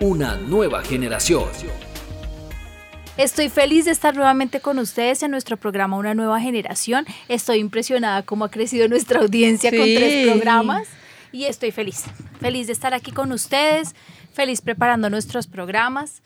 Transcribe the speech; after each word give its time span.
Una 0.00 0.36
nueva 0.36 0.84
generación. 0.84 1.44
Estoy 3.16 3.48
feliz 3.48 3.86
de 3.86 3.92
estar 3.92 4.14
nuevamente 4.14 4.60
con 4.60 4.78
ustedes 4.78 5.22
en 5.22 5.30
nuestro 5.30 5.56
programa 5.56 5.96
Una 5.96 6.12
Nueva 6.14 6.38
Generación. 6.38 7.06
Estoy 7.28 7.60
impresionada 7.60 8.22
cómo 8.22 8.44
ha 8.44 8.50
crecido 8.50 8.88
nuestra 8.90 9.20
audiencia 9.20 9.70
con 9.70 9.80
tres 9.80 10.28
programas 10.30 10.86
y 11.32 11.44
estoy 11.44 11.70
feliz, 11.70 12.04
feliz 12.42 12.66
de 12.66 12.74
estar 12.74 12.92
aquí 12.92 13.10
con 13.10 13.32
ustedes, 13.32 13.94
feliz 14.34 14.60
preparando 14.60 15.08
nuestros 15.08 15.46
programas. 15.46 16.22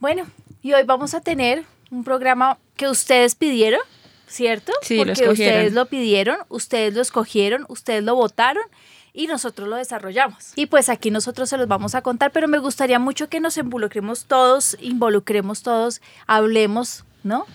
Bueno, 0.00 0.24
y 0.62 0.72
hoy 0.72 0.84
vamos 0.84 1.12
a 1.12 1.20
tener 1.20 1.64
un 1.90 2.02
programa 2.02 2.58
que 2.76 2.88
ustedes 2.88 3.34
pidieron, 3.34 3.80
¿cierto? 4.26 4.72
Sí, 4.80 4.96
Porque 4.96 5.26
lo 5.26 5.32
ustedes 5.32 5.74
lo 5.74 5.84
pidieron, 5.84 6.38
ustedes 6.48 6.94
lo 6.94 7.02
escogieron, 7.02 7.66
ustedes 7.68 8.02
lo 8.02 8.14
votaron 8.14 8.64
y 9.14 9.28
nosotros 9.28 9.68
lo 9.68 9.76
desarrollamos. 9.76 10.52
Y 10.56 10.66
pues 10.66 10.88
aquí 10.88 11.12
nosotros 11.12 11.48
se 11.48 11.56
los 11.56 11.68
vamos 11.68 11.94
a 11.94 12.02
contar, 12.02 12.32
pero 12.32 12.48
me 12.48 12.58
gustaría 12.58 12.98
mucho 12.98 13.28
que 13.28 13.38
nos 13.40 13.56
involucremos 13.56 14.24
todos, 14.24 14.76
involucremos 14.80 15.62
todos, 15.62 16.02
hablemos, 16.26 17.04
¿no? 17.22 17.46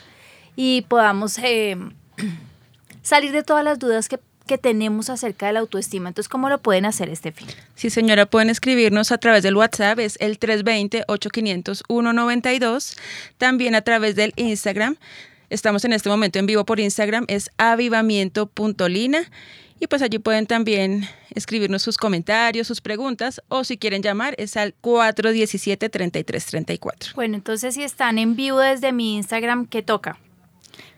Y 0.55 0.85
podamos 0.87 1.37
eh, 1.39 1.75
salir 3.03 3.33
de 3.33 3.43
todas 3.43 3.65
las 3.65 3.77
dudas 3.77 4.07
que, 4.07 4.21
que 4.47 4.57
tenemos 4.57 5.09
acerca 5.09 5.47
de 5.47 5.53
la 5.53 5.59
autoestima. 5.59 6.07
Entonces, 6.07 6.30
¿cómo 6.30 6.47
lo 6.47 6.59
pueden 6.59 6.85
hacer, 6.85 7.09
Estefi? 7.09 7.45
Sí, 7.75 7.89
señora, 7.89 8.25
pueden 8.25 8.49
escribirnos 8.49 9.11
a 9.11 9.17
través 9.17 9.43
del 9.43 9.57
WhatsApp, 9.57 9.99
es 9.99 10.15
el 10.21 10.39
320-850192. 10.39 12.97
También 13.37 13.75
a 13.75 13.81
través 13.81 14.15
del 14.15 14.31
Instagram. 14.37 14.95
Estamos 15.49 15.83
en 15.83 15.91
este 15.91 16.07
momento 16.09 16.39
en 16.39 16.45
vivo 16.45 16.63
por 16.63 16.80
Instagram, 16.80 17.25
es 17.27 17.49
avivamiento.lina. 17.57 19.30
Y 19.80 19.88
pues 19.88 20.02
allí 20.02 20.19
pueden 20.19 20.45
también 20.45 21.08
escribirnos 21.33 21.81
sus 21.81 21.97
comentarios, 21.97 22.67
sus 22.67 22.81
preguntas, 22.81 23.41
o 23.47 23.63
si 23.63 23.77
quieren 23.77 24.02
llamar, 24.02 24.36
es 24.38 24.58
al 24.58 24.75
417-3334. 24.81 27.13
Bueno, 27.16 27.36
entonces 27.36 27.75
si 27.75 27.83
están 27.83 28.17
en 28.17 28.36
vivo 28.36 28.59
desde 28.59 28.91
mi 28.91 29.16
Instagram, 29.16 29.67
¿qué 29.67 29.81
toca? 29.81 30.17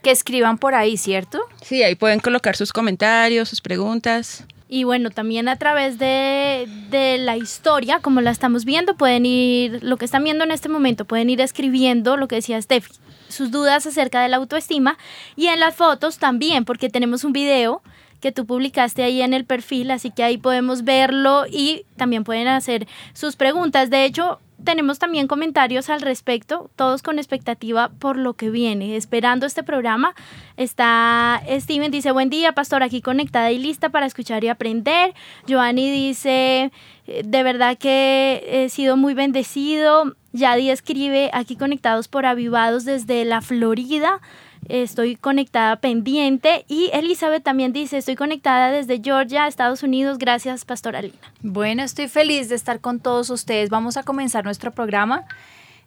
Que 0.01 0.09
escriban 0.09 0.57
por 0.57 0.73
ahí, 0.73 0.97
¿cierto? 0.97 1.39
Sí, 1.61 1.83
ahí 1.83 1.93
pueden 1.93 2.19
colocar 2.19 2.55
sus 2.55 2.73
comentarios, 2.73 3.49
sus 3.49 3.61
preguntas. 3.61 4.45
Y 4.67 4.83
bueno, 4.83 5.11
también 5.11 5.47
a 5.47 5.57
través 5.57 5.99
de, 5.99 6.67
de, 6.89 7.19
la 7.19 7.37
historia, 7.37 7.99
como 7.99 8.21
la 8.21 8.31
estamos 8.31 8.65
viendo, 8.65 8.95
pueden 8.95 9.27
ir, 9.27 9.83
lo 9.83 9.97
que 9.97 10.05
están 10.05 10.23
viendo 10.23 10.43
en 10.43 10.49
este 10.49 10.69
momento, 10.69 11.05
pueden 11.05 11.29
ir 11.29 11.39
escribiendo 11.41 12.17
lo 12.17 12.27
que 12.27 12.33
decía 12.35 12.59
Steffi, 12.59 12.91
sus 13.27 13.51
dudas 13.51 13.85
acerca 13.85 14.23
de 14.23 14.29
la 14.29 14.37
autoestima. 14.37 14.97
Y 15.35 15.45
en 15.47 15.59
las 15.59 15.75
fotos 15.75 16.17
también, 16.17 16.65
porque 16.65 16.89
tenemos 16.89 17.23
un 17.23 17.33
video 17.33 17.83
que 18.21 18.31
tú 18.31 18.45
publicaste 18.45 19.03
ahí 19.03 19.21
en 19.21 19.33
el 19.33 19.45
perfil, 19.45 19.91
así 19.91 20.11
que 20.11 20.23
ahí 20.23 20.37
podemos 20.37 20.83
verlo 20.83 21.45
y 21.49 21.85
también 21.97 22.23
pueden 22.23 22.47
hacer 22.47 22.87
sus 23.13 23.35
preguntas. 23.35 23.89
De 23.89 24.05
hecho, 24.05 24.39
tenemos 24.63 24.99
también 24.99 25.27
comentarios 25.27 25.89
al 25.89 26.01
respecto, 26.01 26.69
todos 26.75 27.01
con 27.01 27.17
expectativa 27.17 27.89
por 27.99 28.17
lo 28.17 28.33
que 28.33 28.49
viene, 28.49 28.95
esperando 28.95 29.45
este 29.45 29.63
programa. 29.63 30.13
Está 30.55 31.41
Steven, 31.49 31.91
dice, 31.91 32.11
buen 32.11 32.29
día, 32.29 32.53
pastor, 32.53 32.83
aquí 32.83 33.01
conectada 33.01 33.51
y 33.51 33.57
lista 33.57 33.89
para 33.89 34.05
escuchar 34.05 34.43
y 34.43 34.49
aprender. 34.49 35.13
Joanny 35.49 35.91
dice, 35.91 36.71
de 37.07 37.43
verdad 37.43 37.77
que 37.77 38.43
he 38.47 38.69
sido 38.69 38.97
muy 38.97 39.13
bendecido. 39.13 40.15
Yadi 40.33 40.69
escribe, 40.69 41.29
aquí 41.33 41.55
conectados 41.55 42.07
por 42.07 42.25
avivados 42.25 42.85
desde 42.85 43.25
la 43.25 43.41
Florida 43.41 44.21
estoy 44.67 45.15
conectada 45.15 45.75
pendiente. 45.77 46.65
Y 46.67 46.89
Elizabeth 46.93 47.43
también 47.43 47.73
dice, 47.73 47.97
estoy 47.97 48.15
conectada 48.15 48.71
desde 48.71 49.01
Georgia, 49.03 49.47
Estados 49.47 49.83
Unidos. 49.83 50.17
Gracias, 50.17 50.65
Pastoralina. 50.65 51.15
Bueno, 51.41 51.83
estoy 51.83 52.07
feliz 52.07 52.49
de 52.49 52.55
estar 52.55 52.79
con 52.79 52.99
todos 52.99 53.29
ustedes. 53.29 53.69
Vamos 53.69 53.97
a 53.97 54.03
comenzar 54.03 54.43
nuestro 54.43 54.71
programa. 54.71 55.25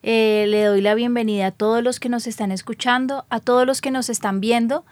Eh, 0.02 0.44
le 0.48 0.64
doy 0.64 0.82
la 0.82 0.94
bienvenida 0.94 1.46
a 1.46 1.50
todos 1.50 1.82
los 1.82 1.98
que 1.98 2.10
nos 2.10 2.26
están 2.26 2.52
escuchando, 2.52 3.24
a 3.30 3.40
todos 3.40 3.66
los 3.66 3.80
que 3.80 3.90
nos 3.90 4.10
están 4.10 4.38
viendo, 4.38 4.84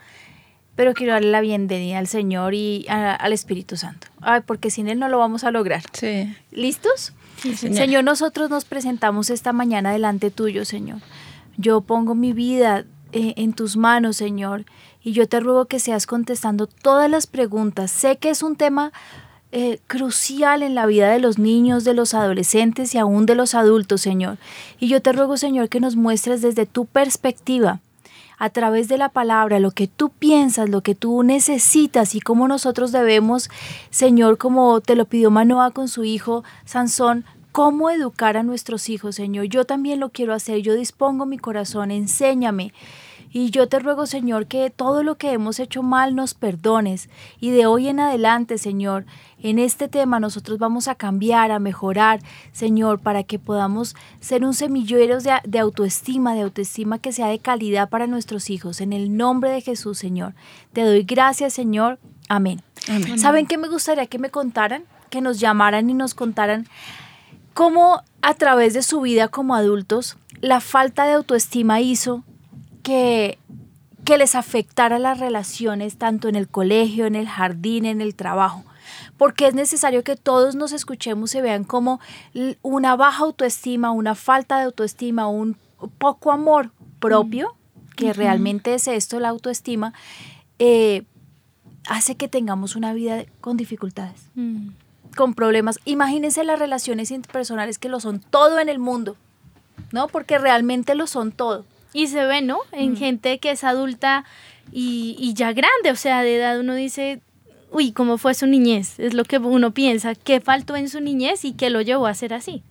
pero 0.75 0.95
quiero 0.95 1.13
darle 1.13 1.31
la 1.31 1.43
bienvenida 1.43 1.99
al 1.99 2.07
Señor 2.07 2.55
y 2.55 2.87
a, 2.89 3.15
al 3.15 3.35
Espíritu 3.35 3.77
Santo. 3.77 4.07
Ay, 4.23 4.41
porque 4.47 4.71
sin 4.71 4.89
Él 4.89 4.99
no 4.99 5.09
lo 5.09 5.19
vamos 5.19 5.45
a 5.45 5.51
lograr. 5.51 5.83
Sí. 5.93 6.35
¿Listos? 6.51 7.13
Sí, 7.37 7.55
señor. 7.55 7.77
Señor, 7.77 8.05
nosotros 8.05 8.49
nos 8.49 8.65
presentamos 8.65 9.29
esta 9.29 9.53
mañana 9.53 9.93
delante 9.93 10.31
tuyo, 10.31 10.65
Señor. 10.65 11.01
Yo 11.59 11.83
pongo 11.83 12.15
mi 12.15 12.33
vida 12.33 12.87
eh, 13.13 13.35
en 13.37 13.53
tus 13.53 13.77
manos, 13.77 14.17
Señor, 14.17 14.65
y 15.03 15.13
yo 15.13 15.29
te 15.29 15.41
ruego 15.41 15.67
que 15.67 15.79
seas 15.79 16.07
contestando 16.07 16.67
todas 16.67 17.11
las 17.11 17.27
preguntas. 17.27 17.91
Sé 17.91 18.17
que 18.17 18.31
es 18.31 18.43
un 18.43 18.57
tema 18.57 18.93
eh, 19.51 19.81
crucial 19.87 20.63
en 20.63 20.75
la 20.75 20.87
vida 20.87 21.11
de 21.11 21.19
los 21.19 21.39
niños, 21.39 21.85
de 21.85 21.93
los 21.93 22.15
adolescentes 22.15 22.95
y 22.95 22.99
aún 22.99 23.27
de 23.27 23.35
los 23.35 23.55
adultos, 23.55 24.01
Señor. 24.01 24.39
Y 24.81 24.89
yo 24.89 25.03
te 25.03 25.13
ruego, 25.13 25.37
Señor, 25.37 25.69
que 25.69 25.81
nos 25.81 25.95
muestres 25.95 26.41
desde 26.41 26.65
tu 26.65 26.87
perspectiva, 26.87 27.81
a 28.39 28.51
través 28.51 28.89
de 28.89 28.99
la 28.99 29.11
palabra, 29.11 29.61
lo 29.61 29.71
que 29.71 29.87
tú 29.87 30.09
piensas, 30.09 30.69
lo 30.69 30.81
que 30.81 30.95
tú 30.95 31.23
necesitas 31.23 32.15
y 32.15 32.21
cómo 32.21 32.49
nosotros 32.49 32.91
debemos, 32.91 33.51
Señor, 33.91 34.39
como 34.39 34.81
te 34.81 34.97
lo 34.97 35.05
pidió 35.05 35.31
Manoa 35.31 35.71
con 35.71 35.87
su 35.87 36.03
hijo 36.03 36.43
Sansón, 36.65 37.25
cómo 37.53 37.91
educar 37.91 38.37
a 38.37 38.43
nuestros 38.43 38.89
hijos, 38.89 39.15
Señor. 39.15 39.45
Yo 39.45 39.65
también 39.65 40.01
lo 40.01 40.09
quiero 40.09 40.35
hacer, 40.35 40.59
yo 40.59 40.75
dispongo 40.75 41.27
mi 41.27 41.39
corazón, 41.39 41.91
enséñame. 41.91 42.73
Y 43.33 43.51
yo 43.51 43.67
te 43.67 43.79
ruego, 43.79 44.07
Señor, 44.07 44.47
que 44.47 44.69
todo 44.69 45.03
lo 45.03 45.17
que 45.17 45.33
hemos 45.33 45.59
hecho 45.59 45.83
mal 45.83 46.15
nos 46.15 46.35
perdones. 46.35 47.09
Y 47.41 47.51
de 47.51 47.67
hoy 47.67 47.89
en 47.89 47.99
adelante, 47.99 48.59
Señor, 48.59 49.07
en 49.43 49.59
este 49.59 49.89
tema 49.89 50.21
nosotros 50.21 50.59
vamos 50.59 50.87
a 50.87 50.95
cambiar, 50.95 51.51
a 51.51 51.59
mejorar, 51.59 52.21
Señor, 52.53 53.01
para 53.01 53.23
que 53.23 53.39
podamos 53.39 53.97
ser 54.21 54.45
un 54.45 54.53
semillero 54.53 55.21
de, 55.21 55.33
de, 55.45 55.59
autoestima, 55.59 56.35
de 56.35 56.43
autoestima 56.43 56.99
que 56.99 57.13
sea 57.13 57.29
de 57.29 57.39
calidad 57.39 57.89
para 57.89 58.07
nuestros 58.07 58.51
hijos. 58.51 58.81
En 58.81 58.93
el 58.93 59.17
nombre 59.17 59.51
de 59.51 59.63
Jesús, 59.63 59.99
Señor. 59.99 60.35
Te 60.75 60.83
doy 60.83 61.03
gracias, 61.03 61.55
Señor. 61.55 61.99
Amén. 62.29 62.63
Amén. 62.89 63.19
¿Saben 63.19 63.47
qué 63.47 63.57
me 63.57 63.69
gustaría 63.69 64.07
que 64.07 64.19
me 64.19 64.31
contaran? 64.31 64.85
Que 65.09 65.23
nos 65.23 65.41
llamaran 65.41 65.89
y 65.89 65.95
nos 65.95 66.15
contaran 66.15 66.67
cómo 67.55 68.03
a 68.21 68.35
través 68.35 68.75
de 68.75 68.83
su 68.83 69.01
vida 69.01 69.29
como 69.29 69.55
adultos 69.55 70.17
la 70.41 70.61
falta 70.61 71.05
de 71.05 71.13
autoestima 71.13 71.81
hizo 71.81 72.25
que, 72.83 73.39
que 74.05 74.19
les 74.19 74.35
afectara 74.35 74.99
las 74.99 75.19
relaciones 75.19 75.97
tanto 75.97 76.29
en 76.29 76.37
el 76.37 76.49
colegio, 76.49 77.07
en 77.07 77.15
el 77.15 77.29
jardín, 77.29 77.87
en 77.87 78.01
el 78.01 78.15
trabajo. 78.15 78.65
Porque 79.17 79.47
es 79.47 79.55
necesario 79.55 80.03
que 80.03 80.17
todos 80.17 80.55
nos 80.55 80.73
escuchemos 80.73 81.35
y 81.35 81.41
vean 81.41 81.65
como 81.65 82.01
una 82.63 82.97
baja 82.97 83.25
autoestima, 83.25 83.91
una 83.93 84.15
falta 84.15 84.59
de 84.59 84.65
autoestima, 84.65 85.29
un 85.29 85.57
poco 85.99 86.33
amor 86.33 86.71
propio, 86.99 87.55
que 87.97 88.07
uh 88.07 88.09
-huh. 88.09 88.15
realmente 88.15 88.75
es 88.75 88.89
esto, 88.89 89.21
la 89.21 89.29
autoestima, 89.29 89.93
eh, 90.59 91.05
hace 91.89 92.17
que 92.17 92.29
tengamos 92.29 92.77
una 92.77 92.93
vida 92.93 93.25
con 93.41 93.57
dificultades, 93.57 94.29
mm. 94.35 94.69
con 95.17 95.35
problemas. 95.35 95.79
Imagínense 95.85 96.45
las 96.45 96.59
relaciones 96.59 97.11
interpersonales 97.11 97.79
que 97.79 97.89
lo 97.89 98.01
son 98.01 98.21
todo 98.21 98.59
en 98.61 98.69
el 98.69 98.79
mundo, 98.79 99.17
¿no? 99.93 100.09
Porque 100.09 100.39
realmente 100.39 100.95
lo 100.95 101.07
son 101.07 101.33
todo. 101.33 101.65
Y 101.93 102.07
se 102.07 102.25
ve, 102.25 102.43
¿no? 102.43 102.59
En 102.73 102.93
mm. 102.93 102.97
gente 102.97 103.39
que 103.39 103.51
es 103.51 103.65
adulta 103.65 104.25
y, 104.71 105.17
y, 105.19 105.35
ya 105.35 105.53
grande, 105.53 105.91
o 105.91 105.97
sea, 105.97 106.23
de 106.23 106.37
edad 106.37 106.59
uno 106.59 106.75
dice, 106.75 107.21
uy, 107.71 107.93
¿cómo 107.93 108.19
fue 108.19 108.35
su 108.35 108.47
niñez? 108.47 108.99
Es 108.99 109.15
lo 109.15 109.25
que 109.25 109.39
uno 109.39 109.73
piensa, 109.73 110.15
¿qué 110.15 110.41
faltó 110.41 110.77
en 110.77 110.89
su 110.89 111.01
niñez 111.01 111.45
y 111.45 111.53
qué 111.53 111.71
lo 111.71 111.81
llevó 111.81 112.07
a 112.07 112.15
ser 112.15 112.35
así? 112.35 112.63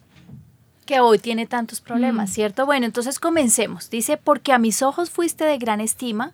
Que 0.85 0.99
hoy 0.99 1.19
tiene 1.19 1.45
tantos 1.45 1.81
problemas, 1.81 2.29
mm. 2.29 2.33
¿cierto? 2.33 2.65
Bueno, 2.65 2.85
entonces 2.85 3.19
comencemos. 3.19 3.89
Dice, 3.89 4.17
porque 4.17 4.53
a 4.53 4.57
mis 4.57 4.81
ojos 4.81 5.09
fuiste 5.09 5.45
de 5.45 5.57
gran 5.57 5.81
estima, 5.81 6.33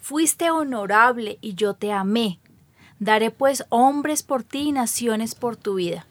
fuiste 0.00 0.50
honorable 0.50 1.38
y 1.40 1.54
yo 1.54 1.74
te 1.74 1.92
amé. 1.92 2.38
Daré 2.98 3.30
pues 3.30 3.64
hombres 3.68 4.22
por 4.22 4.42
ti 4.42 4.68
y 4.68 4.72
naciones 4.72 5.34
por 5.34 5.56
tu 5.56 5.74
vida. 5.74 6.06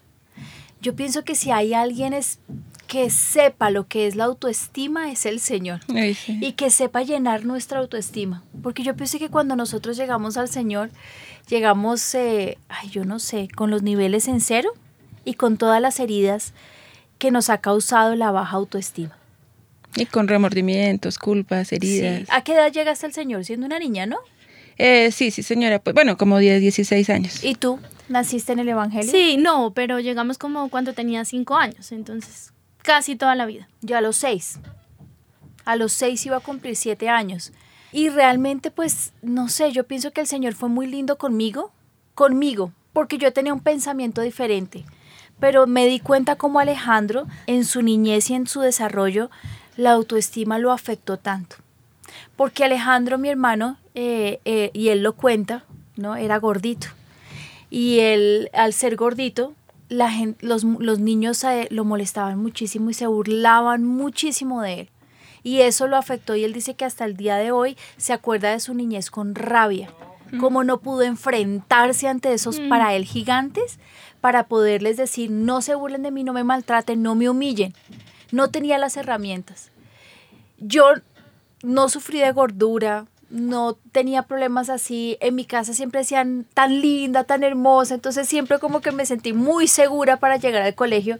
Yo 0.82 0.96
pienso 0.96 1.24
que 1.24 1.34
si 1.34 1.50
hay 1.52 1.74
alguien 1.74 2.14
es 2.14 2.40
que 2.88 3.10
sepa 3.10 3.70
lo 3.70 3.88
que 3.88 4.08
es 4.08 4.16
la 4.16 4.26
autoestima 4.26 5.12
es 5.12 5.26
el 5.26 5.40
Señor 5.40 5.82
Ay, 5.94 6.14
sí. 6.14 6.38
y 6.42 6.54
que 6.54 6.70
sepa 6.70 7.04
llenar 7.04 7.46
nuestra 7.46 7.80
autoestima. 7.80 8.44
Porque 8.62 8.84
yo 8.84 8.96
pienso 8.96 9.20
que 9.20 9.30
cuando 9.30 9.56
nosotros 9.56 9.98
llegamos 9.98 10.38
al 10.38 10.50
Señor, 10.50 10.90
llegamos, 11.48 12.16
eh, 12.16 12.58
ay, 12.70 12.90
yo 12.90 13.06
no 13.06 13.20
sé, 13.20 13.48
con 13.56 13.70
los 13.72 13.84
niveles 13.84 14.28
en 14.28 14.42
cero 14.42 14.72
y 15.24 15.36
con 15.36 15.58
todas 15.58 15.82
las 15.82 16.00
heridas 16.00 16.54
que 17.18 17.32
nos 17.32 17.50
ha 17.50 17.60
causado 17.60 18.16
la 18.16 18.32
baja 18.32 18.56
autoestima. 18.58 19.18
Y 19.96 20.06
con 20.06 20.28
remordimientos, 20.28 21.18
culpas, 21.18 21.72
heridas. 21.72 22.22
Sí. 22.22 22.26
¿A 22.30 22.44
qué 22.44 22.54
edad 22.54 22.72
llegaste 22.72 23.06
al 23.06 23.14
Señor? 23.14 23.46
Siendo 23.46 23.66
una 23.66 23.80
niña, 23.80 24.06
¿no? 24.06 24.18
Eh, 24.78 25.12
sí, 25.12 25.32
sí, 25.32 25.42
señora. 25.42 25.80
Pues 25.80 25.94
bueno, 25.94 26.18
como 26.18 26.38
10, 26.38 26.60
16 26.60 27.10
años. 27.10 27.44
¿Y 27.44 27.56
tú? 27.56 27.80
¿Naciste 28.10 28.52
en 28.52 28.60
el 28.60 28.70
Evangelio? 28.70 29.10
Sí, 29.10 29.38
no, 29.38 29.72
pero 29.74 30.00
llegamos 30.00 30.38
como 30.38 30.70
cuando 30.70 30.94
tenía 30.94 31.24
cinco 31.24 31.56
años, 31.56 31.94
entonces 31.94 32.52
casi 32.86 33.16
toda 33.16 33.36
la 33.36 33.46
vida. 33.46 33.68
Yo 33.82 33.98
a 33.98 34.02
los 34.02 34.16
seis. 34.16 34.60
A 35.66 35.76
los 35.76 35.92
seis 35.92 36.26
iba 36.26 36.38
a 36.38 36.42
cumplir 36.42 36.76
siete 36.76 37.10
años. 37.10 37.52
Y 37.92 38.10
realmente, 38.10 38.72
pues, 38.72 39.12
no 39.22 39.50
sé, 39.50 39.72
yo 39.72 39.86
pienso 39.86 40.12
que 40.12 40.22
el 40.22 40.28
Señor 40.28 40.54
fue 40.54 40.70
muy 40.70 40.86
lindo 40.86 41.18
conmigo, 41.18 41.72
conmigo, 42.14 42.72
porque 42.94 43.18
yo 43.18 43.34
tenía 43.34 43.54
un 43.54 43.62
pensamiento 43.62 44.22
diferente. 44.22 44.86
Pero 45.40 45.66
me 45.66 45.88
di 45.88 46.00
cuenta 46.00 46.36
como 46.36 46.60
Alejandro, 46.60 47.26
en 47.48 47.66
su 47.66 47.82
niñez 47.82 48.30
y 48.30 48.36
en 48.36 48.48
su 48.48 48.62
desarrollo, 48.62 49.30
la 49.76 49.92
autoestima 49.92 50.60
lo 50.60 50.72
afectó 50.72 51.18
tanto. 51.18 51.58
Porque 52.36 52.64
Alejandro, 52.64 53.18
mi 53.18 53.30
hermano, 53.30 53.78
eh, 53.96 54.40
eh, 54.46 54.70
y 54.74 54.90
él 54.90 55.02
lo 55.02 55.14
cuenta, 55.14 55.64
¿no? 55.96 56.16
Era 56.16 56.38
gordito. 56.38 56.88
Y 57.70 58.00
él, 58.00 58.50
al 58.54 58.74
ser 58.74 58.96
gordito, 58.96 59.54
la 59.90 60.10
gente, 60.10 60.46
los, 60.46 60.64
los 60.64 61.00
niños 61.00 61.44
lo 61.70 61.86
molestaban 61.86 62.40
muchísimo 62.40 62.90
y 62.90 62.94
se 62.94 63.08
burlaban 63.08 63.84
muchísimo 63.84 64.62
de 64.62 64.82
él. 64.82 64.90
Y 65.44 65.62
eso 65.62 65.88
lo 65.88 65.96
afectó 65.98 66.36
y 66.36 66.44
él 66.44 66.54
dice 66.54 66.74
que 66.74 66.86
hasta 66.86 67.06
el 67.06 67.16
día 67.16 67.36
de 67.38 67.52
hoy 67.52 67.78
se 67.98 68.14
acuerda 68.14 68.50
de 68.52 68.60
su 68.60 68.74
niñez 68.74 69.12
con 69.12 69.36
rabia, 69.36 69.90
como 70.40 70.64
no 70.64 70.80
pudo 70.80 71.04
enfrentarse 71.04 72.08
ante 72.08 72.34
esos 72.34 72.60
Mm. 72.60 72.70
para 72.70 72.96
él 72.96 73.06
gigantes, 73.06 73.78
para 74.22 74.48
poderles 74.48 74.98
decir, 74.98 75.30
no 75.30 75.62
se 75.62 75.76
burlen 75.76 76.02
de 76.02 76.10
mí, 76.10 76.24
no 76.24 76.34
me 76.34 76.44
maltraten, 76.44 77.04
no 77.04 77.14
me 77.14 77.30
humillen. 77.30 77.76
No 78.32 78.50
tenía 78.50 78.80
las 78.80 78.98
herramientas. 78.98 79.70
Yo 80.58 80.86
no 81.62 81.90
sufrí 81.90 82.20
de 82.20 82.32
gordura, 82.32 83.06
no 83.36 83.78
tenía 83.92 84.24
problemas 84.24 84.70
así. 84.70 85.18
En 85.20 85.36
mi 85.36 85.46
casa 85.46 85.74
siempre 85.74 86.00
decían 86.00 86.46
tan 86.54 86.82
linda, 86.82 87.26
tan 87.26 87.44
hermosa, 87.44 87.96
entonces 87.96 88.28
siempre 88.28 88.60
como 88.60 88.80
que 88.80 88.92
me 88.92 89.06
sentí 89.06 89.34
muy 89.34 89.68
segura 89.68 90.18
para 90.18 90.38
llegar 90.38 90.62
al 90.62 90.74
colegio. 90.74 91.20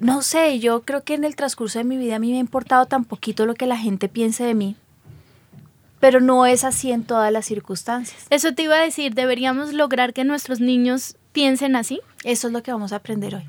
No 0.00 0.22
sé, 0.22 0.58
yo 0.58 0.82
creo 0.82 1.04
que 1.04 1.14
en 1.14 1.24
el 1.24 1.36
transcurso 1.36 1.78
de 1.78 1.84
mi 1.84 1.96
vida 1.96 2.16
a 2.16 2.18
mí 2.18 2.30
me 2.30 2.38
ha 2.38 2.40
importado 2.40 2.86
tan 2.86 3.04
poquito 3.04 3.46
lo 3.46 3.54
que 3.54 3.66
la 3.66 3.76
gente 3.76 4.08
piense 4.08 4.44
de 4.44 4.54
mí, 4.54 4.76
pero 6.00 6.20
no 6.20 6.46
es 6.46 6.64
así 6.64 6.90
en 6.90 7.04
todas 7.04 7.30
las 7.30 7.46
circunstancias. 7.46 8.26
Eso 8.30 8.54
te 8.54 8.62
iba 8.62 8.76
a 8.76 8.82
decir, 8.82 9.14
deberíamos 9.14 9.72
lograr 9.74 10.12
que 10.12 10.24
nuestros 10.24 10.60
niños 10.60 11.16
piensen 11.32 11.76
así. 11.76 12.00
Eso 12.24 12.46
es 12.46 12.52
lo 12.52 12.62
que 12.62 12.72
vamos 12.72 12.92
a 12.92 12.96
aprender 12.96 13.34
hoy. 13.34 13.48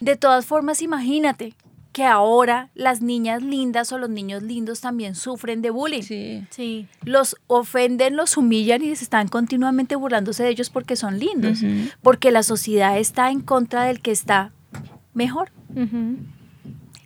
De 0.00 0.16
todas 0.16 0.46
formas, 0.46 0.80
imagínate 0.80 1.54
que 1.92 2.04
ahora 2.04 2.68
las 2.74 3.02
niñas 3.02 3.42
lindas 3.42 3.92
o 3.92 3.98
los 3.98 4.08
niños 4.10 4.42
lindos 4.44 4.80
también 4.80 5.14
sufren 5.16 5.60
de 5.60 5.70
bullying. 5.70 6.02
Sí. 6.02 6.46
Sí. 6.50 6.86
Los 7.04 7.36
ofenden, 7.48 8.14
los 8.16 8.36
humillan 8.36 8.82
y 8.82 8.94
se 8.94 9.02
están 9.04 9.26
continuamente 9.28 9.96
burlándose 9.96 10.44
de 10.44 10.50
ellos 10.50 10.70
porque 10.70 10.94
son 10.96 11.18
lindos, 11.18 11.62
porque 12.02 12.30
la 12.30 12.42
sociedad 12.44 12.96
está 12.98 13.30
en 13.30 13.40
contra 13.40 13.82
del 13.84 14.00
que 14.00 14.12
está 14.12 14.52
mejor. 15.14 15.50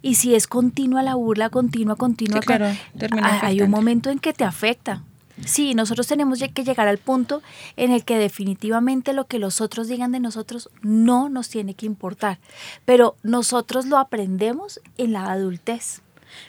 Y 0.03 0.17
si 0.17 0.35
es 0.35 0.47
continua 0.47 1.03
la 1.03 1.15
burla, 1.15 1.49
continua, 1.49 1.97
continua, 1.97 2.41
Sí, 2.41 2.47
claro, 2.47 2.67
termina 2.99 3.41
hay- 3.43 3.63
un 3.63 3.71
momento 3.71 4.11
en 4.11 4.19
que 4.19 4.35
te 4.35 4.45
afecta. 4.45 5.03
Sí, 5.45 5.75
nosotros 5.75 6.07
tenemos 6.07 6.39
que 6.55 6.65
llegar 6.65 6.87
al 6.87 6.99
punto 6.99 7.43
en 7.77 7.91
el 7.91 8.05
que 8.05 8.19
definitivamente 8.19 9.13
lo 9.13 9.27
que 9.27 9.41
los 9.41 9.61
otros 9.61 9.89
digan 9.89 10.13
de 10.13 10.21
nosotros 10.21 10.71
no 10.83 11.29
nos 11.29 11.49
tiene 11.49 11.75
que 11.75 11.87
importar, 11.87 12.39
pero 12.85 13.17
nosotros 13.23 13.87
lo 13.87 13.99
aprendemos 13.99 14.81
en 14.97 15.13
la 15.13 15.33
adultez. 15.33 16.03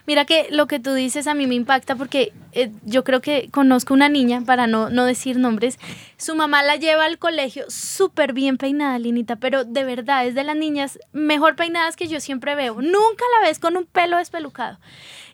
Mira 0.06 0.24
que 0.24 0.48
lo 0.50 0.66
que 0.66 0.80
tú 0.80 0.94
dices 0.94 1.26
a 1.26 1.34
mí 1.34 1.46
me 1.46 1.54
impacta 1.54 1.96
porque 1.96 2.32
eh, 2.52 2.70
yo 2.84 3.04
creo 3.04 3.20
que 3.20 3.48
conozco 3.50 3.94
una 3.94 4.08
niña, 4.08 4.42
para 4.44 4.66
no, 4.66 4.90
no 4.90 5.04
decir 5.04 5.38
nombres, 5.38 5.78
su 6.16 6.34
mamá 6.34 6.62
la 6.62 6.76
lleva 6.76 7.04
al 7.04 7.18
colegio 7.18 7.64
súper 7.68 8.32
bien 8.32 8.56
peinada, 8.56 8.98
Linita, 8.98 9.36
pero 9.36 9.64
de 9.64 9.84
verdad 9.84 10.26
es 10.26 10.34
de 10.34 10.44
las 10.44 10.56
niñas 10.56 10.98
mejor 11.12 11.56
peinadas 11.56 11.96
que 11.96 12.08
yo 12.08 12.20
siempre 12.20 12.54
veo. 12.54 12.74
Nunca 12.74 13.24
la 13.38 13.46
ves 13.46 13.58
con 13.58 13.76
un 13.76 13.84
pelo 13.84 14.18
despelucado. 14.18 14.78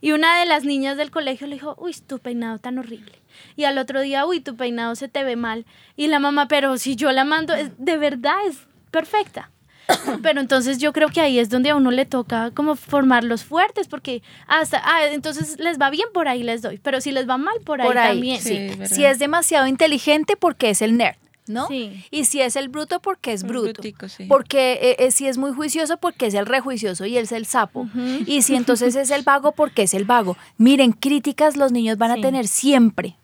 Y 0.01 0.13
una 0.13 0.39
de 0.41 0.47
las 0.47 0.65
niñas 0.65 0.97
del 0.97 1.11
colegio 1.11 1.47
le 1.47 1.55
dijo, 1.55 1.77
uy, 1.79 1.95
tu 2.07 2.19
peinado 2.19 2.59
tan 2.59 2.79
horrible. 2.79 3.22
Y 3.57 3.65
al 3.65 3.79
otro 3.79 4.01
día, 4.01 4.27
uy, 4.27 4.41
tu 4.41 4.57
peinado 4.57 4.95
se 4.95 5.09
te 5.09 5.25
ve 5.25 5.37
mal. 5.37 5.67
Y 5.97 6.07
la 6.09 6.19
mamá, 6.19 6.49
pero 6.49 6.79
si 6.79 6.97
yo 6.97 7.11
la 7.13 7.25
mando, 7.25 7.55
es- 7.55 7.71
de 7.79 7.97
verdad 7.99 8.35
es 8.49 8.57
perfecta. 8.91 9.51
Pero 10.23 10.41
entonces 10.41 10.79
yo 10.79 10.93
creo 10.93 11.09
que 11.09 11.21
ahí 11.21 11.41
es 11.41 11.51
donde 11.51 11.71
a 11.71 11.77
uno 11.77 11.91
le 11.91 12.07
toca 12.07 12.53
como 12.53 12.77
formarlos 12.77 13.43
fuertes, 13.45 13.89
porque 13.89 14.23
hasta, 14.47 14.81
ah, 14.85 15.07
entonces 15.07 15.59
les 15.59 15.77
va 15.79 15.91
bien 15.91 16.07
por 16.15 16.29
ahí 16.29 16.45
les 16.45 16.63
doy, 16.63 16.79
pero 16.79 17.01
si 17.01 17.11
les 17.11 17.29
va 17.29 17.37
mal 17.37 17.57
por 17.65 17.81
ahí, 17.81 17.89
Por 17.89 17.99
ahí, 17.99 18.13
también. 18.13 18.41
sí. 18.41 18.71
Si 18.87 19.05
es 19.05 19.19
demasiado 19.19 19.67
inteligente, 19.67 20.37
porque 20.37 20.71
es 20.71 20.83
el 20.83 20.97
nerd, 20.97 21.17
¿no? 21.49 21.67
Sí. 21.67 22.05
Y 22.13 22.27
si 22.27 22.41
es 22.41 22.55
el 22.55 22.69
bruto, 22.69 23.01
porque 23.01 23.33
es 23.33 23.43
bruto. 23.43 23.73
brutico, 23.73 24.09
sí. 24.09 24.27
Porque 24.27 24.75
eh, 24.81 24.97
eh, 25.01 25.11
si 25.11 25.27
es 25.27 25.37
muy 25.37 25.53
juicioso, 25.53 25.97
porque 25.97 26.27
es 26.27 26.35
el 26.35 26.47
rejuicioso 26.47 27.05
y 27.05 27.17
él 27.17 27.25
es 27.25 27.33
el 27.33 27.45
sapo. 27.47 27.89
Y 28.25 28.43
si 28.43 28.55
entonces 28.55 28.95
es 28.95 29.11
el 29.11 29.23
vago, 29.25 29.51
porque 29.53 29.83
es 29.83 29.95
el 29.95 30.05
vago. 30.05 30.37
Miren, 30.59 30.93
críticas 30.93 31.57
los 31.57 31.73
niños 31.73 31.99
van 31.99 32.13
Sí. 32.15 32.19
a 32.21 32.23
tener 32.23 32.47
siempre. 32.47 33.17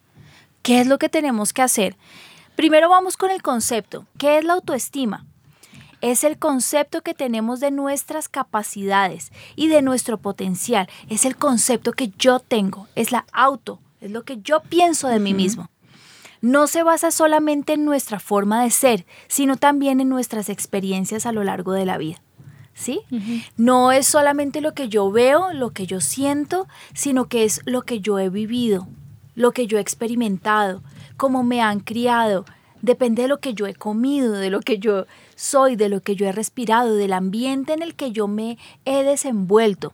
¿Qué 0.69 0.83
es 0.83 0.87
lo 0.87 0.99
que 0.99 1.09
tenemos 1.09 1.55
que 1.55 1.63
hacer? 1.63 1.97
Primero 2.55 2.91
vamos 2.91 3.17
con 3.17 3.31
el 3.31 3.41
concepto. 3.41 4.05
¿Qué 4.19 4.37
es 4.37 4.45
la 4.45 4.53
autoestima? 4.53 5.25
Es 6.03 6.25
el 6.25 6.39
concepto 6.39 7.01
que 7.01 7.15
tenemos 7.15 7.61
de 7.61 7.71
nuestras 7.71 8.29
capacidades 8.29 9.33
y 9.57 9.69
de 9.69 9.81
nuestro 9.81 10.19
potencial. 10.19 10.87
Es 11.09 11.25
el 11.25 11.37
concepto 11.37 11.93
que 11.93 12.09
yo 12.19 12.39
tengo. 12.39 12.87
Es 12.97 13.13
la 13.13 13.25
auto. 13.33 13.81
Es 14.03 14.11
lo 14.11 14.25
que 14.25 14.43
yo 14.43 14.61
pienso 14.61 15.09
de 15.09 15.21
mí 15.21 15.33
mismo 15.33 15.71
no 16.41 16.69
se 16.69 16.85
basa 16.85 17.11
solamente 17.11 17.73
en 17.73 17.85
nuestra 17.85 18.21
forma 18.21 18.63
de 18.63 18.71
ser, 18.71 19.07
sino 19.27 19.57
también 19.57 20.01
en 20.01 20.09
nuestras 20.09 20.51
experiencias 20.51 21.27
a 21.27 21.33
lo 21.33 21.43
largo 21.43 21.73
de 21.73 21.85
la 21.85 21.99
vida. 21.99 22.23
¿Sí? 22.75 23.01
No 23.57 23.91
es 23.91 24.07
solamente 24.07 24.61
lo 24.61 24.73
que 24.73 24.89
yo 24.89 25.11
veo, 25.11 25.53
lo 25.53 25.71
que 25.71 25.89
yo 25.89 26.01
siento, 26.01 26.69
sino 26.95 27.27
que 27.29 27.43
es 27.43 27.61
lo 27.65 27.83
que 27.83 27.99
yo 27.99 28.21
he 28.21 28.29
vivido, 28.29 28.87
lo 29.39 29.53
que 29.53 29.69
yo 29.69 29.79
he 29.79 29.81
experimentado, 29.81 30.83
cómo 31.17 31.45
me 31.45 31.63
han 31.63 31.79
criado. 31.79 32.45
Depende 32.83 33.23
de 33.23 33.29
lo 33.29 33.39
que 33.39 33.55
yo 33.55 33.69
he 33.69 33.75
comido, 33.75 34.33
de 34.33 34.51
lo 34.51 34.61
que 34.61 34.79
yo 34.79 35.07
soy, 35.37 35.77
de 35.77 35.89
lo 35.89 36.01
que 36.01 36.17
yo 36.17 36.27
he 36.27 36.33
respirado, 36.33 36.97
del 36.97 37.13
ambiente 37.13 37.73
en 37.73 37.83
el 37.83 37.95
que 37.95 38.11
yo 38.11 38.27
me 38.27 38.59
he 38.85 39.05
desenvuelto. 39.05 39.93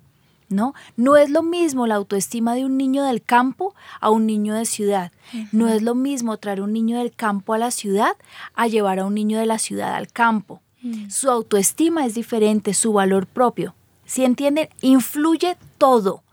¿no? 0.48 0.72
No 0.96 1.16
es 1.16 1.28
lo 1.28 1.42
mismo 1.42 1.86
la 1.86 1.96
autoestima 1.96 2.54
de 2.54 2.64
un 2.64 2.78
niño 2.78 3.04
del 3.04 3.22
campo 3.22 3.74
a 4.00 4.08
un 4.08 4.24
niño 4.26 4.54
de 4.54 4.64
ciudad. 4.64 5.12
No 5.52 5.68
es 5.68 5.82
lo 5.82 5.94
mismo 5.94 6.38
traer 6.38 6.62
un 6.62 6.72
niño 6.72 6.98
del 6.98 7.12
campo 7.12 7.52
a 7.52 7.58
la 7.58 7.70
ciudad 7.70 8.16
a 8.54 8.66
llevar 8.66 8.98
a 8.98 9.04
un 9.04 9.14
niño 9.14 9.38
de 9.38 9.46
la 9.46 9.58
ciudad 9.58 9.94
al 9.94 10.10
campo. 10.10 10.62
Su 11.08 11.30
autoestima 11.30 12.06
es 12.06 12.14
diferente, 12.14 12.72
su 12.72 12.94
valor 12.94 13.26
propio. 13.26 13.74
Si 14.06 14.24
entienden, 14.24 14.68
influye 14.80 15.56
todo. 15.76 16.23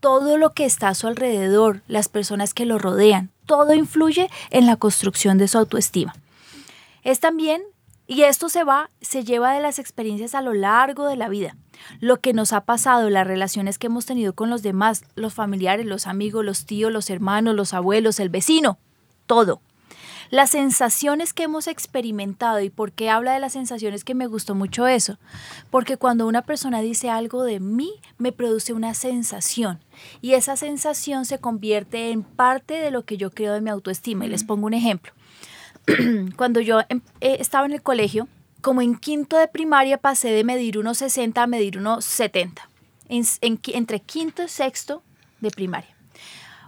Todo 0.00 0.38
lo 0.38 0.52
que 0.52 0.64
está 0.64 0.88
a 0.88 0.94
su 0.94 1.06
alrededor, 1.06 1.82
las 1.86 2.08
personas 2.08 2.54
que 2.54 2.66
lo 2.66 2.78
rodean, 2.78 3.30
todo 3.46 3.74
influye 3.74 4.30
en 4.50 4.66
la 4.66 4.76
construcción 4.76 5.38
de 5.38 5.48
su 5.48 5.58
autoestima. 5.58 6.14
Es 7.02 7.20
también, 7.20 7.62
y 8.06 8.22
esto 8.22 8.48
se 8.48 8.64
va, 8.64 8.90
se 9.00 9.24
lleva 9.24 9.52
de 9.52 9.60
las 9.60 9.78
experiencias 9.78 10.34
a 10.34 10.42
lo 10.42 10.54
largo 10.54 11.06
de 11.06 11.16
la 11.16 11.28
vida 11.28 11.56
lo 12.00 12.20
que 12.20 12.32
nos 12.32 12.52
ha 12.52 12.62
pasado, 12.62 13.10
las 13.10 13.26
relaciones 13.26 13.78
que 13.78 13.86
hemos 13.86 14.06
tenido 14.06 14.34
con 14.34 14.50
los 14.50 14.62
demás, 14.62 15.04
los 15.14 15.34
familiares, 15.34 15.86
los 15.86 16.06
amigos, 16.06 16.44
los 16.44 16.66
tíos, 16.66 16.92
los 16.92 17.10
hermanos, 17.10 17.54
los 17.54 17.74
abuelos, 17.74 18.20
el 18.20 18.28
vecino, 18.28 18.78
todo. 19.26 19.60
Las 20.30 20.50
sensaciones 20.50 21.32
que 21.32 21.42
hemos 21.42 21.66
experimentado 21.66 22.60
y 22.60 22.70
por 22.70 22.92
qué 22.92 23.10
habla 23.10 23.32
de 23.32 23.40
las 23.40 23.54
sensaciones 23.54 24.04
que 24.04 24.14
me 24.14 24.28
gustó 24.28 24.54
mucho 24.54 24.86
eso, 24.86 25.18
porque 25.70 25.96
cuando 25.96 26.26
una 26.28 26.42
persona 26.42 26.80
dice 26.80 27.10
algo 27.10 27.42
de 27.42 27.58
mí, 27.58 27.94
me 28.16 28.30
produce 28.30 28.72
una 28.72 28.94
sensación 28.94 29.80
y 30.20 30.34
esa 30.34 30.56
sensación 30.56 31.24
se 31.24 31.38
convierte 31.38 32.10
en 32.10 32.22
parte 32.22 32.74
de 32.74 32.92
lo 32.92 33.04
que 33.04 33.16
yo 33.16 33.32
creo 33.32 33.52
de 33.54 33.60
mi 33.60 33.70
autoestima. 33.70 34.24
Y 34.24 34.28
les 34.28 34.44
pongo 34.44 34.66
un 34.66 34.74
ejemplo. 34.74 35.12
cuando 36.36 36.60
yo 36.60 36.80
em, 36.88 37.00
eh, 37.20 37.38
estaba 37.40 37.66
en 37.66 37.72
el 37.72 37.82
colegio, 37.82 38.28
como 38.60 38.82
en 38.82 38.96
quinto 38.96 39.36
de 39.36 39.48
primaria 39.48 39.98
pasé 39.98 40.30
de 40.30 40.44
medir 40.44 40.78
unos 40.78 40.98
60 40.98 41.42
a 41.42 41.46
medir 41.46 41.78
unos 41.78 42.04
70, 42.04 42.68
en, 43.08 43.24
en, 43.40 43.60
entre 43.74 44.00
quinto 44.00 44.44
y 44.44 44.48
sexto 44.48 45.02
de 45.40 45.50
primaria. 45.50 45.99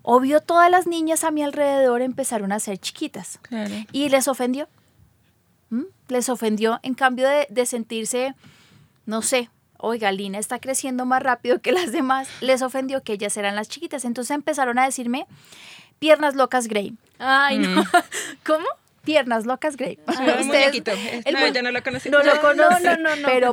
Obvio, 0.02 0.40
todas 0.40 0.70
las 0.70 0.86
niñas 0.86 1.24
a 1.24 1.30
mi 1.30 1.42
alrededor 1.42 2.02
empezaron 2.02 2.52
a 2.52 2.58
ser 2.60 2.78
chiquitas 2.78 3.38
Claro. 3.42 3.74
y 3.92 4.08
les 4.08 4.26
ofendió. 4.28 4.68
¿Mm? 5.70 5.84
Les 6.08 6.28
ofendió 6.28 6.80
en 6.82 6.94
cambio 6.94 7.28
de, 7.28 7.46
de 7.50 7.66
sentirse, 7.66 8.34
no 9.06 9.22
sé, 9.22 9.48
oiga, 9.78 10.12
Lina 10.12 10.38
está 10.38 10.58
creciendo 10.58 11.06
más 11.06 11.22
rápido 11.22 11.60
que 11.60 11.72
las 11.72 11.92
demás, 11.92 12.28
les 12.40 12.62
ofendió 12.62 13.02
que 13.02 13.14
ellas 13.14 13.36
eran 13.36 13.56
las 13.56 13.68
chiquitas. 13.68 14.04
Entonces 14.04 14.32
empezaron 14.34 14.78
a 14.78 14.84
decirme 14.84 15.26
piernas 15.98 16.34
locas 16.34 16.66
Grey. 16.68 16.94
Ay, 17.18 17.58
no. 17.58 17.84
¿Cómo? 18.46 18.66
Piernas 19.04 19.46
Locas 19.46 19.76
Grey. 19.76 19.98
Ah, 20.06 20.12
Ustedes- 20.40 21.26
el 21.26 21.34
No, 21.34 21.46
yo 21.48 21.62
no 21.62 21.70
lo 21.72 21.82
conocí. 21.82 22.08
No 22.10 22.22
lo 22.22 22.40
conocen, 22.40 23.02
no, 23.02 23.16
no, 23.16 23.16
no, 23.16 23.26
pero 23.28 23.52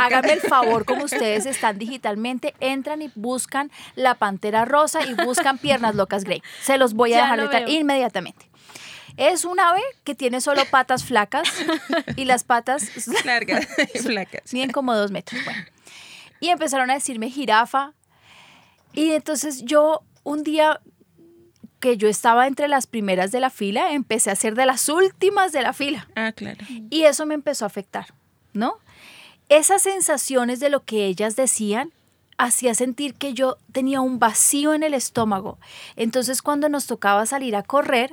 háganme 0.00 0.32
el 0.32 0.40
favor, 0.40 0.84
como 0.84 1.04
ustedes 1.04 1.46
están 1.46 1.78
digitalmente, 1.78 2.54
entran 2.60 3.02
y 3.02 3.10
buscan 3.14 3.70
la 3.94 4.14
Pantera 4.14 4.64
Rosa 4.64 5.04
y 5.04 5.14
buscan 5.14 5.58
Piernas 5.58 5.94
Locas 5.94 6.24
Grey. 6.24 6.42
Se 6.62 6.78
los 6.78 6.94
voy 6.94 7.12
a 7.12 7.16
Ya 7.18 7.22
dejar 7.22 7.48
de 7.50 7.60
veo. 7.60 7.68
inmediatamente. 7.80 8.48
Es 9.18 9.44
un 9.46 9.58
ave 9.60 9.80
que 10.04 10.14
tiene 10.14 10.40
solo 10.42 10.62
patas 10.66 11.04
flacas 11.04 11.48
y 12.16 12.26
las 12.26 12.44
patas 12.44 12.90
Largas 13.24 13.66
y 13.94 13.98
flacas. 13.98 14.52
miden 14.52 14.70
como 14.72 14.94
dos 14.94 15.10
metros. 15.10 15.42
Bueno. 15.44 15.64
Y 16.40 16.48
empezaron 16.50 16.90
a 16.90 16.94
decirme 16.94 17.30
jirafa. 17.30 17.92
Y 18.92 19.12
entonces 19.12 19.62
yo 19.64 20.02
un 20.22 20.42
día 20.42 20.80
que 21.80 21.96
yo 21.96 22.08
estaba 22.08 22.46
entre 22.46 22.68
las 22.68 22.86
primeras 22.86 23.32
de 23.32 23.40
la 23.40 23.50
fila, 23.50 23.92
empecé 23.92 24.30
a 24.30 24.36
ser 24.36 24.54
de 24.54 24.66
las 24.66 24.88
últimas 24.88 25.52
de 25.52 25.62
la 25.62 25.72
fila. 25.72 26.08
Ah, 26.16 26.32
claro. 26.32 26.64
Y 26.90 27.02
eso 27.02 27.26
me 27.26 27.34
empezó 27.34 27.64
a 27.64 27.66
afectar, 27.66 28.06
¿no? 28.52 28.78
Esas 29.48 29.82
sensaciones 29.82 30.58
de 30.58 30.70
lo 30.70 30.84
que 30.84 31.06
ellas 31.06 31.36
decían 31.36 31.92
hacía 32.38 32.74
sentir 32.74 33.14
que 33.14 33.34
yo 33.34 33.56
tenía 33.72 34.00
un 34.00 34.18
vacío 34.18 34.74
en 34.74 34.82
el 34.82 34.94
estómago. 34.94 35.58
Entonces 35.96 36.42
cuando 36.42 36.68
nos 36.68 36.86
tocaba 36.86 37.26
salir 37.26 37.56
a 37.56 37.62
correr 37.62 38.12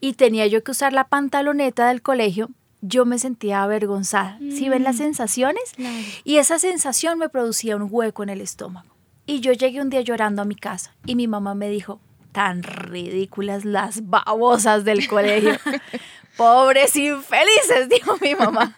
y 0.00 0.14
tenía 0.14 0.46
yo 0.46 0.62
que 0.62 0.70
usar 0.70 0.92
la 0.92 1.08
pantaloneta 1.08 1.88
del 1.88 2.02
colegio, 2.02 2.50
yo 2.80 3.04
me 3.04 3.18
sentía 3.18 3.62
avergonzada. 3.62 4.38
¿Sí 4.38 4.68
ven 4.68 4.84
las 4.84 4.96
sensaciones? 4.98 5.72
Claro. 5.74 5.96
Y 6.24 6.36
esa 6.36 6.58
sensación 6.58 7.18
me 7.18 7.28
producía 7.28 7.76
un 7.76 7.88
hueco 7.90 8.22
en 8.22 8.28
el 8.28 8.40
estómago. 8.40 8.88
Y 9.26 9.40
yo 9.40 9.52
llegué 9.52 9.80
un 9.80 9.90
día 9.90 10.02
llorando 10.02 10.42
a 10.42 10.44
mi 10.44 10.54
casa 10.54 10.94
y 11.04 11.16
mi 11.16 11.26
mamá 11.26 11.54
me 11.54 11.68
dijo, 11.68 12.00
tan 12.36 12.62
ridículas 12.62 13.64
las 13.64 14.10
babosas 14.10 14.84
del 14.84 15.08
colegio. 15.08 15.56
Pobres 16.36 16.94
infelices, 16.94 17.88
dijo 17.88 18.18
mi 18.20 18.34
mamá. 18.34 18.76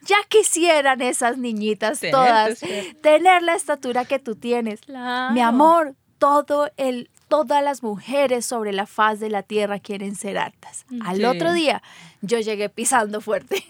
Ya 0.00 0.16
quisieran 0.28 1.00
esas 1.00 1.38
niñitas 1.38 2.00
Tener 2.00 2.12
todas 2.12 2.60
tener 3.00 3.44
la 3.44 3.54
estatura 3.54 4.04
que 4.04 4.18
tú 4.18 4.34
tienes. 4.34 4.80
Claro. 4.80 5.32
Mi 5.32 5.40
amor, 5.40 5.94
todo 6.18 6.72
el, 6.76 7.08
todas 7.28 7.62
las 7.62 7.84
mujeres 7.84 8.46
sobre 8.46 8.72
la 8.72 8.86
faz 8.86 9.20
de 9.20 9.30
la 9.30 9.44
tierra 9.44 9.78
quieren 9.78 10.16
ser 10.16 10.36
altas. 10.36 10.84
Al 11.04 11.24
otro 11.24 11.52
día 11.52 11.84
yo 12.20 12.40
llegué 12.40 12.68
pisando 12.68 13.20
fuerte. 13.20 13.64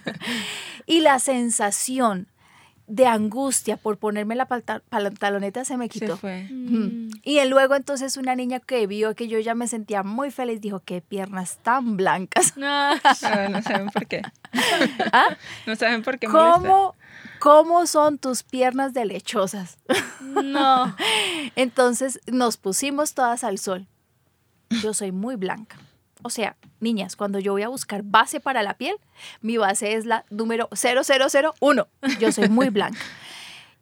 y 0.86 1.00
la 1.00 1.18
sensación 1.18 2.26
de 2.90 3.06
angustia 3.06 3.76
por 3.76 3.98
ponerme 3.98 4.34
la 4.34 4.46
pantaloneta 4.46 5.64
se 5.64 5.76
me 5.76 5.84
Se 5.84 5.90
quitó. 6.00 6.16
fue. 6.16 6.48
Mm. 6.50 7.10
Y 7.22 7.44
luego 7.44 7.76
entonces 7.76 8.16
una 8.16 8.34
niña 8.34 8.58
que 8.58 8.86
vio 8.88 9.14
que 9.14 9.28
yo 9.28 9.38
ya 9.38 9.54
me 9.54 9.68
sentía 9.68 10.02
muy 10.02 10.32
feliz 10.32 10.60
dijo, 10.60 10.80
qué 10.80 11.00
piernas 11.00 11.58
tan 11.62 11.96
blancas. 11.96 12.56
No. 12.56 12.90
Ah, 13.22 13.48
no 13.48 13.62
saben 13.62 13.90
por 13.90 14.06
qué. 14.06 14.22
¿Ah? 15.12 15.36
No 15.66 15.76
saben 15.76 16.02
por 16.02 16.18
qué 16.18 16.26
molesta. 16.26 16.58
¿Cómo, 16.58 16.94
¿Cómo 17.38 17.86
son 17.86 18.18
tus 18.18 18.42
piernas 18.42 18.92
de 18.92 19.04
lechosas? 19.04 19.78
No. 20.42 20.96
Entonces 21.56 22.20
nos 22.26 22.56
pusimos 22.56 23.14
todas 23.14 23.44
al 23.44 23.58
sol. 23.58 23.86
Yo 24.82 24.94
soy 24.94 25.12
muy 25.12 25.36
blanca. 25.36 25.76
O 26.22 26.30
sea, 26.30 26.56
niñas, 26.80 27.16
cuando 27.16 27.38
yo 27.38 27.52
voy 27.52 27.62
a 27.62 27.68
buscar 27.68 28.02
base 28.02 28.40
para 28.40 28.62
la 28.62 28.74
piel, 28.74 28.96
mi 29.40 29.56
base 29.56 29.94
es 29.94 30.06
la 30.06 30.24
número 30.30 30.68
0001. 30.72 31.88
Yo 32.18 32.32
soy 32.32 32.48
muy 32.48 32.68
blanca. 32.70 33.00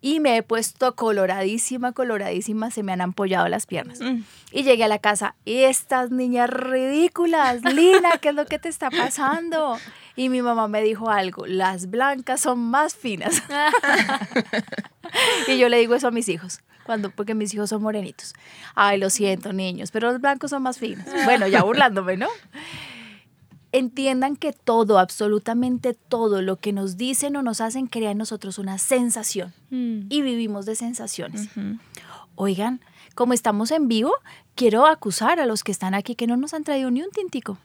Y 0.01 0.21
me 0.21 0.37
he 0.37 0.43
puesto 0.45 0.95
coloradísima, 0.95 1.93
coloradísima, 1.93 2.71
se 2.71 2.85
me 2.85 2.93
han 2.93 3.01
ampollado 3.01 3.49
las 3.49 3.67
piernas. 3.67 4.01
Mm. 4.01 4.23
Y 4.53 4.63
llegué 4.63 4.85
a 4.85 4.89
la 4.89 5.01
casa, 5.01 5.35
y 5.45 5.65
estas 5.65 6.13
niñas 6.13 6.49
ridículas, 6.51 7.65
Lina, 7.65 8.19
¿qué 8.19 8.29
es 8.29 8.35
lo 8.35 8.47
que 8.47 8.61
te 8.61 8.69
está 8.69 8.91
pasando? 8.91 9.77
Y 10.15 10.29
mi 10.29 10.41
mamá 10.41 10.69
me 10.69 10.83
dijo 10.83 11.11
algo, 11.11 11.47
las 11.47 11.91
blancas 11.91 12.41
son 12.43 12.61
más 12.61 12.95
finas. 12.95 13.43
y 15.49 15.59
yo 15.59 15.69
le 15.69 15.79
digo 15.79 15.97
eso 15.97 16.09
a 16.09 16.13
mis 16.13 16.29
hijos, 16.29 16.61
cuando, 16.89 17.11
porque 17.11 17.35
mis 17.35 17.53
hijos 17.53 17.69
son 17.69 17.83
morenitos. 17.83 18.33
Ay, 18.75 18.97
lo 18.99 19.11
siento, 19.11 19.53
niños, 19.53 19.91
pero 19.91 20.11
los 20.11 20.23
blancos 20.23 20.49
son 20.49 20.63
más 20.63 20.79
finos. 20.79 21.05
Bueno, 21.27 21.47
ya 21.47 21.63
burlándome, 21.63 22.17
¿no? 22.17 22.29
Entiendan 23.73 24.37
que 24.37 24.55
todo, 24.55 24.99
absolutamente 24.99 25.93
todo 25.93 26.41
lo 26.41 26.57
que 26.57 26.73
nos 26.73 26.97
dicen 26.97 27.37
o 27.37 27.43
nos 27.43 27.61
hacen 27.61 27.87
crea 27.87 28.13
en 28.13 28.17
nosotros 28.19 28.57
una 28.59 28.79
sensación 28.79 29.53
Mm. 29.69 30.07
y 30.09 30.23
vivimos 30.23 30.65
de 30.65 30.75
sensaciones. 30.77 31.51
Oigan, 32.35 32.81
como 33.15 33.35
estamos 33.35 33.71
en 33.71 33.87
vivo, 33.87 34.13
quiero 34.55 34.87
acusar 34.87 35.41
a 35.41 35.45
los 35.45 35.63
que 35.65 35.73
están 35.73 35.93
aquí 35.93 36.15
que 36.15 36.27
no 36.27 36.39
nos 36.39 36.55
han 36.55 36.65
traído 36.65 36.91
ni 36.91 37.03
un 37.03 37.11
tintico, 37.11 37.59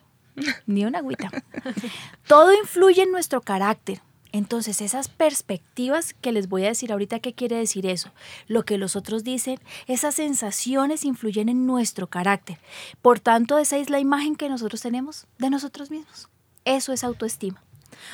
ni 0.67 0.83
una 0.83 0.97
agüita. 0.99 1.29
Todo 2.27 2.53
influye 2.53 3.03
en 3.03 3.11
nuestro 3.13 3.39
carácter. 3.39 4.01
Entonces, 4.33 4.81
esas 4.81 5.09
perspectivas 5.09 6.15
que 6.15 6.31
les 6.31 6.49
voy 6.49 6.65
a 6.65 6.69
decir 6.69 6.91
ahorita, 6.91 7.19
¿qué 7.19 7.33
quiere 7.33 7.55
decir 7.55 7.85
eso? 7.85 8.11
Lo 8.47 8.65
que 8.65 8.79
los 8.79 8.95
otros 8.95 9.23
dicen, 9.23 9.59
esas 9.87 10.15
sensaciones 10.15 11.05
influyen 11.05 11.49
en 11.49 11.67
nuestro 11.67 12.07
carácter. 12.07 12.57
Por 13.03 13.19
tanto, 13.19 13.59
esa 13.59 13.77
es 13.77 13.91
la 13.91 13.99
imagen 13.99 14.35
que 14.35 14.49
nosotros 14.49 14.81
tenemos 14.81 15.27
de 15.37 15.51
nosotros 15.51 15.91
mismos. 15.91 16.29
Eso 16.65 16.93
es 16.93 17.03
autoestima. 17.03 17.61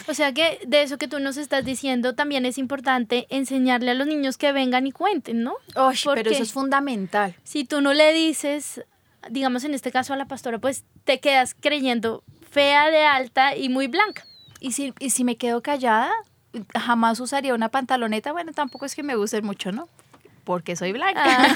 O 0.10 0.14
sea 0.14 0.34
que 0.34 0.60
de 0.68 0.84
eso 0.84 0.98
que 0.98 1.08
tú 1.08 1.20
nos 1.20 1.38
estás 1.38 1.64
diciendo 1.64 2.14
también 2.14 2.46
es 2.46 2.58
importante 2.58 3.26
enseñarle 3.30 3.92
a 3.92 3.94
los 3.94 4.06
niños 4.06 4.38
que 4.38 4.52
vengan 4.52 4.88
y 4.88 4.92
cuenten, 4.92 5.42
¿no? 5.44 5.54
¿Por 5.74 6.16
pero 6.16 6.32
eso 6.32 6.44
es 6.44 6.52
fundamental. 6.52 7.34
Si 7.44 7.64
tú 7.64 7.80
no 7.80 7.94
le 7.94 8.12
dices, 8.12 8.84
digamos 9.30 9.64
en 9.64 9.74
este 9.74 9.94
caso 9.94 10.14
a 10.14 10.18
la 10.18 10.26
pastora, 10.26 10.60
pues 10.60 10.84
te 11.06 11.22
quedas 11.22 11.56
creyendo 11.58 12.24
fea 12.52 12.92
de 12.92 13.06
alta 13.06 13.56
y 13.56 13.70
muy 13.70 13.88
blanca. 13.88 14.26
Y 14.60 14.74
si, 14.74 14.94
y 15.00 15.10
si 15.12 15.24
me 15.24 15.38
quedo 15.38 15.62
callada, 15.62 16.12
jamás 16.78 17.20
usaría 17.20 17.54
una 17.54 17.70
pantaloneta. 17.70 18.32
Bueno, 18.32 18.54
tampoco 18.54 18.86
es 18.86 18.96
que 18.96 19.04
me 19.04 19.16
gusten 19.16 19.46
mucho, 19.46 19.72
¿no? 19.72 19.88
Porque 20.44 20.76
soy 20.76 20.92
blanca. 20.92 21.56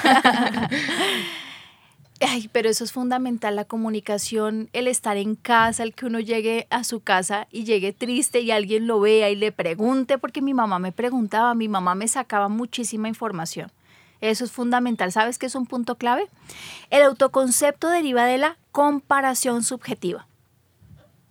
Ay, 2.20 2.48
pero 2.52 2.68
eso 2.70 2.84
es 2.84 2.92
fundamental, 2.92 3.56
la 3.56 3.64
comunicación, 3.64 4.70
el 4.72 4.86
estar 4.86 5.16
en 5.16 5.34
casa, 5.34 5.82
el 5.82 5.94
que 5.94 6.06
uno 6.06 6.20
llegue 6.20 6.66
a 6.70 6.84
su 6.84 7.00
casa 7.00 7.48
y 7.50 7.64
llegue 7.64 7.92
triste 7.92 8.40
y 8.40 8.50
alguien 8.50 8.86
lo 8.86 9.00
vea 9.00 9.30
y 9.30 9.36
le 9.36 9.52
pregunte, 9.52 10.16
porque 10.16 10.40
mi 10.40 10.54
mamá 10.54 10.78
me 10.78 10.92
preguntaba, 10.92 11.54
mi 11.54 11.68
mamá 11.68 11.94
me 11.94 12.06
sacaba 12.06 12.48
muchísima 12.48 13.08
información. 13.08 13.70
Eso 14.20 14.44
es 14.44 14.52
fundamental. 14.52 15.12
¿Sabes 15.12 15.38
qué 15.38 15.46
es 15.46 15.54
un 15.54 15.66
punto 15.66 15.96
clave? 15.96 16.28
El 16.88 17.02
autoconcepto 17.02 17.90
deriva 17.90 18.24
de 18.24 18.38
la 18.38 18.56
comparación 18.72 19.62
subjetiva. 19.62 20.26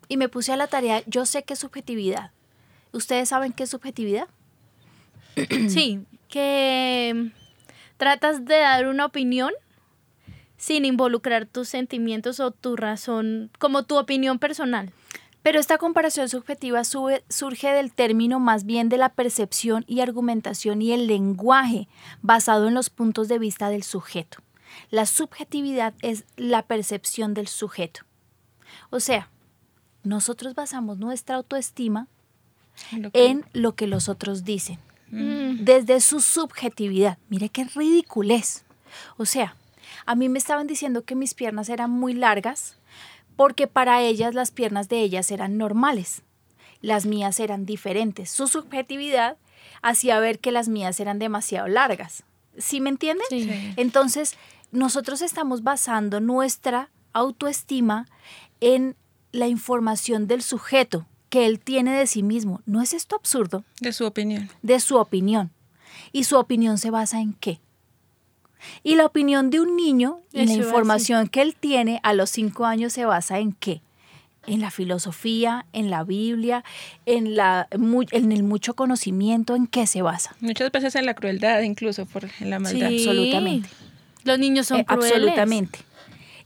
Y 0.07 0.17
me 0.17 0.29
puse 0.29 0.51
a 0.53 0.57
la 0.57 0.67
tarea, 0.67 1.01
yo 1.07 1.25
sé 1.25 1.43
qué 1.43 1.53
es 1.53 1.59
subjetividad. 1.59 2.31
¿Ustedes 2.91 3.29
saben 3.29 3.53
qué 3.53 3.63
es 3.63 3.69
subjetividad? 3.69 4.27
Sí, 5.69 6.05
que 6.29 7.11
mm, 7.15 7.27
tratas 7.97 8.45
de 8.45 8.57
dar 8.59 8.87
una 8.87 9.05
opinión 9.05 9.51
sin 10.57 10.85
involucrar 10.85 11.45
tus 11.45 11.67
sentimientos 11.69 12.39
o 12.39 12.51
tu 12.51 12.75
razón, 12.75 13.49
como 13.59 13.83
tu 13.83 13.97
opinión 13.97 14.39
personal. 14.39 14.91
Pero 15.41 15.59
esta 15.59 15.77
comparación 15.77 16.29
subjetiva 16.29 16.81
sube- 16.85 17.23
surge 17.27 17.73
del 17.73 17.91
término 17.91 18.39
más 18.39 18.63
bien 18.65 18.87
de 18.87 18.97
la 18.97 19.09
percepción 19.09 19.83
y 19.87 19.99
argumentación 19.99 20.81
y 20.81 20.93
el 20.93 21.07
lenguaje 21.07 21.87
basado 22.21 22.67
en 22.69 22.73
los 22.75 22.89
puntos 22.89 23.27
de 23.27 23.39
vista 23.39 23.69
del 23.69 23.83
sujeto. 23.83 24.37
La 24.89 25.05
subjetividad 25.05 25.93
es 26.01 26.23
la 26.37 26.63
percepción 26.63 27.33
del 27.33 27.47
sujeto. 27.47 28.01
O 28.89 28.99
sea, 29.01 29.29
nosotros 30.03 30.55
basamos 30.55 30.97
nuestra 30.99 31.35
autoestima 31.35 32.07
Lo 32.91 33.11
que- 33.11 33.27
en 33.27 33.45
lo 33.53 33.75
que 33.75 33.87
los 33.87 34.09
otros 34.09 34.43
dicen, 34.43 34.79
Mm. 35.09 35.63
desde 35.63 35.99
su 36.01 36.19
subjetividad. 36.21 37.17
Mire 37.29 37.49
qué 37.49 37.65
ridiculez. 37.65 38.65
O 39.17 39.25
sea, 39.25 39.55
a 40.05 40.15
mí 40.15 40.27
me 40.29 40.39
estaban 40.39 40.67
diciendo 40.67 41.03
que 41.03 41.15
mis 41.15 41.33
piernas 41.33 41.69
eran 41.69 41.91
muy 41.91 42.13
largas 42.13 42.77
porque 43.35 43.67
para 43.67 44.01
ellas 44.01 44.33
las 44.35 44.51
piernas 44.51 44.89
de 44.89 45.01
ellas 45.01 45.29
eran 45.31 45.57
normales. 45.57 46.23
Las 46.81 47.05
mías 47.05 47.39
eran 47.39 47.65
diferentes. 47.65 48.29
Su 48.29 48.47
subjetividad 48.47 49.37
hacía 49.81 50.19
ver 50.19 50.39
que 50.39 50.51
las 50.51 50.67
mías 50.67 50.99
eran 50.99 51.19
demasiado 51.19 51.67
largas. 51.67 52.23
¿Sí 52.57 52.81
me 52.81 52.89
entienden? 52.89 53.25
Sí. 53.29 53.49
Entonces, 53.77 54.35
nosotros 54.71 55.21
estamos 55.21 55.63
basando 55.63 56.19
nuestra 56.19 56.89
autoestima 57.13 58.07
en 58.61 58.95
la 59.33 59.47
información 59.49 60.27
del 60.27 60.41
sujeto 60.41 61.05
que 61.29 61.45
él 61.47 61.59
tiene 61.59 61.91
de 61.97 62.07
sí 62.07 62.23
mismo. 62.23 62.61
¿No 62.65 62.81
es 62.81 62.93
esto 62.93 63.15
absurdo? 63.17 63.65
De 63.81 63.91
su 63.91 64.05
opinión. 64.05 64.49
De 64.61 64.79
su 64.79 64.95
opinión. 64.97 65.51
¿Y 66.13 66.23
su 66.23 66.37
opinión 66.37 66.77
se 66.77 66.91
basa 66.91 67.19
en 67.19 67.33
qué? 67.33 67.59
Y 68.83 68.95
la 68.95 69.05
opinión 69.05 69.49
de 69.49 69.59
un 69.59 69.75
niño 69.75 70.21
y 70.31 70.41
Eso 70.43 70.53
la 70.53 70.63
información 70.63 71.27
que 71.27 71.41
él 71.41 71.55
tiene 71.59 71.99
a 72.03 72.13
los 72.13 72.29
cinco 72.29 72.65
años 72.65 72.93
se 72.93 73.03
basa 73.05 73.39
en 73.39 73.51
qué? 73.53 73.81
En 74.45 74.61
la 74.61 74.71
filosofía, 74.71 75.65
en 75.73 75.89
la 75.89 76.03
Biblia, 76.03 76.63
en, 77.05 77.35
la, 77.35 77.67
mu- 77.77 78.05
en 78.11 78.31
el 78.31 78.43
mucho 78.43 78.73
conocimiento, 78.75 79.55
¿en 79.55 79.67
qué 79.67 79.87
se 79.87 80.01
basa? 80.01 80.35
Muchas 80.41 80.71
veces 80.71 80.95
en 80.95 81.05
la 81.05 81.13
crueldad, 81.13 81.61
incluso 81.61 82.05
por 82.05 82.25
en 82.39 82.49
la 82.49 82.59
maldad. 82.59 82.89
Sí. 82.89 83.07
absolutamente. 83.07 83.69
Los 84.25 84.39
niños 84.39 84.67
son 84.67 84.79
Eh, 84.81 84.85
crueles. 84.85 85.11
absolutamente. 85.13 85.79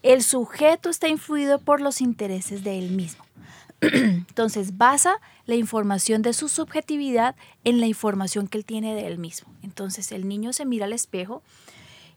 El 0.04 0.24
sujeto 0.24 0.90
está 0.90 1.08
influido 1.08 1.60
por 1.60 1.82
los 1.82 2.02
intereses 2.02 2.64
de 2.64 2.78
él 2.80 2.92
mismo. 2.92 3.24
Entonces 3.82 4.78
basa 4.78 5.16
la 5.46 5.56
información 5.56 6.22
de 6.22 6.34
su 6.34 6.50
subjetividad 6.50 7.36
en 7.64 7.80
la 7.80 7.88
información 7.88 8.48
que 8.48 8.58
él 8.58 8.66
tiene 8.66 8.96
de 8.96 9.08
él 9.08 9.18
mismo. 9.18 9.54
Entonces 9.62 10.12
el 10.12 10.28
niño 10.28 10.54
se 10.54 10.66
mira 10.66 10.86
al 10.86 10.94
espejo 10.94 11.44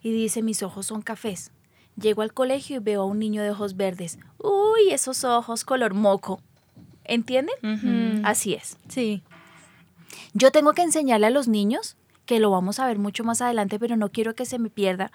y 0.03 0.13
dice, 0.13 0.43
mis 0.43 0.63
ojos 0.63 0.87
son 0.87 1.03
cafés. 1.03 1.53
Llego 2.01 2.23
al 2.23 2.33
colegio 2.33 2.77
y 2.77 2.81
veo 2.81 3.03
a 3.03 3.07
un 3.07 3.19
niño 3.19 3.43
de 3.43 3.51
ojos 3.51 3.77
verdes. 3.77 4.19
Uy, 4.39 4.91
esos 4.91 5.25
ojos 5.25 5.65
color 5.65 5.93
moco. 5.95 6.41
¿Entienden? 7.05 8.25
Así 8.25 8.55
es. 8.55 8.79
Sí. 8.89 9.23
Yo 10.33 10.51
tengo 10.51 10.73
que 10.73 10.83
enseñarle 10.83 11.27
a 11.27 11.31
los 11.31 11.49
niños, 11.49 11.97
que 12.25 12.41
lo 12.41 12.51
vamos 12.51 12.79
a 12.79 12.87
ver 12.87 12.99
mucho 12.99 13.25
más 13.25 13.43
adelante, 13.43 13.79
pero 13.79 13.97
no 13.97 14.11
quiero 14.11 14.35
que 14.35 14.47
se 14.47 14.59
me 14.59 14.71
pierda, 14.71 15.11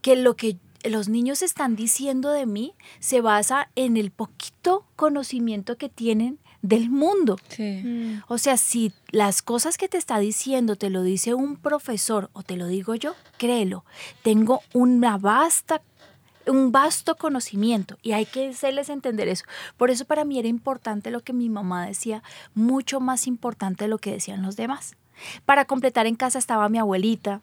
que 0.00 0.16
lo 0.16 0.36
que 0.36 0.56
los 0.84 1.08
niños 1.08 1.42
están 1.42 1.76
diciendo 1.76 2.30
de 2.30 2.46
mí 2.46 2.74
se 3.00 3.20
basa 3.20 3.70
en 3.74 3.96
el 3.96 4.10
poquito 4.10 4.86
conocimiento 4.96 5.76
que 5.76 5.88
tienen 5.88 6.38
del 6.62 6.90
mundo. 6.90 7.38
Sí. 7.48 8.20
O 8.26 8.38
sea, 8.38 8.56
si 8.56 8.92
las 9.10 9.42
cosas 9.42 9.78
que 9.78 9.88
te 9.88 9.98
está 9.98 10.18
diciendo 10.18 10.76
te 10.76 10.90
lo 10.90 11.02
dice 11.02 11.34
un 11.34 11.56
profesor 11.56 12.30
o 12.32 12.42
te 12.42 12.56
lo 12.56 12.66
digo 12.66 12.94
yo, 12.94 13.14
créelo. 13.36 13.84
Tengo 14.22 14.60
una 14.72 15.18
vasta 15.18 15.82
un 16.46 16.72
vasto 16.72 17.16
conocimiento 17.16 17.98
y 18.02 18.12
hay 18.12 18.24
que 18.24 18.48
hacerles 18.48 18.88
entender 18.88 19.28
eso. 19.28 19.44
Por 19.76 19.90
eso 19.90 20.06
para 20.06 20.24
mí 20.24 20.38
era 20.38 20.48
importante 20.48 21.10
lo 21.10 21.20
que 21.20 21.34
mi 21.34 21.50
mamá 21.50 21.86
decía, 21.86 22.22
mucho 22.54 23.00
más 23.00 23.26
importante 23.26 23.84
de 23.84 23.88
lo 23.88 23.98
que 23.98 24.12
decían 24.12 24.42
los 24.42 24.56
demás. 24.56 24.96
Para 25.44 25.64
completar 25.64 26.06
en 26.06 26.14
casa 26.14 26.38
estaba 26.38 26.68
mi 26.68 26.78
abuelita, 26.78 27.42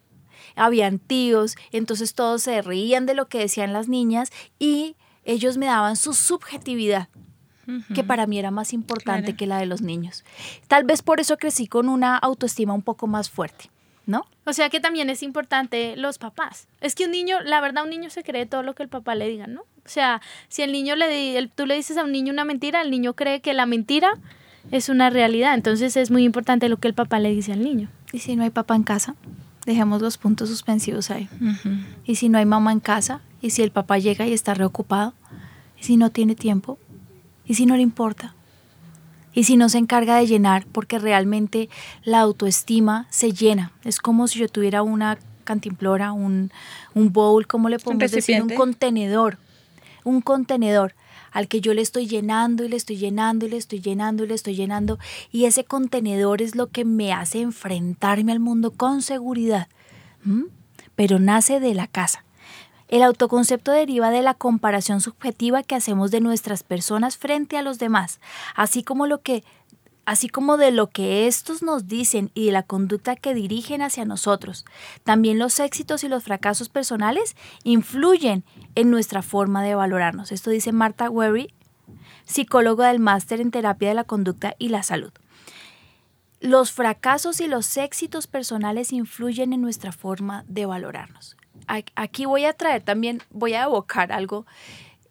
habían 0.55 0.99
tíos, 0.99 1.55
entonces 1.71 2.13
todos 2.13 2.41
se 2.43 2.61
reían 2.61 3.05
de 3.05 3.13
lo 3.13 3.27
que 3.27 3.39
decían 3.39 3.73
las 3.73 3.87
niñas 3.87 4.31
y 4.59 4.95
ellos 5.23 5.57
me 5.57 5.65
daban 5.65 5.95
su 5.95 6.13
subjetividad 6.13 7.07
que 7.95 8.03
para 8.03 8.27
mí 8.27 8.37
era 8.37 8.51
más 8.51 8.73
importante 8.73 9.23
Claro. 9.23 9.37
que 9.37 9.47
la 9.47 9.57
de 9.57 9.65
los 9.65 9.81
niños. 9.81 10.23
Tal 10.67 10.83
vez 10.83 11.01
por 11.01 11.19
eso 11.19 11.37
crecí 11.37 11.65
con 11.65 11.89
una 11.89 12.15
autoestima 12.15 12.73
un 12.75 12.83
poco 12.83 13.07
más 13.07 13.31
fuerte, 13.31 13.71
¿no? 14.05 14.27
O 14.45 14.53
sea 14.53 14.69
que 14.69 14.79
también 14.79 15.09
es 15.09 15.23
importante 15.23 15.95
los 15.97 16.19
papás. 16.19 16.67
Es 16.79 16.93
que 16.93 17.05
un 17.05 17.11
niño, 17.11 17.41
la 17.41 17.61
verdad, 17.61 17.83
un 17.85 17.89
niño 17.89 18.11
se 18.11 18.23
cree 18.23 18.45
todo 18.45 18.61
lo 18.61 18.75
que 18.75 18.83
el 18.83 18.89
papá 18.89 19.15
le 19.15 19.27
diga, 19.27 19.47
¿no? 19.47 19.61
O 19.61 19.89
sea, 19.89 20.21
si 20.47 20.61
el 20.61 20.71
niño 20.71 20.95
le 20.95 21.09
di- 21.09 21.35
el- 21.37 21.49
tú 21.49 21.65
le 21.65 21.73
dices 21.75 21.97
a 21.97 22.03
un 22.03 22.11
niño 22.11 22.31
una 22.31 22.45
mentira, 22.45 22.83
el 22.83 22.91
niño 22.91 23.15
cree 23.15 23.41
que 23.41 23.55
la 23.55 23.65
mentira 23.65 24.11
es 24.69 24.87
una 24.89 25.09
realidad. 25.09 25.55
Entonces 25.55 25.97
es 25.97 26.11
muy 26.11 26.23
importante 26.23 26.69
lo 26.69 26.77
que 26.77 26.87
el 26.87 26.93
papá 26.93 27.17
le 27.17 27.31
dice 27.31 27.51
al 27.51 27.63
niño. 27.63 27.89
¿Y 28.13 28.19
si 28.19 28.35
no 28.35 28.43
hay 28.43 28.51
papá 28.51 28.75
en 28.75 28.83
casa? 28.83 29.15
Dejemos 29.65 30.01
los 30.01 30.17
puntos 30.17 30.50
suspensivos 30.50 31.10
ahí. 31.10 31.27
¿Y 32.05 32.15
si 32.15 32.29
no 32.29 32.38
hay 32.38 32.45
mamá 32.45 32.72
en 32.72 32.79
casa? 32.79 33.22
¿Y 33.41 33.51
si 33.51 33.63
el 33.63 33.72
papá 33.72 33.98
llega 33.98 34.27
y 34.27 34.34
está 34.34 34.53
reocupado? 34.53 35.13
¿Y 35.79 35.84
si 35.84 35.98
no 35.98 36.12
tiene 36.12 36.36
tiempo? 36.36 36.77
¿Y 37.45 37.55
si 37.55 37.65
no 37.65 37.75
le 37.75 37.81
importa? 37.81 38.36
¿Y 39.34 39.43
si 39.43 39.57
no 39.57 39.67
se 39.69 39.77
encarga 39.77 40.17
de 40.17 40.27
llenar? 40.27 40.65
Porque 40.72 41.00
realmente 41.00 41.69
la 42.03 42.22
autoestima 42.22 43.07
se 43.10 43.34
llena. 43.34 43.72
Es 43.84 44.00
como 44.00 44.27
si 44.27 44.39
yo 44.39 44.48
tuviera 44.48 44.81
una 44.81 45.17
cantimplora, 45.43 46.12
un, 46.12 46.51
un 46.93 47.12
bowl, 47.12 47.45
¿cómo 47.45 47.69
le 47.69 47.79
podemos 47.79 48.12
decir? 48.12 48.41
Un 48.41 48.50
contenedor. 48.50 49.38
Un 50.03 50.22
contenedor 50.22 50.93
al 51.35 51.49
que 51.49 51.59
yo 51.59 51.73
le 51.73 51.81
estoy 51.81 52.07
llenando 52.07 52.63
y 52.63 52.69
le 52.69 52.77
estoy 52.77 52.95
llenando 52.95 53.45
y 53.45 53.49
le 53.49 53.57
estoy 53.57 53.81
llenando 53.81 54.23
y 54.23 54.27
le 54.29 54.35
estoy 54.35 54.55
llenando. 54.55 54.99
Y 55.33 55.43
ese 55.43 55.65
contenedor 55.65 56.41
es 56.41 56.55
lo 56.55 56.67
que 56.67 56.85
me 56.85 57.11
hace 57.11 57.41
enfrentarme 57.41 58.31
al 58.31 58.39
mundo 58.39 58.71
con 58.71 59.01
seguridad. 59.01 59.67
Pero 60.95 61.19
nace 61.19 61.59
de 61.59 61.73
la 61.73 61.87
casa. 61.87 62.23
El 62.87 63.03
autoconcepto 63.03 63.73
deriva 63.73 64.11
de 64.11 64.21
la 64.21 64.33
comparación 64.33 65.01
subjetiva 65.01 65.61
que 65.61 65.75
hacemos 65.75 66.09
de 66.09 66.21
nuestras 66.21 66.63
personas 66.63 67.17
frente 67.17 67.57
a 67.57 67.63
los 67.63 67.79
demás, 67.79 68.21
así 68.55 68.81
como 68.81 69.05
lo 69.05 69.21
que 69.21 69.43
así 70.05 70.29
como 70.29 70.57
de 70.57 70.71
lo 70.71 70.88
que 70.88 71.27
estos 71.27 71.62
nos 71.62 71.88
dicen 71.88 72.31
y 72.33 72.48
de 72.48 72.51
la 72.51 72.63
conducta 72.63 73.15
que 73.15 73.33
dirigen 73.33 73.81
hacia 73.81 74.05
nosotros. 74.05 74.65
También 75.03 75.39
los 75.39 75.59
éxitos 75.59 76.03
y 76.03 76.07
los 76.07 76.24
fracasos 76.24 76.70
personales 76.70 77.35
influyen 77.63 78.44
en 78.75 78.91
nuestra 78.91 79.22
forma 79.22 79.63
de 79.63 79.75
valorarnos. 79.75 80.31
Esto 80.31 80.51
dice 80.51 80.72
Marta 80.72 81.09
Wery, 81.09 81.53
psicóloga 82.25 82.87
del 82.87 83.00
máster 83.00 83.41
en 83.41 83.51
terapia 83.51 83.89
de 83.89 83.96
la 83.96 84.03
conducta 84.03 84.55
y 84.57 84.70
la 84.70 84.83
salud. 84.83 85.11
Los 86.39 86.72
fracasos 86.72 87.39
y 87.39 87.48
los 87.48 87.75
éxitos 87.77 88.27
personales 88.27 88.94
influyen 88.94 89.53
en 89.53 89.61
nuestra 89.61 89.91
forma 89.91 90.44
de 90.48 90.65
valorarnos. 90.65 91.37
Aquí 91.96 92.25
voy 92.25 92.46
a 92.46 92.53
traer 92.53 92.83
también, 92.83 93.24
voy 93.31 93.53
a 93.53 93.63
evocar 93.63 94.11
algo 94.11 94.46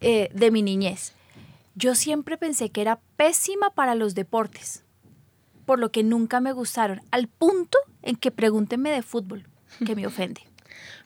eh, 0.01 0.29
de 0.33 0.51
mi 0.51 0.63
niñez. 0.63 1.15
Yo 1.75 1.97
siempre 1.97 2.37
pensé 2.37 2.71
que 2.71 2.83
era 2.83 3.01
pésima 3.17 3.71
para 3.71 3.97
los 3.97 4.15
deportes, 4.15 4.84
por 5.65 5.79
lo 5.79 5.91
que 5.91 6.03
nunca 6.03 6.41
me 6.41 6.53
gustaron, 6.53 7.01
al 7.11 7.29
punto 7.29 7.79
en 8.03 8.17
que 8.17 8.31
pregúntenme 8.31 8.91
de 8.91 9.03
fútbol, 9.03 9.47
que 9.85 9.97
me 9.97 10.07
ofende. 10.07 10.43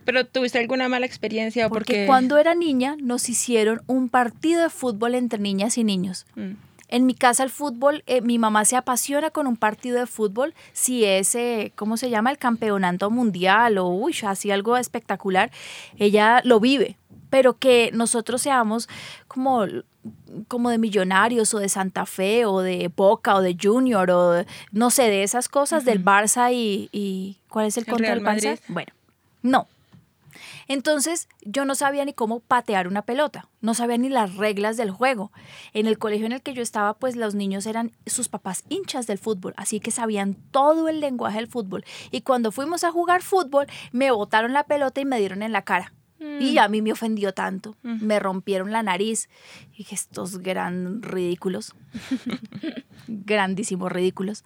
Pero 0.04 0.26
tuviste 0.26 0.58
alguna 0.58 0.88
mala 0.88 1.06
experiencia 1.06 1.66
o 1.66 1.68
Porque 1.68 1.92
porque 1.92 2.06
cuando 2.06 2.38
era 2.38 2.54
niña 2.54 2.96
nos 2.98 3.28
hicieron 3.28 3.82
un 3.86 4.08
partido 4.08 4.62
de 4.62 4.70
fútbol 4.70 5.14
entre 5.14 5.38
niñas 5.38 5.76
y 5.76 5.84
niños. 5.84 6.26
Mm. 6.34 6.52
En 6.88 7.04
mi 7.04 7.14
casa 7.14 7.42
el 7.42 7.50
fútbol, 7.50 8.02
eh, 8.06 8.22
mi 8.22 8.38
mamá 8.38 8.64
se 8.64 8.76
apasiona 8.76 9.30
con 9.30 9.46
un 9.46 9.56
partido 9.56 9.98
de 9.98 10.06
fútbol, 10.06 10.54
si 10.72 11.04
es, 11.04 11.34
eh, 11.34 11.72
¿cómo 11.74 11.98
se 11.98 12.08
llama? 12.08 12.30
El 12.30 12.38
campeonato 12.38 13.10
mundial 13.10 13.76
o, 13.76 13.88
uy, 13.88 14.16
así 14.26 14.50
algo 14.50 14.78
espectacular, 14.78 15.50
ella 15.98 16.40
lo 16.44 16.60
vive. 16.60 16.96
Pero 17.28 17.58
que 17.58 17.90
nosotros 17.92 18.40
seamos 18.40 18.88
como, 19.26 19.66
como 20.46 20.70
de 20.70 20.78
millonarios 20.78 21.52
o 21.54 21.58
de 21.58 21.68
Santa 21.68 22.06
Fe 22.06 22.46
o 22.46 22.60
de 22.60 22.90
Boca 22.94 23.34
o 23.34 23.42
de 23.42 23.56
Junior 23.60 24.10
o 24.10 24.30
de- 24.32 24.46
no 24.72 24.90
sé, 24.90 25.04
de 25.04 25.22
esas 25.22 25.48
cosas 25.48 25.84
del 25.84 26.04
Barça 26.04 26.52
y, 26.52 26.88
y 26.92 27.38
¿cuál 27.48 27.66
es 27.66 27.76
el, 27.76 27.84
El 27.86 27.90
contra 27.90 28.10
del 28.10 28.20
Barça? 28.20 28.24
Madrid. 28.24 28.58
Bueno, 28.68 28.92
no. 29.42 29.66
Entonces 30.68 31.28
yo 31.42 31.64
no 31.64 31.74
sabía 31.74 32.04
ni 32.04 32.12
cómo 32.12 32.40
patear 32.40 32.88
una 32.88 33.02
pelota, 33.02 33.48
no 33.62 33.74
sabía 33.74 33.96
ni 33.96 34.08
las 34.08 34.36
reglas 34.36 34.76
del 34.76 34.90
juego. 34.90 35.32
En 35.72 35.86
el 35.86 35.98
colegio 35.98 36.26
en 36.26 36.32
el 36.32 36.42
que 36.42 36.52
yo 36.54 36.62
estaba, 36.62 36.94
pues 36.94 37.16
los 37.16 37.34
niños 37.34 37.66
eran 37.66 37.92
sus 38.06 38.28
papás 38.28 38.64
hinchas 38.68 39.06
del 39.06 39.18
fútbol, 39.18 39.54
así 39.56 39.80
que 39.80 39.90
sabían 39.90 40.34
todo 40.50 40.88
el 40.88 41.00
lenguaje 41.00 41.38
del 41.38 41.48
fútbol. 41.48 41.84
Y 42.10 42.20
cuando 42.20 42.52
fuimos 42.52 42.84
a 42.84 42.92
jugar 42.92 43.22
fútbol, 43.22 43.66
me 43.92 44.10
botaron 44.10 44.52
la 44.52 44.64
pelota 44.64 45.00
y 45.00 45.04
me 45.06 45.18
dieron 45.18 45.42
en 45.42 45.52
la 45.52 45.62
cara. 45.62 45.92
Y 46.20 46.58
a 46.58 46.68
mí 46.68 46.82
me 46.82 46.92
ofendió 46.92 47.32
tanto, 47.32 47.76
me 47.82 48.18
rompieron 48.18 48.72
la 48.72 48.82
nariz. 48.82 49.28
Y 49.72 49.78
dije, 49.78 49.94
estos 49.94 50.38
gran 50.38 51.02
ridículos, 51.02 51.74
grandísimos 53.06 53.92
ridículos. 53.92 54.44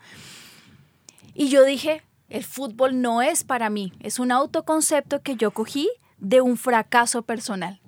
Y 1.34 1.48
yo 1.48 1.64
dije, 1.64 2.02
el 2.28 2.44
fútbol 2.44 3.00
no 3.00 3.22
es 3.22 3.44
para 3.44 3.70
mí, 3.70 3.92
es 4.00 4.18
un 4.18 4.32
autoconcepto 4.32 5.22
que 5.22 5.36
yo 5.36 5.50
cogí 5.50 5.88
de 6.18 6.40
un 6.40 6.56
fracaso 6.56 7.22
personal. 7.22 7.80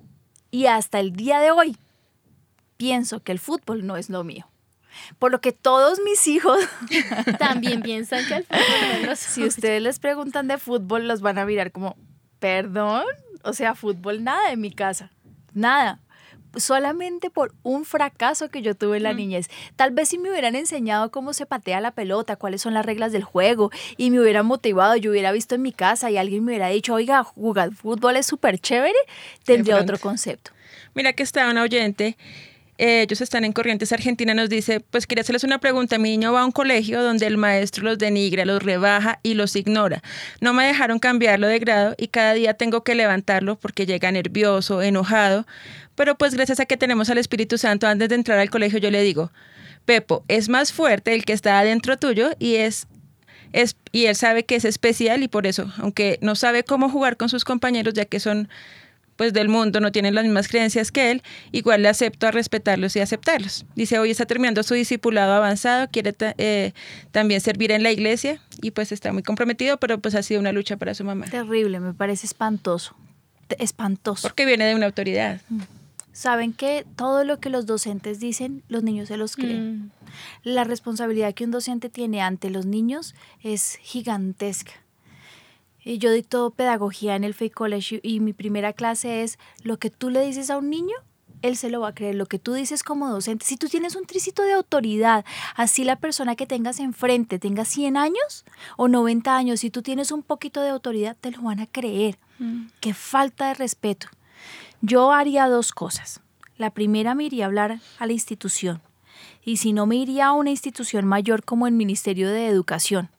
Y 0.51 0.65
hasta 0.67 0.99
el 0.99 1.13
día 1.13 1.39
de 1.39 1.51
hoy 1.51 1.77
pienso 2.77 3.21
que 3.21 3.31
el 3.31 3.39
fútbol 3.39 3.85
no 3.85 3.97
es 3.97 4.09
lo 4.09 4.23
mío. 4.23 4.47
Por 5.19 5.31
lo 5.31 5.41
que 5.41 5.51
todos 5.51 5.99
mis 5.99 6.25
hijos, 6.27 6.59
También 7.39 7.81
piensan 7.81 8.25
que 8.27 8.35
el 8.35 8.43
fútbol 8.45 8.61
no 8.91 8.95
es 8.95 9.07
lo 9.07 9.15
si 9.15 9.43
ustedes 9.43 9.81
les 9.81 9.99
preguntan 9.99 10.47
de 10.47 10.57
fútbol, 10.57 11.07
los 11.07 11.21
van 11.21 11.37
a 11.37 11.45
mirar 11.45 11.71
como, 11.71 11.97
perdón, 12.39 13.03
o 13.45 13.53
sea, 13.53 13.75
fútbol 13.75 14.23
nada 14.23 14.51
en 14.51 14.59
mi 14.59 14.71
casa, 14.71 15.11
nada. 15.53 15.99
Solamente 16.57 17.29
por 17.29 17.53
un 17.63 17.83
fracaso 17.83 18.47
que 18.49 18.61
yo 18.61 18.75
tuve 18.75 18.97
en 18.97 19.03
la 19.03 19.13
niñez. 19.13 19.49
Tal 19.75 19.91
vez 19.91 20.07
si 20.07 20.17
me 20.17 20.29
hubieran 20.29 20.55
enseñado 20.55 21.11
cómo 21.11 21.33
se 21.33 21.45
patea 21.45 21.81
la 21.81 21.91
pelota, 21.91 22.37
cuáles 22.37 22.61
son 22.61 22.73
las 22.73 22.85
reglas 22.85 23.11
del 23.11 23.25
juego, 23.25 23.71
y 23.97 24.09
me 24.09 24.21
hubieran 24.21 24.45
motivado, 24.45 24.95
yo 24.95 25.11
hubiera 25.11 25.33
visto 25.33 25.55
en 25.55 25.61
mi 25.61 25.73
casa 25.73 26.09
y 26.11 26.17
alguien 26.17 26.45
me 26.45 26.51
hubiera 26.51 26.69
dicho, 26.69 26.93
oiga, 26.93 27.23
jugar 27.23 27.73
fútbol 27.73 28.15
es 28.15 28.25
súper 28.25 28.57
chévere, 28.57 28.97
tendría 29.43 29.77
otro 29.77 29.99
concepto. 29.99 30.51
Mira 30.93 31.11
que 31.11 31.23
está 31.23 31.49
una 31.49 31.61
oyente, 31.61 32.17
eh, 32.77 33.01
ellos 33.03 33.21
están 33.21 33.45
en 33.45 33.53
Corrientes, 33.53 33.91
Argentina, 33.93 34.33
nos 34.33 34.49
dice, 34.49 34.79
pues 34.79 35.07
quería 35.07 35.21
hacerles 35.21 35.43
una 35.43 35.59
pregunta, 35.59 35.97
mi 35.97 36.09
niño 36.09 36.33
va 36.33 36.41
a 36.41 36.45
un 36.45 36.51
colegio 36.51 37.01
donde 37.01 37.25
el 37.25 37.37
maestro 37.37 37.83
los 37.85 37.97
denigra, 37.97 38.43
los 38.45 38.61
rebaja 38.61 39.19
y 39.23 39.33
los 39.33 39.55
ignora. 39.55 40.01
No 40.41 40.53
me 40.53 40.65
dejaron 40.65 40.99
cambiarlo 40.99 41.47
de 41.47 41.59
grado 41.59 41.95
y 41.97 42.07
cada 42.09 42.33
día 42.33 42.53
tengo 42.53 42.83
que 42.83 42.95
levantarlo 42.95 43.55
porque 43.57 43.85
llega 43.85 44.11
nervioso, 44.11 44.81
enojado, 44.81 45.45
pero 45.95 46.15
pues 46.15 46.33
gracias 46.35 46.59
a 46.59 46.65
que 46.65 46.75
tenemos 46.75 47.09
al 47.09 47.17
Espíritu 47.17 47.57
Santo 47.57 47.87
antes 47.87 48.09
de 48.09 48.15
entrar 48.15 48.39
al 48.39 48.49
colegio 48.49 48.79
yo 48.79 48.91
le 48.91 49.01
digo, 49.01 49.31
Pepo, 49.85 50.25
es 50.27 50.49
más 50.49 50.73
fuerte 50.73 51.13
el 51.13 51.23
que 51.23 51.33
está 51.33 51.59
adentro 51.59 51.97
tuyo 51.97 52.31
y 52.39 52.55
es 52.55 52.87
es, 53.53 53.77
y 53.93 54.07
él 54.07 54.15
sabe 54.15 54.43
que 54.43 54.55
es 54.55 54.65
especial 54.65 55.23
y 55.23 55.29
por 55.29 55.47
eso, 55.47 55.71
aunque 55.77 56.19
no 56.21 56.35
sabe 56.35 56.63
cómo 56.65 56.89
jugar 56.89 57.15
con 57.15 57.29
sus 57.29 57.45
compañeros, 57.45 57.93
ya 57.93 58.03
que 58.03 58.19
son 58.19 58.49
pues 59.15 59.31
del 59.33 59.47
mundo, 59.49 59.79
no 59.79 59.91
tienen 59.91 60.13
las 60.15 60.23
mismas 60.25 60.47
creencias 60.47 60.91
que 60.91 61.11
él, 61.11 61.23
igual 61.51 61.81
le 61.83 61.87
acepto 61.89 62.27
a 62.27 62.31
respetarlos 62.31 62.95
y 62.95 62.99
aceptarlos. 62.99 63.65
Dice, 63.75 63.97
hoy 63.99 64.11
está 64.11 64.25
terminando 64.25 64.61
su 64.63 64.73
discipulado 64.73 65.33
avanzado, 65.33 65.87
quiere 65.89 66.11
ta- 66.13 66.35
eh, 66.37 66.73
también 67.11 67.39
servir 67.41 67.71
en 67.71 67.81
la 67.83 67.91
iglesia 67.91 68.41
y 68.61 68.71
pues 68.71 68.91
está 68.91 69.13
muy 69.13 69.23
comprometido, 69.23 69.77
pero 69.77 69.99
pues 69.99 70.15
ha 70.15 70.23
sido 70.23 70.39
una 70.41 70.51
lucha 70.51 70.75
para 70.77 70.93
su 70.93 71.03
mamá, 71.03 71.25
Terrible, 71.27 71.79
me 71.79 71.93
parece 71.93 72.25
espantoso. 72.27 72.95
Espantoso. 73.59 74.23
porque 74.27 74.45
viene 74.45 74.65
de 74.65 74.75
una 74.75 74.87
autoridad. 74.87 75.39
saben 76.11 76.51
que 76.53 76.85
todo 76.95 77.23
lo 77.23 77.39
que 77.39 77.49
los 77.49 77.65
docentes 77.65 78.19
dicen, 78.19 78.63
los 78.69 78.83
niños 78.83 79.07
se 79.09 79.17
los 79.17 79.35
creen. 79.35 79.77
Mm. 79.85 79.91
La 80.43 80.63
responsabilidad 80.63 81.33
que 81.33 81.43
un 81.43 81.51
docente 81.51 81.89
tiene 81.89 82.21
ante 82.21 82.49
los 82.49 82.65
niños 82.65 83.13
es 83.43 83.77
gigantesca. 83.81 84.71
Y 85.85 85.99
yo 85.99 86.11
dicto 86.11 86.49
pedagogía 86.49 87.15
en 87.15 87.23
el 87.23 87.33
Faith 87.33 87.53
College 87.53 88.01
y, 88.03 88.15
y 88.15 88.19
mi 88.19 88.33
primera 88.33 88.73
clase 88.73 89.23
es 89.23 89.39
lo 89.63 89.77
que 89.77 89.89
tú 89.89 90.09
le 90.09 90.25
dices 90.25 90.49
a 90.49 90.57
un 90.57 90.69
niño, 90.69 90.95
él 91.41 91.57
se 91.57 91.69
lo 91.69 91.81
va 91.81 91.89
a 91.89 91.95
creer. 91.95 92.15
Lo 92.15 92.25
que 92.25 92.39
tú 92.39 92.53
dices 92.53 92.83
como 92.83 93.09
docente, 93.09 93.45
si 93.45 93.57
tú 93.57 93.67
tienes 93.67 93.95
un 93.95 94.05
tricito 94.05 94.41
de 94.43 94.53
autoridad, 94.53 95.25
así 95.55 95.83
la 95.83 95.97
persona 95.97 96.35
que 96.35 96.47
tengas 96.47 96.79
enfrente 96.79 97.39
tenga 97.39 97.65
100 97.65 97.97
años 97.97 98.45
o 98.77 98.87
90 98.87 99.35
años, 99.35 99.59
si 99.59 99.69
tú 99.69 99.81
tienes 99.81 100.11
un 100.11 100.23
poquito 100.23 100.61
de 100.61 100.69
autoridad, 100.69 101.15
te 101.19 101.31
lo 101.31 101.43
van 101.43 101.59
a 101.59 101.67
creer. 101.67 102.17
Qué 102.81 102.93
falta 102.93 103.47
de 103.47 103.53
respeto. 103.53 104.07
Yo 104.81 105.13
haría 105.13 105.47
dos 105.47 105.71
cosas. 105.71 106.21
La 106.57 106.71
primera 106.71 107.15
me 107.15 107.23
iría 107.23 107.45
a 107.45 107.47
hablar 107.47 107.79
a 107.99 108.05
la 108.05 108.13
institución. 108.13 108.81
Y 109.43 109.57
si 109.57 109.71
no, 109.71 109.85
me 109.85 109.95
iría 109.95 110.27
a 110.27 110.33
una 110.33 110.49
institución 110.49 111.05
mayor 111.05 111.45
como 111.45 111.67
el 111.67 111.73
Ministerio 111.73 112.29
de 112.29 112.47
Educación. 112.47 113.09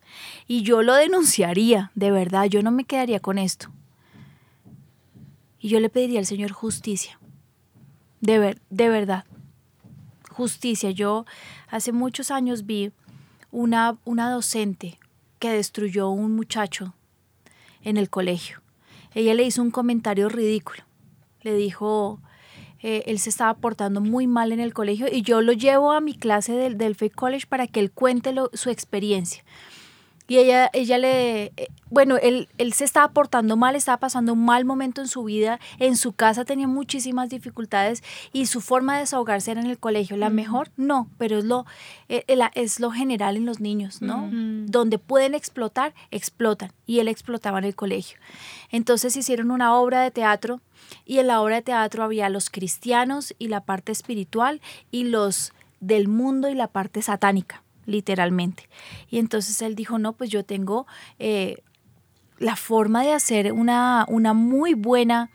Y 0.47 0.63
yo 0.63 0.83
lo 0.83 0.95
denunciaría, 0.95 1.91
de 1.95 2.11
verdad, 2.11 2.45
yo 2.45 2.63
no 2.63 2.71
me 2.71 2.85
quedaría 2.85 3.21
con 3.21 3.39
esto. 3.39 3.71
Y 5.59 5.69
yo 5.69 5.81
le 5.81 5.89
pediría 5.89 6.21
al 6.21 6.27
Señor 6.27 6.53
justicia. 6.53 7.19
De, 8.21 8.39
ver, 8.39 8.61
de 8.71 8.89
verdad. 8.89 9.25
Justicia. 10.31 10.91
Yo 10.91 11.25
hace 11.69 11.93
muchos 11.93 12.31
años 12.31 12.67
vi 12.67 12.93
una, 13.51 13.99
una 14.05 14.31
docente 14.31 14.99
que 15.39 15.51
destruyó 15.51 16.07
a 16.07 16.11
un 16.11 16.35
muchacho 16.35 16.95
en 17.83 17.97
el 17.97 18.11
colegio. 18.11 18.63
Ella 19.15 19.35
le 19.35 19.45
hizo 19.45 19.63
un 19.63 19.71
comentario 19.71 20.29
ridículo. 20.29 20.83
Le 21.43 21.55
dijo, 21.55 22.21
eh, 22.81 23.05
él 23.07 23.19
se 23.19 23.31
estaba 23.31 23.55
portando 23.55 24.01
muy 24.01 24.27
mal 24.27 24.53
en 24.53 24.61
el 24.61 24.75
colegio 24.75 25.07
y 25.11 25.23
yo 25.23 25.41
lo 25.41 25.53
llevo 25.53 25.93
a 25.93 26.01
mi 26.01 26.15
clase 26.15 26.53
del, 26.53 26.77
del 26.77 26.95
Faith 26.95 27.15
College 27.15 27.47
para 27.49 27.67
que 27.67 27.81
él 27.81 27.91
cuente 27.91 28.35
su 28.53 28.71
experiencia. 28.71 29.43
Y 30.29 30.39
ella, 30.39 30.71
ella 30.73 30.99
le, 30.99 31.53
eh, 31.57 31.69
bueno, 31.89 32.17
él, 32.17 32.49
él 32.59 32.73
se 32.73 32.85
estaba 32.85 33.09
portando 33.13 33.57
mal, 33.57 33.77
estaba 33.77 33.99
pasando 33.99 34.33
un 34.33 34.45
mal 34.45 34.65
momento 34.65 35.01
en 35.01 35.07
su 35.07 35.23
vida, 35.25 35.61
en 35.79 35.97
su 35.97 36.13
casa 36.13 36.45
tenía 36.45 36.67
muchísimas 36.67 37.31
dificultades 37.31 38.03
y 38.33 38.47
su 38.47 38.61
forma 38.61 38.95
de 38.95 39.01
desahogarse 39.01 39.53
era 39.53 39.61
en 39.61 39.69
el 39.69 39.79
colegio. 39.79 40.17
La 40.17 40.29
mejor, 40.29 40.71
no, 40.77 41.09
pero 41.17 41.39
es 41.39 41.45
lo, 41.45 41.65
eh, 42.09 42.25
eh, 42.27 42.39
es 42.55 42.81
lo 42.81 42.91
general 42.91 43.37
en 43.37 43.47
los 43.47 43.61
niños, 43.61 44.03
¿no? 44.03 44.29
Donde 44.67 44.99
pueden 44.99 45.35
explotar, 45.35 45.95
explotan. 46.11 46.73
Y 46.87 46.99
él 46.99 47.09
explotaba 47.09 47.59
en 47.59 47.65
el 47.65 47.75
colegio. 47.75 48.19
Entonces 48.71 49.17
hicieron 49.17 49.51
una 49.51 49.77
obra 49.77 50.03
de 50.03 50.11
teatro 50.11 50.61
y 51.05 51.19
en 51.19 51.29
la 51.29 51.41
obra 51.41 51.57
de 51.57 51.63
teatro 51.63 52.03
había 52.03 52.29
los 52.29 52.51
cristianos 52.51 53.35
y 53.39 53.49
la 53.49 53.61
parte 53.61 53.93
espiritual 53.93 54.61
y 54.91 55.05
los 55.05 55.53
del 55.81 56.09
mundo 56.09 56.49
y 56.49 56.55
la 56.55 56.69
parte 56.69 57.03
satánica 57.03 57.63
literalmente. 57.87 58.69
Y 59.09 59.19
entonces 59.19 59.63
él 59.63 59.75
dijo, 59.75 59.99
no, 59.99 60.13
pues 60.13 60.31
yo 60.31 60.45
tengo 60.45 60.87
eh, 61.19 61.63
la 62.39 62.57
forma 62.57 63.03
de 63.03 63.13
hacer 63.13 63.53
una, 63.53 64.05
una 64.09 64.35
muy 64.35 64.75
buena 64.75 65.31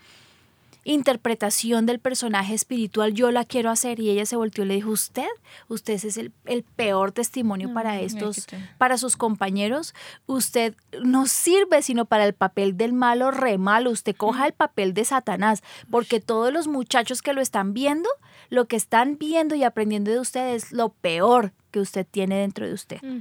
interpretación 0.84 1.86
del 1.86 2.00
personaje 2.00 2.54
espiritual, 2.54 3.13
yo 3.13 3.32
la 3.32 3.46
quiero 3.46 3.70
hacer. 3.70 4.00
Y 4.00 4.10
ella 4.10 4.26
se 4.26 4.36
volteó 4.36 4.63
y 4.63 4.67
le 4.67 4.76
dijo, 4.76 4.89
usted, 4.89 5.28
usted 5.67 5.94
es 5.94 6.17
el, 6.17 6.32
el 6.46 6.63
peor 6.63 7.12
testimonio 7.12 7.74
para 7.74 8.00
estos, 8.00 8.48
para 8.78 8.98
sus 8.98 9.15
compañeros. 9.15 9.94
Usted 10.26 10.76
no 11.04 11.28
sirve 11.28 11.82
sino 11.82 12.06
para 12.06 12.26
el 12.26 12.34
papel 12.34 12.78
del 12.78 12.94
malo 12.94 13.32
re 13.32 13.58
malo. 13.58 13.91
Usted 13.91 14.15
coja 14.15 14.48
el 14.48 14.54
papel 14.54 14.94
de 14.94 15.06
Satanás, 15.06 15.63
porque 15.89 16.20
todos 16.20 16.52
los 16.52 16.67
muchachos 16.67 17.22
que 17.22 17.34
lo 17.34 17.41
están 17.41 17.74
viendo, 17.74 18.10
lo 18.50 18.65
que 18.67 18.76
están 18.76 19.17
viendo 19.17 19.56
y 19.56 19.63
aprendiendo 19.63 20.12
de 20.12 20.20
usted 20.20 20.56
es 20.56 20.72
lo 20.72 20.89
peor 20.89 21.54
que 21.72 21.80
usted 21.80 22.06
tiene 22.10 22.38
dentro 22.38 22.67
de 22.67 22.74
usted. 22.74 23.02
Mm. 23.02 23.20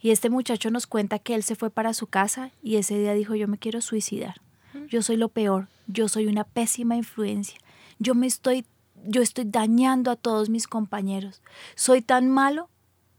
Y 0.00 0.10
este 0.10 0.30
muchacho 0.30 0.70
nos 0.70 0.86
cuenta 0.86 1.18
que 1.18 1.34
él 1.34 1.42
se 1.42 1.56
fue 1.56 1.70
para 1.70 1.94
su 1.94 2.06
casa 2.06 2.50
y 2.62 2.76
ese 2.76 2.98
día 2.98 3.14
dijo, 3.14 3.34
yo 3.34 3.48
me 3.48 3.58
quiero 3.58 3.80
suicidar. 3.80 4.40
Yo 4.88 5.02
soy 5.02 5.16
lo 5.16 5.28
peor, 5.28 5.68
yo 5.86 6.08
soy 6.08 6.26
una 6.26 6.44
pésima 6.44 6.96
influencia. 6.96 7.58
Yo 7.98 8.14
me 8.14 8.26
estoy 8.26 8.64
yo 9.06 9.22
estoy 9.22 9.44
dañando 9.46 10.10
a 10.10 10.16
todos 10.16 10.48
mis 10.48 10.66
compañeros. 10.66 11.42
Soy 11.74 12.02
tan 12.02 12.28
malo 12.28 12.68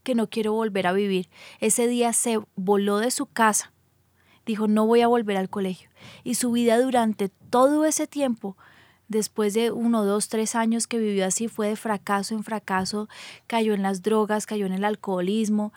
que 0.04 0.16
no 0.16 0.30
quiero 0.30 0.54
volver 0.54 0.88
a 0.88 0.94
vivir. 0.94 1.30
Ese 1.60 1.88
día 1.88 2.14
se 2.14 2.40
voló 2.56 2.98
de 2.98 3.12
su 3.12 3.26
casa. 3.26 3.72
Dijo, 4.46 4.68
no 4.68 4.86
voy 4.86 5.02
a 5.02 5.08
volver 5.08 5.38
al 5.38 5.50
colegio. 5.50 5.90
Y 6.24 6.36
su 6.36 6.52
vida 6.52 6.80
durante 6.80 7.30
todo 7.50 7.86
ese 7.86 8.08
tiempo, 8.08 8.56
después 9.08 9.54
de 9.54 9.72
uno, 9.72 10.06
dos, 10.06 10.30
tres 10.30 10.56
años 10.56 10.88
que 10.88 11.00
vivió 11.00 11.26
así, 11.26 11.48
fue 11.48 11.70
de 11.70 11.76
fracaso 11.76 12.36
en 12.36 12.44
fracaso, 12.44 13.10
cayó 13.48 13.74
en 13.74 13.82
las 13.82 14.02
drogas, 14.02 14.46
cayó 14.46 14.66
en 14.66 14.74
el 14.74 14.86
alcoholismo. 14.86 15.74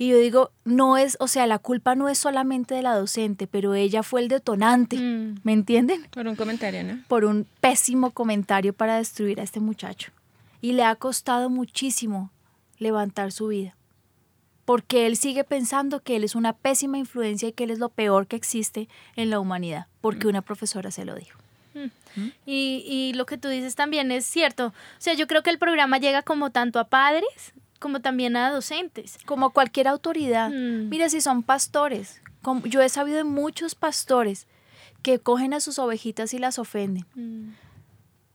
Y 0.00 0.08
yo 0.10 0.16
digo, 0.18 0.52
no 0.64 0.96
es, 0.96 1.16
o 1.18 1.26
sea, 1.26 1.46
la 1.48 1.58
culpa 1.58 1.96
no 1.96 2.08
es 2.08 2.18
solamente 2.18 2.76
de 2.76 2.82
la 2.82 2.94
docente, 2.94 3.48
pero 3.48 3.74
ella 3.74 4.04
fue 4.04 4.20
el 4.20 4.28
detonante, 4.28 4.96
Mm. 4.96 5.40
¿me 5.42 5.52
entienden? 5.52 6.06
Por 6.12 6.28
un 6.28 6.36
comentario, 6.36 6.84
¿no? 6.84 7.02
Por 7.08 7.24
un 7.24 7.46
pésimo 7.60 8.12
comentario 8.12 8.72
para 8.72 8.96
destruir 8.98 9.40
a 9.40 9.42
este 9.42 9.58
muchacho. 9.58 10.12
Y 10.60 10.72
le 10.72 10.84
ha 10.84 10.94
costado 10.94 11.50
muchísimo 11.50 12.30
levantar 12.78 13.32
su 13.32 13.48
vida. 13.48 13.74
Porque 14.64 15.06
él 15.06 15.16
sigue 15.16 15.42
pensando 15.44 16.00
que 16.00 16.14
él 16.14 16.22
es 16.24 16.36
una 16.36 16.52
pésima 16.52 16.98
influencia 16.98 17.48
y 17.48 17.52
que 17.52 17.64
él 17.64 17.70
es 17.72 17.78
lo 17.80 17.88
peor 17.88 18.26
que 18.28 18.36
existe 18.36 18.88
en 19.16 19.30
la 19.30 19.40
humanidad, 19.40 19.86
porque 20.00 20.28
una 20.28 20.42
profesora 20.42 20.90
se 20.92 21.04
lo 21.04 21.14
dijo. 21.16 21.38
Y, 22.46 22.82
y 22.86 23.12
lo 23.14 23.24
que 23.26 23.38
tú 23.38 23.48
dices 23.48 23.74
también 23.76 24.10
es 24.10 24.24
cierto. 24.24 24.66
O 24.68 24.72
sea, 25.00 25.14
yo 25.14 25.26
creo 25.26 25.42
que 25.42 25.50
el 25.50 25.58
programa 25.58 25.98
llega 25.98 26.22
como 26.22 26.50
tanto 26.50 26.78
a 26.80 26.88
padres 26.88 27.52
como 27.78 28.00
también 28.00 28.36
a 28.36 28.50
docentes. 28.50 29.18
Como 29.24 29.50
cualquier 29.50 29.88
autoridad. 29.88 30.50
Mm. 30.50 30.88
Mira, 30.88 31.08
si 31.08 31.20
son 31.20 31.42
pastores, 31.42 32.20
como- 32.42 32.66
yo 32.66 32.80
he 32.82 32.88
sabido 32.88 33.18
de 33.18 33.24
muchos 33.24 33.74
pastores 33.74 34.46
que 35.02 35.18
cogen 35.18 35.54
a 35.54 35.60
sus 35.60 35.78
ovejitas 35.78 36.34
y 36.34 36.38
las 36.38 36.58
ofenden. 36.58 37.04
Mm. 37.14 37.50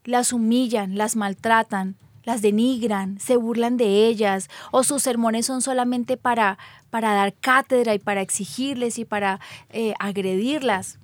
las 0.06 0.34
humillan, 0.34 0.98
las 0.98 1.16
maltratan, 1.16 1.96
las 2.24 2.42
denigran, 2.42 3.18
se 3.20 3.36
burlan 3.38 3.78
de 3.78 4.06
ellas, 4.06 4.50
o 4.70 4.84
sus 4.84 5.02
sermones 5.02 5.46
son 5.46 5.62
solamente 5.62 6.18
para, 6.18 6.58
para 6.90 7.14
dar 7.14 7.32
cátedra 7.32 7.94
y 7.94 7.98
para 7.98 8.20
exigirles 8.20 8.98
y 8.98 9.06
para 9.06 9.40
eh, 9.70 9.94
agredirlas. 9.98 10.98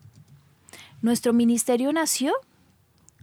Nuestro 1.00 1.32
ministerio 1.32 1.90
nació 1.94 2.34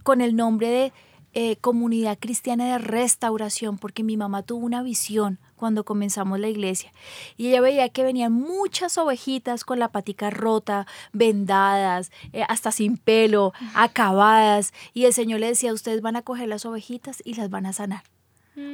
con 0.02 0.20
el 0.20 0.34
nombre 0.34 0.68
de 0.68 0.92
eh, 1.34 1.56
Comunidad 1.56 2.18
Cristiana 2.18 2.72
de 2.72 2.78
Restauración, 2.78 3.78
porque 3.78 4.02
mi 4.02 4.16
mamá 4.16 4.42
tuvo 4.42 4.64
una 4.64 4.82
visión 4.82 5.38
cuando 5.56 5.84
comenzamos 5.84 6.38
la 6.40 6.48
iglesia. 6.48 6.92
Y 7.36 7.48
ella 7.48 7.60
veía 7.60 7.88
que 7.88 8.02
venían 8.02 8.32
muchas 8.32 8.96
ovejitas 8.98 9.64
con 9.64 9.78
la 9.78 9.88
patica 9.88 10.30
rota, 10.30 10.86
vendadas, 11.12 12.10
eh, 12.32 12.44
hasta 12.48 12.70
sin 12.72 12.96
pelo, 12.96 13.52
acabadas. 13.74 14.72
Y 14.94 15.04
el 15.04 15.12
Señor 15.12 15.40
le 15.40 15.48
decía, 15.48 15.72
ustedes 15.72 16.00
van 16.00 16.16
a 16.16 16.22
coger 16.22 16.48
las 16.48 16.64
ovejitas 16.64 17.22
y 17.24 17.34
las 17.34 17.50
van 17.50 17.66
a 17.66 17.72
sanar. 17.72 18.02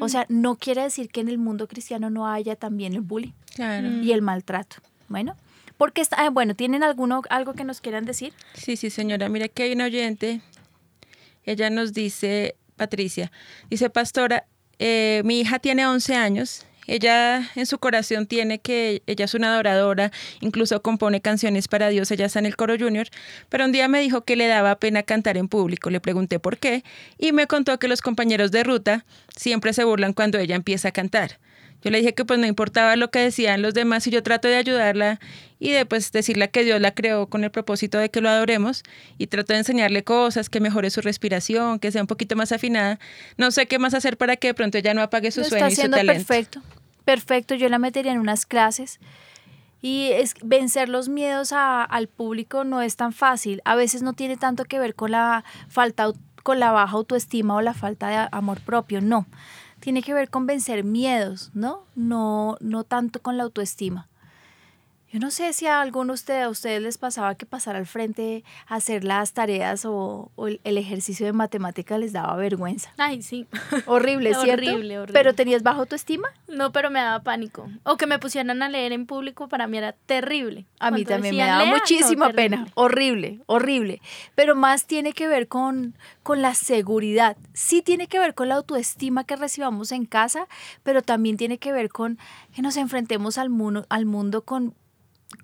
O 0.01 0.09
sea, 0.09 0.25
no 0.31 0.57
quiere 0.57 0.81
decir 0.83 1.11
que 1.11 1.21
en 1.21 1.29
el 1.29 1.37
mundo 1.37 1.69
cristiano 1.69 2.09
no 2.09 2.27
haya 2.27 2.57
también 2.57 2.95
el 2.95 3.03
bullying 3.03 3.33
Claro. 3.55 3.87
y 4.03 4.12
el 4.12 4.23
maltrato. 4.23 4.77
Bueno, 5.09 5.37
porque 5.77 6.01
está, 6.01 6.17
ah, 6.25 6.31
bueno, 6.31 6.55
¿tienen 6.55 6.83
alguno, 6.83 7.21
algo 7.29 7.53
que 7.53 7.64
nos 7.64 7.83
quieran 7.83 8.07
decir? 8.07 8.33
Sí, 8.55 8.77
sí, 8.79 8.88
señora. 8.88 9.29
Mira 9.29 9.49
que 9.49 9.64
hay 9.64 9.73
una 9.73 9.85
oyente. 9.85 10.40
Ella 11.44 11.70
nos 11.70 11.92
dice, 11.92 12.57
Patricia, 12.76 13.30
dice, 13.70 13.90
pastora, 13.90 14.46
eh, 14.78 15.22
mi 15.24 15.40
hija 15.40 15.59
tiene 15.59 15.87
11 15.87 16.14
años. 16.14 16.66
Ella 16.87 17.50
en 17.54 17.64
su 17.64 17.78
corazón 17.78 18.26
tiene 18.26 18.59
que 18.59 19.02
ella 19.07 19.24
es 19.24 19.35
una 19.35 19.54
adoradora, 19.54 20.12
incluso 20.40 20.83
compone 20.83 21.22
canciones 21.22 21.66
para 21.66 21.88
Dios, 21.88 22.11
ella 22.11 22.26
está 22.26 22.40
en 22.40 22.46
el 22.46 22.57
coro 22.57 22.76
junior, 22.78 23.09
pero 23.48 23.64
un 23.64 23.72
día 23.72 23.88
me 23.88 24.00
dijo 24.00 24.24
que 24.24 24.37
le 24.37 24.46
daba 24.48 24.78
pena 24.78 25.02
cantar 25.02 25.38
en 25.38 25.48
público, 25.48 25.88
le 25.88 26.00
pregunté 26.00 26.38
por 26.38 26.59
qué 26.59 26.85
y 27.16 27.33
me 27.33 27.46
contó 27.46 27.78
que 27.78 27.88
los 27.88 28.02
compañeros 28.02 28.50
de 28.50 28.64
ruta 28.64 29.07
siempre 29.35 29.72
se 29.72 29.85
burlan 29.85 30.12
cuando 30.12 30.38
ella 30.38 30.57
empieza 30.57 30.88
a 30.88 30.92
cantar. 30.92 31.38
Yo 31.85 31.90
le 31.90 31.99
dije 31.99 32.14
que 32.14 32.25
pues 32.25 32.38
no 32.40 32.47
importaba 32.47 32.97
lo 32.97 33.11
que 33.11 33.18
decían 33.18 33.61
los 33.62 33.75
demás 33.75 34.07
y 34.07 34.11
yo 34.11 34.23
trato 34.23 34.49
de 34.49 34.57
ayudarla 34.57 35.20
y 35.61 35.70
de 35.70 35.85
pues 35.87 36.11
decirle 36.12 36.49
que 36.51 36.64
Dios 36.64 36.81
la 36.81 36.94
creó 36.94 37.27
con 37.29 37.44
el 37.44 37.51
propósito 37.51 37.99
de 37.99 38.11
que 38.11 38.20
lo 38.20 38.29
adoremos 38.31 38.83
y 39.18 39.27
trato 39.27 39.53
de 39.53 39.59
enseñarle 39.61 40.03
cosas, 40.03 40.49
que 40.49 40.61
mejore 40.61 40.90
su 40.90 41.01
respiración, 41.03 41.79
que 41.79 41.92
sea 41.92 42.01
un 42.01 42.07
poquito 42.07 42.37
más 42.37 42.53
afinada. 42.53 42.99
No 43.37 43.51
sé 43.51 43.66
qué 43.66 43.79
más 43.79 43.92
hacer 43.94 44.16
para 44.16 44.37
que 44.37 44.49
de 44.49 44.55
pronto 44.55 44.79
ella 44.79 44.94
no 44.94 45.03
apague 45.03 45.31
su 45.31 45.40
Lo 45.40 45.47
sueño 45.47 45.66
está 45.66 45.83
y 45.83 45.85
su 45.87 45.90
talento. 45.90 46.12
perfecto. 46.27 46.62
Perfecto, 47.05 47.55
yo 47.55 47.68
la 47.68 47.79
metería 47.79 48.12
en 48.12 48.18
unas 48.18 48.47
clases. 48.47 48.99
Y 49.83 50.09
es, 50.12 50.35
vencer 50.42 50.88
los 50.88 51.11
miedos 51.11 51.53
a- 51.53 51.85
al 51.85 52.09
público 52.09 52.64
no 52.64 52.81
es 52.81 52.97
tan 52.97 53.12
fácil. 53.12 53.61
A 53.66 53.75
veces 53.77 54.01
no 54.01 54.14
tiene 54.14 54.38
tanto 54.38 54.64
que 54.64 54.79
ver 54.79 54.94
con 54.94 55.11
la 55.11 55.44
falta, 55.68 56.11
con 56.42 56.59
la 56.61 56.73
baja 56.73 56.94
autoestima 56.97 57.55
o 57.57 57.61
la 57.61 57.75
falta 57.75 58.09
de 58.09 58.29
amor 58.33 58.61
propio, 58.61 59.03
no. 59.03 59.27
Tiene 59.85 60.03
que 60.03 60.14
ver 60.14 60.31
con 60.31 60.47
vencer 60.47 60.83
miedos, 60.83 61.51
¿no? 61.53 61.85
No, 61.94 62.57
no 62.61 62.85
tanto 62.85 63.20
con 63.20 63.37
la 63.37 63.42
autoestima. 63.42 64.09
Yo 65.14 65.20
no 65.20 65.31
sé 65.31 65.53
si 65.53 65.68
a 65.68 65.81
alguno 65.81 66.12
de 66.12 66.14
ustedes, 66.14 66.42
a 66.42 66.48
ustedes 66.48 66.83
les 66.83 66.98
pasaba 66.98 67.37
que 67.37 67.46
pasar 67.46 67.77
al 67.77 67.87
frente 67.87 68.42
a 68.66 68.74
hacer 68.74 69.05
las 69.05 69.33
tareas 69.33 69.85
o, 69.85 70.33
o 70.35 70.48
el, 70.48 70.59
ejercicio 70.64 71.24
de 71.24 71.33
matemática 71.33 71.98
les 71.98 72.12
daba 72.12 72.35
vergüenza. 72.35 72.92
Ay, 72.98 73.22
sí. 73.22 73.46
Horrible, 73.87 74.35
¿cierto? 74.35 74.68
Horrible, 74.68 74.98
horrible. 74.98 75.12
Pero 75.12 75.33
tenías 75.33 75.62
baja 75.62 75.79
autoestima. 75.79 76.27
No, 76.48 76.72
pero 76.72 76.90
me 76.90 76.98
daba 76.98 77.22
pánico. 77.22 77.70
O 77.85 77.96
que 77.96 78.09
me 78.09 78.18
pusieran 78.18 78.61
a 78.61 78.68
leer 78.68 78.90
en 78.90 79.07
público 79.07 79.46
para 79.46 79.68
mí 79.68 79.79
era 79.79 79.92
terrible. 79.92 80.66
A 80.81 80.90
mí 80.90 81.05
Cuando 81.05 81.11
también 81.11 81.37
me 81.37 81.46
daba 81.46 81.64
muchísima 81.66 82.31
pena. 82.31 82.66
Horrible, 82.74 83.38
horrible. 83.46 84.03
Pero 84.35 84.57
más 84.57 84.87
tiene 84.87 85.12
que 85.12 85.29
ver 85.29 85.46
con, 85.46 85.94
con 86.24 86.42
la 86.42 86.57
seguridad. 86.57 87.37
Sí 87.53 87.83
tiene 87.83 88.09
que 88.09 88.18
ver 88.18 88.35
con 88.35 88.48
la 88.48 88.57
autoestima 88.57 89.22
que 89.22 89.37
recibamos 89.37 89.92
en 89.92 90.07
casa, 90.07 90.48
pero 90.83 91.03
también 91.03 91.37
tiene 91.37 91.59
que 91.59 91.70
ver 91.70 91.88
con 91.88 92.18
que 92.53 92.62
nos 92.62 92.77
enfrentemos 92.77 93.38
al 93.38 93.48
mundo, 93.48 93.87
al 93.88 94.07
mundo 94.07 94.42
con, 94.42 94.74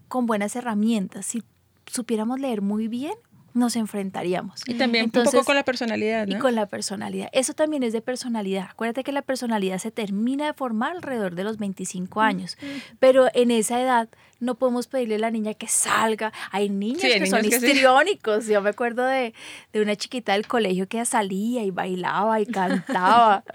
con 0.09 0.27
buenas 0.27 0.57
herramientas. 0.57 1.27
Si 1.27 1.43
supiéramos 1.87 2.41
leer 2.41 2.63
muy 2.63 2.89
bien, 2.89 3.15
nos 3.53 3.77
enfrentaríamos. 3.77 4.63
Y 4.67 4.75
también 4.75 5.07
un 5.07 5.11
poco 5.11 5.45
con 5.45 5.57
la 5.57 5.65
personalidad, 5.65 6.27
Y 6.27 6.35
¿no? 6.35 6.41
con 6.41 6.55
la 6.55 6.67
personalidad. 6.67 7.29
Eso 7.33 7.53
también 7.53 7.83
es 7.83 7.93
de 7.93 8.01
personalidad. 8.01 8.69
Acuérdate 8.71 9.03
que 9.05 9.13
la 9.13 9.23
personalidad 9.23 9.79
se 9.79 9.91
termina 9.91 10.47
de 10.47 10.53
formar 10.53 10.93
alrededor 10.93 11.35
de 11.35 11.45
los 11.45 11.59
25 11.59 12.21
años. 12.21 12.57
Pero 12.99 13.29
en 13.35 13.51
esa 13.51 13.81
edad 13.81 14.09
no 14.39 14.55
podemos 14.55 14.87
pedirle 14.87 15.17
a 15.17 15.19
la 15.19 15.31
niña 15.31 15.55
que 15.55 15.67
salga. 15.67 16.33
Hay 16.53 16.71
niños 16.71 17.01
Sí, 17.01 17.09
hay 17.09 17.21
que 17.21 17.27
son 17.27 17.43
que 17.43 17.59
sí. 17.61 18.53
Yo 18.53 18.61
me 18.63 18.71
acuerdo 18.71 19.05
de, 19.05 19.35
de 19.73 19.83
una 19.83 19.97
chiquita 19.97 20.33
del 20.35 20.47
colegio 20.47 20.89
que 20.89 21.05
salía 21.05 21.65
y 21.65 21.71
bailaba 21.71 22.41
y 22.41 22.47
cantaba. 22.47 23.45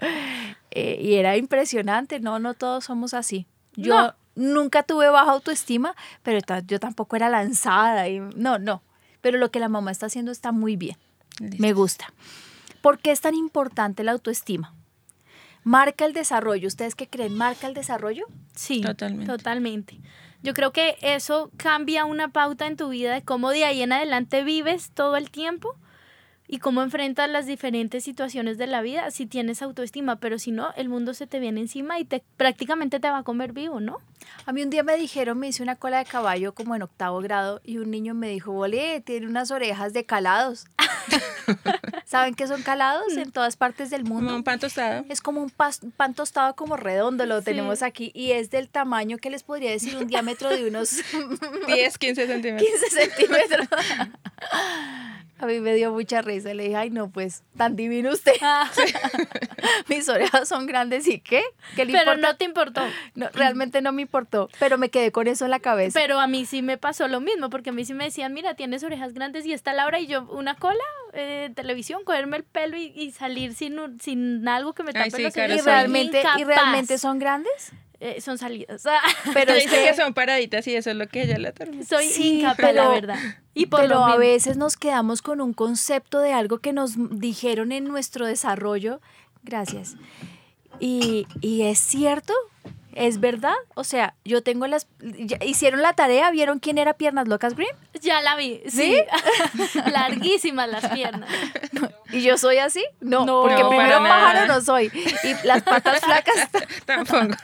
Eh, 0.78 1.00
y 1.00 1.14
era 1.14 1.38
impresionante. 1.38 2.20
No, 2.20 2.38
no 2.38 2.52
todos 2.52 2.84
somos 2.84 3.14
así. 3.14 3.46
Yo 3.76 3.94
No. 3.94 4.14
Nunca 4.36 4.84
tuve 4.84 5.08
baja 5.08 5.32
autoestima, 5.32 5.96
pero 6.22 6.38
yo 6.66 6.78
tampoco 6.78 7.16
era 7.16 7.28
lanzada. 7.28 8.08
Y, 8.08 8.20
no, 8.20 8.58
no. 8.58 8.82
Pero 9.20 9.38
lo 9.38 9.50
que 9.50 9.58
la 9.58 9.68
mamá 9.68 9.90
está 9.90 10.06
haciendo 10.06 10.30
está 10.30 10.52
muy 10.52 10.76
bien. 10.76 10.96
Me 11.58 11.72
gusta. 11.72 12.12
¿Por 12.80 12.98
qué 13.00 13.10
es 13.10 13.20
tan 13.20 13.34
importante 13.34 14.04
la 14.04 14.12
autoestima? 14.12 14.74
Marca 15.64 16.04
el 16.04 16.12
desarrollo. 16.12 16.68
¿Ustedes 16.68 16.94
qué 16.94 17.08
creen? 17.08 17.34
¿Marca 17.34 17.66
el 17.66 17.74
desarrollo? 17.74 18.26
Sí, 18.54 18.82
Totalmente. 18.82 19.26
totalmente. 19.26 20.00
Yo 20.42 20.54
creo 20.54 20.72
que 20.72 20.96
eso 21.02 21.50
cambia 21.56 22.04
una 22.04 22.28
pauta 22.28 22.66
en 22.68 22.76
tu 22.76 22.90
vida 22.90 23.12
de 23.12 23.22
cómo 23.22 23.50
de 23.50 23.64
ahí 23.64 23.82
en 23.82 23.92
adelante 23.92 24.44
vives 24.44 24.90
todo 24.94 25.16
el 25.16 25.30
tiempo 25.30 25.76
y 26.48 26.58
cómo 26.58 26.82
enfrentas 26.82 27.28
las 27.28 27.46
diferentes 27.46 28.04
situaciones 28.04 28.58
de 28.58 28.66
la 28.66 28.82
vida 28.82 29.10
si 29.10 29.26
tienes 29.26 29.62
autoestima, 29.62 30.16
pero 30.16 30.38
si 30.38 30.50
no, 30.52 30.72
el 30.76 30.88
mundo 30.88 31.14
se 31.14 31.26
te 31.26 31.40
viene 31.40 31.60
encima 31.60 31.98
y 31.98 32.04
te 32.04 32.22
prácticamente 32.36 33.00
te 33.00 33.10
va 33.10 33.18
a 33.18 33.22
comer 33.22 33.52
vivo, 33.52 33.80
¿no? 33.80 33.98
A 34.44 34.52
mí 34.52 34.62
un 34.62 34.70
día 34.70 34.82
me 34.82 34.96
dijeron, 34.96 35.38
me 35.38 35.48
hice 35.48 35.62
una 35.62 35.76
cola 35.76 35.98
de 35.98 36.04
caballo 36.04 36.54
como 36.54 36.74
en 36.74 36.82
octavo 36.82 37.20
grado 37.20 37.60
y 37.64 37.78
un 37.78 37.90
niño 37.90 38.14
me 38.14 38.28
dijo, 38.28 38.52
Ole, 38.52 39.00
tiene 39.00 39.26
unas 39.26 39.50
orejas 39.50 39.92
de 39.92 40.04
calados. 40.04 40.66
¿Saben 42.04 42.34
qué 42.34 42.46
son 42.46 42.62
calados 42.62 43.16
en 43.16 43.30
todas 43.32 43.56
partes 43.56 43.90
del 43.90 44.02
Como 44.02 44.14
mundo? 44.16 44.34
un 44.36 44.44
pan 44.44 44.58
tostado. 44.58 45.04
Es 45.08 45.20
como 45.20 45.42
un 45.42 45.50
pan 45.50 46.14
tostado 46.14 46.54
como 46.54 46.76
redondo, 46.76 47.26
lo 47.26 47.38
Sí. 47.40 47.46
tenemos 47.46 47.82
aquí, 47.82 48.10
y 48.14 48.32
es 48.32 48.50
del 48.50 48.68
tamaño 48.68 49.18
que 49.18 49.30
les 49.30 49.42
podría 49.42 49.70
decir 49.70 49.96
un 49.96 50.06
diámetro 50.06 50.48
de 50.50 50.68
unos 50.68 50.90
10, 51.66 51.98
15 51.98 52.26
centímetros. 52.26 52.68
15 52.68 52.90
centímetros. 52.90 53.68
A 55.38 55.46
mí 55.46 55.60
me 55.60 55.74
dio 55.74 55.92
mucha 55.92 56.22
risa. 56.22 56.54
Le 56.54 56.64
dije, 56.64 56.76
ay, 56.76 56.90
no, 56.90 57.10
pues, 57.10 57.42
tan 57.56 57.76
divino 57.76 58.10
usted. 58.10 58.32
Mis 59.88 60.08
orejas 60.08 60.48
son 60.48 60.66
grandes 60.66 61.06
y 61.08 61.20
qué? 61.20 61.42
¿Qué 61.74 61.84
le 61.84 61.92
Pero 61.92 62.12
importa? 62.12 62.28
no 62.32 62.36
te 62.36 62.44
importó. 62.44 62.82
No, 63.14 63.28
realmente 63.32 63.80
no 63.80 63.92
me 63.92 64.02
importó, 64.02 64.48
pero 64.58 64.78
me 64.78 64.90
quedé 64.90 65.12
con 65.12 65.26
eso 65.26 65.44
en 65.44 65.50
la 65.50 65.60
cabeza. 65.60 65.98
Pero 65.98 66.20
a 66.20 66.26
mí 66.26 66.46
sí 66.46 66.62
me 66.62 66.78
pasó 66.78 67.08
lo 67.08 67.20
mismo, 67.20 67.50
porque 67.50 67.70
a 67.70 67.72
mí 67.72 67.84
sí 67.84 67.94
me 67.94 68.04
decían, 68.04 68.32
mira, 68.32 68.54
tienes 68.54 68.82
orejas 68.84 69.12
grandes 69.12 69.44
y 69.46 69.52
está 69.52 69.72
Laura 69.72 69.98
y 70.00 70.06
yo 70.06 70.22
una 70.30 70.54
cola, 70.56 70.76
eh, 71.12 71.50
televisión, 71.54 72.04
cogerme 72.04 72.38
el 72.38 72.44
pelo 72.44 72.76
y, 72.76 72.92
y 72.94 73.10
salir 73.12 73.54
sin, 73.54 73.78
un- 73.78 74.00
sin 74.00 74.46
algo 74.48 74.72
que 74.74 74.82
me 74.82 74.90
Ay, 74.94 75.10
tape 75.10 75.16
sí, 75.16 75.22
los 75.22 75.32
claro, 75.34 75.48
¿Y 75.48 75.52
oídos. 75.52 75.64
soy 75.64 75.72
realmente, 75.74 76.16
¿Y 76.18 76.20
Incapaz. 76.20 76.46
realmente 76.46 76.98
son 76.98 77.18
grandes? 77.18 77.72
Eh, 78.00 78.20
son 78.20 78.36
salidas. 78.38 78.82
Pero 79.32 79.54
dice 79.54 79.68
que, 79.70 79.84
que 79.90 79.94
son 79.94 80.12
paraditas 80.14 80.66
y 80.66 80.74
eso 80.74 80.90
es 80.90 80.96
lo 80.96 81.06
que 81.08 81.22
ella 81.22 81.38
le 81.38 81.52
termina. 81.52 81.84
Soy 81.84 82.06
Sí, 82.08 82.40
incapaz, 82.40 82.58
la 82.74 82.82
pero- 82.82 82.90
verdad. 82.90 83.18
Y 83.54 83.66
por 83.66 83.80
pero 83.80 83.94
lo 83.94 84.04
a 84.04 84.16
veces 84.18 84.58
nos 84.58 84.76
quedamos 84.76 85.22
con 85.22 85.40
un 85.40 85.54
concepto 85.54 86.18
de 86.20 86.32
algo 86.34 86.58
que 86.58 86.74
nos 86.74 86.92
dijeron 87.18 87.72
en 87.72 87.84
nuestro 87.84 88.26
desarrollo. 88.26 89.00
Gracias. 89.44 89.96
Y, 90.78 91.26
y 91.40 91.62
es 91.62 91.78
cierto, 91.78 92.34
es 92.96 93.20
verdad. 93.20 93.54
O 93.74 93.84
sea, 93.84 94.14
yo 94.24 94.42
tengo 94.42 94.66
las... 94.66 94.88
¿Hicieron 95.42 95.82
la 95.82 95.92
tarea? 95.92 96.30
¿Vieron 96.30 96.58
quién 96.58 96.78
era 96.78 96.94
Piernas 96.94 97.28
Locas 97.28 97.54
Green? 97.54 97.70
Ya 98.00 98.22
la 98.22 98.36
vi, 98.36 98.62
sí. 98.68 98.96
Larguísimas 99.92 100.68
las 100.68 100.88
piernas. 100.88 101.28
¿Y 102.10 102.22
yo 102.22 102.38
soy 102.38 102.56
así? 102.56 102.84
No, 103.00 103.26
No, 103.26 103.42
porque 103.42 103.62
no, 103.62 103.68
primero 103.68 103.98
pájaro 103.98 104.46
no 104.46 104.60
soy. 104.62 104.90
Y 105.22 105.46
las 105.46 105.62
patas 105.62 106.00
flacas 106.00 106.48
Tampoco. 106.86 107.36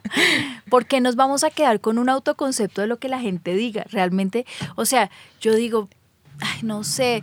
¿Por 0.70 0.86
qué 0.86 1.00
nos 1.00 1.16
vamos 1.16 1.42
a 1.42 1.50
quedar 1.50 1.80
con 1.80 1.98
un 1.98 2.08
autoconcepto 2.08 2.80
de 2.80 2.86
lo 2.86 2.98
que 2.98 3.08
la 3.08 3.18
gente 3.18 3.54
diga? 3.54 3.84
Realmente, 3.90 4.46
o 4.76 4.84
sea, 4.84 5.10
yo 5.40 5.54
digo, 5.54 5.88
ay, 6.40 6.60
no 6.62 6.84
sé, 6.84 7.22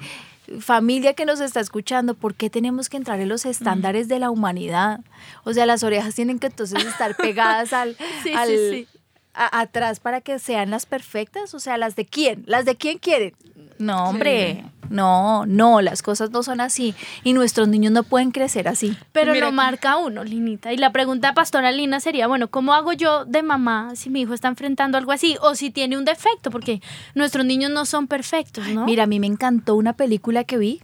familia 0.60 1.14
que 1.14 1.26
nos 1.26 1.40
está 1.40 1.60
escuchando, 1.60 2.14
¿por 2.16 2.36
qué 2.36 2.50
tenemos 2.50 2.90
que 2.90 2.98
entrar 2.98 3.20
en 3.20 3.30
los 3.30 3.46
estándares 3.46 4.08
de 4.08 4.20
la 4.20 4.30
humanidad? 4.32 5.00
O 5.44 5.54
sea, 5.54 5.66
las 5.66 5.84
orejas 5.84 6.16
tienen 6.16 6.40
que 6.40 6.48
entonces 6.48 6.84
estar 6.86 7.16
pegadas 7.16 7.74
al, 7.74 7.96
Sí, 8.24 8.34
al- 8.34 8.48
sí, 8.50 8.58
sí. 8.72 8.88
a- 9.34 9.60
atrás 9.62 10.00
para 10.00 10.22
que 10.22 10.40
sean 10.40 10.70
las 10.72 10.86
perfectas, 10.86 11.54
o 11.54 11.60
sea, 11.60 11.78
las 11.78 11.96
de 11.96 12.06
quién, 12.06 12.44
las 12.48 12.66
de 12.66 12.76
quién 12.76 12.98
quieren. 12.98 13.34
No, 13.80 14.10
hombre, 14.10 14.66
no, 14.90 15.46
no, 15.46 15.80
las 15.82 16.02
cosas 16.02 16.32
no 16.32 16.44
son 16.44 16.60
así 16.60 16.94
y 17.24 17.32
nuestros 17.32 17.70
niños 17.70 17.94
no 17.94 18.04
pueden 18.04 18.32
crecer 18.32 18.68
así. 18.68 18.96
Pero 19.14 19.32
Mira 19.32 19.46
lo 19.46 19.52
que- 19.52 19.56
marca 19.56 19.98
uno, 19.98 20.24
Linita. 20.26 20.74
Y 20.74 20.78
la 20.78 20.92
pregunta 20.92 21.34
pastora 21.34 21.72
Lina 21.72 22.00
sería, 22.02 22.28
bueno, 22.28 22.50
¿cómo 22.50 22.74
hago 22.74 22.92
yo 22.92 23.24
de 23.24 23.42
mamá 23.42 23.96
si 23.96 24.10
mi 24.10 24.22
hijo 24.22 24.34
está 24.34 24.50
enfrentando 24.50 24.98
algo 24.98 25.14
así? 25.14 25.38
O 25.42 25.56
si 25.56 25.72
tiene 25.72 25.98
un 25.98 26.04
defecto, 26.06 26.52
porque 26.52 26.82
nuestros 27.16 27.46
niños 27.46 27.72
no 27.72 27.86
son 27.86 28.08
perfectos, 28.08 28.68
¿no? 28.68 28.86
Mira, 28.86 29.04
a 29.04 29.08
mí 29.08 29.20
me 29.20 29.28
encantó 29.28 29.76
una 29.76 29.94
película 29.94 30.44
que 30.44 30.58
vi, 30.58 30.82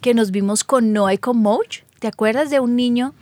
que 0.00 0.14
nos 0.14 0.30
vimos 0.30 0.64
con 0.64 0.96
y 1.12 1.18
con 1.18 1.36
Moch. 1.38 1.80
¿Te 1.98 2.08
acuerdas 2.08 2.48
de 2.48 2.60
un 2.60 2.74
niño 2.74 3.12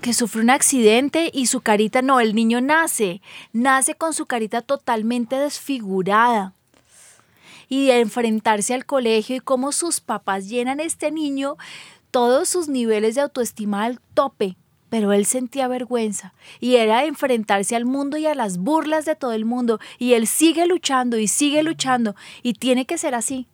que 0.00 0.12
sufre 0.12 0.42
un 0.42 0.50
accidente 0.50 1.30
y 1.32 1.46
su 1.46 1.60
carita, 1.60 2.02
no, 2.02 2.18
el 2.18 2.34
niño 2.34 2.60
nace, 2.60 3.20
nace 3.52 3.94
con 3.94 4.12
su 4.12 4.26
carita 4.26 4.62
totalmente 4.62 5.36
desfigurada? 5.36 6.54
Y 7.68 7.86
de 7.86 8.00
enfrentarse 8.00 8.74
al 8.74 8.86
colegio 8.86 9.36
y 9.36 9.40
cómo 9.40 9.72
sus 9.72 10.00
papás 10.00 10.48
llenan 10.48 10.80
a 10.80 10.84
este 10.84 11.10
niño 11.10 11.56
todos 12.10 12.48
sus 12.48 12.68
niveles 12.68 13.14
de 13.14 13.20
autoestima 13.22 13.84
al 13.84 14.00
tope. 14.14 14.56
Pero 14.88 15.12
él 15.12 15.26
sentía 15.26 15.68
vergüenza 15.68 16.32
y 16.60 16.76
era 16.76 17.04
enfrentarse 17.04 17.76
al 17.76 17.84
mundo 17.84 18.16
y 18.16 18.26
a 18.26 18.34
las 18.34 18.56
burlas 18.56 19.04
de 19.04 19.14
todo 19.14 19.32
el 19.32 19.44
mundo. 19.44 19.80
Y 19.98 20.14
él 20.14 20.26
sigue 20.26 20.66
luchando 20.66 21.18
y 21.18 21.28
sigue 21.28 21.62
luchando 21.62 22.16
y 22.42 22.54
tiene 22.54 22.86
que 22.86 22.96
ser 22.96 23.14
así. 23.14 23.46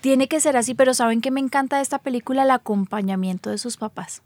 Tiene 0.00 0.28
que 0.28 0.40
ser 0.40 0.56
así, 0.56 0.74
pero 0.74 0.94
¿saben 0.94 1.20
qué 1.20 1.30
me 1.30 1.40
encanta 1.40 1.76
de 1.76 1.82
esta 1.82 1.98
película? 1.98 2.44
El 2.44 2.50
acompañamiento 2.50 3.50
de 3.50 3.58
sus 3.58 3.76
papás. 3.76 4.22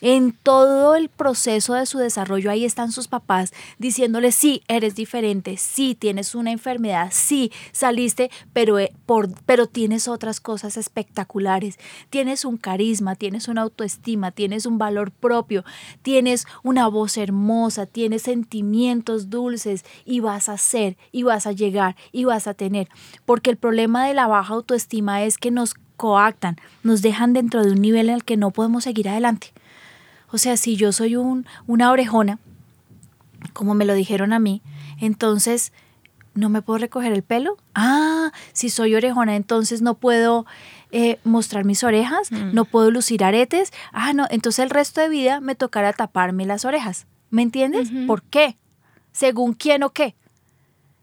En 0.00 0.32
todo 0.32 0.96
el 0.96 1.08
proceso 1.08 1.74
de 1.74 1.86
su 1.86 1.98
desarrollo, 1.98 2.50
ahí 2.50 2.64
están 2.64 2.92
sus 2.92 3.08
papás 3.08 3.52
diciéndole, 3.78 4.32
sí, 4.32 4.62
eres 4.68 4.94
diferente, 4.94 5.56
sí, 5.56 5.94
tienes 5.94 6.34
una 6.34 6.52
enfermedad, 6.52 7.08
sí, 7.12 7.52
saliste, 7.72 8.30
pero, 8.52 8.78
eh, 8.78 8.92
por, 9.06 9.30
pero 9.46 9.66
tienes 9.66 10.08
otras 10.08 10.40
cosas 10.40 10.76
espectaculares. 10.76 11.78
Tienes 12.10 12.44
un 12.44 12.56
carisma, 12.56 13.14
tienes 13.14 13.48
una 13.48 13.62
autoestima, 13.62 14.30
tienes 14.30 14.66
un 14.66 14.78
valor 14.78 15.10
propio, 15.10 15.64
tienes 16.02 16.46
una 16.62 16.88
voz 16.88 17.16
hermosa, 17.16 17.86
tienes 17.86 18.22
sentimientos 18.22 19.30
dulces 19.30 19.84
y 20.04 20.20
vas 20.20 20.48
a 20.48 20.58
ser, 20.58 20.96
y 21.12 21.22
vas 21.22 21.46
a 21.46 21.52
llegar, 21.52 21.96
y 22.12 22.24
vas 22.24 22.46
a 22.46 22.54
tener. 22.54 22.88
Porque 23.24 23.50
el 23.50 23.56
problema 23.56 24.06
de 24.06 24.14
la 24.14 24.26
baja 24.26 24.54
autoestima 24.54 25.22
es 25.24 25.38
que 25.38 25.50
nos 25.50 25.74
coactan, 25.96 26.56
nos 26.82 27.02
dejan 27.02 27.32
dentro 27.32 27.62
de 27.64 27.72
un 27.72 27.80
nivel 27.80 28.08
en 28.08 28.16
el 28.16 28.24
que 28.24 28.36
no 28.36 28.50
podemos 28.50 28.84
seguir 28.84 29.08
adelante. 29.08 29.52
O 30.34 30.38
sea, 30.38 30.56
si 30.56 30.74
yo 30.74 30.90
soy 30.90 31.14
un, 31.14 31.46
una 31.68 31.92
orejona, 31.92 32.40
como 33.52 33.74
me 33.74 33.84
lo 33.84 33.94
dijeron 33.94 34.32
a 34.32 34.40
mí, 34.40 34.62
entonces 35.00 35.72
no 36.34 36.48
me 36.48 36.60
puedo 36.60 36.78
recoger 36.78 37.12
el 37.12 37.22
pelo. 37.22 37.56
Ah, 37.76 38.32
si 38.52 38.68
soy 38.68 38.96
orejona, 38.96 39.36
entonces 39.36 39.80
no 39.80 39.94
puedo 39.94 40.44
eh, 40.90 41.20
mostrar 41.22 41.64
mis 41.64 41.84
orejas, 41.84 42.32
no 42.32 42.64
puedo 42.64 42.90
lucir 42.90 43.22
aretes. 43.22 43.72
Ah, 43.92 44.12
no, 44.12 44.26
entonces 44.28 44.64
el 44.64 44.70
resto 44.70 45.00
de 45.00 45.08
vida 45.08 45.38
me 45.38 45.54
tocará 45.54 45.92
taparme 45.92 46.46
las 46.46 46.64
orejas. 46.64 47.06
¿Me 47.30 47.42
entiendes? 47.42 47.92
¿Por 48.08 48.24
qué? 48.24 48.56
¿Según 49.12 49.52
quién 49.52 49.84
o 49.84 49.90
qué? 49.90 50.16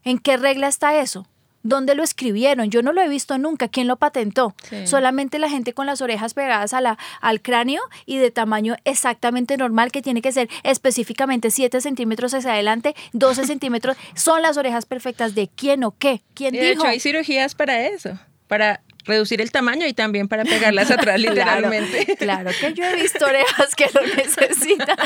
¿En 0.03 0.19
qué 0.19 0.35
regla 0.35 0.67
está 0.67 0.99
eso? 0.99 1.25
¿Dónde 1.63 1.95
lo 1.95 2.03
escribieron? 2.03 2.69
Yo 2.69 2.81
no 2.81 2.93
lo 2.93 3.01
he 3.01 3.09
visto 3.09 3.37
nunca. 3.37 3.67
¿Quién 3.67 3.87
lo 3.87 3.97
patentó? 3.97 4.55
Sí. 4.69 4.87
Solamente 4.87 5.39
la 5.39 5.49
gente 5.49 5.73
con 5.73 5.85
las 5.85 6.01
orejas 6.01 6.33
pegadas 6.33 6.73
a 6.73 6.81
la, 6.81 6.97
al 7.21 7.41
cráneo 7.41 7.81
y 8.05 8.17
de 8.17 8.31
tamaño 8.31 8.75
exactamente 8.83 9.57
normal, 9.57 9.91
que 9.91 10.01
tiene 10.01 10.21
que 10.21 10.31
ser 10.31 10.49
específicamente 10.63 11.51
7 11.51 11.81
centímetros 11.81 12.33
hacia 12.33 12.53
adelante, 12.53 12.95
12 13.13 13.45
centímetros. 13.47 13.97
Son 14.15 14.41
las 14.41 14.57
orejas 14.57 14.85
perfectas 14.85 15.35
de 15.35 15.49
quién 15.55 15.83
o 15.83 15.91
qué. 15.97 16.21
¿Quién 16.33 16.53
de 16.53 16.61
dijo? 16.61 16.81
hecho 16.81 16.87
hay 16.87 16.99
cirugías 16.99 17.55
para 17.55 17.87
eso, 17.87 18.17
para 18.47 18.81
reducir 19.05 19.41
el 19.41 19.51
tamaño 19.51 19.87
y 19.87 19.93
también 19.93 20.27
para 20.27 20.43
pegarlas 20.43 20.91
atrás 20.91 21.19
Claro, 21.21 21.33
literalmente. 21.33 22.15
Claro, 22.17 22.51
que 22.59 22.73
yo 22.73 22.83
he 22.85 22.95
visto 22.95 23.25
orejas 23.25 23.75
que 23.75 23.87
lo 23.93 24.01
necesitan. 24.15 24.97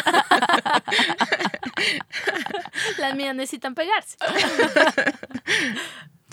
Las 2.97 3.15
mías 3.15 3.35
necesitan 3.35 3.75
pegarse. 3.75 4.17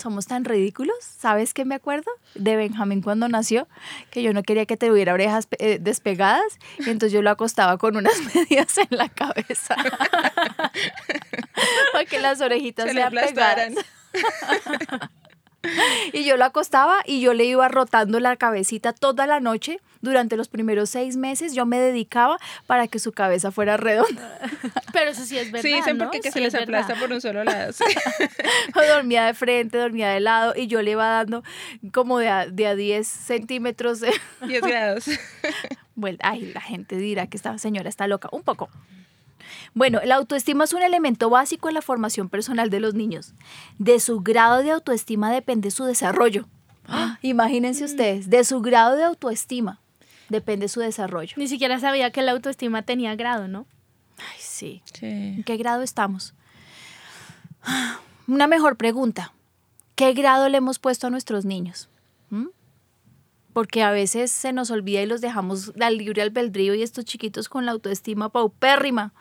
Somos 0.03 0.27
tan 0.27 0.43
ridículos. 0.43 0.97
¿Sabes 0.99 1.53
qué 1.53 1.63
me 1.63 1.75
acuerdo? 1.75 2.11
De 2.35 2.57
Benjamín 2.57 3.01
cuando 3.01 3.29
nació, 3.29 3.69
que 4.11 4.21
yo 4.21 4.33
no 4.33 4.43
quería 4.43 4.65
que 4.65 4.75
tuviera 4.75 5.13
orejas 5.13 5.47
eh, 5.59 5.77
despegadas, 5.79 6.43
y 6.77 6.89
entonces 6.89 7.13
yo 7.13 7.21
lo 7.21 7.29
acostaba 7.29 7.77
con 7.77 7.95
unas 7.95 8.13
medias 8.35 8.77
en 8.79 8.87
la 8.89 9.07
cabeza. 9.07 9.77
Para 11.93 12.05
que 12.05 12.19
las 12.19 12.41
orejitas 12.41 12.87
Se 12.87 12.93
le 12.93 12.99
sean 12.99 13.07
aplastaran. 13.07 13.75
pegadas. 14.11 15.09
Y 16.13 16.25
yo 16.25 16.37
lo 16.37 16.45
acostaba 16.45 16.97
y 17.05 17.21
yo 17.21 17.33
le 17.33 17.45
iba 17.45 17.67
rotando 17.69 18.19
la 18.19 18.35
cabecita 18.35 18.93
toda 18.93 19.25
la 19.27 19.39
noche. 19.39 19.79
Durante 20.01 20.35
los 20.35 20.49
primeros 20.49 20.89
seis 20.89 21.15
meses 21.15 21.55
yo 21.55 21.65
me 21.65 21.79
dedicaba 21.79 22.37
para 22.67 22.87
que 22.89 22.99
su 22.99 23.13
cabeza 23.13 23.51
fuera 23.51 23.77
redonda. 23.77 24.39
Pero 24.93 25.11
eso 25.11 25.23
sí 25.25 25.37
es 25.37 25.49
verdad. 25.51 25.61
Sí, 25.69 25.73
dicen 25.73 25.97
¿no? 25.97 26.03
porque 26.05 26.19
que 26.19 26.27
Sí 26.29 26.33
se 26.33 26.39
les 26.41 26.51
verdad. 26.53 26.81
aplasta 26.81 26.95
por 27.01 27.13
un 27.13 27.21
solo 27.21 27.43
lado. 27.45 27.71
sí. 27.71 27.83
dormía 28.93 29.25
de 29.25 29.33
frente, 29.33 29.77
dormía 29.77 30.09
de 30.09 30.19
lado 30.19 30.53
y 30.55 30.67
yo 30.67 30.81
le 30.81 30.91
iba 30.91 31.07
dando 31.07 31.43
como 31.93 32.19
de 32.19 32.27
a, 32.29 32.45
de 32.47 32.67
a 32.67 32.75
10 32.75 33.07
centímetros. 33.07 34.01
de- 34.01 34.13
10 34.45 34.61
grados. 34.61 35.05
Bueno, 35.95 36.17
ay, 36.21 36.51
la 36.53 36.61
gente 36.61 36.97
dirá 36.97 37.27
que 37.27 37.37
esta 37.37 37.57
señora 37.57 37.87
está 37.87 38.07
loca. 38.07 38.27
Un 38.33 38.43
poco. 38.43 38.69
Bueno, 39.73 39.99
la 40.03 40.15
autoestima 40.15 40.63
es 40.63 40.73
un 40.73 40.83
elemento 40.83 41.29
básico 41.29 41.67
en 41.67 41.75
la 41.75 41.81
formación 41.81 42.29
personal 42.29 42.69
de 42.69 42.79
los 42.79 42.93
niños. 42.93 43.33
De 43.79 43.99
su 43.99 44.21
grado 44.21 44.63
de 44.63 44.71
autoestima 44.71 45.31
depende 45.31 45.71
su 45.71 45.85
desarrollo. 45.85 46.47
¡Ah! 46.87 47.17
Imagínense 47.21 47.83
ustedes, 47.83 48.29
de 48.29 48.43
su 48.43 48.61
grado 48.61 48.95
de 48.95 49.03
autoestima 49.03 49.79
depende 50.29 50.67
su 50.67 50.79
desarrollo. 50.79 51.33
Ni 51.37 51.47
siquiera 51.47 51.79
sabía 51.79 52.11
que 52.11 52.21
la 52.21 52.31
autoestima 52.31 52.81
tenía 52.83 53.15
grado, 53.15 53.47
¿no? 53.47 53.65
Ay, 54.17 54.39
sí. 54.39 54.81
Sí. 54.85 55.05
¿En 55.05 55.43
qué 55.43 55.57
grado 55.57 55.81
estamos? 55.81 56.33
Una 58.27 58.47
mejor 58.47 58.77
pregunta. 58.77 59.33
¿Qué 59.95 60.13
grado 60.13 60.49
le 60.49 60.57
hemos 60.57 60.79
puesto 60.79 61.07
a 61.07 61.09
nuestros 61.09 61.45
niños? 61.45 61.89
¿Mm? 62.29 62.47
Porque 63.53 63.83
a 63.83 63.91
veces 63.91 64.31
se 64.31 64.51
nos 64.51 64.71
olvida 64.71 65.01
y 65.01 65.05
los 65.05 65.21
dejamos 65.21 65.73
al 65.79 65.97
libre 65.97 66.21
albedrío 66.21 66.73
y 66.73 66.81
estos 66.81 67.05
chiquitos 67.05 67.49
con 67.49 67.65
la 67.65 67.71
autoestima 67.71 68.29
paupérrima 68.29 69.13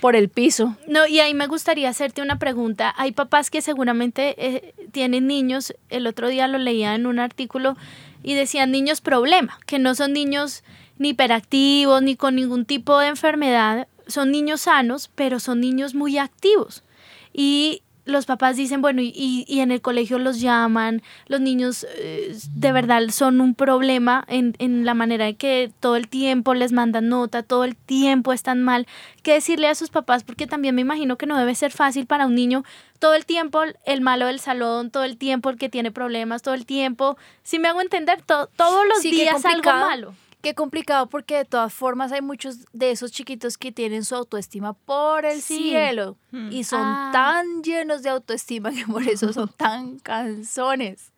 por 0.00 0.16
el 0.16 0.28
piso. 0.28 0.76
No, 0.86 1.06
y 1.06 1.20
ahí 1.20 1.34
me 1.34 1.48
gustaría 1.48 1.88
hacerte 1.88 2.22
una 2.22 2.38
pregunta. 2.38 2.94
Hay 2.96 3.12
papás 3.12 3.50
que 3.50 3.60
seguramente 3.60 4.34
eh, 4.38 4.74
tienen 4.92 5.26
niños, 5.26 5.74
el 5.90 6.06
otro 6.06 6.28
día 6.28 6.48
lo 6.48 6.58
leía 6.58 6.94
en 6.94 7.06
un 7.06 7.18
artículo 7.18 7.76
y 8.22 8.34
decían 8.34 8.70
niños 8.70 9.00
problema, 9.00 9.58
que 9.66 9.78
no 9.78 9.94
son 9.94 10.12
niños 10.12 10.62
ni 10.98 11.10
hiperactivos 11.10 12.02
ni 12.02 12.16
con 12.16 12.36
ningún 12.36 12.64
tipo 12.64 12.98
de 12.98 13.08
enfermedad, 13.08 13.88
son 14.06 14.30
niños 14.30 14.62
sanos, 14.62 15.10
pero 15.14 15.40
son 15.40 15.60
niños 15.60 15.94
muy 15.94 16.18
activos. 16.18 16.84
Y 17.32 17.82
los 18.04 18.26
papás 18.26 18.56
dicen, 18.56 18.82
bueno, 18.82 19.00
y, 19.00 19.12
y- 19.14 19.44
y 19.46 19.60
en 19.60 19.70
el 19.70 19.80
colegio 19.80 20.18
los 20.18 20.40
llaman, 20.40 21.02
los 21.26 21.40
niños 21.40 21.86
eh, 21.96 22.36
de 22.54 22.72
verdad 22.72 23.00
son 23.10 23.40
un 23.40 23.54
problema 23.54 24.24
en, 24.28 24.54
en 24.58 24.84
la 24.84 24.94
manera 24.94 25.28
en 25.28 25.36
que 25.36 25.72
todo 25.78 25.94
el 25.96 26.08
tiempo 26.08 26.54
les 26.54 26.72
mandan 26.72 27.08
nota, 27.08 27.42
todo 27.44 27.64
el 27.64 27.76
tiempo 27.76 28.32
están 28.32 28.62
mal. 28.62 28.86
¿Qué 29.22 29.34
decirle 29.34 29.68
a 29.68 29.74
sus 29.76 29.90
papás? 29.90 30.24
Porque 30.24 30.46
también 30.48 30.74
me 30.74 30.80
imagino 30.80 31.16
que 31.16 31.26
no 31.26 31.38
debe 31.38 31.54
ser 31.54 31.70
fácil 31.70 32.06
para 32.06 32.26
un 32.26 32.34
niño 32.34 32.64
todo 32.98 33.14
el 33.14 33.26
tiempo 33.26 33.62
el 33.84 34.00
malo 34.00 34.26
del 34.26 34.38
salón, 34.40 34.90
todo 34.90 35.04
el 35.04 35.16
tiempo 35.16 35.50
el 35.50 35.56
que 35.58 35.68
tiene 35.68 35.90
problemas, 35.90 36.42
todo 36.42 36.54
el 36.54 36.66
tiempo. 36.66 37.16
Si 37.42 37.58
me 37.58 37.68
hago 37.68 37.80
entender, 37.80 38.22
to- 38.22 38.48
todos 38.56 38.86
los 38.88 38.98
Sí, 39.00 39.10
días 39.10 39.44
algo 39.44 39.70
malo. 39.72 40.14
Qué 40.42 40.54
complicado 40.54 41.08
porque 41.08 41.36
de 41.36 41.44
todas 41.44 41.72
formas 41.72 42.10
hay 42.12 42.20
muchos 42.20 42.66
de 42.72 42.90
esos 42.90 43.12
chiquitos 43.12 43.56
que 43.56 43.70
tienen 43.72 44.04
su 44.04 44.14
autoestima 44.16 44.72
por 44.74 45.24
el 45.24 45.40
Sí. 45.40 45.70
cielo 45.70 46.16
y 46.50 46.64
son 46.64 46.80
Ah. 46.82 47.10
tan 47.12 47.62
llenos 47.62 48.02
de 48.02 48.10
autoestima 48.10 48.72
que 48.72 48.84
por 48.86 49.04
eso 49.04 49.32
son 49.32 49.48
tan 49.56 49.98
canzones. 50.00 51.12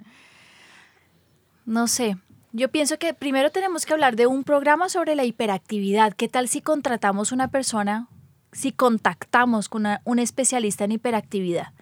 No 1.67 1.89
sé. 1.89 2.17
Yo 2.53 2.71
pienso 2.71 2.99
que 2.99 3.15
primero 3.15 3.51
tenemos 3.51 3.85
que 3.87 3.95
hablar 3.95 4.15
de 4.15 4.27
un 4.27 4.45
programa 4.45 4.89
sobre 4.89 5.15
la 5.17 5.25
hiperactividad. 5.25 6.13
¿Qué 6.13 6.29
tal 6.29 6.47
si 6.49 6.61
contratamos 6.61 7.33
una 7.33 7.49
persona, 7.49 8.07
si 8.53 8.71
contactamos 8.73 9.69
con 9.69 9.83
una- 9.83 10.03
un 10.05 10.19
especialista 10.19 10.85
en 10.85 10.93
hiperactividad? 10.93 11.73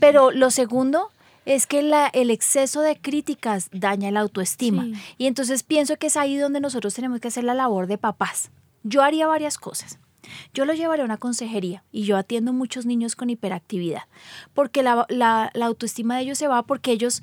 Pero 0.00 0.30
lo 0.32 0.50
segundo 0.50 1.10
es 1.46 1.66
que 1.66 1.82
la- 1.82 2.08
el 2.08 2.30
exceso 2.30 2.80
de 2.80 2.96
críticas 3.00 3.68
daña 3.72 4.10
la 4.10 4.20
autoestima. 4.20 4.84
Sí. 4.84 4.94
Y 5.18 5.26
entonces 5.26 5.62
pienso 5.62 5.96
que 5.96 6.06
es 6.08 6.16
ahí 6.16 6.36
donde 6.36 6.60
nosotros 6.60 6.94
tenemos 6.94 7.20
que 7.20 7.28
hacer 7.28 7.44
la 7.44 7.54
labor 7.54 7.86
de 7.86 7.98
papás. 7.98 8.50
Yo 8.82 9.02
haría 9.02 9.26
varias 9.26 9.58
cosas. 9.58 9.98
Yo 10.54 10.64
lo 10.64 10.74
llevaré 10.74 11.02
a 11.02 11.06
una 11.06 11.16
consejería 11.16 11.82
y 11.90 12.04
yo 12.04 12.16
atiendo 12.16 12.52
muchos 12.52 12.86
niños 12.86 13.16
con 13.16 13.30
hiperactividad, 13.30 14.02
porque 14.54 14.82
la, 14.82 15.06
la- 15.08 15.50
la 15.54 15.66
autoestima 15.66 16.16
de 16.16 16.22
ellos 16.22 16.38
se 16.38 16.46
va 16.46 16.62
porque 16.62 16.92
ellos 16.92 17.22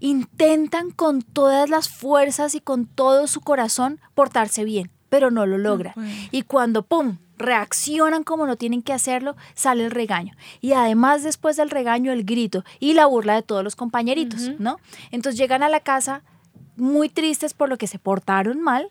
intentan 0.00 0.90
con 0.90 1.22
todas 1.22 1.68
las 1.68 1.88
fuerzas 1.88 2.54
y 2.54 2.60
con 2.60 2.86
todo 2.86 3.26
su 3.26 3.40
corazón 3.40 4.00
portarse 4.14 4.64
bien, 4.64 4.90
pero 5.08 5.30
no 5.30 5.44
lo 5.46 5.58
logran. 5.58 5.94
Y 6.30 6.42
cuando, 6.42 6.82
¡pum!, 6.82 7.18
reaccionan 7.38 8.24
como 8.24 8.46
no 8.46 8.56
tienen 8.56 8.82
que 8.82 8.92
hacerlo, 8.92 9.36
sale 9.54 9.84
el 9.84 9.90
regaño. 9.90 10.34
Y 10.60 10.72
además 10.72 11.22
después 11.22 11.56
del 11.56 11.70
regaño, 11.70 12.12
el 12.12 12.24
grito 12.24 12.64
y 12.80 12.94
la 12.94 13.06
burla 13.06 13.34
de 13.34 13.42
todos 13.42 13.62
los 13.64 13.76
compañeritos, 13.76 14.50
¿no? 14.58 14.78
Entonces 15.10 15.38
llegan 15.38 15.62
a 15.62 15.68
la 15.68 15.80
casa 15.80 16.22
muy 16.76 17.08
tristes 17.08 17.54
por 17.54 17.68
lo 17.68 17.78
que 17.78 17.86
se 17.86 17.98
portaron 17.98 18.60
mal, 18.60 18.88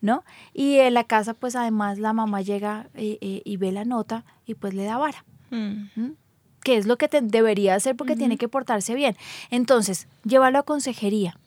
¿no? 0.00 0.24
Y 0.54 0.76
en 0.76 0.94
la 0.94 1.04
casa, 1.04 1.34
pues 1.34 1.56
además 1.56 1.98
la 1.98 2.12
mamá 2.12 2.42
llega 2.42 2.86
eh, 2.94 3.18
eh, 3.20 3.42
y 3.44 3.56
ve 3.56 3.72
la 3.72 3.84
nota 3.84 4.24
y 4.46 4.54
pues 4.54 4.74
le 4.74 4.84
da 4.84 4.98
vara. 4.98 5.24
Mm. 5.50 6.12
que 6.64 6.76
es 6.76 6.86
lo 6.86 6.96
que 6.98 7.06
te- 7.06 7.20
debería 7.20 7.76
hacer 7.76 7.94
porque 7.94 8.16
tiene 8.16 8.36
que 8.36 8.48
portarse 8.48 8.94
bien. 8.96 9.16
Entonces, 9.50 10.08
llévalo 10.24 10.58
a 10.58 10.62
consejería. 10.64 11.38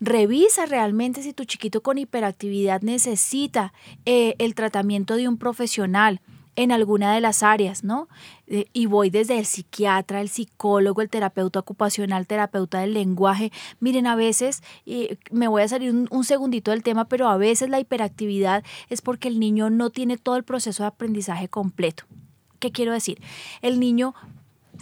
Revisa 0.00 0.66
realmente 0.66 1.22
si 1.22 1.32
tu 1.32 1.44
chiquito 1.44 1.82
con 1.82 1.98
hiperactividad 1.98 2.82
necesita 2.82 3.72
eh, 4.04 4.34
el 4.38 4.54
tratamiento 4.54 5.16
de 5.16 5.28
un 5.28 5.38
profesional 5.38 6.20
en 6.56 6.72
alguna 6.72 7.14
de 7.14 7.20
las 7.20 7.42
áreas, 7.42 7.84
¿no? 7.84 8.08
Eh, 8.46 8.66
y 8.72 8.86
voy 8.86 9.10
desde 9.10 9.38
el 9.38 9.46
psiquiatra, 9.46 10.20
el 10.20 10.28
psicólogo, 10.28 11.02
el 11.02 11.10
terapeuta 11.10 11.58
ocupacional, 11.58 12.26
terapeuta 12.26 12.80
del 12.80 12.94
lenguaje. 12.94 13.50
Miren, 13.80 14.06
a 14.06 14.14
veces, 14.14 14.62
eh, 14.86 15.16
me 15.30 15.48
voy 15.48 15.62
a 15.62 15.68
salir 15.68 15.90
un, 15.90 16.06
un 16.10 16.24
segundito 16.24 16.70
del 16.70 16.82
tema, 16.82 17.06
pero 17.06 17.28
a 17.28 17.36
veces 17.36 17.70
la 17.70 17.80
hiperactividad 17.80 18.64
es 18.88 19.02
porque 19.02 19.28
el 19.28 19.40
niño 19.40 19.70
no 19.70 19.90
tiene 19.90 20.16
todo 20.16 20.36
el 20.36 20.44
proceso 20.44 20.82
de 20.82 20.88
aprendizaje 20.88 21.48
completo. 21.48 22.04
¿Qué 22.60 22.70
quiero 22.70 22.92
decir? 22.92 23.20
El 23.60 23.80
niño 23.80 24.14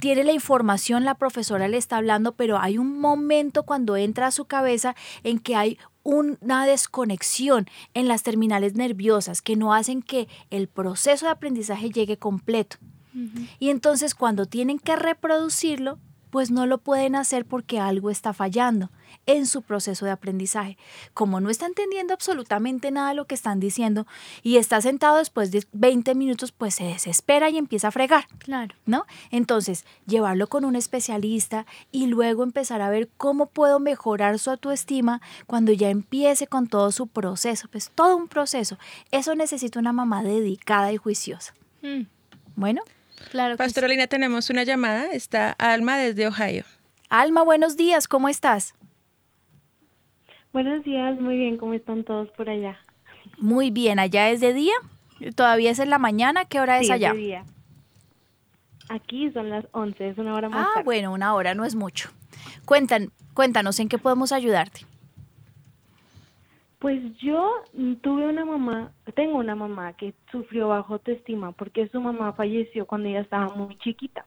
tiene 0.02 0.24
la 0.24 0.32
información, 0.32 1.04
la 1.04 1.14
profesora 1.14 1.68
le 1.68 1.76
está 1.76 1.98
hablando, 1.98 2.32
pero 2.32 2.58
hay 2.58 2.76
un 2.76 2.98
momento 2.98 3.62
cuando 3.62 3.96
entra 3.96 4.26
a 4.26 4.30
su 4.32 4.46
cabeza 4.46 4.96
en 5.22 5.38
que 5.38 5.54
hay 5.54 5.78
una 6.02 6.66
desconexión 6.66 7.68
en 7.94 8.08
las 8.08 8.24
terminales 8.24 8.74
nerviosas 8.74 9.42
que 9.42 9.54
no 9.54 9.72
hacen 9.72 10.02
que 10.02 10.26
el 10.50 10.66
proceso 10.66 11.26
de 11.26 11.30
aprendizaje 11.30 11.90
llegue 11.90 12.16
completo. 12.16 12.78
Y 13.60 13.70
entonces 13.70 14.16
cuando 14.16 14.46
tienen 14.46 14.80
que 14.80 14.96
reproducirlo, 14.96 16.00
pues 16.32 16.50
no 16.50 16.64
lo 16.64 16.78
pueden 16.78 17.14
hacer 17.14 17.44
porque 17.44 17.78
algo 17.78 18.08
está 18.08 18.32
fallando 18.32 18.88
en 19.26 19.46
su 19.46 19.60
proceso 19.60 20.06
de 20.06 20.12
aprendizaje. 20.12 20.78
Como 21.12 21.40
no 21.40 21.50
está 21.50 21.66
entendiendo 21.66 22.14
absolutamente 22.14 22.90
nada 22.90 23.10
de 23.10 23.16
lo 23.16 23.26
que 23.26 23.34
están 23.34 23.60
diciendo 23.60 24.06
y 24.42 24.56
está 24.56 24.80
sentado 24.80 25.18
después 25.18 25.50
de 25.50 25.66
20 25.72 26.14
minutos, 26.14 26.50
pues 26.50 26.76
se 26.76 26.84
desespera 26.84 27.50
y 27.50 27.58
empieza 27.58 27.88
a 27.88 27.90
fregar. 27.90 28.26
Claro. 28.38 28.74
¿no? 28.86 29.04
Entonces, 29.30 29.84
llevarlo 30.06 30.46
con 30.46 30.64
un 30.64 30.74
especialista 30.74 31.66
y 31.90 32.06
luego 32.06 32.44
empezar 32.44 32.80
a 32.80 32.88
ver 32.88 33.10
cómo 33.18 33.44
puedo 33.44 33.78
mejorar 33.78 34.38
su 34.38 34.48
autoestima 34.48 35.20
cuando 35.46 35.70
ya 35.72 35.90
empiece 35.90 36.46
con 36.46 36.66
todo 36.66 36.92
su 36.92 37.08
proceso, 37.08 37.68
pues 37.70 37.90
todo 37.94 38.16
un 38.16 38.28
proceso. 38.28 38.78
Eso 39.10 39.34
necesita 39.34 39.78
una 39.78 39.92
mamá 39.92 40.22
dedicada 40.22 40.94
y 40.94 40.96
juiciosa. 40.96 41.52
Mm, 41.82 42.04
Bueno, 42.56 42.80
claro. 43.30 43.56
que 43.56 43.62
sí. 43.62 43.66
Pastoralina, 43.66 44.06
tenemos 44.06 44.50
una 44.50 44.64
llamada. 44.64 45.06
Está 45.12 45.52
Alma 45.52 45.96
desde 45.98 46.26
Ohio. 46.26 46.64
Alma, 47.08 47.42
buenos 47.42 47.76
días, 47.76 48.08
¿cómo 48.08 48.28
estás? 48.28 48.74
Buenos 50.52 50.84
días, 50.84 51.18
muy 51.20 51.36
bien, 51.36 51.56
¿cómo 51.56 51.72
están 51.74 52.04
todos 52.04 52.28
por 52.30 52.48
allá? 52.50 52.78
Muy 53.38 53.70
bien, 53.70 53.98
allá 53.98 54.30
es 54.30 54.40
de 54.40 54.52
día, 54.52 54.74
todavía 55.34 55.70
es 55.70 55.78
en 55.78 55.88
la 55.90 55.98
mañana, 55.98 56.44
¿qué 56.44 56.60
hora 56.60 56.78
es 56.78 56.86
Sí, 56.86 56.92
allá? 56.92 57.12
de 57.12 57.18
día. 57.18 57.44
Aquí 58.88 59.30
son 59.32 59.48
las 59.48 59.64
11, 59.72 60.10
es 60.10 60.18
una 60.18 60.34
hora 60.34 60.48
más 60.50 60.66
Ah, 60.66 60.70
tarde. 60.74 60.84
bueno, 60.84 61.12
una 61.12 61.34
hora 61.34 61.54
no 61.54 61.64
es 61.64 61.74
mucho. 61.74 62.10
Cuentan, 62.66 63.10
cuéntanos 63.32 63.80
en 63.80 63.88
qué 63.88 63.96
podemos 63.98 64.32
ayudarte. 64.32 64.86
Pues 66.82 67.00
yo 67.18 67.62
tuve 68.00 68.26
una 68.26 68.44
mamá, 68.44 68.90
tengo 69.14 69.38
una 69.38 69.54
mamá 69.54 69.92
que 69.92 70.14
sufrió 70.32 70.66
bajo 70.66 70.94
autoestima 70.94 71.52
porque 71.52 71.86
su 71.86 72.00
mamá 72.00 72.32
falleció 72.32 72.86
cuando 72.86 73.08
ella 73.08 73.20
estaba 73.20 73.54
muy 73.54 73.78
chiquita. 73.78 74.26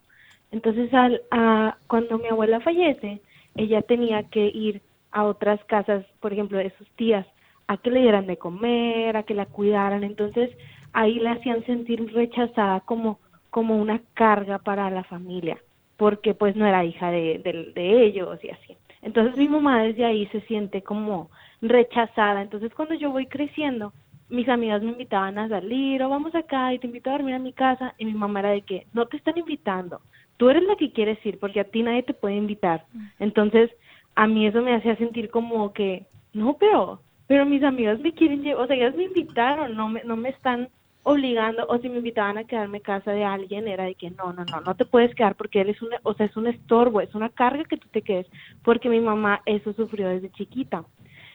Entonces, 0.53 0.93
al, 0.93 1.21
a, 1.31 1.75
cuando 1.87 2.17
mi 2.17 2.29
abuela 2.29 2.61
fallece, 2.61 3.19
ella 3.55 3.81
tenía 3.81 4.23
que 4.29 4.47
ir 4.47 4.81
a 5.11 5.25
otras 5.25 5.61
casas, 5.65 6.05
por 6.21 6.31
ejemplo, 6.31 6.57
de 6.57 6.71
sus 6.77 6.89
tías, 6.91 7.27
a 7.67 7.75
que 7.75 7.91
le 7.91 7.99
dieran 7.99 8.25
de 8.25 8.37
comer, 8.37 9.17
a 9.17 9.23
que 9.23 9.33
la 9.33 9.47
cuidaran. 9.47 10.05
Entonces, 10.05 10.49
ahí 10.93 11.19
la 11.19 11.33
hacían 11.33 11.65
sentir 11.65 12.09
rechazada 12.13 12.79
como, 12.79 13.19
como 13.49 13.75
una 13.75 13.99
carga 14.13 14.59
para 14.59 14.89
la 14.89 15.03
familia, 15.03 15.57
porque 15.97 16.33
pues 16.33 16.55
no 16.55 16.65
era 16.65 16.85
hija 16.85 17.11
de, 17.11 17.41
de, 17.43 17.73
de 17.75 18.05
ellos 18.05 18.41
y 18.41 18.49
así. 18.49 18.77
Entonces 19.05 19.37
mi 19.37 19.47
mamá 19.47 19.83
desde 19.83 20.03
ahí 20.03 20.25
se 20.31 20.41
siente 20.41 20.81
como 20.81 21.29
rechazada. 21.61 22.41
Entonces 22.41 22.73
cuando 22.73 22.95
yo 22.95 23.11
voy 23.11 23.27
creciendo, 23.27 23.93
mis 24.29 24.49
amigas 24.49 24.81
me 24.81 24.91
invitaban 24.93 25.37
a 25.37 25.47
salir 25.47 26.01
o 26.01 26.09
vamos 26.09 26.33
acá 26.33 26.73
y 26.73 26.79
te 26.79 26.87
invito 26.87 27.11
a 27.11 27.13
dormir 27.13 27.35
a 27.35 27.39
mi 27.39 27.53
casa 27.53 27.93
y 27.99 28.05
mi 28.05 28.15
mamá 28.15 28.39
era 28.39 28.49
de 28.49 28.63
que 28.63 28.87
no 28.93 29.05
te 29.05 29.17
están 29.17 29.37
invitando, 29.37 30.01
tú 30.37 30.49
eres 30.49 30.63
la 30.63 30.75
que 30.75 30.91
quieres 30.91 31.23
ir 31.23 31.37
porque 31.39 31.59
a 31.59 31.65
ti 31.65 31.83
nadie 31.83 32.01
te 32.01 32.15
puede 32.15 32.35
invitar. 32.35 32.85
Entonces 33.19 33.69
a 34.15 34.25
mí 34.25 34.47
eso 34.47 34.63
me 34.63 34.73
hacía 34.73 34.95
sentir 34.95 35.29
como 35.29 35.71
que 35.71 36.07
no, 36.33 36.57
pero 36.59 36.99
pero 37.27 37.45
mis 37.45 37.63
amigas 37.63 37.99
me 37.99 38.13
quieren 38.13 38.41
llevar, 38.41 38.63
o 38.63 38.67
sea, 38.67 38.75
ellas 38.75 38.95
me 38.95 39.03
invitaron, 39.03 39.75
no 39.75 39.87
me 39.87 40.03
no 40.03 40.17
me 40.17 40.29
están 40.29 40.69
obligando 41.05 41.65
o 41.69 41.77
si 41.77 41.87
me 41.87 41.97
invitaban 41.97 42.39
a 42.39 42.45
quedarme 42.45 42.79
en 42.79 42.83
casa 42.83 43.11
de 43.11 43.23
alguien 43.23 43.67
era 43.67 43.83
de 43.83 43.93
que 43.93 44.09
no, 44.09 44.33
no, 44.33 44.43
no, 44.43 44.59
no 44.59 44.75
te 44.75 44.85
puedes 44.85 45.13
quedar 45.13 45.35
porque 45.35 45.61
él 45.61 45.69
es 45.69 45.81
un, 45.81 45.89
o 46.01 46.13
sea, 46.15 46.25
es 46.25 46.35
un 46.35 46.47
estorbo, 46.47 46.99
es 46.99 47.13
una 47.13 47.29
carga 47.29 47.63
que 47.63 47.77
tú 47.77 47.87
te 47.89 48.01
quedes, 48.01 48.25
porque 48.63 48.89
mi 48.89 48.99
mamá 48.99 49.41
eso 49.45 49.71
sufrió 49.73 50.09
desde 50.09 50.31
chiquita. 50.31 50.83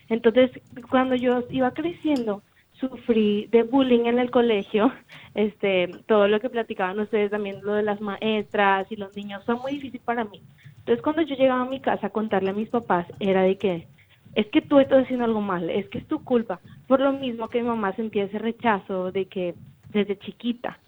Entonces, 0.09 0.51
cuando 0.91 1.15
yo 1.15 1.45
iba 1.51 1.71
creciendo, 1.71 2.43
sufrí 2.73 3.47
de 3.53 3.63
bullying 3.63 4.07
en 4.07 4.19
el 4.19 4.33
colegio, 4.33 4.93
este, 5.37 5.87
todo 6.07 6.27
lo 6.27 6.41
que 6.41 6.51
platicaban 6.51 6.99
ustedes 6.99 7.31
también, 7.31 7.61
lo 7.63 7.75
de 7.75 7.85
las 7.85 8.01
maestras 8.01 8.91
y 8.91 8.97
los 8.97 9.15
niños, 9.15 9.45
fue 9.47 9.55
muy 9.55 9.73
difícil 9.75 10.01
para 10.05 10.25
mí. 10.25 10.43
Entonces, 10.79 11.01
cuando 11.01 11.23
yo 11.23 11.37
llegaba 11.37 11.63
a 11.63 11.71
mi 11.71 11.79
casa 11.79 12.09
a 12.09 12.11
contarle 12.11 12.51
a 12.51 12.55
mis 12.55 12.71
papás, 12.71 13.07
era 13.21 13.43
de 13.43 13.57
que, 13.57 13.87
es 14.35 14.47
que 14.49 14.61
tú 14.63 14.79
estás 14.79 15.05
haciendo 15.05 15.25
algo 15.25 15.41
mal, 15.41 15.69
es 15.71 15.89
que 15.89 15.99
es 15.99 16.07
tu 16.07 16.23
culpa. 16.25 16.61
Por 16.87 17.01
lo 17.01 17.13
mismo 17.13 17.49
que 17.49 17.61
mi 17.63 17.69
mamá 17.69 17.95
sentía 17.97 18.25
ese 18.25 18.39
rechazo 18.39 19.11
de 19.13 19.27
que 19.27 19.55
desde 19.93 20.19
chiquita. 20.19 20.79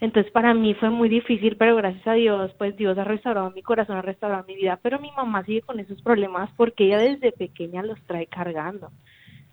Entonces 0.00 0.30
para 0.32 0.54
mí 0.54 0.74
fue 0.74 0.90
muy 0.90 1.08
difícil, 1.08 1.56
pero 1.56 1.74
gracias 1.76 2.06
a 2.06 2.12
Dios, 2.12 2.52
pues 2.58 2.76
Dios 2.76 2.96
ha 2.98 3.04
restaurado 3.04 3.50
mi 3.50 3.62
corazón, 3.62 3.96
ha 3.96 4.02
restaurado 4.02 4.44
mi 4.46 4.54
vida, 4.54 4.78
pero 4.82 5.00
mi 5.00 5.10
mamá 5.12 5.44
sigue 5.44 5.62
con 5.62 5.80
esos 5.80 6.00
problemas 6.02 6.50
porque 6.56 6.86
ella 6.86 6.98
desde 6.98 7.32
pequeña 7.32 7.82
los 7.82 8.00
trae 8.02 8.26
cargando. 8.26 8.90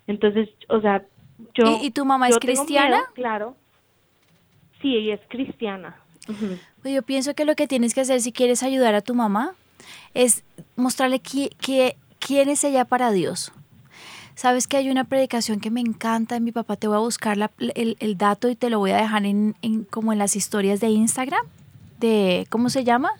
Entonces, 0.07 0.49
o 0.69 0.81
sea, 0.81 1.03
yo... 1.55 1.79
¿Y, 1.81 1.87
y 1.87 1.91
tu 1.91 2.05
mamá 2.05 2.29
es 2.29 2.37
cristiana? 2.37 2.97
miedo, 2.97 3.07
claro. 3.15 3.55
Sí, 4.81 4.95
ella 4.95 5.15
es 5.15 5.21
cristiana. 5.29 5.97
Pues 6.81 6.93
yo 6.93 7.01
pienso 7.03 7.33
que 7.33 7.45
lo 7.45 7.55
que 7.55 7.67
tienes 7.67 7.93
que 7.93 8.01
hacer 8.01 8.21
si 8.21 8.31
quieres 8.31 8.61
ayudar 8.63 8.93
a 8.95 9.01
tu 9.01 9.13
mamá 9.15 9.53
es 10.13 10.43
mostrarle 10.75 11.17
qui- 11.21 11.95
quién 12.25 12.49
es 12.49 12.63
ella 12.63 12.85
para 12.85 13.11
Dios. 13.11 13.51
Sabes 14.35 14.67
que 14.67 14.77
hay 14.77 14.89
una 14.89 15.05
predicación 15.05 15.59
que 15.61 15.71
me 15.71 15.79
encanta, 15.79 16.39
mi 16.41 16.51
papá 16.51 16.75
te 16.75 16.87
voy 16.87 16.97
a 16.97 16.99
buscar 16.99 17.37
la- 17.37 17.51
el, 17.57 17.95
el 17.99 18.17
dato 18.17 18.49
y 18.49 18.55
te 18.55 18.69
lo 18.69 18.79
voy 18.79 18.91
a 18.91 18.97
dejar 18.97 19.25
en, 19.25 19.55
en- 19.61 19.85
como 19.85 20.11
en 20.11 20.19
las 20.19 20.35
historias 20.35 20.79
de 20.81 20.89
Instagram, 20.89 21.45
de 21.99 22.45
¿cómo 22.49 22.69
se 22.69 22.83
llama? 22.83 23.11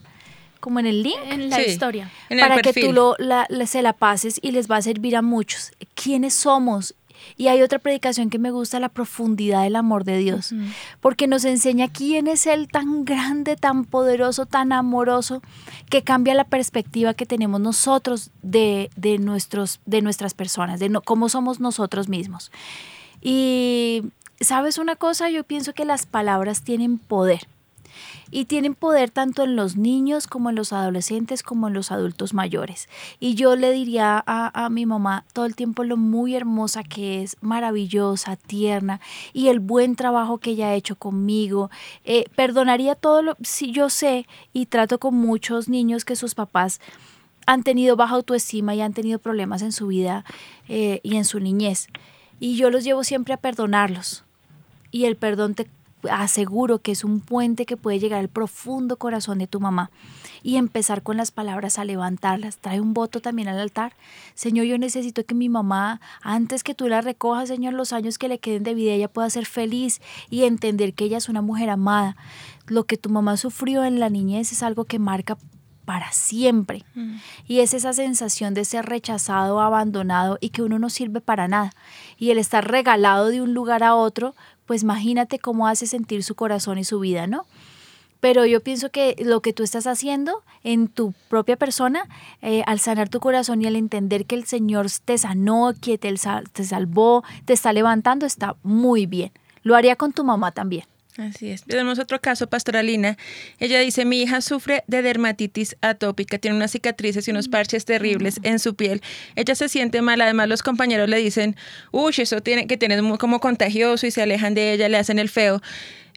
Como 0.59 0.79
en 0.79 0.87
el 0.87 1.03
link 1.03 1.17
En 1.29 1.49
la 1.49 1.57
Sí. 1.57 1.63
historia. 1.69 2.11
En 2.29 2.39
el 2.39 2.47
para 2.47 2.61
que 2.61 2.73
tú 2.73 2.91
lo, 2.91 3.15
la- 3.19 3.45
la- 3.49 3.67
se 3.67 3.81
la 3.81 3.93
pases 3.93 4.39
y 4.41 4.51
les 4.51 4.69
va 4.69 4.77
a 4.77 4.81
servir 4.81 5.15
a 5.15 5.21
muchos. 5.21 5.71
¿Quiénes 5.93 6.33
somos? 6.33 6.95
Y 7.37 7.47
hay 7.47 7.61
otra 7.61 7.79
predicación 7.79 8.29
que 8.29 8.39
me 8.39 8.51
gusta, 8.51 8.79
la 8.79 8.89
profundidad 8.89 9.63
del 9.63 9.75
amor 9.75 10.03
de 10.03 10.17
Dios, 10.17 10.53
porque 11.01 11.27
nos 11.27 11.43
enseña 11.45 11.87
quién 11.89 12.27
es 12.27 12.45
Él 12.47 12.67
tan 12.67 13.05
grande, 13.05 13.55
tan 13.55 13.85
poderoso, 13.85 14.45
tan 14.45 14.71
amoroso, 14.71 15.41
que 15.89 16.01
cambia 16.03 16.33
la 16.33 16.45
perspectiva 16.45 17.13
que 17.13 17.25
tenemos 17.25 17.59
nosotros 17.61 18.31
de, 18.41 18.89
de, 18.95 19.17
nuestros, 19.17 19.79
de 19.85 20.01
nuestras 20.01 20.33
personas, 20.33 20.79
de 20.79 20.89
no- 20.89 21.01
cómo 21.01 21.29
somos 21.29 21.59
nosotros 21.59 22.07
mismos. 22.09 22.51
Y 23.21 24.03
sabes 24.39 24.77
una 24.77 24.95
cosa, 24.95 25.29
yo 25.29 25.43
pienso 25.43 25.73
que 25.73 25.85
las 25.85 26.05
palabras 26.05 26.61
tienen 26.63 26.97
poder. 26.97 27.47
Y 28.31 28.45
tienen 28.45 28.75
poder 28.75 29.11
tanto 29.11 29.43
en 29.43 29.55
los 29.55 29.77
niños 29.77 30.27
como 30.27 30.49
en 30.49 30.55
los 30.55 30.73
adolescentes 30.73 31.43
como 31.43 31.67
en 31.67 31.73
los 31.73 31.91
adultos 31.91 32.33
mayores. 32.33 32.89
Y 33.19 33.35
yo 33.35 33.55
le 33.55 33.71
diría 33.71 34.23
a, 34.25 34.65
a 34.65 34.69
mi 34.69 34.85
mamá 34.85 35.25
todo 35.33 35.45
el 35.45 35.55
tiempo 35.55 35.83
lo 35.83 35.97
muy 35.97 36.35
hermosa 36.35 36.83
que 36.83 37.23
es, 37.23 37.37
maravillosa, 37.41 38.35
tierna 38.35 38.99
y 39.33 39.49
el 39.49 39.59
buen 39.59 39.95
trabajo 39.95 40.37
que 40.37 40.51
ella 40.51 40.69
ha 40.69 40.73
hecho 40.73 40.95
conmigo. 40.95 41.69
Eh, 42.03 42.25
perdonaría 42.35 42.95
todo 42.95 43.21
lo, 43.21 43.37
si 43.41 43.71
yo 43.71 43.89
sé 43.89 44.27
y 44.53 44.67
trato 44.67 44.99
con 44.99 45.15
muchos 45.15 45.69
niños 45.69 46.05
que 46.05 46.15
sus 46.15 46.35
papás 46.35 46.79
han 47.45 47.63
tenido 47.63 47.95
baja 47.95 48.15
autoestima 48.15 48.75
y 48.75 48.81
han 48.81 48.93
tenido 48.93 49.19
problemas 49.19 49.61
en 49.61 49.71
su 49.71 49.87
vida 49.87 50.25
eh, 50.67 50.99
y 51.03 51.15
en 51.15 51.25
su 51.25 51.39
niñez. 51.39 51.87
Y 52.39 52.57
yo 52.57 52.69
los 52.69 52.83
llevo 52.83 53.03
siempre 53.03 53.33
a 53.33 53.37
perdonarlos. 53.37 54.23
Y 54.91 55.05
el 55.05 55.15
perdón 55.15 55.55
te 55.55 55.67
aseguro 56.09 56.79
que 56.79 56.91
es 56.91 57.03
un 57.03 57.19
puente 57.19 57.65
que 57.65 57.77
puede 57.77 57.99
llegar 57.99 58.19
al 58.19 58.29
profundo 58.29 58.97
corazón 58.97 59.39
de 59.39 59.47
tu 59.47 59.59
mamá 59.59 59.91
y 60.43 60.57
empezar 60.57 61.01
con 61.01 61.17
las 61.17 61.31
palabras 61.31 61.79
a 61.79 61.85
levantarlas. 61.85 62.57
Trae 62.57 62.79
un 62.79 62.93
voto 62.93 63.21
también 63.21 63.47
al 63.47 63.59
altar. 63.59 63.93
Señor, 64.35 64.65
yo 64.65 64.77
necesito 64.77 65.25
que 65.25 65.33
mi 65.33 65.49
mamá, 65.49 66.01
antes 66.21 66.63
que 66.63 66.75
tú 66.75 66.87
la 66.87 67.01
recojas, 67.01 67.49
Señor, 67.49 67.73
los 67.73 67.93
años 67.93 68.17
que 68.17 68.27
le 68.27 68.39
queden 68.39 68.63
de 68.63 68.75
vida, 68.75 68.93
ella 68.93 69.07
pueda 69.07 69.29
ser 69.29 69.45
feliz 69.45 70.01
y 70.29 70.43
entender 70.43 70.93
que 70.93 71.05
ella 71.05 71.17
es 71.17 71.29
una 71.29 71.41
mujer 71.41 71.69
amada. 71.69 72.15
Lo 72.67 72.83
que 72.83 72.97
tu 72.97 73.09
mamá 73.09 73.37
sufrió 73.37 73.83
en 73.83 73.99
la 73.99 74.09
niñez 74.09 74.51
es 74.51 74.61
algo 74.61 74.85
que 74.85 74.99
marca 74.99 75.37
para 75.85 76.11
siempre. 76.11 76.83
Y 77.47 77.59
es 77.59 77.73
esa 77.73 77.93
sensación 77.93 78.53
de 78.53 78.65
ser 78.65 78.85
rechazado, 78.85 79.61
abandonado 79.61 80.37
y 80.41 80.49
que 80.49 80.63
uno 80.63 80.79
no 80.79 80.89
sirve 80.89 81.21
para 81.21 81.47
nada. 81.47 81.71
Y 82.17 82.31
el 82.31 82.39
estar 82.39 82.69
regalado 82.69 83.27
de 83.27 83.41
un 83.41 83.53
lugar 83.53 83.83
a 83.83 83.95
otro, 83.95 84.35
pues 84.65 84.83
imagínate 84.83 85.39
cómo 85.39 85.67
hace 85.67 85.87
sentir 85.87 86.23
su 86.23 86.35
corazón 86.35 86.77
y 86.77 86.83
su 86.83 86.99
vida, 86.99 87.27
¿no? 87.27 87.45
Pero 88.19 88.45
yo 88.45 88.61
pienso 88.61 88.89
que 88.89 89.15
lo 89.19 89.41
que 89.41 89.53
tú 89.53 89.61
estás 89.61 89.85
haciendo 89.85 90.43
en 90.63 90.87
tu 90.87 91.13
propia 91.29 91.57
persona, 91.57 92.07
eh, 92.41 92.63
al 92.65 92.79
sanar 92.79 93.09
tu 93.09 93.19
corazón 93.19 93.61
y 93.61 93.67
al 93.67 93.75
entender 93.75 94.25
que 94.25 94.35
el 94.35 94.45
Señor 94.45 94.87
te 95.03 95.17
sanó, 95.17 95.73
que 95.79 95.97
te, 95.97 96.11
te 96.51 96.63
salvó, 96.63 97.23
te 97.45 97.53
está 97.53 97.71
levantando, 97.71 98.25
está 98.25 98.55
muy 98.63 99.05
bien. 99.05 99.31
Lo 99.61 99.75
haría 99.75 99.95
con 99.95 100.11
tu 100.11 100.23
mamá 100.23 100.51
también. 100.51 100.85
Así 101.17 101.49
es. 101.49 101.63
Tenemos 101.63 101.97
otro 101.97 102.19
caso, 102.19 102.47
Pastoralina. 102.47 103.17
Ella 103.59 103.79
dice, 103.79 104.03
mi 104.03 104.21
hija 104.21 104.41
sufre 104.41 104.83
de 104.87 105.01
dermatitis 105.01 105.77
atópica, 105.81 106.37
tiene 106.39 106.57
unas 106.57 106.71
cicatrices 106.71 107.27
y 107.27 107.31
unos 107.31 107.47
parches 107.47 107.85
terribles 107.85 108.39
en 108.43 108.59
su 108.59 108.75
piel. 108.75 109.01
Ella 109.35 109.55
se 109.55 109.69
siente 109.69 110.01
mal, 110.01 110.19
además 110.19 110.49
los 110.49 110.61
compañeros 110.61 111.07
le 111.07 111.17
dicen, 111.17 111.55
uy, 111.91 112.13
eso 112.17 112.41
tiene 112.41 112.67
que 112.67 112.77
tienes 112.77 113.01
como 113.17 113.39
contagioso 113.39 114.05
y 114.05 114.11
se 114.11 114.21
alejan 114.21 114.55
de 114.55 114.73
ella, 114.73 114.89
le 114.89 114.97
hacen 114.97 115.17
el 115.19 115.29
feo. 115.29 115.61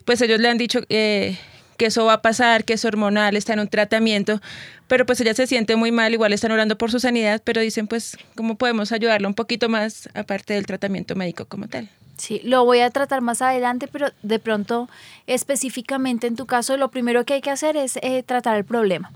Pues 0.04 0.20
ellos 0.20 0.40
le 0.40 0.48
han 0.48 0.58
dicho 0.58 0.80
eh, 0.88 1.38
que 1.76 1.86
eso 1.86 2.04
va 2.04 2.14
a 2.14 2.22
pasar, 2.22 2.64
que 2.64 2.72
es 2.72 2.84
hormonal, 2.84 3.36
está 3.36 3.52
en 3.52 3.60
un 3.60 3.68
tratamiento, 3.68 4.40
pero 4.88 5.06
pues 5.06 5.20
ella 5.20 5.34
se 5.34 5.46
siente 5.46 5.76
muy 5.76 5.92
mal, 5.92 6.12
igual 6.12 6.32
están 6.32 6.50
orando 6.50 6.76
por 6.76 6.90
su 6.90 6.98
sanidad, 6.98 7.40
pero 7.44 7.60
dicen, 7.60 7.86
pues, 7.86 8.18
¿cómo 8.34 8.58
podemos 8.58 8.90
ayudarla 8.90 9.28
un 9.28 9.34
poquito 9.34 9.68
más 9.68 10.08
aparte 10.14 10.54
del 10.54 10.66
tratamiento 10.66 11.14
médico 11.14 11.44
como 11.44 11.68
tal? 11.68 11.88
Sí, 12.18 12.40
lo 12.44 12.64
voy 12.64 12.80
a 12.80 12.90
tratar 12.90 13.20
más 13.22 13.40
adelante, 13.40 13.88
pero 13.88 14.08
de 14.22 14.38
pronto 14.38 14.88
específicamente 15.26 16.26
en 16.26 16.36
tu 16.36 16.46
caso, 16.46 16.76
lo 16.76 16.90
primero 16.90 17.24
que 17.24 17.34
hay 17.34 17.40
que 17.40 17.50
hacer 17.50 17.76
es 17.76 17.96
eh, 18.02 18.22
tratar 18.22 18.56
el 18.56 18.64
problema. 18.64 19.10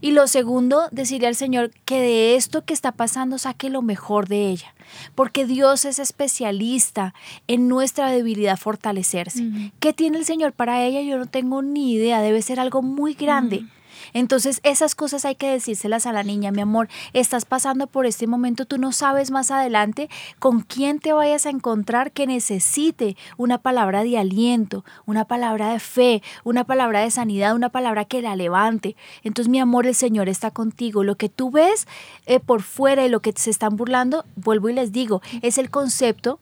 Y 0.00 0.12
lo 0.12 0.26
segundo, 0.26 0.88
decirle 0.90 1.28
al 1.28 1.36
Señor 1.36 1.70
que 1.84 2.00
de 2.00 2.34
esto 2.34 2.64
que 2.64 2.72
está 2.72 2.92
pasando 2.92 3.38
saque 3.38 3.68
lo 3.68 3.82
mejor 3.82 4.28
de 4.28 4.48
ella, 4.48 4.74
porque 5.14 5.46
Dios 5.46 5.84
es 5.84 5.98
especialista 5.98 7.14
en 7.46 7.68
nuestra 7.68 8.10
debilidad 8.10 8.56
fortalecerse. 8.56 9.44
¿Qué 9.78 9.92
tiene 9.92 10.18
el 10.18 10.24
Señor 10.24 10.52
para 10.54 10.82
ella? 10.84 11.02
Yo 11.02 11.18
no 11.18 11.26
tengo 11.26 11.62
ni 11.62 11.92
idea, 11.92 12.22
debe 12.22 12.40
ser 12.40 12.60
algo 12.60 12.82
muy 12.82 13.14
grande. 13.14 13.64
Entonces 14.12 14.60
esas 14.62 14.94
cosas 14.94 15.24
hay 15.24 15.34
que 15.34 15.50
decírselas 15.50 16.06
a 16.06 16.12
la 16.12 16.22
niña, 16.22 16.52
mi 16.52 16.60
amor, 16.60 16.88
estás 17.12 17.44
pasando 17.44 17.86
por 17.86 18.06
este 18.06 18.26
momento, 18.26 18.64
tú 18.64 18.78
no 18.78 18.92
sabes 18.92 19.30
más 19.30 19.50
adelante 19.50 20.08
con 20.38 20.60
quién 20.60 20.98
te 20.98 21.12
vayas 21.12 21.46
a 21.46 21.50
encontrar 21.50 22.12
que 22.12 22.26
necesite 22.26 23.16
una 23.36 23.58
palabra 23.58 24.02
de 24.04 24.18
aliento, 24.18 24.84
una 25.06 25.24
palabra 25.24 25.72
de 25.72 25.80
fe, 25.80 26.22
una 26.44 26.64
palabra 26.64 27.00
de 27.00 27.10
sanidad, 27.10 27.54
una 27.54 27.70
palabra 27.70 28.04
que 28.04 28.22
la 28.22 28.36
levante. 28.36 28.96
Entonces 29.22 29.50
mi 29.50 29.60
amor, 29.60 29.86
el 29.86 29.94
Señor 29.94 30.28
está 30.28 30.50
contigo. 30.50 31.04
Lo 31.04 31.16
que 31.16 31.28
tú 31.28 31.50
ves 31.50 31.86
eh, 32.26 32.40
por 32.40 32.62
fuera 32.62 33.04
y 33.04 33.08
lo 33.08 33.20
que 33.20 33.32
se 33.36 33.50
están 33.50 33.76
burlando, 33.76 34.24
vuelvo 34.36 34.68
y 34.68 34.74
les 34.74 34.92
digo, 34.92 35.22
es 35.42 35.58
el 35.58 35.70
concepto 35.70 36.40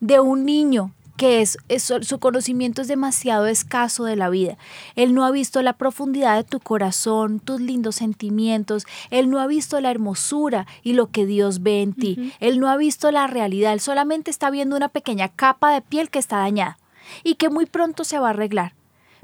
de 0.00 0.20
un 0.20 0.44
niño 0.44 0.92
que 1.16 1.40
es, 1.40 1.58
es- 1.68 1.82
su 2.02 2.18
conocimiento 2.18 2.82
es 2.82 2.88
demasiado 2.88 3.46
escaso 3.46 4.04
de 4.04 4.16
la 4.16 4.28
vida. 4.28 4.56
Él 4.94 5.14
no 5.14 5.24
ha 5.24 5.30
visto 5.30 5.62
la 5.62 5.72
profundidad 5.72 6.36
de 6.36 6.44
tu 6.44 6.60
corazón, 6.60 7.40
tus 7.40 7.60
lindos 7.60 7.96
sentimientos. 7.96 8.86
Él 9.10 9.30
no 9.30 9.40
ha 9.40 9.46
visto 9.46 9.80
la 9.80 9.90
hermosura 9.90 10.66
y 10.82 10.92
lo 10.92 11.08
que 11.10 11.26
Dios 11.26 11.62
ve 11.62 11.82
en 11.82 11.92
ti. 11.94 12.32
Él 12.40 12.60
no 12.60 12.68
ha 12.68 12.76
visto 12.76 13.10
la 13.10 13.26
realidad. 13.26 13.72
Él 13.72 13.80
solamente 13.80 14.30
está 14.30 14.50
viendo 14.50 14.76
una 14.76 14.88
pequeña 14.88 15.28
capa 15.28 15.72
de 15.72 15.80
piel 15.82 16.10
que 16.10 16.18
está 16.18 16.38
dañada 16.38 16.78
y 17.24 17.34
que 17.36 17.48
muy 17.50 17.66
pronto 17.66 18.04
se 18.04 18.18
va 18.18 18.28
a 18.28 18.30
arreglar. 18.30 18.74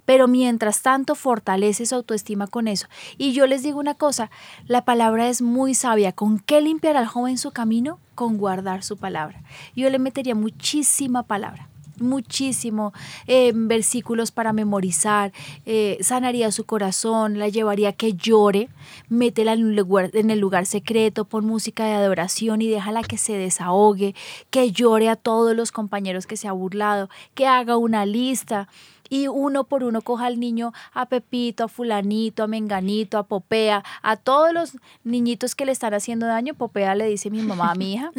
Pero 0.04 0.26
mientras 0.26 0.82
tanto 0.82 1.14
fortalece 1.14 1.86
su 1.86 1.94
autoestima 1.94 2.48
con 2.48 2.66
eso. 2.66 2.88
Y 3.18 3.34
yo 3.34 3.46
les 3.46 3.62
digo 3.62 3.78
una 3.78 3.94
cosa, 3.94 4.32
la 4.66 4.84
palabra 4.84 5.28
es 5.28 5.42
muy 5.42 5.74
sabia. 5.74 6.10
¿Con 6.10 6.40
qué 6.40 6.60
limpiará 6.60 6.98
al 6.98 7.06
joven 7.06 7.38
su 7.38 7.52
camino? 7.52 8.00
Con 8.16 8.36
guardar 8.36 8.82
su 8.82 8.96
palabra. 8.96 9.42
Yo 9.76 9.88
le 9.90 10.00
metería 10.00 10.34
muchísima 10.34 11.22
palabra 11.22 11.68
muchísimo 11.98 12.92
eh, 13.26 13.52
versículos 13.54 14.30
para 14.30 14.52
memorizar, 14.52 15.32
eh, 15.66 15.98
sanaría 16.00 16.50
su 16.52 16.64
corazón, 16.64 17.38
la 17.38 17.48
llevaría 17.48 17.90
a 17.90 17.92
que 17.92 18.14
llore, 18.14 18.68
métela 19.08 19.52
en, 19.52 19.64
un 19.64 19.76
lugar, 19.76 20.10
en 20.14 20.30
el 20.30 20.38
lugar 20.38 20.66
secreto, 20.66 21.24
pon 21.24 21.44
música 21.44 21.84
de 21.84 21.92
adoración 21.92 22.62
y 22.62 22.68
déjala 22.68 23.02
que 23.02 23.18
se 23.18 23.34
desahogue, 23.34 24.14
que 24.50 24.72
llore 24.72 25.08
a 25.08 25.16
todos 25.16 25.54
los 25.56 25.72
compañeros 25.72 26.26
que 26.26 26.36
se 26.36 26.48
ha 26.48 26.52
burlado, 26.52 27.08
que 27.34 27.46
haga 27.46 27.76
una 27.76 28.06
lista 28.06 28.68
y 29.12 29.28
uno 29.28 29.64
por 29.64 29.84
uno 29.84 30.00
coja 30.00 30.24
al 30.24 30.40
niño, 30.40 30.72
a 30.94 31.04
Pepito, 31.04 31.64
a 31.64 31.68
Fulanito, 31.68 32.44
a 32.44 32.46
Menganito, 32.46 33.18
a 33.18 33.24
Popea, 33.24 33.84
a 34.00 34.16
todos 34.16 34.54
los 34.54 34.78
niñitos 35.04 35.54
que 35.54 35.66
le 35.66 35.72
están 35.72 35.92
haciendo 35.92 36.24
daño. 36.24 36.54
Popea 36.54 36.94
le 36.94 37.04
dice 37.06 37.28
mi 37.28 37.42
mamá 37.42 37.72
a 37.72 37.74
mi 37.74 37.92
hija, 37.92 38.10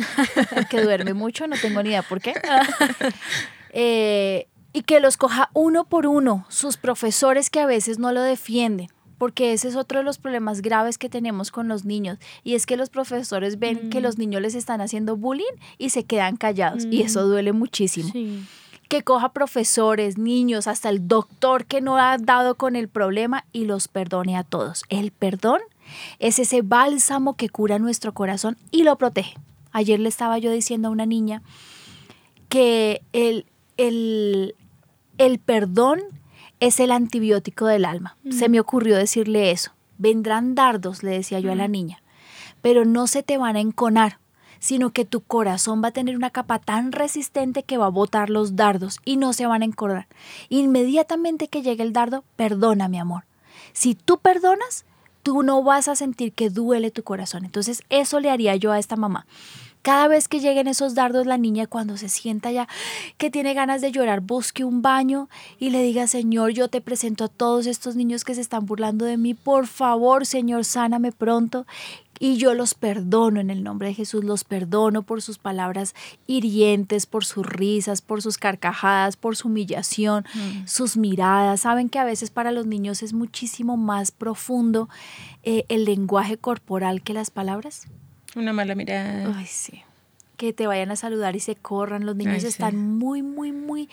que 0.70 0.82
duerme 0.84 1.16
mucho, 1.16 1.48
no 1.48 1.56
tengo 1.60 1.82
ni 1.82 1.90
idea 1.90 2.04
por 2.04 2.22
qué. 2.22 2.36
Eh, 3.74 4.48
y 4.72 4.82
que 4.84 5.00
los 5.00 5.18
coja 5.18 5.50
uno 5.54 5.84
por 5.84 6.08
uno, 6.08 6.46
sus 6.50 6.78
profesores 6.78 7.50
que 7.50 7.60
a 7.60 7.66
veces 7.66 8.00
no 8.00 8.12
lo 8.12 8.22
defienden. 8.22 8.88
Porque 9.18 9.54
ese 9.54 9.68
es 9.68 9.76
otro 9.76 10.00
de 10.00 10.04
los 10.04 10.18
problemas 10.18 10.62
graves 10.62 10.98
que 10.98 11.10
tenemos 11.10 11.52
con 11.52 11.68
los 11.68 11.86
niños. 11.86 12.18
Y 12.44 12.56
es 12.56 12.66
que 12.66 12.76
los 12.78 12.90
profesores 12.90 13.60
ven 13.60 13.90
que 13.90 14.02
los 14.02 14.18
niños 14.18 14.42
les 14.42 14.56
están 14.56 14.82
haciendo 14.82 15.16
bullying 15.16 15.54
y 15.78 15.90
se 15.90 16.04
quedan 16.04 16.36
callados. 16.38 16.86
Y 16.90 17.02
eso 17.04 17.28
duele 17.28 17.54
muchísimo 17.54 18.10
Sí. 18.12 18.44
que 18.90 19.04
coja 19.04 19.32
profesores, 19.32 20.18
niños, 20.18 20.68
hasta 20.68 20.90
el 20.90 21.08
doctor 21.08 21.66
que 21.66 21.80
no 21.82 21.98
ha 21.98 22.18
dado 22.18 22.56
con 22.56 22.76
el 22.76 22.90
problema 22.90 23.46
y 23.54 23.66
los 23.66 23.88
perdone 23.88 24.36
a 24.36 24.44
todos. 24.44 24.84
El 24.90 25.12
perdón 25.12 25.62
es 26.20 26.38
ese 26.40 26.62
bálsamo 26.62 27.36
que 27.36 27.50
cura 27.50 27.80
nuestro 27.80 28.14
corazón 28.14 28.58
y 28.72 28.84
lo 28.84 28.98
protege. 28.98 29.36
Ayer 29.72 30.00
le 30.00 30.10
estaba 30.10 30.38
yo 30.38 30.52
diciendo 30.52 30.90
a 30.90 30.92
una 30.92 31.06
niña 31.06 31.42
que 32.50 33.02
el, 33.14 33.46
el, 33.78 34.56
el 35.18 35.40
perdón 35.40 36.02
es 36.60 36.80
el 36.80 36.92
antibiótico 36.92 37.66
del 37.66 37.86
alma. 37.86 38.18
Se 38.30 38.50
me 38.50 38.60
ocurrió 38.60 38.96
decirle 38.98 39.52
eso. 39.52 39.72
Vendrán 39.98 40.56
dardos, 40.56 41.04
le 41.04 41.12
decía 41.12 41.40
yo 41.40 41.52
a 41.52 41.56
la 41.56 41.68
niña, 41.68 42.02
pero 42.62 42.84
no 42.86 43.08
se 43.08 43.24
te 43.24 43.38
van 43.38 43.56
a 43.56 43.60
enconar 43.60 44.20
sino 44.64 44.92
que 44.92 45.04
tu 45.04 45.20
corazón 45.20 45.84
va 45.84 45.90
a 45.90 45.92
tener 45.92 46.16
una 46.16 46.30
capa 46.30 46.58
tan 46.58 46.94
resistente 46.94 47.64
que 47.64 47.78
va 47.78 47.88
a 47.88 47.90
botar 47.90 48.30
los 48.30 48.56
dardos 48.56 49.02
y 49.04 49.18
no 49.18 49.34
se 49.34 49.46
van 49.46 49.62
a 49.62 49.66
encorvar. 49.66 50.08
Inmediatamente 50.48 51.50
que 51.50 51.62
llegue 51.62 51.84
el 51.84 51.92
dardo, 51.92 52.24
perdona, 52.38 52.88
mi 52.88 52.98
amor. 52.98 53.26
Si 53.74 53.94
tú 53.94 54.20
perdonas, 54.20 54.86
tú 55.22 55.44
no 55.44 55.64
vas 55.64 55.90
a 55.90 55.98
sentir 55.98 56.32
que 56.32 56.50
duele 56.50 56.92
tu 56.92 57.04
corazón. 57.04 57.44
Entonces, 57.44 57.84
eso 57.90 58.22
le 58.22 58.30
haría 58.30 58.56
yo 58.56 58.72
a 58.72 58.80
esta 58.80 58.96
mamá. 58.96 59.26
Cada 59.84 60.08
vez 60.08 60.30
que 60.30 60.40
lleguen 60.40 60.68
esos 60.68 60.96
dardos, 60.96 61.28
la 61.28 61.38
niña 61.38 61.68
cuando 61.68 61.98
se 61.98 62.08
sienta 62.08 62.52
ya 62.52 62.70
que 63.18 63.30
tiene 63.30 63.54
ganas 63.54 63.82
de 63.82 63.92
llorar, 63.92 64.22
busque 64.22 64.64
un 64.64 64.82
baño 64.82 65.28
y 65.60 65.72
le 65.72 65.84
diga, 65.84 66.08
Señor, 66.08 66.52
yo 66.52 66.70
te 66.70 66.80
presento 66.80 67.26
a 67.26 67.28
todos 67.28 67.68
estos 67.68 67.98
niños 67.98 68.24
que 68.24 68.34
se 68.34 68.40
están 68.40 68.66
burlando 68.66 69.04
de 69.04 69.18
mí. 69.18 69.34
Por 69.34 69.68
favor, 69.68 70.26
Señor, 70.26 70.64
sáname 70.64 71.12
pronto. 71.12 71.66
Y 72.18 72.38
yo 72.38 72.54
los 72.54 72.76
perdono 72.76 73.42
en 73.42 73.50
el 73.50 73.62
nombre 73.62 73.90
de 73.90 73.94
Jesús, 73.94 74.24
los 74.24 74.46
perdono 74.46 75.04
por 75.04 75.22
sus 75.22 75.38
palabras 75.38 75.96
hirientes, 76.28 77.06
por 77.06 77.26
sus 77.26 77.46
risas, 77.46 78.02
por 78.02 78.22
sus 78.22 78.38
carcajadas, 78.38 79.18
por 79.18 79.36
su 79.36 79.50
humillación, 79.50 80.24
sus 80.66 80.96
miradas. 80.96 81.60
Saben 81.60 81.90
que 81.90 82.00
a 82.00 82.06
veces 82.06 82.30
para 82.30 82.54
los 82.54 82.66
niños 82.68 83.04
es 83.04 83.12
muchísimo 83.12 83.76
más 83.76 84.12
profundo 84.12 84.88
eh, 85.44 85.66
el 85.68 85.84
lenguaje 85.84 86.38
corporal 86.38 87.02
que 87.02 87.14
las 87.14 87.30
palabras. 87.32 87.88
Una 88.36 88.54
mala 88.54 88.76
mirada. 88.76 89.34
Ay, 89.38 89.46
sí. 89.46 89.82
Que 90.38 90.52
te 90.54 90.66
vayan 90.68 90.90
a 90.92 90.96
saludar 90.96 91.36
y 91.36 91.40
se 91.40 91.56
corran. 91.56 92.06
Los 92.06 92.16
niños 92.16 92.36
Ay, 92.36 92.42
sí. 92.42 92.48
están 92.48 92.76
muy, 92.98 93.22
muy, 93.22 93.52
muy, 93.52 93.90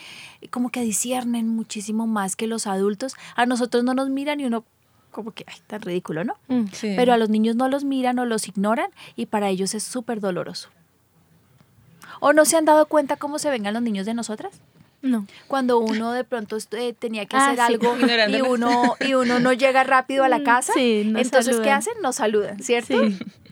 como 0.51 0.71
que 0.71 0.81
disciernen 0.83 1.49
muchísimo 1.49 2.07
más 2.07 2.35
que 2.37 2.47
los 2.47 2.67
adultos. 2.67 3.15
A 3.37 3.47
nosotros 3.47 3.85
no 3.85 3.95
nos 3.95 4.09
miran 4.09 4.41
y 4.41 4.47
uno 4.47 4.65
como 5.11 5.33
que, 5.33 5.45
ay, 5.49 5.57
tan 5.67 5.83
ridículo, 5.83 6.25
¿no? 6.25 6.35
Mm. 6.49 6.67
Sí. 6.73 6.95
Pero 6.97 7.13
a 7.13 7.17
los 7.19 7.29
niños 7.29 7.57
no 7.57 7.69
los 7.69 7.85
miran 7.85 8.19
o 8.19 8.25
los 8.25 8.49
ignoran 8.49 8.91
y 9.17 9.27
para 9.27 9.49
ellos 9.49 9.75
es 9.75 9.83
súper 9.83 10.21
doloroso. 10.21 10.71
¿O 12.21 12.33
no 12.33 12.45
se 12.45 12.57
han 12.57 12.65
dado 12.65 12.87
cuenta 12.87 13.17
cómo 13.17 13.39
se 13.39 13.51
vengan 13.51 13.75
los 13.75 13.83
niños 13.83 14.07
de 14.07 14.15
nosotras? 14.15 14.53
No. 15.03 15.27
Cuando 15.49 15.79
uno 15.79 16.13
de 16.13 16.25
pronto 16.25 16.59
eh, 16.73 16.93
tenía 16.99 17.25
que 17.27 17.37
Ah, 17.37 17.47
hacer 17.53 17.57
sí. 17.57 17.73
algo 17.73 17.97
y 18.29 18.41
uno, 18.43 18.97
y 19.01 19.15
uno 19.15 19.41
no 19.41 19.53
llega 19.55 19.83
rápido 19.83 20.25
a 20.25 20.29
la 20.29 20.39
Mm, 20.41 20.45
casa, 20.45 20.73
sí, 20.75 21.11
entonces 21.17 21.57
¿qué 21.61 21.71
hacen? 21.71 21.95
Nos 22.03 22.17
saludan, 22.17 22.63
¿cierto? 22.63 22.95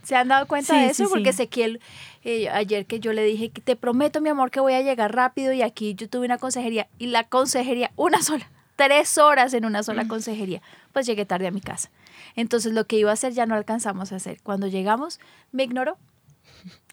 ¿Se 0.09 0.17
han 0.17 0.29
dado 0.29 0.47
cuenta 0.47 0.73
Sí, 0.73 0.81
de 0.81 0.87
eso? 0.87 1.05
sí, 1.05 1.11
Porque. 1.11 1.29
Ezequiel, 1.29 1.81
eh, 2.25 2.49
ayer 2.49 2.87
que 2.87 2.99
yo 2.99 3.13
le 3.13 3.23
dije, 3.25 3.51
que 3.51 3.61
te 3.61 3.77
prometo, 3.77 4.23
mi 4.23 4.31
amor, 4.31 4.51
que 4.51 4.59
voy 4.59 4.73
a 4.73 4.81
llegar 4.81 5.15
rápido 5.15 5.53
y 5.53 5.61
aquí 5.61 5.95
yo 5.95 6.09
tuve 6.09 6.25
una 6.25 6.39
consejería 6.39 6.89
y 6.99 7.09
la 7.09 7.25
consejería, 7.25 7.91
una 7.95 8.23
sola, 8.23 8.49
tres 8.77 9.19
horas 9.19 9.53
en 9.53 9.67
una 9.67 9.83
sola 9.83 10.09
consejería, 10.09 10.63
pues 10.95 11.05
llegué 11.05 11.27
tarde 11.27 11.47
a 11.47 11.51
mi 11.51 11.61
casa. 11.61 11.91
Entonces 12.37 12.73
lo 12.73 12.87
que 12.87 12.97
iba 12.97 13.11
a 13.11 13.13
hacer 13.13 13.35
ya 13.35 13.45
no 13.45 13.55
alcanzamos 13.55 14.11
a 14.13 14.17
hacer. 14.17 14.41
Cuando 14.43 14.67
llegamos, 14.67 15.21
me 15.53 15.65
ignoró, 15.65 15.99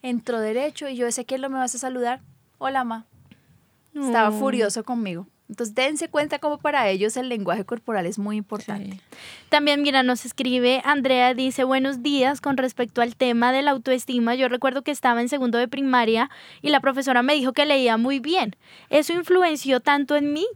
entró 0.02 0.42
derecho 0.42 0.90
y 0.90 0.98
yo, 0.98 1.08
Ezequiel, 1.08 1.40
¿no 1.40 1.50
me 1.50 1.58
vas 1.58 1.74
a 1.74 1.78
saludar? 1.78 2.20
Hola, 2.58 2.84
ma. 2.84 3.06
Estaba 3.96 4.34
furioso 4.34 4.84
conmigo. 4.84 5.26
Entonces 5.50 5.76
dense 5.76 6.10
cuenta 6.10 6.40
como 6.40 6.58
para 6.58 6.90
ellos 6.90 7.18
el 7.18 7.30
lenguaje 7.30 7.66
corporal 7.66 8.06
es 8.06 8.18
muy 8.18 8.38
importante. 8.38 8.94
Sí. 8.94 9.02
También, 9.50 9.82
mira, 9.84 10.02
nos 10.02 10.26
escribe 10.26 10.82
Andrea, 10.84 11.34
dice, 11.34 11.64
buenos 11.64 12.02
días 12.02 12.42
con 12.42 12.58
respecto 12.58 13.02
al 13.02 13.16
tema 13.16 13.52
de 13.52 13.62
la 13.62 13.72
autoestima. 13.72 14.34
Yo 14.36 14.50
recuerdo 14.50 14.82
que 14.82 14.92
estaba 14.92 15.22
en 15.22 15.30
segundo 15.30 15.58
de 15.58 15.68
primaria 15.68 16.30
y 16.62 16.70
la 16.70 16.80
profesora 16.80 17.22
me 17.22 17.36
dijo 17.36 17.54
que 17.54 17.66
leía 17.66 17.98
muy 17.98 18.20
bien. 18.20 18.56
Eso 18.90 19.14
influenció 19.14 19.80
tanto 19.82 20.16
en 20.16 20.34
mí 20.34 20.48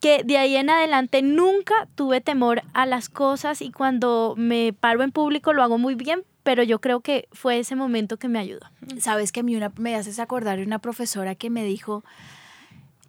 que 0.00 0.24
de 0.24 0.36
ahí 0.36 0.56
en 0.56 0.68
adelante 0.68 1.22
nunca 1.22 1.74
tuve 1.94 2.20
temor 2.20 2.62
a 2.74 2.86
las 2.86 3.08
cosas 3.08 3.62
y 3.62 3.70
cuando 3.70 4.34
me 4.36 4.72
paro 4.72 5.04
en 5.04 5.12
público 5.12 5.52
lo 5.52 5.62
hago 5.62 5.78
muy 5.78 5.94
bien, 5.94 6.24
pero 6.42 6.64
yo 6.64 6.80
creo 6.80 7.00
que 7.00 7.28
fue 7.30 7.60
ese 7.60 7.76
momento 7.76 8.16
que 8.16 8.26
me 8.26 8.40
ayudó. 8.40 8.66
Sabes 8.98 9.30
que 9.30 9.40
a 9.40 9.42
mí 9.44 9.54
una, 9.54 9.72
me 9.76 9.94
haces 9.94 10.18
acordar 10.18 10.58
de 10.58 10.64
una 10.64 10.80
profesora 10.80 11.36
que 11.36 11.50
me 11.50 11.62
dijo, 11.62 12.02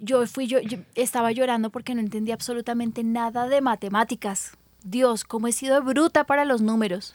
yo 0.03 0.25
fui 0.27 0.47
yo, 0.47 0.59
estaba 0.95 1.31
llorando 1.31 1.69
porque 1.69 1.95
no 1.95 2.01
entendía 2.01 2.33
absolutamente 2.33 3.03
nada 3.03 3.47
de 3.47 3.61
matemáticas. 3.61 4.57
Dios, 4.83 5.23
cómo 5.23 5.47
he 5.47 5.53
sido 5.53 5.81
bruta 5.81 6.25
para 6.25 6.43
los 6.43 6.61
números. 6.61 7.13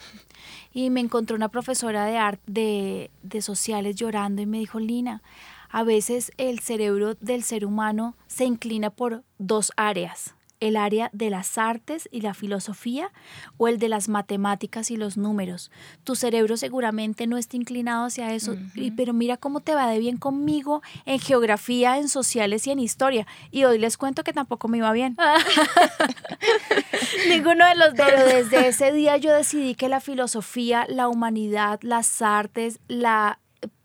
Y 0.73 0.91
me 0.91 1.01
encontró 1.01 1.37
una 1.37 1.51
profesora 1.51 2.07
de 2.07 2.17
art, 2.17 2.41
de, 2.47 3.11
de 3.23 3.43
sociales 3.43 3.97
llorando 3.97 4.41
y 4.41 4.47
me 4.47 4.59
dijo, 4.59 4.79
Lina, 4.79 5.23
a 5.69 5.83
veces 5.83 6.33
el 6.39 6.61
cerebro 6.61 7.15
del 7.17 7.43
ser 7.43 7.67
humano 7.67 8.17
se 8.27 8.45
inclina 8.45 8.91
por 8.91 9.23
dos 9.39 9.73
áreas, 9.77 10.35
el 10.61 10.77
área 10.77 11.11
de 11.13 11.31
las 11.31 11.59
artes 11.59 12.09
y 12.13 12.21
la 12.21 12.35
filosofía 12.35 13.11
o 13.57 13.69
el 13.69 13.79
de 13.79 13.89
las 13.89 14.09
matemáticas 14.09 14.91
y 14.91 14.97
los 14.97 15.17
números. 15.17 15.71
Tu 16.05 16.15
cerebro 16.15 16.57
seguramente 16.57 17.27
no 17.27 17.37
está 17.37 17.57
inclinado 17.57 18.07
hacia 18.07 18.35
eso, 18.35 18.57
y- 18.75 18.91
pero 18.93 19.13
mira 19.13 19.37
cómo 19.37 19.61
te 19.61 19.75
va 19.75 19.89
de 19.89 19.99
bien 19.99 20.17
conmigo 20.17 20.83
en 21.07 21.19
geografía, 21.21 21.99
en 21.99 22.09
sociales 22.09 22.67
y 22.67 22.71
en 22.71 22.79
historia. 22.81 23.27
Y 23.51 23.65
hoy 23.65 23.79
les 23.79 23.97
cuento 23.97 24.25
que 24.25 24.33
tampoco 24.33 24.69
me 24.69 24.79
iba 24.79 24.93
bien. 24.93 25.17
Ninguno 27.29 27.67
de 27.67 27.75
los 27.75 27.95
dos. 27.95 28.07
Pero 28.07 28.25
desde 28.27 28.69
ese 28.69 28.93
día 28.93 29.17
yo 29.17 29.33
decidí 29.33 29.75
que 29.75 29.89
la 29.89 30.01
filosofía, 30.01 30.87
la 30.89 31.09
humanidad, 31.09 31.81
las 31.83 32.23
artes, 32.23 32.81
la 32.89 33.39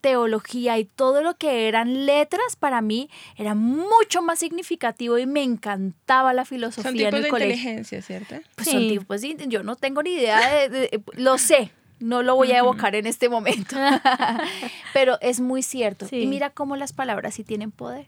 teología 0.03 0.77
y 0.77 0.83
todo 0.83 1.21
lo 1.21 1.37
que 1.37 1.69
eran 1.69 2.05
letras 2.05 2.57
para 2.59 2.81
mí 2.81 3.09
era 3.37 3.55
mucho 3.55 4.21
más 4.21 4.37
significativo 4.39 5.17
y 5.17 5.25
me 5.25 5.43
encantaba 5.43 6.33
la 6.33 6.43
Son 6.43 6.49
filosofía 6.49 7.07
en 7.07 7.15
el 7.15 7.23
de 7.23 7.29
colegio. 7.29 7.53
inteligencia, 7.55 8.01
¿cierto? 8.01 8.35
Pues 8.55 8.67
son 8.69 8.85
tipos, 8.89 9.21
yo 9.47 9.63
no 9.63 9.77
tengo 9.77 10.03
ni 10.03 10.11
idea 10.15 10.67
de, 10.67 10.69
de- 10.69 11.03
lo 11.13 11.37
sé, 11.37 11.71
no 11.99 12.21
lo 12.21 12.35
voy 12.35 12.51
a 12.51 12.57
evocar 12.57 12.95
en 12.95 13.07
este 13.07 13.29
momento, 13.29 13.77
pero 14.93 15.17
es 15.21 15.39
muy 15.39 15.63
cierto. 15.63 16.05
Sí. 16.07 16.17
Y 16.17 16.27
mira 16.27 16.49
cómo 16.49 16.75
las 16.75 16.91
palabras 16.91 17.35
sí 17.35 17.45
tienen 17.45 17.71
poder. 17.71 18.05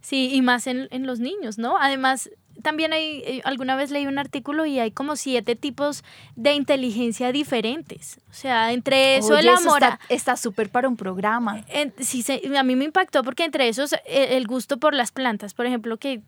Sí, 0.00 0.30
y 0.34 0.42
más 0.42 0.66
en, 0.66 0.88
en 0.90 1.06
los 1.06 1.20
niños, 1.20 1.58
¿no? 1.58 1.78
Además, 1.78 2.30
también 2.62 2.92
hay, 2.92 3.22
eh, 3.26 3.40
alguna 3.44 3.76
vez 3.76 3.90
leí 3.90 4.06
un 4.06 4.18
artículo 4.18 4.66
y 4.66 4.78
hay 4.78 4.90
como 4.90 5.16
siete 5.16 5.56
tipos 5.56 6.04
de 6.36 6.52
inteligencia 6.54 7.32
diferentes. 7.32 8.18
O 8.30 8.34
sea, 8.34 8.72
entre 8.72 9.16
eso 9.16 9.36
el 9.38 9.48
Oye, 9.48 9.56
amor... 9.56 9.84
a- 9.84 9.98
está 10.08 10.36
súper 10.36 10.68
para 10.68 10.88
un 10.88 10.96
programa. 10.96 11.64
en- 11.68 11.92
sí, 12.00 12.22
se- 12.22 12.42
a 12.56 12.62
mí 12.62 12.76
me 12.76 12.84
impactó 12.84 13.22
porque 13.24 13.44
entre 13.44 13.68
esos 13.68 13.92
eh, 13.92 14.36
el 14.36 14.46
gusto 14.46 14.76
por 14.78 14.94
las 14.94 15.12
plantas, 15.12 15.54
por 15.54 15.66
ejemplo, 15.66 15.96
que 15.96 16.20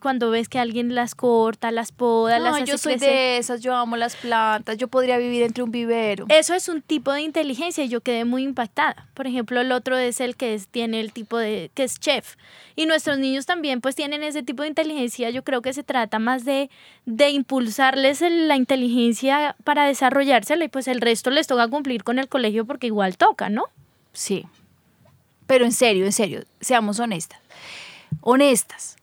cuando 0.00 0.30
ves 0.30 0.48
que 0.48 0.58
alguien 0.58 0.94
las 0.94 1.14
corta, 1.14 1.70
las 1.70 1.92
poda, 1.92 2.38
las 2.38 2.50
No, 2.50 2.56
hace 2.56 2.64
yo 2.66 2.78
soy 2.78 2.94
crecer. 2.94 3.10
de 3.10 3.38
esas, 3.38 3.60
yo 3.60 3.74
amo 3.74 3.96
las 3.96 4.16
plantas, 4.16 4.76
yo 4.76 4.88
podría 4.88 5.16
vivir 5.18 5.42
entre 5.42 5.62
un 5.62 5.70
vivero. 5.70 6.26
Eso 6.28 6.52
es 6.54 6.68
un 6.68 6.82
tipo 6.82 7.12
de 7.12 7.22
inteligencia 7.22 7.84
y 7.84 7.88
yo 7.88 8.00
quedé 8.00 8.24
muy 8.24 8.42
impactada. 8.42 9.06
Por 9.14 9.26
ejemplo, 9.26 9.60
el 9.60 9.70
otro 9.72 9.96
es 9.96 10.20
el 10.20 10.36
que 10.36 10.54
es- 10.54 10.68
tiene 10.68 11.00
el 11.00 11.12
tipo 11.12 11.38
de, 11.38 11.70
que 11.74 11.84
es 11.84 11.98
chef. 12.00 12.36
Y 12.76 12.86
nuestros 12.86 13.18
niños 13.18 13.46
también 13.46 13.80
pues 13.80 13.94
tienen 13.94 14.22
ese 14.22 14.42
tipo 14.42 14.62
de 14.62 14.68
inteligencia. 14.68 15.30
Yo 15.30 15.42
creo 15.44 15.62
que 15.62 15.72
se 15.72 15.82
trata 15.84 16.18
más 16.18 16.44
de, 16.44 16.68
de 17.06 17.30
impulsarles 17.30 18.20
el- 18.20 18.46
la 18.48 18.56
inteligencia 18.56 19.56
para 19.64 19.86
desarrollársela 19.86 20.64
y 20.64 20.68
pues 20.68 20.86
el 20.88 21.00
resto 21.00 21.30
les 21.30 21.46
toca 21.46 21.66
cumplir 21.68 22.04
con 22.04 22.18
el 22.18 22.28
colegio 22.28 22.66
porque 22.66 22.88
igual 22.88 23.16
toca, 23.16 23.48
¿no? 23.48 23.64
Sí. 24.12 24.44
Pero 25.46 25.64
en 25.64 25.72
serio, 25.72 26.04
en 26.04 26.12
serio, 26.12 26.42
seamos 26.60 26.98
honestas. 27.00 27.40
Honestas. 28.20 28.97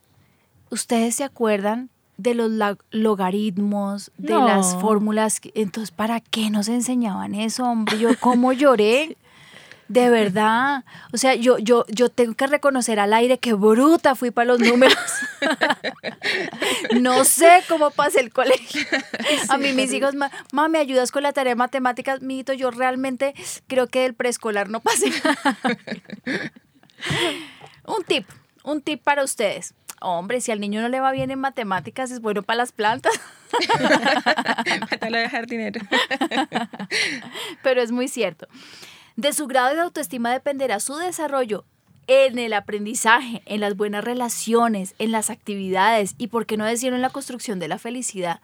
¿Ustedes 0.70 1.16
se 1.16 1.24
acuerdan 1.24 1.90
de 2.18 2.34
los 2.34 2.52
logaritmos, 2.92 4.12
de 4.18 4.34
No. 4.34 4.48
las 4.48 4.76
fórmulas? 4.82 5.40
Entonces, 5.54 5.92
¿para 5.92 6.20
qué 6.20 6.50
nos 6.50 6.68
enseñaban 6.68 7.36
eso, 7.36 7.64
hombre? 7.66 8.00
Yo 8.00 8.10
cómo 8.20 8.54
lloré. 8.54 9.18
De 9.88 10.10
verdad. 10.10 10.84
O 11.14 11.18
sea, 11.18 11.36
yo, 11.36 11.60
yo, 11.60 11.86
yo 11.90 12.10
tengo 12.10 12.34
que 12.34 12.48
reconocer 12.48 13.00
al 13.00 13.14
aire 13.14 13.38
que 13.38 13.54
bruta 13.54 14.16
fui 14.16 14.32
para 14.32 14.48
los 14.48 14.60
números. 14.60 14.98
no 17.00 17.24
sé 17.24 17.62
cómo 17.70 17.92
pasé 17.92 18.22
el 18.22 18.34
colegio. 18.34 18.82
A 19.50 19.60
mí 19.60 19.74
mis 19.74 19.94
hijos, 19.94 20.16
"Ma- 20.16 20.32
mamá, 20.52 20.70
¿me 20.70 20.80
ayudas 20.80 21.12
con 21.12 21.22
la 21.22 21.34
tarea 21.34 21.52
de 21.52 21.56
matemáticas? 21.56 22.24
Mijito, 22.24 22.52
yo 22.54 22.72
realmente 22.72 23.36
creo 23.68 23.86
que 23.86 24.00
del 24.02 24.16
preescolar 24.16 24.70
no 24.70 24.80
pasé. 24.80 25.12
un 27.86 28.04
tip, 28.06 28.28
un 28.64 28.82
tip 28.82 29.04
para 29.04 29.24
ustedes. 29.24 29.76
Hombre, 30.06 30.40
si 30.40 30.52
al 30.52 30.60
niño 30.60 30.82
no 30.82 30.90
le 30.90 31.00
va 31.00 31.12
bien 31.12 31.32
en 31.32 31.40
matemáticas, 31.40 32.12
es 32.12 32.22
bueno 32.22 32.44
para 32.44 32.58
las 32.58 32.72
plantas. 32.72 33.12
De 35.02 35.30
jardinero. 35.30 35.82
pero 37.64 37.82
es 37.82 37.92
muy 37.92 38.08
cierto. 38.08 38.48
De 39.16 39.34
su 39.34 39.48
grado 39.48 39.74
de 39.74 39.82
autoestima 39.82 40.32
dependerá 40.32 40.80
su 40.80 40.96
desarrollo 40.98 41.66
en 42.06 42.38
el 42.38 42.54
aprendizaje, 42.54 43.42
en 43.48 43.62
las 43.62 43.76
buenas 43.76 44.04
relaciones, 44.04 44.94
en 45.00 45.12
las 45.12 45.32
actividades 45.32 46.14
y, 46.20 46.28
por 46.28 46.46
qué 46.46 46.56
no 46.56 46.66
decirlo, 46.66 46.98
en 46.98 47.02
la 47.02 47.10
construcción 47.10 47.58
de 47.58 47.68
la 47.68 47.80
felicidad, 47.80 48.42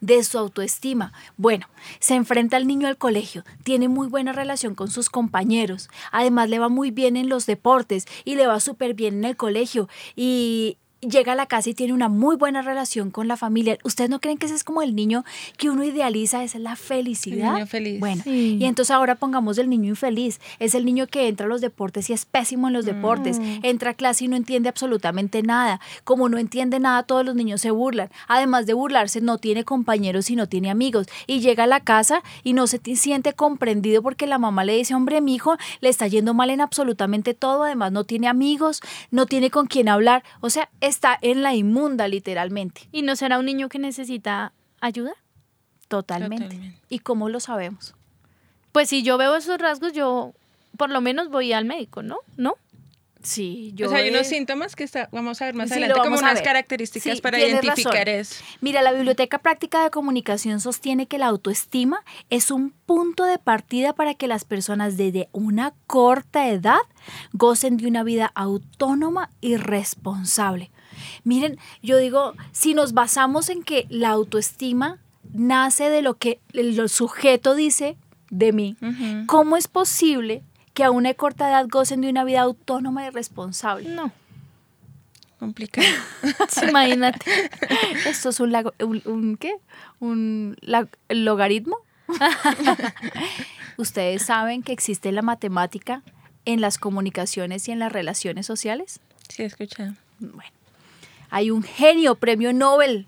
de 0.00 0.22
su 0.22 0.38
autoestima. 0.38 1.12
Bueno, 1.36 1.66
se 1.98 2.14
enfrenta 2.14 2.56
el 2.56 2.68
niño 2.68 2.86
al 2.86 2.98
colegio, 2.98 3.44
tiene 3.64 3.88
muy 3.88 4.06
buena 4.06 4.32
relación 4.32 4.76
con 4.76 4.90
sus 4.90 5.10
compañeros, 5.10 5.90
además 6.12 6.48
le 6.48 6.60
va 6.60 6.68
muy 6.68 6.92
bien 6.92 7.16
en 7.16 7.28
los 7.28 7.46
deportes 7.46 8.06
y 8.24 8.36
le 8.36 8.46
va 8.46 8.60
súper 8.60 8.94
bien 8.94 9.14
en 9.14 9.24
el 9.24 9.36
colegio 9.36 9.88
y 10.14 10.76
llega 11.00 11.32
a 11.32 11.34
la 11.34 11.46
casa 11.46 11.70
y 11.70 11.74
tiene 11.74 11.92
una 11.92 12.08
muy 12.08 12.36
buena 12.36 12.62
relación 12.62 13.10
con 13.10 13.28
la 13.28 13.36
familia. 13.36 13.78
¿Ustedes 13.84 14.10
no 14.10 14.20
creen 14.20 14.38
que 14.38 14.46
ese 14.46 14.54
es 14.54 14.64
como 14.64 14.82
el 14.82 14.94
niño 14.94 15.24
que 15.56 15.70
uno 15.70 15.84
idealiza? 15.84 16.44
Esa 16.44 16.58
es 16.58 16.62
la 16.62 16.76
felicidad. 16.76 17.48
El 17.48 17.54
niño 17.54 17.66
feliz. 17.66 18.00
Bueno, 18.00 18.22
Sí. 18.24 18.58
y 18.60 18.64
entonces 18.64 18.90
ahora 18.90 19.14
pongamos 19.14 19.58
el 19.58 19.70
niño 19.70 19.88
infeliz. 19.88 20.40
Es 20.58 20.74
el 20.74 20.84
niño 20.84 21.06
que 21.06 21.28
entra 21.28 21.46
a 21.46 21.48
los 21.48 21.60
deportes 21.60 22.10
y 22.10 22.12
es 22.12 22.26
pésimo 22.26 22.66
en 22.68 22.74
los 22.74 22.84
deportes. 22.84 23.38
Entra 23.62 23.90
a 23.90 23.94
clase 23.94 24.24
y 24.24 24.28
no 24.28 24.36
entiende 24.36 24.68
absolutamente 24.68 25.42
nada. 25.42 25.80
Como 26.04 26.28
no 26.28 26.38
entiende 26.38 26.78
nada, 26.80 27.02
todos 27.02 27.24
los 27.24 27.34
niños 27.34 27.60
se 27.60 27.70
burlan. 27.70 28.10
Además 28.28 28.66
de 28.66 28.74
burlarse, 28.74 29.20
no 29.20 29.38
tiene 29.38 29.64
compañeros 29.64 30.30
y 30.30 30.36
no 30.36 30.48
tiene 30.48 30.70
amigos. 30.70 31.06
Y 31.26 31.40
llega 31.40 31.64
a 31.64 31.66
la 31.66 31.80
casa 31.80 32.22
y 32.44 32.52
no 32.52 32.66
se 32.66 32.80
siente 32.96 33.32
comprendido 33.32 34.02
porque 34.02 34.26
la 34.26 34.38
mamá 34.38 34.64
le 34.64 34.76
dice, 34.76 34.94
hombre, 34.94 35.20
mi 35.20 35.34
hijo 35.34 35.56
le 35.80 35.88
está 35.88 36.06
yendo 36.06 36.34
mal 36.34 36.50
en 36.50 36.60
absolutamente 36.60 37.34
todo. 37.34 37.64
Además, 37.64 37.92
no 37.92 38.04
tiene 38.04 38.28
amigos, 38.28 38.80
no 39.10 39.26
tiene 39.26 39.50
con 39.50 39.66
quién 39.66 39.88
hablar. 39.88 40.24
O 40.40 40.50
sea, 40.50 40.68
está 40.90 41.18
en 41.22 41.42
la 41.42 41.54
inmunda, 41.54 42.06
literalmente. 42.08 42.88
¿Y 42.92 43.02
no 43.02 43.16
será 43.16 43.38
un 43.38 43.46
niño 43.46 43.68
que 43.68 43.78
necesita 43.78 44.52
ayuda? 44.80 45.12
Totalmente. 45.88 46.44
Totalmente. 46.44 46.78
¿Y 46.88 46.98
cómo 47.00 47.28
lo 47.28 47.40
sabemos? 47.40 47.94
Pues 48.72 48.88
si 48.88 49.02
yo 49.02 49.18
veo 49.18 49.34
esos 49.36 49.58
rasgos, 49.58 49.92
yo 49.92 50.34
por 50.76 50.90
lo 50.90 51.00
menos 51.00 51.30
voy 51.30 51.52
al 51.52 51.64
médico, 51.64 52.02
¿no? 52.02 52.18
¿No? 52.36 52.54
Sí, 53.22 53.72
yo. 53.74 53.86
o 53.86 53.90
sea, 53.90 53.98
hay 53.98 54.08
unos 54.08 54.26
síntomas 54.28 54.74
que 54.74 54.82
está, 54.84 55.10
vamos 55.12 55.42
a 55.42 55.44
ver 55.44 55.54
más 55.54 55.68
Sí, 55.68 55.74
adelante, 55.74 56.00
como 56.00 56.16
unas 56.16 56.40
características 56.40 57.16
Sí, 57.16 57.20
para 57.20 57.38
identificar 57.38 58.06
razón. 58.06 58.08
eso. 58.20 58.42
Mira, 58.62 58.80
la 58.80 58.92
Biblioteca 58.92 59.38
Práctica 59.38 59.82
de 59.82 59.90
Comunicación 59.90 60.58
sostiene 60.58 61.06
que 61.06 61.18
la 61.18 61.26
autoestima 61.26 62.02
es 62.30 62.50
un 62.50 62.70
punto 62.70 63.24
de 63.24 63.38
partida 63.38 63.92
para 63.92 64.14
que 64.14 64.26
las 64.26 64.44
personas 64.46 64.96
desde 64.96 65.28
una 65.32 65.74
corta 65.86 66.48
edad 66.48 66.78
gocen 67.34 67.76
de 67.76 67.88
una 67.88 68.04
vida 68.04 68.32
autónoma 68.34 69.28
y 69.42 69.56
responsable. 69.56 70.70
Miren, 71.24 71.58
yo 71.82 71.96
digo, 71.96 72.34
si 72.52 72.74
nos 72.74 72.92
basamos 72.92 73.48
en 73.48 73.62
que 73.62 73.86
la 73.88 74.10
autoestima 74.10 74.98
nace 75.32 75.88
de 75.90 76.02
lo 76.02 76.14
que 76.18 76.40
el 76.52 76.88
sujeto 76.88 77.54
dice 77.54 77.96
de 78.30 78.52
mí. 78.52 78.76
¿cómo 79.26 79.56
es 79.56 79.66
posible 79.68 80.42
que 80.74 80.84
a 80.84 80.90
una 80.90 81.12
corta 81.14 81.48
edad 81.48 81.66
gocen 81.68 82.00
de 82.00 82.08
una 82.10 82.24
vida 82.24 82.40
autónoma 82.42 83.06
y 83.06 83.10
responsable? 83.10 83.88
No. 83.90 84.12
Complicado. 85.38 85.86
Imagínate. 86.68 87.24
Esto 88.06 88.28
es 88.28 88.40
un, 88.40 88.52
lago- 88.52 88.74
un, 88.80 89.00
un- 89.06 89.36
¿qué? 89.36 89.54
Un 89.98 90.56
la- 90.60 90.88
logaritmo. 91.08 91.78
¿Ustedes 93.76 94.22
saben 94.26 94.62
que 94.62 94.72
existe 94.72 95.12
la 95.12 95.22
matemática 95.22 96.02
en 96.44 96.60
las 96.60 96.78
comunicaciones 96.78 97.66
y 97.68 97.72
en 97.72 97.78
las 97.78 97.92
relaciones 97.92 98.46
sociales? 98.46 99.00
Sí, 99.28 99.42
he 99.42 99.46
escuchado. 99.46 99.94
Bueno, 100.18 100.50
hay 101.30 101.50
un 101.50 101.62
genio 101.62 102.14
premio 102.16 102.52
Nobel 102.52 103.06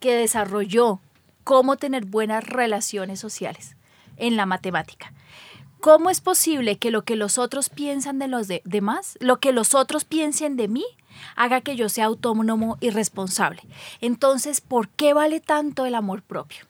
que 0.00 0.14
desarrolló 0.14 1.00
cómo 1.44 1.76
tener 1.76 2.04
buenas 2.04 2.44
relaciones 2.44 3.20
sociales 3.20 3.76
en 4.16 4.36
la 4.36 4.46
matemática. 4.46 5.12
¿Cómo 5.80 6.10
es 6.10 6.20
posible 6.20 6.76
que 6.76 6.90
lo 6.90 7.04
que 7.04 7.16
los 7.16 7.38
otros 7.38 7.70
piensan 7.70 8.18
de 8.18 8.28
los 8.28 8.48
de- 8.48 8.60
demás, 8.64 9.16
lo 9.20 9.40
que 9.40 9.52
los 9.52 9.74
otros 9.74 10.04
piensen 10.04 10.56
de 10.56 10.68
mí, 10.68 10.84
haga 11.36 11.62
que 11.62 11.74
yo 11.74 11.88
sea 11.88 12.04
autónomo 12.06 12.76
y 12.80 12.90
responsable? 12.90 13.62
Entonces, 14.02 14.60
¿por 14.60 14.88
qué 14.88 15.14
vale 15.14 15.40
tanto 15.40 15.86
el 15.86 15.94
amor 15.94 16.22
propio? 16.22 16.66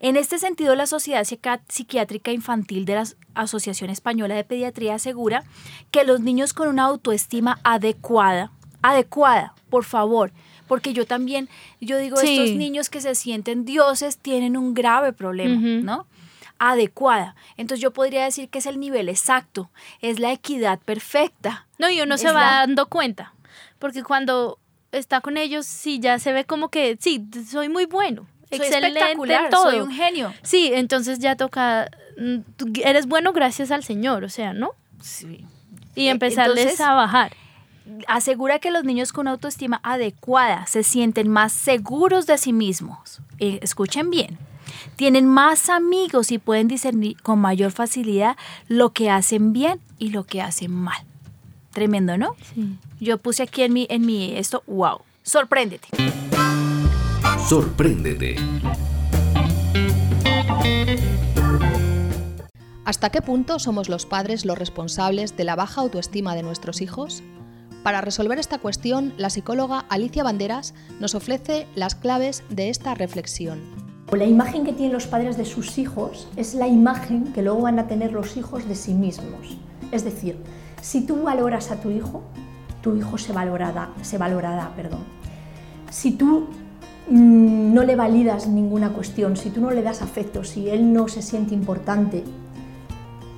En 0.00 0.18
este 0.18 0.38
sentido, 0.38 0.74
la 0.74 0.86
Sociedad 0.86 1.26
Psiquiátrica 1.68 2.30
Infantil 2.30 2.84
de 2.84 2.96
la 2.96 3.04
Asociación 3.34 3.88
Española 3.88 4.34
de 4.34 4.44
Pediatría 4.44 4.96
asegura 4.96 5.42
que 5.90 6.04
los 6.04 6.20
niños 6.20 6.52
con 6.52 6.68
una 6.68 6.84
autoestima 6.84 7.58
adecuada, 7.64 8.52
adecuada, 8.90 9.54
por 9.70 9.84
favor, 9.84 10.32
porque 10.68 10.92
yo 10.92 11.06
también, 11.06 11.48
yo 11.80 11.98
digo, 11.98 12.16
Sí. 12.16 12.38
estos 12.38 12.56
niños 12.56 12.90
que 12.90 13.00
se 13.00 13.14
sienten 13.14 13.64
dioses 13.64 14.18
tienen 14.18 14.56
un 14.56 14.74
grave 14.74 15.12
problema. 15.12 15.56
¿no? 15.82 16.06
Adecuada. 16.58 17.36
Entonces 17.56 17.82
yo 17.82 17.92
podría 17.92 18.24
decir 18.24 18.48
que 18.48 18.58
es 18.58 18.66
el 18.66 18.80
nivel 18.80 19.08
exacto, 19.08 19.70
es 20.00 20.18
la 20.18 20.32
equidad 20.32 20.78
perfecta. 20.78 21.66
No, 21.78 21.90
y 21.90 22.00
uno 22.00 22.16
se 22.16 22.28
va 22.32 22.40
la- 22.40 22.50
dando 22.60 22.86
cuenta. 22.86 23.34
Porque 23.78 24.02
cuando 24.02 24.58
está 24.92 25.20
con 25.20 25.36
ellos, 25.36 25.66
sí, 25.66 26.00
ya 26.00 26.18
se 26.18 26.32
ve 26.32 26.44
como 26.44 26.70
que, 26.70 26.96
sí, 26.98 27.26
soy 27.48 27.68
muy 27.68 27.84
bueno. 27.84 28.26
Soy 28.48 28.58
excelente 28.58 28.98
espectacular, 29.00 29.44
en 29.46 29.50
todo. 29.50 29.70
soy 29.70 29.80
un 29.80 29.90
genio. 29.92 30.32
Sí, 30.42 30.70
entonces 30.72 31.18
ya 31.18 31.36
toca, 31.36 31.90
mm, 32.16 32.38
eres 32.84 33.06
bueno 33.06 33.32
gracias 33.32 33.70
al 33.70 33.82
Señor, 33.84 34.24
o 34.24 34.28
sea, 34.30 34.52
¿no? 34.54 34.70
Sí. 35.02 35.44
Y 35.94 36.08
empezarles 36.08 36.58
entonces- 36.58 36.80
a 36.80 36.94
bajar. 36.94 37.32
Asegura 38.08 38.58
que 38.58 38.70
los 38.70 38.84
niños 38.84 39.12
con 39.12 39.28
autoestima 39.28 39.80
adecuada 39.82 40.66
se 40.66 40.82
sienten 40.82 41.28
más 41.28 41.52
seguros 41.52 42.26
de 42.26 42.38
sí 42.38 42.52
mismos. 42.52 43.20
Eh, 43.38 43.58
escuchen 43.62 44.10
bien. 44.10 44.38
Tienen 44.96 45.26
más 45.26 45.68
amigos 45.68 46.32
y 46.32 46.38
pueden 46.38 46.68
discernir 46.68 47.20
con 47.22 47.38
mayor 47.38 47.70
facilidad 47.70 48.36
lo 48.68 48.90
que 48.90 49.10
hacen 49.10 49.52
bien 49.52 49.80
y 49.98 50.10
lo 50.10 50.24
que 50.24 50.42
hacen 50.42 50.72
mal. 50.72 50.98
Tremendo, 51.72 52.16
¿no? 52.16 52.34
Sí. 52.54 52.76
Yo 53.00 53.18
puse 53.18 53.42
aquí 53.42 53.62
en 53.62 53.72
mi, 53.72 53.86
en 53.90 54.06
mi 54.06 54.36
esto, 54.36 54.62
wow. 54.66 55.00
Sorpréndete. 55.22 55.88
Sorpréndete. 57.48 58.36
¿Hasta 62.84 63.10
qué 63.10 63.20
punto 63.20 63.58
somos 63.58 63.88
los 63.88 64.06
padres 64.06 64.44
los 64.44 64.56
responsables 64.56 65.36
de 65.36 65.44
la 65.44 65.56
baja 65.56 65.80
autoestima 65.80 66.36
de 66.36 66.44
nuestros 66.44 66.80
hijos? 66.80 67.22
Para 67.86 68.00
resolver 68.00 68.40
esta 68.40 68.58
cuestión, 68.58 69.12
la 69.16 69.30
psicóloga 69.30 69.84
Alicia 69.88 70.24
Banderas 70.24 70.74
nos 70.98 71.14
ofrece 71.14 71.68
las 71.76 71.94
claves 71.94 72.42
de 72.50 72.68
esta 72.68 72.96
reflexión. 72.96 73.60
La 74.10 74.24
imagen 74.24 74.64
que 74.64 74.72
tienen 74.72 74.92
los 74.92 75.06
padres 75.06 75.36
de 75.36 75.44
sus 75.44 75.78
hijos 75.78 76.26
es 76.34 76.54
la 76.54 76.66
imagen 76.66 77.32
que 77.32 77.42
luego 77.42 77.60
van 77.60 77.78
a 77.78 77.86
tener 77.86 78.10
los 78.10 78.36
hijos 78.36 78.66
de 78.66 78.74
sí 78.74 78.92
mismos. 78.92 79.56
Es 79.92 80.02
decir, 80.02 80.36
si 80.82 81.06
tú 81.06 81.22
valoras 81.22 81.70
a 81.70 81.76
tu 81.76 81.90
hijo, 81.90 82.24
tu 82.82 82.96
hijo 82.96 83.18
se 83.18 83.32
valorará, 83.32 83.90
se 84.02 84.18
valorará, 84.18 84.72
perdón. 84.74 85.04
si 85.88 86.10
tú 86.10 86.48
mm, 87.08 87.72
no 87.72 87.84
le 87.84 87.94
validas 87.94 88.48
ninguna 88.48 88.90
cuestión, 88.90 89.36
si 89.36 89.50
tú 89.50 89.60
no 89.60 89.70
le 89.70 89.82
das 89.82 90.02
afecto, 90.02 90.42
si 90.42 90.68
él 90.68 90.92
no 90.92 91.06
se 91.06 91.22
siente 91.22 91.54
importante, 91.54 92.24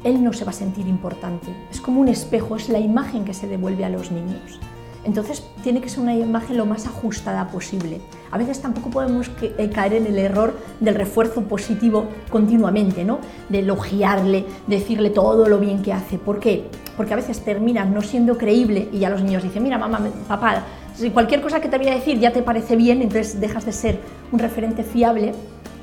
él 0.04 0.22
no 0.22 0.32
se 0.32 0.44
va 0.44 0.50
a 0.50 0.54
sentir 0.54 0.86
importante. 0.86 1.48
Es 1.70 1.80
como 1.80 2.00
un 2.00 2.08
espejo, 2.08 2.56
es 2.56 2.68
la 2.68 2.78
imagen 2.78 3.24
que 3.24 3.34
se 3.34 3.48
devuelve 3.48 3.84
a 3.84 3.88
los 3.88 4.10
niños. 4.10 4.60
Entonces 5.04 5.42
tiene 5.62 5.80
que 5.80 5.88
ser 5.88 6.00
una 6.00 6.14
imagen 6.14 6.56
lo 6.56 6.66
más 6.66 6.86
ajustada 6.86 7.48
posible. 7.48 8.00
A 8.30 8.36
veces 8.36 8.60
tampoco 8.60 8.90
podemos 8.90 9.30
eh, 9.40 9.70
caer 9.72 9.94
en 9.94 10.06
el 10.06 10.18
error 10.18 10.58
del 10.80 10.94
refuerzo 10.94 11.42
positivo 11.42 12.06
continuamente, 12.30 13.04
¿no? 13.04 13.18
de 13.48 13.60
elogiarle, 13.60 14.44
decirle 14.66 15.10
todo 15.10 15.48
lo 15.48 15.58
bien 15.58 15.82
que 15.82 15.92
hace. 15.92 16.18
¿Por 16.18 16.40
qué? 16.40 16.64
Porque 16.96 17.14
a 17.14 17.16
veces 17.16 17.40
termina 17.40 17.84
no 17.84 18.02
siendo 18.02 18.36
creíble 18.36 18.88
y 18.92 18.98
ya 18.98 19.08
los 19.08 19.22
niños 19.22 19.42
dicen, 19.42 19.62
mira 19.62 19.78
mamá, 19.78 20.00
papá, 20.26 20.64
si 20.94 21.10
cualquier 21.10 21.40
cosa 21.40 21.60
que 21.60 21.68
te 21.68 21.78
voy 21.78 21.88
a 21.88 21.94
decir 21.94 22.18
ya 22.18 22.32
te 22.32 22.42
parece 22.42 22.74
bien, 22.74 23.00
entonces 23.00 23.40
dejas 23.40 23.64
de 23.64 23.72
ser 23.72 24.00
un 24.32 24.40
referente 24.40 24.82
fiable, 24.82 25.32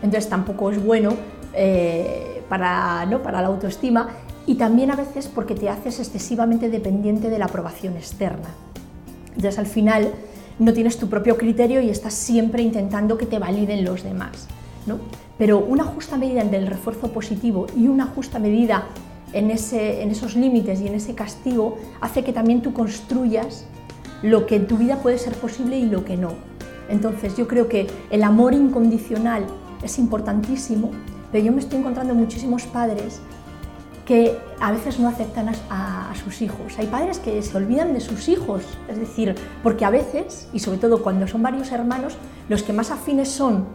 entonces 0.03 0.29
tampoco 0.29 0.71
es 0.71 0.83
bueno 0.83 1.13
eh, 1.53 2.34
para, 2.49 3.05
¿no? 3.05 3.21
para 3.21 3.41
la 3.41 3.47
autoestima 3.47 4.09
y 4.45 4.55
también 4.55 4.91
a 4.91 4.95
veces 4.95 5.27
porque 5.27 5.55
te 5.55 5.69
haces 5.69 5.99
excesivamente 5.99 6.69
dependiente 6.69 7.29
de 7.29 7.39
la 7.39 7.45
aprobación 7.45 7.95
externa. 7.95 8.49
Entonces 9.29 9.57
al 9.57 9.65
final 9.65 10.11
no 10.59 10.73
tienes 10.73 10.97
tu 10.97 11.09
propio 11.09 11.37
criterio 11.37 11.81
y 11.81 11.89
estás 11.89 12.13
siempre 12.13 12.61
intentando 12.61 13.17
que 13.17 13.25
te 13.25 13.39
validen 13.39 13.83
los 13.83 14.03
demás. 14.03 14.47
¿no? 14.85 14.99
Pero 15.37 15.59
una 15.59 15.83
justa 15.83 16.17
medida 16.17 16.41
en 16.41 16.53
el 16.53 16.67
refuerzo 16.67 17.11
positivo 17.11 17.67
y 17.75 17.87
una 17.87 18.05
justa 18.05 18.39
medida 18.39 18.85
en, 19.33 19.51
ese, 19.51 20.01
en 20.01 20.11
esos 20.11 20.35
límites 20.35 20.79
y 20.81 20.87
en 20.87 20.95
ese 20.95 21.15
castigo 21.15 21.77
hace 21.99 22.23
que 22.23 22.31
también 22.31 22.61
tú 22.61 22.73
construyas 22.73 23.65
lo 24.21 24.45
que 24.45 24.55
en 24.55 24.67
tu 24.67 24.77
vida 24.77 24.97
puede 24.97 25.17
ser 25.17 25.33
posible 25.33 25.77
y 25.77 25.87
lo 25.87 26.05
que 26.05 26.15
no. 26.15 26.33
Entonces 26.87 27.35
yo 27.35 27.47
creo 27.47 27.67
que 27.67 27.87
el 28.11 28.23
amor 28.23 28.53
incondicional 28.53 29.45
es 29.83 29.99
importantísimo, 29.99 30.91
pero 31.31 31.43
yo 31.43 31.51
me 31.51 31.59
estoy 31.59 31.79
encontrando 31.79 32.13
muchísimos 32.13 32.63
padres 32.63 33.21
que 34.05 34.37
a 34.59 34.71
veces 34.71 34.99
no 34.99 35.07
aceptan 35.09 35.49
a, 35.69 36.13
sus 36.23 36.41
hijos. 36.41 36.77
Hay 36.77 36.87
padres 36.87 37.19
que 37.19 37.41
se 37.41 37.57
olvidan 37.57 37.93
de 37.93 37.99
sus 37.99 38.29
hijos, 38.29 38.63
es 38.87 38.97
decir, 38.97 39.35
porque 39.61 39.83
a 39.83 39.89
veces, 39.89 40.47
y 40.53 40.59
sobre 40.59 40.77
todo 40.77 41.03
cuando 41.03 41.27
son 41.27 41.43
varios 41.43 41.71
hermanos, 41.71 42.15
los 42.47 42.63
que 42.63 42.71
más 42.71 42.89
afines 42.89 43.29
son 43.29 43.65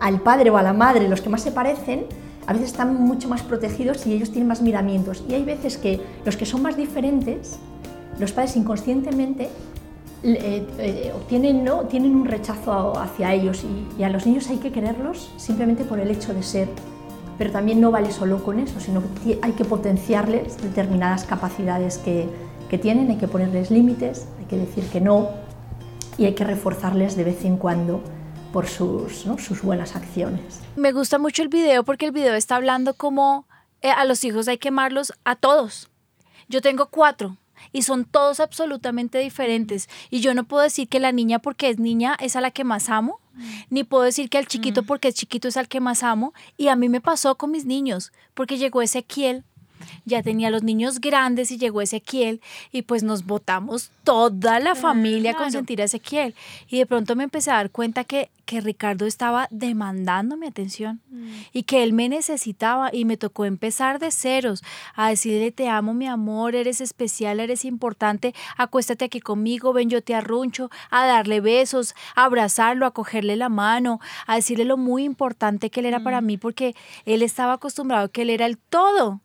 al 0.00 0.20
padre 0.20 0.50
o 0.50 0.58
a 0.58 0.62
la 0.62 0.72
madre, 0.72 1.08
los 1.08 1.20
que 1.20 1.28
más 1.28 1.42
se 1.42 1.50
parecen, 1.50 2.06
a 2.46 2.52
veces 2.52 2.68
están 2.68 2.94
mucho 2.94 3.28
más 3.28 3.42
protegidos 3.42 4.06
y 4.06 4.12
ellos 4.12 4.30
tienen 4.30 4.48
más 4.48 4.62
miramientos. 4.62 5.24
Y 5.28 5.34
hay 5.34 5.44
veces 5.44 5.76
que 5.76 6.00
los 6.24 6.36
que 6.36 6.46
son 6.46 6.62
más 6.62 6.76
diferentes, 6.76 7.58
los 8.18 8.32
padres 8.32 8.56
inconscientemente 8.56 9.48
eh, 10.22 10.66
eh, 10.78 11.12
tienen, 11.28 11.64
¿no? 11.64 11.82
tienen 11.82 12.14
un 12.14 12.24
rechazo 12.26 12.98
hacia 12.98 13.32
ellos 13.34 13.64
y 13.98 14.02
a 14.02 14.08
los 14.08 14.26
niños 14.26 14.48
hay 14.50 14.56
que 14.56 14.72
quererlos 14.72 15.30
simplemente 15.36 15.84
por 15.84 16.00
el 16.00 16.10
hecho 16.10 16.34
de 16.34 16.42
ser 16.42 16.68
pero 17.38 17.52
también 17.52 17.80
no 17.80 17.90
vale 17.92 18.10
solo 18.10 18.42
con 18.42 18.58
eso, 18.58 18.80
sino 18.80 19.00
que 19.24 19.38
hay 19.40 19.52
que 19.52 19.64
potenciarles 19.64 20.60
determinadas 20.60 21.24
capacidades 21.24 21.98
que, 21.98 22.28
tienen, 22.82 23.08
hay 23.10 23.16
que 23.16 23.28
ponerles 23.28 23.70
límites, 23.70 24.26
hay 24.38 24.44
que 24.44 24.56
decir 24.58 24.84
que 24.90 25.00
no 25.00 25.30
y 26.18 26.26
hay 26.26 26.34
que 26.34 26.44
reforzarles 26.44 27.16
de 27.16 27.24
vez 27.24 27.44
en 27.44 27.56
cuando 27.56 28.02
por 28.52 28.66
sus, 28.66 29.24
buenas 29.62 29.94
acciones. 29.94 30.60
Me 30.76 30.92
gusta 30.92 31.18
mucho 31.18 31.42
el 31.42 31.48
video 31.48 31.84
porque 31.84 32.06
el 32.06 32.12
video 32.12 32.34
está 32.34 32.56
hablando 32.56 32.92
como 32.92 33.46
eh, 33.80 33.90
a 33.90 34.04
los 34.04 34.24
hijos 34.24 34.48
hay 34.48 34.58
que 34.58 34.68
amarlos 34.68 35.12
a 35.24 35.36
todos. 35.36 35.88
Yo 36.48 36.60
tengo 36.60 36.86
cuatro 36.86 37.36
y 37.72 37.82
son 37.82 38.04
todos 38.04 38.40
absolutamente 38.40 39.18
diferentes. 39.18 39.88
Y 40.10 40.20
yo 40.20 40.34
no 40.34 40.44
puedo 40.44 40.62
decir 40.62 40.88
que 40.88 41.00
la 41.00 41.12
niña 41.12 41.38
porque 41.38 41.68
es 41.68 41.78
niña 41.78 42.16
es 42.20 42.36
a 42.36 42.40
la 42.40 42.50
que 42.50 42.64
más 42.64 42.88
amo, 42.88 43.20
mm. 43.34 43.42
ni 43.70 43.84
puedo 43.84 44.04
decir 44.04 44.28
que 44.30 44.38
el 44.38 44.46
chiquito 44.46 44.82
mm. 44.82 44.86
porque 44.86 45.08
es 45.08 45.14
chiquito 45.14 45.48
es 45.48 45.56
al 45.56 45.68
que 45.68 45.80
más 45.80 46.02
amo. 46.02 46.32
Y 46.56 46.68
a 46.68 46.76
mí 46.76 46.88
me 46.88 47.00
pasó 47.00 47.36
con 47.36 47.50
mis 47.50 47.64
niños, 47.64 48.12
porque 48.34 48.58
llegó 48.58 48.82
Ezequiel 48.82 49.44
ya 50.04 50.22
tenía 50.22 50.50
los 50.50 50.62
niños 50.62 51.00
grandes 51.00 51.50
y 51.50 51.58
llegó 51.58 51.80
Ezequiel 51.80 52.40
y 52.72 52.82
pues 52.82 53.02
nos 53.02 53.26
votamos 53.26 53.90
toda 54.04 54.60
la 54.60 54.74
familia 54.74 55.34
con 55.34 55.52
sentir 55.52 55.80
a 55.80 55.84
Ezequiel. 55.84 56.34
Y 56.68 56.78
de 56.78 56.86
pronto 56.86 57.16
me 57.16 57.24
empecé 57.24 57.50
a 57.50 57.54
dar 57.54 57.70
cuenta 57.70 58.04
que, 58.04 58.30
que 58.44 58.60
Ricardo 58.60 59.06
estaba 59.06 59.48
demandando 59.50 60.36
mi 60.36 60.46
atención 60.46 61.00
mm. 61.10 61.28
y 61.52 61.62
que 61.64 61.82
él 61.82 61.92
me 61.92 62.08
necesitaba 62.08 62.90
y 62.92 63.04
me 63.04 63.16
tocó 63.16 63.44
empezar 63.44 63.98
de 63.98 64.10
ceros 64.10 64.62
a 64.94 65.10
decirle 65.10 65.52
te 65.52 65.68
amo 65.68 65.92
mi 65.94 66.06
amor, 66.06 66.54
eres 66.54 66.80
especial, 66.80 67.40
eres 67.40 67.64
importante, 67.64 68.34
acuéstate 68.56 69.04
aquí 69.04 69.20
conmigo, 69.20 69.72
ven 69.72 69.90
yo 69.90 70.02
te 70.02 70.14
arruncho, 70.14 70.70
a 70.90 71.06
darle 71.06 71.40
besos, 71.40 71.94
a 72.14 72.24
abrazarlo, 72.24 72.86
a 72.86 72.92
cogerle 72.92 73.36
la 73.36 73.48
mano, 73.48 74.00
a 74.26 74.36
decirle 74.36 74.64
lo 74.64 74.76
muy 74.76 75.04
importante 75.04 75.70
que 75.70 75.80
él 75.80 75.86
era 75.86 76.00
para 76.00 76.20
mm. 76.20 76.26
mí 76.26 76.38
porque 76.38 76.74
él 77.04 77.22
estaba 77.22 77.54
acostumbrado 77.54 78.06
a 78.06 78.08
que 78.08 78.22
él 78.22 78.30
era 78.30 78.46
el 78.46 78.58
todo 78.58 79.20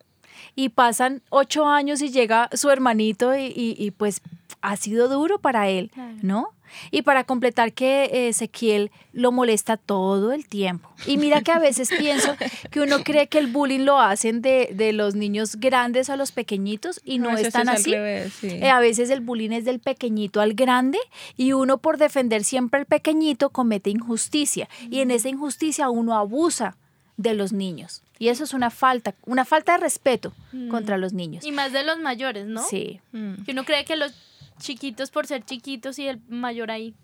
y 0.54 0.70
pasan 0.70 1.22
ocho 1.30 1.66
años 1.66 2.02
y 2.02 2.10
llega 2.10 2.48
su 2.52 2.70
hermanito 2.70 3.32
y, 3.36 3.92
pues 3.96 4.20
ha 4.60 4.76
sido 4.76 5.08
duro 5.08 5.38
para 5.38 5.68
él, 5.68 5.90
¿no? 6.22 6.48
Y 6.90 7.02
para 7.02 7.24
completar 7.24 7.72
que 7.72 8.28
Ezequiel 8.28 8.90
lo 9.12 9.32
molesta 9.32 9.76
todo 9.76 10.32
el 10.32 10.46
tiempo. 10.46 10.88
Y 11.06 11.16
mira 11.16 11.42
que 11.42 11.52
a 11.52 11.58
veces 11.58 11.90
pienso 11.98 12.36
que 12.70 12.80
uno 12.80 13.04
cree 13.04 13.28
que 13.28 13.38
el 13.38 13.46
bullying 13.46 13.80
lo 13.80 14.00
hacen 14.00 14.42
de, 14.42 14.92
los 14.92 15.14
niños 15.14 15.56
grandes 15.56 16.10
a 16.10 16.16
los 16.16 16.32
pequeñitos 16.32 17.00
y 17.04 17.18
no, 17.18 17.36
es 17.36 17.52
tan 17.52 17.68
así. 17.68 17.92
Eh, 17.94 18.70
a 18.70 18.80
veces 18.80 19.10
el 19.10 19.20
bullying 19.20 19.50
es 19.50 19.64
del 19.64 19.80
pequeñito 19.80 20.40
al 20.40 20.54
grande 20.54 20.98
y 21.36 21.52
uno 21.52 21.78
por 21.78 21.98
defender 21.98 22.44
siempre 22.44 22.80
al 22.80 22.86
pequeñito 22.86 23.50
comete 23.50 23.90
injusticia. 23.90 24.68
Y 24.90 25.00
en 25.00 25.10
esa 25.10 25.28
injusticia 25.28 25.90
uno 25.90 26.16
abusa 26.16 26.76
de 27.16 27.34
los 27.34 27.52
niños. 27.52 28.03
Y 28.18 28.28
eso 28.28 28.44
es 28.44 28.54
una 28.54 28.70
falta, 28.70 29.14
una 29.26 29.44
falta 29.44 29.72
de 29.72 29.78
respeto 29.78 30.32
mm. 30.52 30.68
contra 30.68 30.98
los 30.98 31.12
niños. 31.12 31.44
Y 31.44 31.52
más 31.52 31.72
de 31.72 31.84
los 31.84 31.98
mayores, 31.98 32.46
¿no? 32.46 32.62
Sí. 32.62 33.00
Mm. 33.12 33.42
Que 33.44 33.52
uno 33.52 33.64
cree 33.64 33.84
que 33.84 33.96
los 33.96 34.14
chiquitos 34.58 35.10
por 35.10 35.26
ser 35.26 35.44
chiquitos 35.44 35.98
y 35.98 36.06
el 36.06 36.20
mayor 36.28 36.70
ahí. 36.70 36.94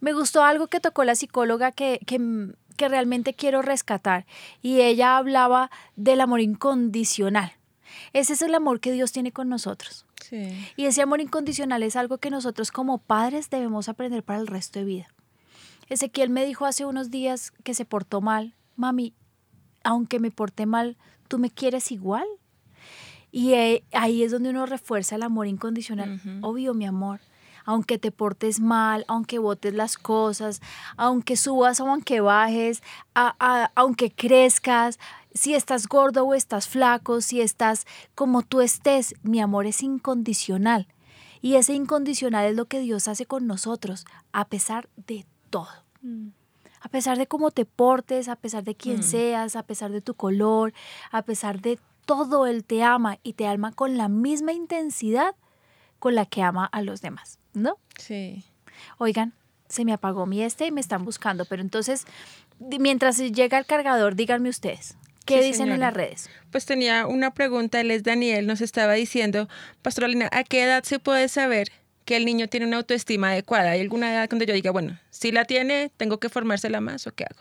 Me 0.00 0.12
gustó 0.12 0.42
algo 0.42 0.68
que 0.68 0.80
tocó 0.80 1.04
la 1.04 1.14
psicóloga 1.14 1.72
que, 1.72 2.00
que, 2.06 2.20
que 2.76 2.88
realmente 2.88 3.34
quiero 3.34 3.60
rescatar. 3.60 4.26
Y 4.62 4.80
ella 4.80 5.16
hablaba 5.16 5.70
del 5.96 6.20
amor 6.20 6.40
incondicional. 6.40 7.52
Ese 8.12 8.32
es 8.32 8.42
el 8.42 8.54
amor 8.54 8.80
que 8.80 8.92
Dios 8.92 9.12
tiene 9.12 9.32
con 9.32 9.48
nosotros. 9.48 10.06
Sí. 10.20 10.72
Y 10.76 10.86
ese 10.86 11.02
amor 11.02 11.20
incondicional 11.20 11.82
es 11.82 11.96
algo 11.96 12.18
que 12.18 12.30
nosotros 12.30 12.70
como 12.70 12.98
padres 12.98 13.50
debemos 13.50 13.88
aprender 13.88 14.22
para 14.22 14.40
el 14.40 14.46
resto 14.46 14.78
de 14.78 14.84
vida. 14.86 15.08
Ezequiel 15.88 16.30
me 16.30 16.46
dijo 16.46 16.64
hace 16.64 16.84
unos 16.84 17.10
días 17.10 17.52
que 17.62 17.74
se 17.74 17.84
portó 17.84 18.20
mal. 18.20 18.54
Mami, 18.76 19.14
aunque 19.84 20.18
me 20.18 20.30
porte 20.30 20.66
mal, 20.66 20.96
tú 21.28 21.38
me 21.38 21.50
quieres 21.50 21.92
igual. 21.92 22.26
Y 23.30 23.52
eh, 23.54 23.84
ahí 23.92 24.22
es 24.22 24.32
donde 24.32 24.50
uno 24.50 24.66
refuerza 24.66 25.16
el 25.16 25.22
amor 25.22 25.46
incondicional. 25.46 26.20
Obvio, 26.42 26.74
mi 26.74 26.86
amor. 26.86 27.20
Aunque 27.66 27.98
te 27.98 28.10
portes 28.10 28.60
mal, 28.60 29.04
aunque 29.08 29.38
botes 29.38 29.72
las 29.72 29.96
cosas, 29.96 30.60
aunque 30.96 31.36
subas 31.36 31.80
o 31.80 31.88
aunque 31.88 32.20
bajes, 32.20 32.82
aunque 33.74 34.10
crezcas, 34.10 34.98
si 35.32 35.54
estás 35.54 35.88
gordo 35.88 36.24
o 36.24 36.34
estás 36.34 36.68
flaco, 36.68 37.20
si 37.20 37.40
estás 37.40 37.86
como 38.14 38.42
tú 38.42 38.60
estés, 38.60 39.14
mi 39.22 39.40
amor 39.40 39.66
es 39.66 39.82
incondicional. 39.82 40.86
Y 41.40 41.56
ese 41.56 41.74
incondicional 41.74 42.46
es 42.46 42.54
lo 42.54 42.66
que 42.66 42.80
Dios 42.80 43.08
hace 43.08 43.26
con 43.26 43.46
nosotros, 43.46 44.06
a 44.32 44.44
pesar 44.46 44.88
de 44.96 45.26
todo. 45.50 45.68
Mm 46.02 46.43
a 46.84 46.88
pesar 46.90 47.16
de 47.16 47.26
cómo 47.26 47.50
te 47.50 47.64
portes, 47.64 48.28
a 48.28 48.36
pesar 48.36 48.62
de 48.62 48.74
quién 48.74 49.00
mm. 49.00 49.02
seas, 49.02 49.56
a 49.56 49.62
pesar 49.62 49.90
de 49.90 50.02
tu 50.02 50.12
color, 50.12 50.74
a 51.10 51.22
pesar 51.22 51.62
de 51.62 51.78
todo, 52.04 52.46
Él 52.46 52.62
te 52.62 52.82
ama 52.82 53.18
y 53.22 53.32
te 53.32 53.46
ama 53.46 53.72
con 53.72 53.96
la 53.96 54.08
misma 54.08 54.52
intensidad 54.52 55.34
con 55.98 56.14
la 56.14 56.26
que 56.26 56.42
ama 56.42 56.66
a 56.66 56.82
los 56.82 57.00
demás, 57.00 57.38
¿no? 57.54 57.78
Sí. 57.98 58.44
Oigan, 58.98 59.32
se 59.66 59.86
me 59.86 59.94
apagó 59.94 60.26
mi 60.26 60.42
este 60.42 60.66
y 60.66 60.70
me 60.70 60.82
están 60.82 61.06
buscando, 61.06 61.46
pero 61.46 61.62
entonces, 61.62 62.04
mientras 62.58 63.16
llega 63.16 63.56
el 63.56 63.64
cargador, 63.64 64.14
díganme 64.14 64.50
ustedes. 64.50 64.98
¿Qué 65.24 65.42
dicen 65.42 65.70
en 65.70 65.80
las 65.80 65.94
redes? 65.94 66.28
Pues 66.50 66.66
tenía 66.66 67.06
una 67.06 67.32
pregunta, 67.32 67.80
él 67.80 67.90
es 67.90 68.02
Daniel, 68.02 68.46
nos 68.46 68.60
estaba 68.60 68.92
diciendo, 68.92 69.48
Pastoralina, 69.80 70.28
¿a 70.32 70.44
qué 70.44 70.64
edad 70.64 70.84
se 70.84 70.98
puede 70.98 71.28
saber 71.28 71.72
que 72.04 72.16
el 72.16 72.24
niño 72.24 72.48
tiene 72.48 72.66
una 72.66 72.78
autoestima 72.78 73.30
adecuada? 73.30 73.72
¿Hay 73.72 73.80
alguna 73.80 74.12
edad 74.12 74.28
donde 74.28 74.46
yo 74.46 74.54
diga, 74.54 74.70
bueno, 74.70 74.98
si 75.10 75.32
la 75.32 75.44
tiene, 75.44 75.90
tengo 75.96 76.18
que 76.18 76.28
formársela 76.28 76.80
más 76.80 77.06
o 77.06 77.12
qué 77.12 77.24
hago? 77.24 77.40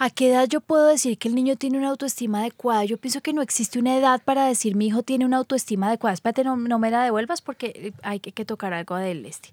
¿A 0.00 0.10
qué 0.10 0.30
edad 0.30 0.46
yo 0.48 0.60
puedo 0.60 0.86
decir 0.86 1.18
que 1.18 1.26
el 1.26 1.34
niño 1.34 1.56
tiene 1.56 1.76
una 1.76 1.88
autoestima 1.88 2.38
adecuada? 2.38 2.84
Yo 2.84 2.98
pienso 2.98 3.20
que 3.20 3.32
no 3.32 3.42
existe 3.42 3.80
una 3.80 3.96
edad 3.96 4.22
para 4.22 4.46
decir 4.46 4.76
mi 4.76 4.86
hijo 4.86 5.02
tiene 5.02 5.26
una 5.26 5.38
autoestima 5.38 5.88
adecuada. 5.88 6.14
Espérate, 6.14 6.44
no, 6.44 6.56
me 6.56 6.90
la 6.92 7.02
devuelvas 7.02 7.42
porque 7.42 7.72
eh, 7.74 7.92
hay 8.02 8.20
que, 8.20 8.44
tocar 8.44 8.72
algo 8.72 8.94
del 8.94 9.26
este. 9.26 9.48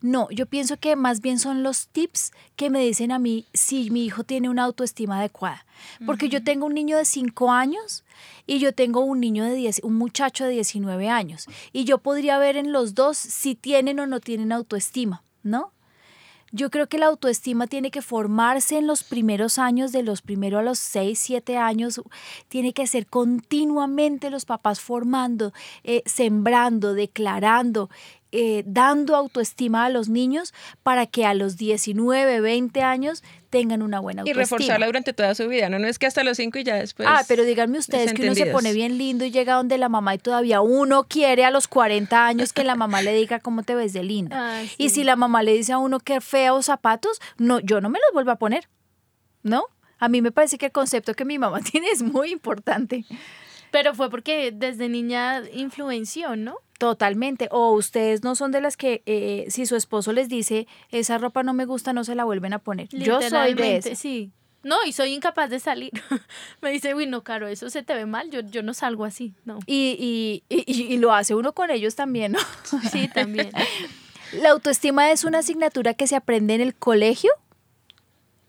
No, 0.00 0.30
yo 0.30 0.46
pienso 0.46 0.78
que 0.78 0.96
más 0.96 1.20
bien 1.20 1.38
son 1.38 1.62
los 1.62 1.88
tips 1.88 2.32
que 2.56 2.70
me 2.70 2.82
dicen 2.82 3.12
a 3.12 3.18
mí 3.18 3.44
si 3.52 3.90
mi 3.90 4.06
hijo 4.06 4.24
tiene 4.24 4.48
una 4.48 4.64
autoestima 4.64 5.18
adecuada. 5.18 5.66
Porque 6.06 6.30
yo 6.30 6.42
tengo 6.42 6.64
un 6.64 6.74
niño 6.74 6.96
de 6.96 7.04
5 7.04 7.50
años 7.52 8.02
y 8.46 8.58
yo 8.58 8.72
tengo 8.72 9.00
un 9.00 9.20
niño 9.20 9.44
de 9.44 9.54
10, 9.54 9.80
un 9.82 9.96
muchacho 9.96 10.44
de 10.46 10.52
19 10.52 11.10
años. 11.10 11.46
Y 11.74 11.84
yo 11.84 11.98
podría 11.98 12.38
ver 12.38 12.56
en 12.56 12.72
los 12.72 12.94
dos 12.94 13.18
si 13.18 13.54
tienen 13.54 14.00
o 14.00 14.06
no 14.06 14.20
tienen 14.20 14.50
autoestima, 14.50 15.22
¿no? 15.42 15.72
Yo 16.52 16.68
creo 16.70 16.88
que 16.88 16.98
la 16.98 17.06
autoestima 17.06 17.68
tiene 17.68 17.92
que 17.92 18.02
formarse 18.02 18.76
en 18.76 18.88
los 18.88 19.04
primeros 19.04 19.58
años, 19.58 19.92
de 19.92 20.02
los 20.02 20.20
primeros 20.20 20.60
a 20.60 20.62
los 20.64 20.78
6, 20.80 21.16
7 21.18 21.56
años. 21.56 22.00
Tiene 22.48 22.72
que 22.72 22.88
ser 22.88 23.06
continuamente 23.06 24.30
los 24.30 24.46
papás 24.46 24.80
formando, 24.80 25.52
eh, 25.84 26.02
sembrando, 26.06 26.94
declarando, 26.94 27.88
eh, 28.32 28.62
dando 28.66 29.16
autoestima 29.16 29.84
a 29.84 29.88
los 29.90 30.08
niños 30.08 30.54
para 30.82 31.06
que 31.06 31.26
a 31.26 31.34
los 31.34 31.56
19, 31.56 32.40
20 32.40 32.82
años 32.82 33.22
tengan 33.50 33.82
una 33.82 33.98
buena 33.98 34.20
Y 34.24 34.30
autoestima. 34.30 34.58
reforzarla 34.58 34.86
durante 34.86 35.12
toda 35.12 35.34
su 35.34 35.48
vida, 35.48 35.68
¿no? 35.68 35.78
No 35.80 35.88
es 35.88 35.98
que 35.98 36.06
hasta 36.06 36.22
los 36.22 36.36
5 36.36 36.58
y 36.58 36.64
ya 36.64 36.76
después. 36.76 37.08
ah, 37.10 37.22
pero 37.26 37.42
díganme 37.44 37.78
ustedes 37.78 38.12
que 38.12 38.22
uno 38.22 38.34
se 38.34 38.46
pone 38.46 38.72
bien 38.72 38.98
lindo 38.98 39.24
y 39.24 39.30
llega 39.32 39.54
donde 39.54 39.78
la 39.78 39.88
mamá 39.88 40.14
y 40.14 40.18
todavía 40.18 40.60
uno 40.60 41.04
quiere 41.08 41.44
a 41.44 41.50
los 41.50 41.66
40 41.66 42.26
años 42.26 42.52
que 42.52 42.62
la 42.62 42.76
mamá 42.76 43.02
le 43.02 43.12
diga 43.14 43.40
cómo 43.40 43.62
te 43.64 43.74
ves 43.74 43.92
de 43.92 44.04
linda. 44.04 44.36
Ah, 44.60 44.62
Y 44.78 44.90
si 44.90 45.02
la 45.02 45.16
mamá 45.16 45.42
le 45.42 45.52
dice 45.54 45.72
a 45.72 45.78
uno 45.78 45.98
que 45.98 46.20
feos 46.20 46.66
zapatos, 46.66 47.20
no, 47.38 47.58
yo 47.60 47.80
no 47.80 47.88
me 47.90 47.98
los 47.98 48.12
vuelvo 48.12 48.30
a 48.30 48.36
poner. 48.36 48.68
¿No? 49.42 49.64
A 49.98 50.08
mí 50.08 50.22
me 50.22 50.30
parece 50.32 50.56
que 50.56 50.66
el 50.66 50.72
concepto 50.72 51.14
que 51.14 51.24
mi 51.24 51.38
mamá 51.38 51.60
tiene 51.72 51.88
es 51.90 52.02
muy 52.02 52.30
importante. 52.30 53.04
Pero 53.72 53.94
fue 53.94 54.10
porque 54.10 54.52
desde 54.52 54.88
niña 54.88 55.42
influenció, 55.52 56.36
¿no? 56.36 56.56
Totalmente. 56.80 57.46
O 57.50 57.72
ustedes 57.72 58.24
no 58.24 58.34
son 58.34 58.52
de 58.52 58.62
las 58.62 58.78
que 58.78 59.02
eh, 59.04 59.44
si 59.50 59.66
su 59.66 59.76
esposo 59.76 60.14
les 60.14 60.30
dice 60.30 60.66
esa 60.90 61.18
ropa 61.18 61.42
no 61.42 61.52
me 61.52 61.66
gusta, 61.66 61.92
no 61.92 62.04
se 62.04 62.14
la 62.14 62.24
vuelven 62.24 62.54
a 62.54 62.58
poner. 62.58 62.88
Yo 62.88 63.20
soy 63.20 63.52
de 63.52 63.76
eso. 63.76 63.90
Sí. 63.94 64.32
No, 64.62 64.76
y 64.86 64.92
soy 64.92 65.12
incapaz 65.12 65.50
de 65.50 65.60
salir. 65.60 65.92
me 66.62 66.70
dice, 66.70 66.94
uy, 66.94 67.06
no, 67.06 67.22
Caro, 67.22 67.48
eso 67.48 67.68
se 67.68 67.82
te 67.82 67.92
ve 67.92 68.06
mal. 68.06 68.30
Yo, 68.30 68.40
yo 68.40 68.62
no 68.62 68.72
salgo 68.72 69.04
así, 69.04 69.34
no. 69.44 69.58
Y, 69.66 70.42
y, 70.48 70.54
y, 70.66 70.94
y 70.94 70.96
lo 70.96 71.12
hace 71.12 71.34
uno 71.34 71.52
con 71.52 71.70
ellos 71.70 71.96
también, 71.96 72.32
¿no? 72.32 72.38
Sí, 72.90 73.08
también. 73.08 73.50
¿La 74.32 74.48
autoestima 74.48 75.10
es 75.10 75.24
una 75.24 75.40
asignatura 75.40 75.92
que 75.92 76.06
se 76.06 76.16
aprende 76.16 76.54
en 76.54 76.62
el 76.62 76.74
colegio? 76.74 77.30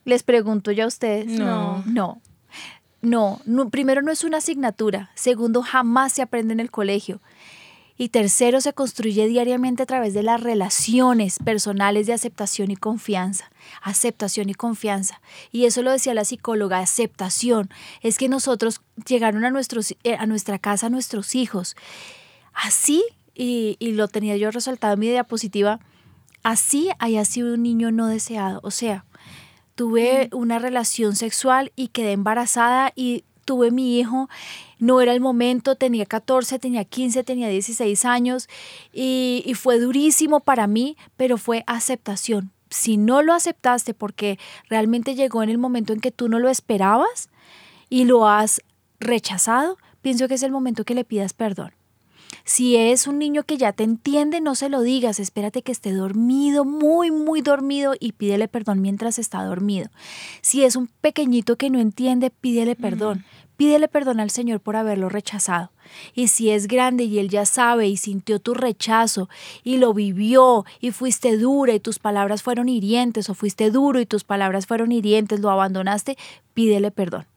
Les 0.06 0.24
pregunto 0.24 0.72
ya 0.72 0.86
a 0.86 0.88
ustedes. 0.88 1.26
No. 1.26 1.84
No. 1.86 2.22
No, 3.02 3.42
no, 3.46 3.70
primero 3.70 4.02
no 4.02 4.12
es 4.12 4.24
una 4.24 4.38
asignatura, 4.38 5.10
segundo 5.16 5.64
jamás 5.64 6.14
se 6.14 6.22
aprende 6.22 6.54
en 6.54 6.60
el 6.60 6.70
colegio 6.70 7.20
y 8.02 8.10
tercero 8.10 8.62
se 8.62 8.74
construye 8.74 9.28
diariamente 9.28 9.84
a 9.84 9.86
través 9.86 10.16
de 10.16 10.24
las 10.24 10.42
relaciones 10.42 11.38
personales 11.38 12.08
de 12.08 12.14
aceptación 12.14 12.72
y 12.72 12.76
confianza. 12.76 13.52
Aceptación 13.84 14.50
y 14.50 14.56
confianza. 14.56 15.22
Y 15.52 15.66
eso 15.66 15.84
lo 15.84 15.92
decía 15.92 16.16
la 16.16 16.26
psicóloga, 16.26 16.80
aceptación. 16.80 17.70
Es 18.02 18.18
que 18.18 18.28
nosotros 18.28 18.82
llegaron 19.08 19.46
a, 19.46 19.52
nuestros, 19.52 19.92
eh, 20.04 20.16
a 20.18 20.26
nuestra 20.26 20.58
casa 20.58 20.90
nuestros 20.90 21.36
hijos 21.36 21.76
así, 22.54 23.04
y, 23.36 23.76
y 23.78 23.92
lo 23.92 24.08
tenía 24.08 24.36
yo 24.36 24.50
resaltado 24.50 24.96
en 24.96 25.00
mi 25.00 25.10
diapositiva, 25.10 25.80
así 26.42 26.90
haya 26.98 27.24
sido 27.24 27.54
un 27.54 27.62
niño 27.62 27.92
no 27.92 28.08
deseado. 28.08 28.62
O 28.64 28.72
sea, 28.72 29.06
tuve 29.76 30.28
una 30.32 30.58
relación 30.58 31.16
sexual 31.16 31.72
y 31.76 31.90
quedé 31.90 32.14
embarazada 32.14 32.94
y 32.96 33.26
tuve 33.46 33.70
mi 33.70 34.00
hijo, 34.00 34.28
no 34.82 35.00
era 35.00 35.14
el 35.14 35.22
momento, 35.22 35.76
tenía 35.76 36.08
14, 36.08 36.58
tenía 36.58 36.84
15, 36.84 37.24
tenía 37.24 37.48
16 37.50 38.04
años 38.04 38.50
y, 38.92 39.44
y 39.46 39.54
fue 39.54 39.80
durísimo 39.80 40.40
para 40.40 40.66
mí, 40.66 40.98
pero 41.16 41.38
fue 41.38 41.64
aceptación. 41.68 42.52
Si 42.72 42.98
no 42.98 43.22
lo 43.22 43.34
aceptaste 43.34 43.94
porque 43.94 44.40
realmente 44.70 45.14
llegó 45.14 45.44
en 45.44 45.50
el 45.50 45.60
momento 45.60 45.94
en 45.94 46.00
que 46.00 46.10
tú 46.10 46.30
no 46.30 46.40
lo 46.40 46.50
esperabas 46.50 47.30
y 47.90 48.06
lo 48.06 48.28
has 48.28 48.62
rechazado, 49.00 49.78
pienso 50.02 50.28
que 50.28 50.34
es 50.34 50.44
el 50.44 50.52
momento 50.52 50.84
que 50.84 50.96
le 50.96 51.06
pidas 51.06 51.34
perdón. 51.34 51.74
Si 52.44 52.76
es 52.76 53.06
un 53.06 53.20
niño 53.20 53.44
que 53.44 53.58
ya 53.58 53.74
te 53.74 53.84
entiende, 53.84 54.42
no 54.42 54.56
se 54.56 54.70
lo 54.70 54.82
digas, 54.82 55.20
espérate 55.20 55.62
que 55.62 55.72
esté 55.72 55.94
dormido, 55.94 56.66
muy, 56.66 57.12
muy 57.12 57.42
dormido 57.42 57.94
y 58.00 58.14
pídele 58.14 58.48
perdón 58.48 58.82
mientras 58.82 59.20
está 59.20 59.44
dormido. 59.44 59.90
Si 60.42 60.64
es 60.64 60.76
un 60.76 60.88
pequeñito 60.88 61.56
que 61.56 61.70
no 61.70 61.80
entiende, 61.80 62.32
pídele 62.32 62.76
perdón. 62.76 63.26
Pídele 63.62 63.88
perdón 63.88 64.20
al 64.20 64.32
Señor 64.32 64.60
por 64.60 64.76
haberlo 64.76 65.08
rechazado. 65.08 65.70
Y 66.16 66.30
si 66.30 66.50
es 66.50 66.68
grande 66.68 67.04
y 67.04 67.20
Él 67.20 67.30
ya 67.30 67.46
sabe 67.46 67.88
y 67.88 67.96
sintió 67.96 68.40
tu 68.40 68.56
rechazo 68.56 69.30
y 69.64 69.78
lo 69.78 69.94
vivió 69.94 70.66
y 70.80 70.90
fuiste 70.90 71.38
dura 71.38 71.72
y 71.76 71.80
tus 71.80 72.00
palabras 72.00 72.42
fueron 72.42 72.70
hirientes 72.70 73.30
o 73.30 73.36
fuiste 73.36 73.70
duro 73.70 74.00
y 74.00 74.08
tus 74.08 74.24
palabras 74.24 74.66
fueron 74.66 74.92
hirientes, 74.92 75.42
lo 75.42 75.52
abandonaste, 75.52 76.18
pídele 76.56 76.90
perdón. 76.90 77.28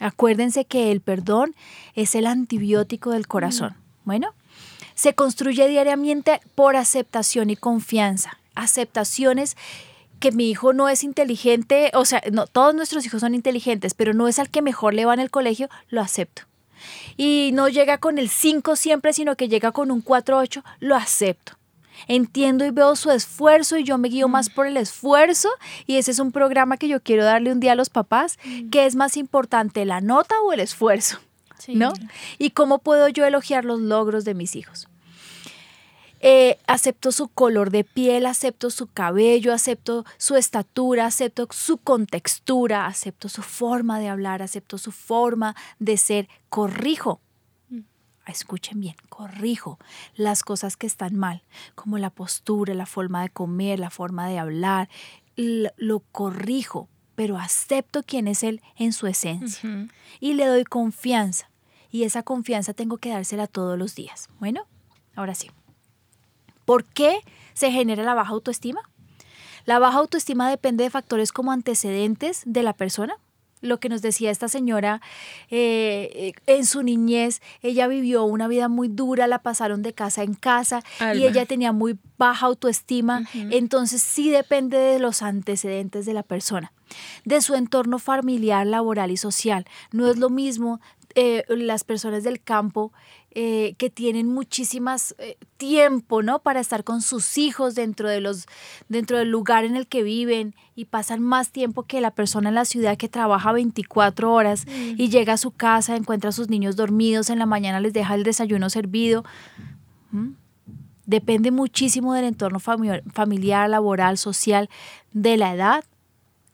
Acuérdense 0.00 0.66
que 0.66 0.92
el 0.92 1.00
perdón 1.00 1.54
es 1.94 2.14
el 2.14 2.26
antibiótico 2.26 3.12
del 3.12 3.26
corazón. 3.26 3.74
Bueno, 4.04 4.34
se 4.94 5.14
construye 5.14 5.66
diariamente 5.66 6.42
por 6.54 6.76
aceptación 6.76 7.48
y 7.48 7.56
confianza. 7.56 8.36
Aceptaciones 8.54 9.56
que 10.18 10.32
mi 10.32 10.50
hijo 10.50 10.72
no 10.72 10.88
es 10.88 11.04
inteligente, 11.04 11.90
o 11.94 12.04
sea, 12.04 12.22
no, 12.32 12.46
todos 12.46 12.74
nuestros 12.74 13.04
hijos 13.06 13.20
son 13.20 13.34
inteligentes, 13.34 13.94
pero 13.94 14.14
no 14.14 14.28
es 14.28 14.38
al 14.38 14.50
que 14.50 14.62
mejor 14.62 14.94
le 14.94 15.04
va 15.04 15.14
en 15.14 15.20
el 15.20 15.30
colegio, 15.30 15.68
lo 15.88 16.00
acepto. 16.00 16.42
Y 17.16 17.50
no 17.54 17.68
llega 17.68 17.98
con 17.98 18.18
el 18.18 18.28
5 18.28 18.76
siempre, 18.76 19.12
sino 19.12 19.36
que 19.36 19.48
llega 19.48 19.72
con 19.72 19.90
un 19.90 20.04
4-8, 20.04 20.62
lo 20.80 20.94
acepto. 20.96 21.52
Entiendo 22.06 22.64
y 22.64 22.70
veo 22.70 22.94
su 22.94 23.10
esfuerzo 23.10 23.76
y 23.76 23.82
yo 23.82 23.98
me 23.98 24.08
guío 24.08 24.28
más 24.28 24.50
por 24.50 24.68
el 24.68 24.76
esfuerzo 24.76 25.48
y 25.86 25.96
ese 25.96 26.12
es 26.12 26.20
un 26.20 26.30
programa 26.30 26.76
que 26.76 26.86
yo 26.86 27.02
quiero 27.02 27.24
darle 27.24 27.50
un 27.50 27.58
día 27.58 27.72
a 27.72 27.74
los 27.74 27.90
papás, 27.90 28.38
que 28.70 28.86
es 28.86 28.94
más 28.94 29.16
importante, 29.16 29.84
la 29.84 30.00
nota 30.00 30.36
o 30.44 30.52
el 30.52 30.60
esfuerzo, 30.60 31.18
Sí. 31.58 31.74
¿no? 31.74 31.92
Y 32.38 32.50
cómo 32.50 32.78
puedo 32.78 33.08
yo 33.08 33.24
elogiar 33.26 33.64
los 33.64 33.80
logros 33.80 34.24
de 34.24 34.34
mis 34.34 34.54
hijos. 34.54 34.86
Eh, 36.20 36.58
acepto 36.66 37.12
su 37.12 37.28
color 37.28 37.70
de 37.70 37.84
piel, 37.84 38.26
acepto 38.26 38.70
su 38.70 38.88
cabello, 38.88 39.52
acepto 39.52 40.04
su 40.16 40.36
estatura, 40.36 41.06
acepto 41.06 41.46
su 41.50 41.78
contextura, 41.78 42.86
acepto 42.86 43.28
su 43.28 43.42
forma 43.42 44.00
de 44.00 44.08
hablar, 44.08 44.42
acepto 44.42 44.78
su 44.78 44.90
forma 44.92 45.54
de 45.78 45.96
ser, 45.96 46.28
corrijo. 46.48 47.20
Escuchen 48.26 48.80
bien, 48.80 48.94
corrijo 49.08 49.78
las 50.14 50.42
cosas 50.42 50.76
que 50.76 50.86
están 50.86 51.16
mal, 51.16 51.42
como 51.74 51.96
la 51.96 52.10
postura, 52.10 52.74
la 52.74 52.84
forma 52.84 53.22
de 53.22 53.30
comer, 53.30 53.78
la 53.78 53.88
forma 53.88 54.28
de 54.28 54.38
hablar, 54.38 54.90
lo 55.34 56.00
corrijo, 56.00 56.88
pero 57.14 57.38
acepto 57.38 58.02
quién 58.02 58.28
es 58.28 58.42
él 58.42 58.60
en 58.76 58.92
su 58.92 59.06
esencia 59.06 59.88
y 60.20 60.34
le 60.34 60.44
doy 60.44 60.64
confianza. 60.64 61.50
Y 61.90 62.02
esa 62.02 62.22
confianza 62.22 62.74
tengo 62.74 62.98
que 62.98 63.08
dársela 63.08 63.46
todos 63.46 63.78
los 63.78 63.94
días. 63.94 64.28
Bueno, 64.38 64.66
ahora 65.16 65.34
sí. 65.34 65.50
¿Por 66.68 66.84
qué 66.84 67.20
se 67.54 67.72
genera 67.72 68.02
la 68.02 68.12
baja 68.12 68.34
autoestima? 68.34 68.82
La 69.64 69.78
baja 69.78 70.00
autoestima 70.00 70.50
depende 70.50 70.84
de 70.84 70.90
factores 70.90 71.32
como 71.32 71.50
antecedentes 71.50 72.42
de 72.44 72.62
la 72.62 72.74
persona. 72.74 73.16
Lo 73.62 73.80
que 73.80 73.88
nos 73.88 74.02
decía 74.02 74.30
esta 74.30 74.48
señora, 74.48 75.00
eh, 75.50 76.10
eh, 76.12 76.32
en 76.46 76.66
su 76.66 76.82
niñez, 76.82 77.40
ella 77.62 77.88
vivió 77.88 78.24
una 78.24 78.48
vida 78.48 78.68
muy 78.68 78.88
dura, 78.88 79.26
la 79.26 79.38
pasaron 79.38 79.80
de 79.80 79.94
casa 79.94 80.22
en 80.22 80.34
casa 80.34 80.82
y 81.14 81.24
ella 81.24 81.46
tenía 81.46 81.72
muy 81.72 81.98
baja 82.18 82.44
autoestima. 82.44 83.26
Entonces 83.32 84.02
sí 84.02 84.28
depende 84.28 84.76
de 84.76 84.98
los 84.98 85.22
antecedentes 85.22 86.04
de 86.04 86.12
la 86.12 86.22
persona, 86.22 86.74
de 87.24 87.40
su 87.40 87.54
entorno 87.54 87.98
familiar, 87.98 88.66
laboral 88.66 89.10
y 89.10 89.16
social. 89.16 89.64
No 89.90 90.06
es 90.06 90.18
lo 90.18 90.28
mismo 90.28 90.80
eh, 91.14 91.44
las 91.48 91.82
personas 91.82 92.22
del 92.22 92.40
campo 92.40 92.92
eh, 93.32 93.74
que 93.78 93.90
tienen 93.90 94.26
muchísimas 94.26 95.14
eh, 95.18 95.36
tiempo, 95.58 96.22
¿no? 96.22 96.38
Para 96.38 96.60
estar 96.60 96.82
con 96.82 97.02
sus 97.02 97.36
hijos 97.38 97.74
dentro 97.74 98.08
de 98.08 98.20
los, 98.20 98.46
dentro 98.88 99.18
del 99.18 99.28
lugar 99.30 99.64
en 99.64 99.76
el 99.76 99.86
que 99.86 100.02
viven 100.02 100.54
y 100.74 100.86
pasan 100.86 101.20
más 101.22 101.50
tiempo 101.50 101.82
que 101.84 102.00
la 102.00 102.10
persona 102.10 102.48
en 102.48 102.54
la 102.54 102.64
ciudad 102.64 102.96
que 102.96 103.08
trabaja 103.08 103.52
24 103.52 104.32
horas 104.32 104.64
y 104.96 105.08
llega 105.10 105.34
a 105.34 105.36
su 105.36 105.50
casa, 105.50 105.94
encuentra 105.96 106.30
a 106.30 106.32
sus 106.32 106.48
niños 106.48 106.74
dormidos, 106.76 107.30
en 107.30 107.38
la 107.38 107.46
mañana 107.46 107.80
les 107.80 107.92
deja 107.92 108.14
el 108.14 108.22
desayuno 108.22 108.70
servido. 108.70 109.24
¿Mm? 110.10 110.30
Depende 111.06 111.50
muchísimo 111.50 112.14
del 112.14 112.24
entorno 112.24 112.60
fami- 112.60 113.02
familiar, 113.12 113.68
laboral, 113.70 114.18
social, 114.18 114.68
de 115.12 115.36
la 115.36 115.54
edad. 115.54 115.84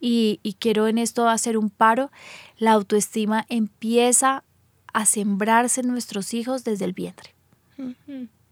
Y, 0.00 0.38
y 0.42 0.54
quiero 0.54 0.86
en 0.86 0.98
esto 0.98 1.28
hacer 1.28 1.56
un 1.56 1.70
paro. 1.70 2.10
La 2.58 2.72
autoestima 2.72 3.46
empieza 3.48 4.44
a 4.94 5.04
sembrarse 5.04 5.82
en 5.82 5.88
nuestros 5.88 6.32
hijos 6.32 6.64
desde 6.64 6.86
el 6.86 6.94
vientre. 6.94 7.34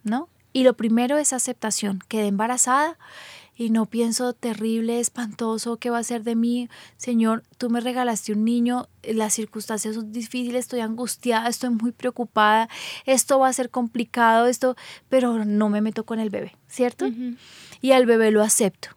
¿no? 0.02 0.28
Y 0.52 0.64
lo 0.64 0.74
primero 0.74 1.16
es 1.16 1.32
aceptación. 1.32 2.00
Quedé 2.08 2.26
embarazada 2.26 2.98
y 3.56 3.70
no 3.70 3.86
pienso 3.86 4.32
terrible, 4.32 4.98
espantoso, 4.98 5.76
¿qué 5.76 5.90
va 5.90 5.98
a 5.98 6.02
ser 6.02 6.24
de 6.24 6.34
mí? 6.34 6.68
Señor, 6.96 7.44
tú 7.58 7.70
me 7.70 7.80
regalaste 7.80 8.32
un 8.32 8.44
niño, 8.44 8.88
las 9.02 9.34
circunstancias 9.34 9.94
son 9.94 10.12
difíciles, 10.12 10.64
estoy 10.64 10.80
angustiada, 10.80 11.48
estoy 11.48 11.70
muy 11.70 11.92
preocupada, 11.92 12.68
esto 13.06 13.38
va 13.38 13.48
a 13.48 13.52
ser 13.52 13.70
complicado, 13.70 14.46
esto, 14.46 14.76
pero 15.08 15.44
no 15.44 15.68
me 15.68 15.80
meto 15.80 16.04
con 16.04 16.18
el 16.18 16.30
bebé, 16.30 16.56
¿cierto? 16.66 17.08
Y 17.80 17.92
al 17.92 18.06
bebé 18.06 18.30
lo 18.30 18.42
acepto. 18.42 18.88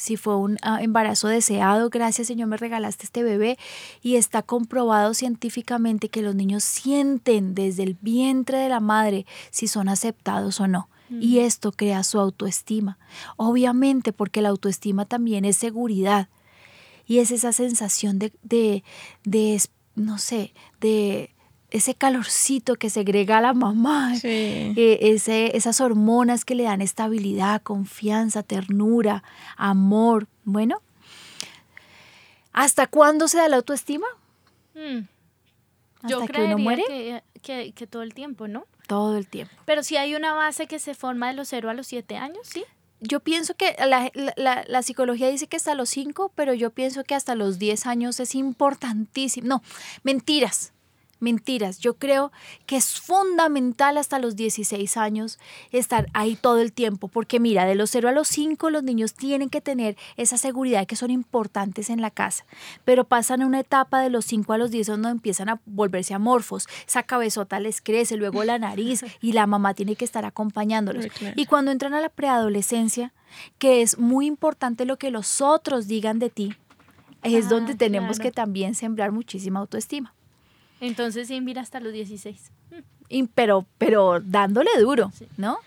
Si 0.00 0.16
fue 0.16 0.34
un 0.34 0.56
ah, 0.62 0.78
embarazo 0.80 1.28
deseado, 1.28 1.90
gracias 1.90 2.26
Señor, 2.26 2.48
me 2.48 2.56
regalaste 2.56 3.04
este 3.04 3.22
bebé 3.22 3.58
y 4.00 4.16
está 4.16 4.40
comprobado 4.40 5.12
científicamente 5.12 6.08
que 6.08 6.22
los 6.22 6.34
niños 6.34 6.64
sienten 6.64 7.54
desde 7.54 7.82
el 7.82 7.98
vientre 8.00 8.56
de 8.56 8.70
la 8.70 8.80
madre 8.80 9.26
si 9.50 9.68
son 9.68 9.90
aceptados 9.90 10.58
o 10.58 10.66
no. 10.66 10.88
y 11.10 11.40
esto 11.40 11.70
crea 11.70 12.02
su 12.02 12.18
autoestima. 12.18 12.96
Obviamente 13.36 14.14
porque 14.14 14.40
la 14.40 14.48
autoestima 14.48 15.04
también 15.04 15.44
es 15.44 15.56
seguridad 15.56 16.30
y 17.06 17.18
es 17.18 17.30
esa 17.30 17.52
sensación 17.52 18.18
de, 18.18 18.32
de, 18.42 18.82
de 19.24 19.60
no 19.96 20.16
sé, 20.16 20.54
de 20.80 21.34
ese 21.70 21.94
calorcito 21.94 22.76
que 22.76 22.90
segrega 22.90 23.40
la 23.40 23.54
mamá, 23.54 24.14
eh, 24.22 24.98
ese, 25.00 25.56
esas 25.56 25.80
hormonas 25.80 26.44
que 26.44 26.54
le 26.54 26.64
dan 26.64 26.82
estabilidad, 26.82 27.62
confianza, 27.62 28.42
ternura, 28.42 29.22
amor. 29.56 30.26
Bueno, 30.44 30.82
¿hasta 32.52 32.86
cuándo 32.86 33.28
se 33.28 33.38
da 33.38 33.48
la 33.48 33.56
autoestima? 33.56 34.06
Mm. 34.74 35.06
Yo 36.08 36.26
que 36.26 36.42
uno 36.42 36.58
muere? 36.58 37.22
Que, 37.42 37.72
que, 37.72 37.86
todo 37.86 38.02
el 38.02 38.14
tiempo, 38.14 38.48
¿no? 38.48 38.66
Todo 38.86 39.16
el 39.16 39.26
tiempo. 39.26 39.54
Pero 39.64 39.82
si 39.82 39.96
hay 39.96 40.14
una 40.14 40.34
base 40.34 40.66
que 40.66 40.78
se 40.78 40.94
forma 40.94 41.28
de 41.28 41.34
los 41.34 41.48
0 41.48 41.70
a 41.70 41.74
los 41.74 41.86
7 41.86 42.16
años, 42.16 42.46
¿sí? 42.46 42.64
Yo 43.00 43.20
pienso 43.20 43.54
que 43.54 43.76
la, 43.78 44.10
la, 44.36 44.64
la, 44.66 44.82
psicología 44.82 45.28
dice 45.28 45.46
que 45.46 45.56
hasta 45.56 45.74
los 45.74 45.88
5, 45.88 46.32
pero 46.34 46.52
yo 46.52 46.70
pienso 46.70 47.02
que 47.04 47.14
hasta 47.14 47.34
los 47.34 47.58
10 47.58 47.86
años 47.86 48.20
es 48.20 48.34
importantísimo. 48.34 49.46
No, 49.46 49.62
mentiras 50.02 50.72
mentiras. 51.20 51.78
Yo 51.78 51.94
creo 51.94 52.32
que 52.66 52.76
es 52.76 53.00
fundamental 53.00 53.96
hasta 53.96 54.18
los 54.18 54.36
16 54.36 54.96
años 54.96 55.38
estar 55.70 56.08
ahí 56.12 56.36
todo 56.36 56.58
el 56.60 56.72
tiempo, 56.72 57.08
porque 57.08 57.40
mira, 57.40 57.64
de 57.64 57.74
los 57.74 57.90
0 57.90 58.08
a 58.08 58.12
los 58.12 58.28
5 58.28 58.70
los 58.70 58.82
niños 58.82 59.14
tienen 59.14 59.50
que 59.50 59.60
tener 59.60 59.96
esa 60.16 60.36
seguridad 60.36 60.86
que 60.86 60.96
son 60.96 61.10
importantes 61.10 61.90
en 61.90 62.00
la 62.00 62.10
casa, 62.10 62.44
pero 62.84 63.04
pasan 63.04 63.42
a 63.42 63.46
una 63.46 63.60
etapa 63.60 64.00
de 64.00 64.10
los 64.10 64.24
5 64.24 64.52
a 64.52 64.58
los 64.58 64.70
10 64.70 64.86
donde 64.86 65.10
empiezan 65.10 65.48
a 65.48 65.60
volverse 65.66 66.14
amorfos, 66.14 66.66
esa 66.86 67.02
cabezota 67.02 67.60
les 67.60 67.80
crece, 67.80 68.16
luego 68.16 68.44
la 68.44 68.58
nariz 68.58 69.04
y 69.20 69.32
la 69.32 69.46
mamá 69.46 69.74
tiene 69.74 69.96
que 69.96 70.04
estar 70.04 70.24
acompañándolos. 70.24 71.06
Y 71.36 71.46
cuando 71.46 71.70
entran 71.70 71.94
a 71.94 72.00
la 72.00 72.08
preadolescencia, 72.08 73.12
que 73.58 73.82
es 73.82 73.98
muy 73.98 74.26
importante 74.26 74.84
lo 74.84 74.96
que 74.96 75.10
los 75.10 75.40
otros 75.40 75.86
digan 75.86 76.18
de 76.18 76.30
ti, 76.30 76.56
es 77.22 77.46
ah, 77.46 77.48
donde 77.50 77.74
tenemos 77.74 78.18
que 78.18 78.32
también 78.32 78.74
sembrar 78.74 79.12
muchísima 79.12 79.60
autoestima. 79.60 80.14
Entonces 80.80 81.28
sí, 81.28 81.40
mira 81.40 81.62
hasta 81.62 81.80
los 81.80 81.92
16. 81.92 82.50
pero, 83.34 83.66
pero 83.78 84.20
dándole 84.20 84.70
duro, 84.78 85.12
¿no? 85.36 85.58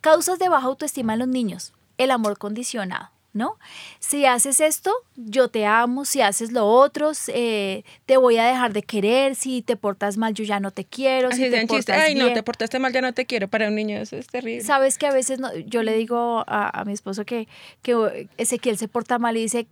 Causas 0.00 0.38
de 0.38 0.48
baja 0.48 0.66
autoestima 0.66 1.14
en 1.14 1.18
los 1.20 1.28
niños. 1.28 1.72
El 1.98 2.10
amor 2.10 2.38
condicionado. 2.38 3.10
¿no? 3.32 3.58
Si 4.00 4.24
haces 4.24 4.60
esto, 4.60 4.92
yo 5.16 5.48
te 5.48 5.66
amo, 5.66 6.04
si 6.04 6.20
haces 6.20 6.52
lo 6.52 6.66
otro, 6.66 7.12
eh, 7.28 7.84
te 8.06 8.16
voy 8.16 8.38
a 8.38 8.44
dejar 8.44 8.72
de 8.72 8.82
querer, 8.82 9.34
si 9.34 9.62
te 9.62 9.76
portas 9.76 10.16
mal, 10.16 10.34
yo 10.34 10.44
ya 10.44 10.58
no 10.60 10.70
te 10.70 10.84
quiero. 10.84 11.30
si 11.30 11.48
te 11.48 11.66
portas 11.66 11.96
Ay, 11.96 12.14
no, 12.14 12.32
te 12.32 12.42
portaste 12.42 12.78
mal, 12.78 12.92
ya 12.92 13.00
no 13.00 13.12
te 13.12 13.26
quiero. 13.26 13.48
Para 13.48 13.68
un 13.68 13.74
niño 13.74 13.98
eso 13.98 14.16
es 14.16 14.26
terrible. 14.26 14.64
Sabes 14.64 14.98
que 14.98 15.06
a 15.06 15.12
veces 15.12 15.38
no, 15.38 15.54
yo 15.56 15.82
le 15.82 15.94
digo 15.94 16.44
a, 16.46 16.80
a 16.80 16.84
mi 16.84 16.92
esposo 16.92 17.24
que, 17.24 17.46
que 17.82 18.28
Ezequiel 18.36 18.78
se 18.78 18.88
porta 18.88 19.18
mal 19.18 19.36
y 19.36 19.42
dice, 19.42 19.68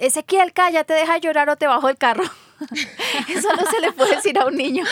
Ezequiel, 0.00 0.52
cállate, 0.52 0.94
deja 0.94 1.18
llorar 1.18 1.48
o 1.50 1.56
te 1.56 1.66
bajo 1.66 1.88
el 1.88 1.96
carro. 1.96 2.24
Eso 3.28 3.48
no 3.54 3.70
se 3.70 3.80
le 3.80 3.92
puede 3.92 4.16
decir 4.16 4.38
a 4.38 4.46
un 4.46 4.56
niño. 4.56 4.84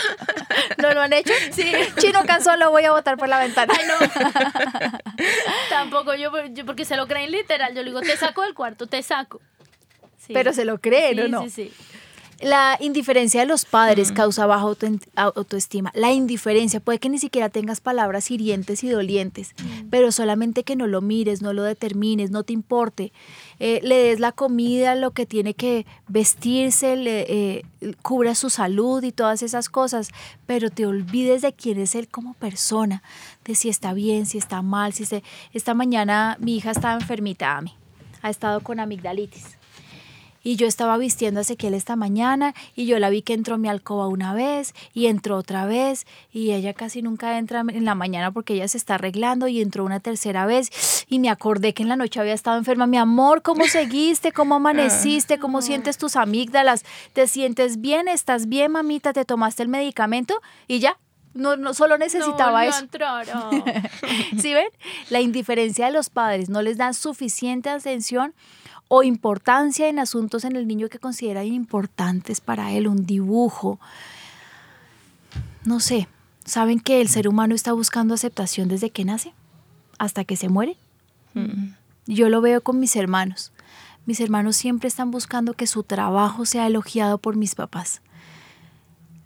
¿No 0.77 0.93
lo 0.93 1.01
han 1.01 1.13
hecho? 1.13 1.33
Sí. 1.51 1.71
Chino 1.97 2.23
cansó, 2.25 2.55
lo 2.57 2.71
voy 2.71 2.85
a 2.85 2.91
botar 2.91 3.17
por 3.17 3.27
la 3.27 3.39
ventana. 3.39 3.73
Ay, 3.77 3.85
no. 3.87 4.89
Tampoco 5.69 6.15
yo, 6.15 6.31
porque 6.65 6.85
se 6.85 6.95
lo 6.95 7.07
creen 7.07 7.31
literal. 7.31 7.75
Yo 7.75 7.81
le 7.81 7.89
digo, 7.89 8.01
te 8.01 8.17
saco 8.17 8.43
del 8.43 8.53
cuarto, 8.53 8.87
te 8.87 9.03
saco. 9.03 9.41
Pero 10.27 10.53
se 10.53 10.63
lo 10.63 10.79
creen, 10.79 11.31
no? 11.31 11.43
Sí, 11.43 11.49
sí. 11.49 11.73
La 12.41 12.77
indiferencia 12.79 13.41
de 13.41 13.47
los 13.47 13.65
padres 13.65 14.13
causa 14.13 14.45
baja 14.45 14.65
autoestima. 15.15 15.91
La 15.93 16.11
indiferencia, 16.11 16.79
puede 16.79 16.99
que 16.99 17.09
ni 17.09 17.19
siquiera 17.19 17.49
tengas 17.49 17.81
palabras 17.81 18.31
hirientes 18.31 18.81
y 18.85 18.89
dolientes, 18.89 19.53
pero 19.89 20.13
solamente 20.13 20.63
que 20.63 20.77
no 20.77 20.87
lo 20.87 21.01
mires, 21.01 21.41
no 21.41 21.51
lo 21.51 21.63
determines, 21.63 22.31
no 22.31 22.43
te 22.43 22.53
importe. 22.53 23.11
Eh, 23.59 23.81
le 23.83 23.95
des 23.95 24.19
la 24.19 24.31
comida, 24.31 24.95
lo 24.95 25.11
que 25.11 25.25
tiene 25.25 25.53
que 25.53 25.85
vestirse, 26.07 26.95
le, 26.95 27.25
eh, 27.27 27.65
cubra 28.01 28.33
su 28.35 28.49
salud 28.49 29.03
y 29.03 29.11
todas 29.11 29.43
esas 29.43 29.69
cosas, 29.69 30.09
pero 30.45 30.69
te 30.69 30.85
olvides 30.85 31.41
de 31.41 31.53
quién 31.53 31.79
es 31.79 31.93
él 31.95 32.07
como 32.07 32.33
persona, 32.35 33.03
de 33.45 33.55
si 33.55 33.69
está 33.69 33.93
bien, 33.93 34.25
si 34.25 34.37
está 34.37 34.61
mal, 34.61 34.93
si 34.93 35.05
se... 35.05 35.23
Esta 35.53 35.73
mañana 35.73 36.37
mi 36.39 36.55
hija 36.55 36.71
estaba 36.71 36.93
enfermita, 36.93 37.57
a 37.57 37.61
mí, 37.61 37.75
ha 38.21 38.29
estado 38.29 38.61
con 38.61 38.79
amigdalitis 38.79 39.58
y 40.43 40.55
yo 40.55 40.67
estaba 40.67 40.97
vistiendo 40.97 41.39
a 41.39 41.41
Ezequiel 41.41 41.73
esta 41.73 41.95
mañana 41.95 42.53
y 42.75 42.85
yo 42.85 42.99
la 42.99 43.09
vi 43.09 43.21
que 43.21 43.33
entró 43.33 43.55
a 43.55 43.57
mi 43.57 43.67
alcoba 43.67 44.07
una 44.07 44.33
vez 44.33 44.73
y 44.93 45.07
entró 45.07 45.37
otra 45.37 45.65
vez 45.65 46.05
y 46.31 46.51
ella 46.51 46.73
casi 46.73 47.01
nunca 47.01 47.37
entra 47.37 47.61
en 47.61 47.85
la 47.85 47.95
mañana 47.95 48.31
porque 48.31 48.53
ella 48.53 48.67
se 48.67 48.77
está 48.77 48.95
arreglando 48.95 49.47
y 49.47 49.61
entró 49.61 49.85
una 49.85 49.99
tercera 49.99 50.45
vez 50.45 51.05
y 51.09 51.19
me 51.19 51.29
acordé 51.29 51.73
que 51.73 51.83
en 51.83 51.89
la 51.89 51.95
noche 51.95 52.19
había 52.19 52.33
estado 52.33 52.57
enferma. 52.57 52.87
Mi 52.87 52.97
amor, 52.97 53.41
¿cómo 53.41 53.65
seguiste? 53.65 54.31
¿Cómo 54.31 54.55
amaneciste? 54.55 55.39
¿Cómo 55.39 55.61
sientes 55.61 55.97
tus 55.97 56.15
amígdalas? 56.15 56.85
¿Te 57.13 57.27
sientes 57.27 57.81
bien? 57.81 58.07
¿Estás 58.07 58.47
bien, 58.47 58.71
mamita? 58.71 59.13
¿Te 59.13 59.25
tomaste 59.25 59.63
el 59.63 59.69
medicamento? 59.69 60.41
Y 60.67 60.79
ya, 60.79 60.97
no, 61.33 61.57
no, 61.57 61.73
solo 61.73 61.97
necesitaba 61.97 62.65
eso. 62.65 62.85
¿Sí 64.39 64.53
ven? 64.53 64.67
La 65.09 65.21
indiferencia 65.21 65.85
de 65.85 65.91
los 65.91 66.09
padres 66.09 66.49
no 66.49 66.61
les 66.61 66.77
dan 66.77 66.93
suficiente 66.93 67.69
atención 67.69 68.33
o 68.89 69.03
importancia 69.03 69.87
en 69.87 69.99
asuntos 69.99 70.43
en 70.43 70.55
el 70.55 70.67
niño 70.67 70.89
que 70.89 70.99
considera 70.99 71.45
importantes 71.45 72.41
para 72.41 72.73
él, 72.73 72.87
un 72.87 73.05
dibujo. 73.05 73.79
No 75.63 75.79
sé, 75.79 76.09
¿saben 76.43 76.79
que 76.79 76.99
el 76.99 77.07
ser 77.07 77.27
humano 77.27 77.55
está 77.55 77.71
buscando 77.71 78.15
aceptación 78.15 78.67
desde 78.67 78.89
que 78.89 79.05
nace? 79.05 79.33
Hasta 79.99 80.25
que 80.25 80.35
se 80.35 80.49
muere. 80.49 80.75
Mm. 81.35 81.73
Yo 82.07 82.29
lo 82.29 82.41
veo 82.41 82.61
con 82.61 82.79
mis 82.79 82.95
hermanos. 82.95 83.51
Mis 84.07 84.19
hermanos 84.19 84.55
siempre 84.55 84.87
están 84.87 85.11
buscando 85.11 85.53
que 85.53 85.67
su 85.67 85.83
trabajo 85.83 86.45
sea 86.47 86.65
elogiado 86.65 87.19
por 87.19 87.35
mis 87.35 87.53
papás. 87.53 88.01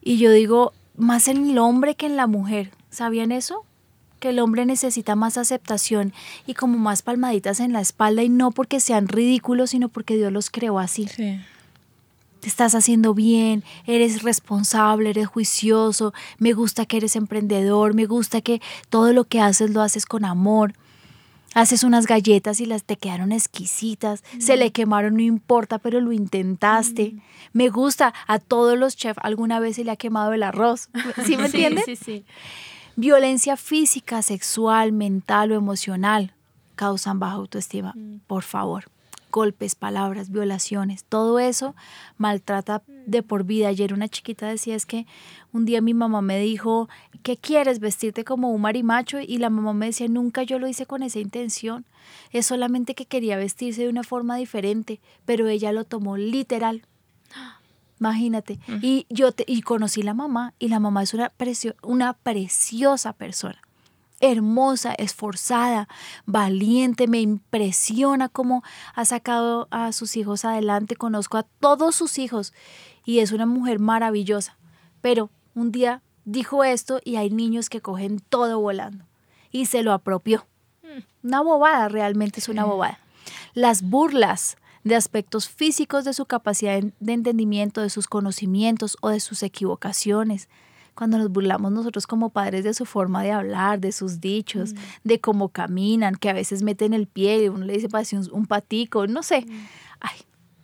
Y 0.01 0.18
yo 0.18 0.30
digo, 0.32 0.74
más 0.97 1.30
en 1.30 1.49
el 1.51 1.57
hombre 1.57 1.95
que 1.95 2.05
en 2.05 2.18
la 2.18 2.28
mujer. 2.28 2.72
¿Sabían 2.89 3.32
eso? 3.32 3.66
Que 4.24 4.30
el 4.30 4.39
hombre 4.39 4.65
necesita 4.65 5.17
más 5.17 5.38
aceptación 5.38 6.13
y 6.47 6.53
como 6.53 6.78
más 6.78 7.01
palmaditas 7.01 7.59
en 7.59 7.74
la 7.74 7.82
espalda 7.82 8.24
y 8.24 8.30
no 8.30 8.51
porque 8.51 8.80
sean 8.80 9.09
ridículos, 9.09 9.71
sino 9.71 9.89
porque 9.89 10.15
Dios 10.15 10.32
los 10.32 10.49
creó 10.49 10.80
así. 10.80 11.09
Te 12.39 12.47
estás 12.47 12.74
haciendo 12.74 13.13
bien, 13.13 13.65
eres 13.86 14.24
responsable, 14.24 15.09
eres 15.09 15.28
juicioso, 15.28 16.13
me 16.38 16.53
gusta 16.53 16.86
que 16.86 16.95
eres 16.95 17.17
emprendedor, 17.17 17.95
me 17.95 18.05
gusta 18.05 18.39
que 18.39 18.61
todo 18.89 19.11
lo 19.11 19.26
que 19.26 19.41
haces 19.41 19.71
lo 19.71 19.82
haces 19.82 20.05
con 20.05 20.24
amor. 20.24 20.71
Haces 21.53 21.84
unas 21.84 22.07
galletas 22.07 22.61
y 22.61 22.65
las 22.65 22.86
te 22.86 22.95
quedaron 22.95 23.34
exquisitas, 23.34 24.24
se 24.39 24.55
le 24.55 24.71
quemaron, 24.71 25.15
no 25.15 25.21
importa, 25.21 25.80
pero 25.80 25.99
lo 25.99 26.13
intentaste. 26.13 27.15
Me 27.51 27.67
gusta, 27.67 28.13
a 28.26 28.39
todos 28.39 28.78
los 28.80 28.95
chefs 28.95 29.19
alguna 29.21 29.59
vez 29.59 29.76
se 29.76 29.84
le 29.84 29.91
ha 29.91 29.97
quemado 29.97 30.32
el 30.32 30.43
arroz. 30.43 30.88
¿Sí 31.26 31.36
me 31.36 31.45
entiendes? 31.47 31.84
Sí, 31.86 31.97
sí, 31.97 32.03
sí. 32.05 32.26
Violencia 32.95 33.57
física, 33.57 34.21
sexual, 34.21 34.91
mental 34.91 35.51
o 35.51 35.55
emocional 35.55 36.33
causan 36.75 37.19
baja 37.19 37.35
autoestima. 37.35 37.93
Mm. 37.95 38.19
Por 38.27 38.43
favor. 38.43 38.85
Golpes, 39.31 39.73
palabras, 39.73 40.29
violaciones, 40.29 41.05
todo 41.05 41.39
eso 41.39 41.73
maltrata 42.17 42.83
de 43.07 43.23
por 43.23 43.45
vida. 43.45 43.69
Ayer 43.69 43.91
una 43.91 44.07
chiquita 44.07 44.47
decía 44.47 44.75
es 44.75 44.85
que 44.85 45.07
un 45.51 45.65
día 45.65 45.81
mi 45.81 45.95
mamá 45.95 46.21
me 46.21 46.39
dijo, 46.39 46.87
¿qué 47.23 47.35
quieres? 47.35 47.79
Vestirte 47.79 48.23
como 48.23 48.51
un 48.51 48.61
marimacho 48.61 49.19
y 49.19 49.39
la 49.39 49.49
mamá 49.49 49.73
me 49.73 49.87
decía, 49.87 50.07
nunca 50.07 50.43
yo 50.43 50.59
lo 50.59 50.67
hice 50.67 50.85
con 50.85 51.01
esa 51.01 51.17
intención. 51.17 51.83
Es 52.29 52.45
solamente 52.45 52.93
que 52.93 53.07
quería 53.07 53.35
vestirse 53.35 53.81
de 53.81 53.89
una 53.89 54.03
forma 54.03 54.35
diferente, 54.35 54.99
pero 55.25 55.47
ella 55.47 55.71
lo 55.71 55.83
tomó 55.83 56.15
literal. 56.15 56.83
Imagínate. 58.04 58.60
Y 58.82 59.06
yo 59.10 59.32
te, 59.32 59.45
y 59.47 59.62
conocí 59.62 60.01
la 60.01 60.14
mamá 60.14 60.54
y 60.60 60.68
la 60.68 60.82
mamá 60.82 61.04
es 61.04 61.14
una, 61.14 61.32
una 61.84 62.12
preciosa 62.12 63.14
persona. 63.14 63.62
Hermosa, 64.20 64.93
esforzada, 64.93 65.88
valiente, 66.26 67.08
me 67.08 67.22
impresiona 67.22 68.28
cómo 68.28 68.62
ha 68.93 69.06
sacado 69.06 69.70
a 69.72 69.93
sus 69.93 70.18
hijos 70.18 70.43
adelante. 70.43 70.97
Conozco 70.97 71.38
a 71.38 71.43
todos 71.43 71.95
sus 71.95 72.20
hijos 72.20 72.51
y 73.06 73.20
es 73.20 73.32
una 73.32 73.45
mujer 73.45 73.80
maravillosa. 73.80 74.58
Pero 74.99 75.30
un 75.56 75.72
día 75.72 76.01
dijo 76.26 76.66
esto 76.66 76.99
y 77.06 77.16
hay 77.16 77.30
niños 77.30 77.70
que 77.70 77.80
cogen 77.80 78.20
todo 78.20 78.60
volando 78.60 79.06
y 79.49 79.68
se 79.68 79.82
lo 79.82 79.93
apropió. 79.93 80.45
Mm. 80.84 81.28
Una 81.28 81.41
bobada, 81.41 81.88
realmente 81.88 82.41
es 82.41 82.49
una 82.49 82.66
bobada. 82.66 82.99
Las 83.54 83.82
burlas 83.82 84.58
de 84.84 84.95
aspectos 84.95 85.49
físicos 85.49 86.05
de 86.05 86.13
su 86.13 86.25
capacidad 86.25 86.81
de 86.81 87.13
entendimiento, 87.13 87.81
de 87.81 87.89
sus 87.89 88.07
conocimientos 88.07 88.97
o 89.01 89.09
de 89.09 89.19
sus 89.19 89.43
equivocaciones. 89.43 90.49
Cuando 90.95 91.17
nos 91.17 91.29
burlamos 91.29 91.71
nosotros 91.71 92.05
como 92.05 92.29
padres 92.29 92.63
de 92.63 92.73
su 92.73 92.86
forma 92.86 93.23
de 93.23 93.31
hablar, 93.31 93.79
de 93.79 93.91
sus 93.91 94.21
dichos, 94.21 94.73
mm. 94.73 94.77
de 95.03 95.19
cómo 95.19 95.49
caminan, 95.49 96.15
que 96.15 96.29
a 96.29 96.34
veces 96.34 96.61
meten 96.61 96.93
el 96.93 97.07
pie, 97.07 97.49
uno 97.49 97.65
le 97.65 97.73
dice 97.73 97.89
parece 97.89 98.17
un, 98.17 98.45
patico, 98.45 99.07
no 99.07 99.23
sé. 99.23 99.41
Mm. 99.41 99.67
Ay, 100.01 100.17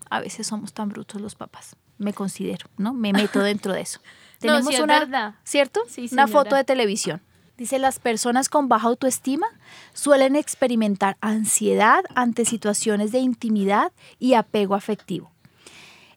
a 0.09 0.19
veces 0.19 0.45
somos 0.45 0.73
tan 0.73 0.89
brutos 0.89 1.19
los 1.19 1.35
papás. 1.35 1.75
Me 1.97 2.13
considero, 2.13 2.67
¿no? 2.77 2.93
Me 2.93 3.11
meto 3.11 3.39
dentro 3.39 3.73
de 3.73 3.81
eso. 3.81 4.01
Tenemos 4.39 4.79
una, 4.79 5.39
¿cierto? 5.43 5.81
Sí, 5.87 6.07
una 6.11 6.27
foto 6.27 6.55
de 6.55 6.63
televisión 6.63 7.21
Dice, 7.59 7.77
las 7.77 7.99
personas 7.99 8.47
con 8.47 8.69
baja 8.69 8.87
autoestima 8.87 9.45
suelen 9.91 10.37
experimentar 10.37 11.17
ansiedad 11.19 12.05
ante 12.15 12.45
situaciones 12.45 13.11
de 13.11 13.19
intimidad 13.19 13.91
y 14.17 14.35
apego 14.35 14.75
afectivo. 14.75 15.29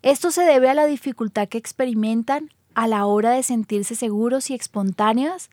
Esto 0.03 0.31
se 0.31 0.43
debe 0.43 0.71
a 0.71 0.75
la 0.75 0.87
dificultad 0.87 1.49
que 1.49 1.59
experimentan 1.59 2.51
a 2.75 2.87
la 2.87 3.07
hora 3.07 3.33
de 3.33 3.43
sentirse 3.43 3.97
seguros 3.97 4.51
y 4.51 4.55
espontáneas, 4.55 5.51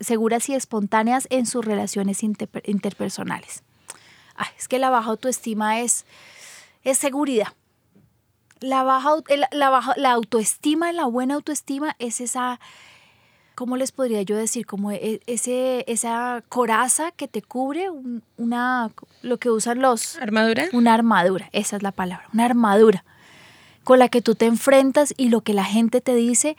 seguras 0.00 0.48
y 0.48 0.54
espontáneas 0.56 1.28
en 1.30 1.46
sus 1.46 1.64
relaciones 1.64 2.24
interpersonales. 2.24 3.62
es 4.58 4.66
que 4.66 4.80
la 4.80 4.90
baja 4.90 5.10
autoestima 5.10 5.78
es, 5.78 6.06
es 6.82 6.98
seguridad. 6.98 7.52
La, 8.58 8.82
baja, 8.82 9.14
la, 9.52 9.70
baja, 9.70 9.94
la 9.96 10.10
autoestima, 10.10 10.90
la 10.90 11.06
buena 11.06 11.34
autoestima 11.34 11.94
es 12.00 12.20
esa 12.20 12.58
¿cómo 13.54 13.76
les 13.76 13.92
podría 13.92 14.22
yo 14.22 14.36
decir? 14.36 14.66
Como 14.66 14.90
e, 14.92 15.20
ese, 15.26 15.84
esa 15.86 16.42
coraza 16.48 17.10
que 17.12 17.28
te 17.28 17.42
cubre, 17.42 17.88
una, 18.36 18.90
lo 19.22 19.38
que 19.38 19.50
usan 19.50 19.80
los... 19.80 20.16
¿Armadura? 20.16 20.66
Una 20.72 20.94
armadura, 20.94 21.48
esa 21.52 21.76
es 21.76 21.82
la 21.82 21.92
palabra, 21.92 22.28
una 22.32 22.44
armadura 22.44 23.04
con 23.84 23.98
la 23.98 24.08
que 24.08 24.22
tú 24.22 24.34
te 24.34 24.46
enfrentas 24.46 25.14
y 25.16 25.28
lo 25.28 25.42
que 25.42 25.54
la 25.54 25.64
gente 25.64 26.00
te 26.00 26.14
dice 26.14 26.56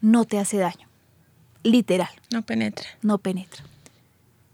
no 0.00 0.24
te 0.24 0.38
hace 0.38 0.56
daño. 0.56 0.88
Literal. 1.64 2.08
No 2.32 2.42
penetra. 2.42 2.86
No 3.02 3.18
penetra. 3.18 3.64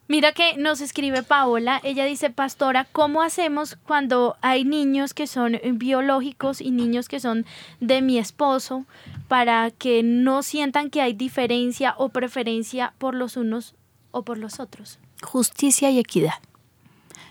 Mira 0.06 0.32
que 0.32 0.56
nos 0.58 0.82
escribe 0.82 1.22
Paola, 1.22 1.80
ella 1.82 2.04
dice, 2.04 2.28
pastora, 2.28 2.86
¿cómo 2.92 3.22
hacemos 3.22 3.76
cuando 3.86 4.36
hay 4.42 4.64
niños 4.64 5.14
que 5.14 5.26
son 5.26 5.58
biológicos 5.74 6.60
y 6.60 6.70
niños 6.72 7.08
que 7.08 7.20
son 7.20 7.46
de 7.80 8.02
mi 8.02 8.18
esposo 8.18 8.84
para 9.28 9.70
que 9.70 10.02
no 10.02 10.42
sientan 10.42 10.90
que 10.90 11.00
hay 11.00 11.14
diferencia 11.14 11.94
o 11.96 12.10
preferencia 12.10 12.92
por 12.98 13.14
los 13.14 13.38
unos 13.38 13.74
o 14.10 14.22
por 14.22 14.36
los 14.36 14.60
otros? 14.60 14.98
Justicia 15.22 15.90
y 15.90 15.98
equidad. 15.98 16.34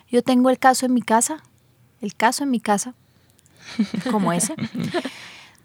Yo 0.09 0.24
tengo 0.24 0.49
el 0.49 0.57
caso 0.57 0.88
en 0.88 0.93
mi 0.93 1.01
casa, 1.03 1.43
el 2.01 2.15
caso 2.15 2.43
en 2.43 2.49
mi 2.49 2.59
casa, 2.59 2.95
como 4.11 4.34
ese, 4.34 4.55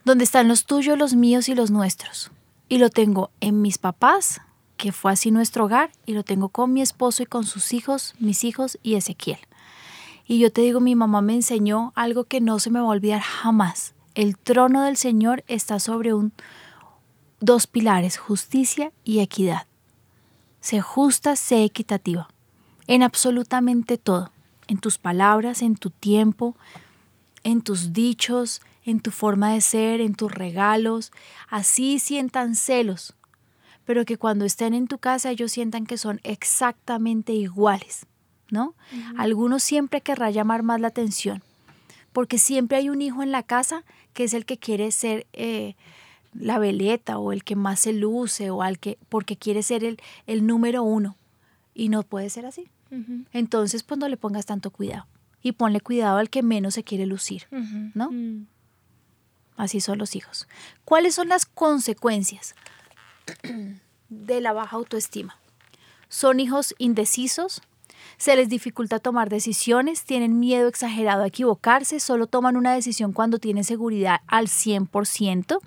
donde 0.05 0.25
están 0.25 0.47
los 0.47 0.67
tuyos, 0.67 0.99
los 0.99 1.15
míos 1.15 1.49
y 1.49 1.55
los 1.55 1.71
nuestros. 1.71 2.31
Y 2.69 2.77
lo 2.77 2.91
tengo 2.91 3.31
en 3.41 3.63
mis 3.63 3.79
papás, 3.79 4.43
que 4.79 4.93
fue 4.93 5.13
así 5.13 5.31
nuestro 5.31 5.67
hogar 5.67 5.91
y 6.07 6.15
lo 6.15 6.23
tengo 6.23 6.49
con 6.49 6.73
mi 6.73 6.81
esposo 6.81 7.23
y 7.23 7.27
con 7.27 7.45
sus 7.45 7.75
hijos, 7.75 8.15
mis 8.19 8.45
hijos 8.45 8.79
y 8.83 8.95
Ezequiel. 8.95 9.41
Y 10.27 10.39
yo 10.39 10.53
te 10.53 10.63
digo, 10.63 10.81
mi 10.81 10.95
mamá 10.95 11.21
me 11.21 11.35
enseñó 11.35 11.93
algo 11.97 12.25
que 12.25 12.41
no 12.41 12.59
se 12.61 12.71
me 12.71 12.79
va 12.79 12.87
a 12.87 12.91
olvidar 12.91 13.21
jamás. 13.21 13.95
El 14.15 14.39
trono 14.39 14.83
del 14.83 14.97
Señor 14.97 15.45
está 15.49 15.81
sobre 15.81 16.15
un 16.15 16.33
dos 17.41 17.67
pilares, 17.67 18.19
justicia 18.19 18.93
y 19.05 19.19
equidad. 19.19 19.67
Sé 20.61 20.81
justa, 20.81 21.35
sé 21.35 21.65
equitativa, 21.65 22.29
en 22.87 23.03
absolutamente 23.03 23.99
todo, 23.99 24.31
en 24.69 24.79
tus 24.79 24.99
palabras, 24.99 25.63
en 25.63 25.77
tu 25.77 25.91
tiempo, 25.91 26.57
en 27.43 27.63
tus 27.63 27.93
dichos, 27.93 28.61
en 28.85 29.01
tu 29.01 29.11
forma 29.11 29.53
de 29.53 29.61
ser, 29.61 30.01
en 30.01 30.15
tus 30.15 30.31
regalos. 30.31 31.11
Así 31.49 31.99
sientan 31.99 32.55
celos 32.55 33.15
pero 33.89 34.05
que 34.05 34.19
cuando 34.19 34.45
estén 34.45 34.75
en 34.75 34.87
tu 34.87 34.99
casa 34.99 35.31
ellos 35.31 35.51
sientan 35.51 35.87
que 35.87 35.97
son 35.97 36.21
exactamente 36.23 37.33
iguales, 37.33 38.05
¿no? 38.51 38.75
Algunos 39.17 39.63
siempre 39.63 40.03
querrá 40.03 40.31
llamar 40.31 40.63
más 40.63 40.79
la 40.79 40.89
atención, 40.89 41.43
porque 42.13 42.37
siempre 42.37 42.77
hay 42.77 42.91
un 42.91 43.01
hijo 43.01 43.23
en 43.23 43.33
la 43.33 43.43
casa 43.43 43.85
que 44.13 44.25
es 44.25 44.35
el 44.35 44.45
que 44.45 44.59
quiere 44.59 44.93
ser 44.93 45.27
eh, 45.33 45.75
la 46.35 46.59
veleta 46.59 47.17
o 47.17 47.33
el 47.33 47.45
que 47.45 47.57
más 47.57 47.81
se 47.81 47.95
luce 47.95 48.51
o 48.51 48.61
al 48.61 48.79
que, 48.79 48.99
porque 49.09 49.39
quiere 49.39 49.63
ser 49.63 49.83
el, 49.85 49.99
el 50.27 50.47
número 50.47 50.83
uno 50.83 51.17
y 51.73 51.89
no 51.89 52.03
puede 52.03 52.29
ser 52.29 52.45
así. 52.45 52.69
Entonces, 53.33 53.85
pues 53.85 53.99
no 53.99 54.07
le 54.07 54.19
pongas 54.19 54.45
tanto 54.45 54.71
cuidado 54.71 55.07
y 55.41 55.53
ponle 55.53 55.81
cuidado 55.81 56.19
al 56.19 56.29
que 56.29 56.43
menos 56.43 56.75
se 56.75 56.85
quiere 56.85 57.07
lucir, 57.07 57.45
¿no? 57.95 58.11
Mm. 58.11 58.49
Así 59.57 59.81
son 59.81 59.97
los 59.97 60.15
hijos. 60.15 60.47
¿Cuáles 60.85 61.15
son 61.15 61.29
las 61.29 61.47
consecuencias? 61.47 62.55
De 64.09 64.41
la 64.41 64.53
baja 64.53 64.77
autoestima. 64.77 65.37
Son 66.09 66.41
hijos 66.41 66.75
indecisos, 66.79 67.61
se 68.17 68.35
les 68.35 68.49
dificulta 68.49 68.99
tomar 68.99 69.29
decisiones, 69.29 70.05
tienen 70.05 70.41
miedo 70.41 70.69
exagerado 70.69 71.23
a 71.23 71.27
equivocarse, 71.27 72.01
solo 72.01 72.27
toman 72.27 72.57
una 72.57 72.75
decisión 72.75 73.13
cuando 73.13 73.39
tienen 73.39 73.65
seguridad 73.65 74.21
al 74.27 74.47
100%, 74.49 75.61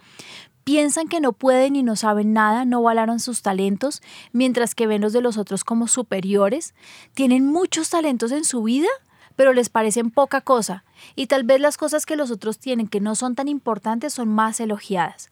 piensan 0.64 1.08
que 1.08 1.20
no 1.20 1.34
pueden 1.34 1.76
y 1.76 1.84
no 1.84 1.96
saben 1.96 2.34
nada, 2.34 2.66
no 2.66 2.82
valoran 2.82 3.20
sus 3.20 3.42
talentos, 3.42 4.02
mientras 4.32 4.76
que 4.76 4.88
ven 4.88 5.02
los 5.02 5.14
de 5.14 5.22
los 5.22 5.38
otros 5.38 5.64
como 5.64 5.88
superiores, 5.88 6.74
tienen 7.14 7.46
muchos 7.46 7.90
talentos 7.90 8.32
en 8.32 8.44
su 8.44 8.64
vida, 8.64 8.90
pero 9.36 9.54
les 9.54 9.70
parecen 9.70 10.12
poca 10.12 10.42
cosa, 10.42 10.84
y 11.16 11.28
tal 11.28 11.44
vez 11.44 11.62
las 11.62 11.78
cosas 11.78 12.06
que 12.06 12.16
los 12.16 12.32
otros 12.32 12.60
tienen 12.60 12.88
que 12.88 13.00
no 13.00 13.16
son 13.16 13.36
tan 13.36 13.48
importantes 13.48 14.14
son 14.14 14.30
más 14.30 14.60
elogiadas 14.60 15.30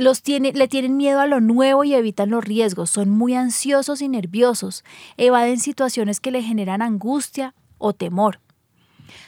los 0.00 0.22
tiene, 0.22 0.52
le 0.52 0.68
tienen 0.68 0.96
miedo 0.96 1.20
a 1.20 1.26
lo 1.26 1.40
nuevo 1.40 1.84
y 1.84 1.94
evitan 1.94 2.30
los 2.30 2.44
riesgos, 2.44 2.90
son 2.90 3.10
muy 3.10 3.34
ansiosos 3.34 4.02
y 4.02 4.08
nerviosos, 4.08 4.84
evaden 5.16 5.60
situaciones 5.60 6.20
que 6.20 6.30
le 6.30 6.42
generan 6.42 6.82
angustia 6.82 7.54
o 7.78 7.92
temor. 7.92 8.40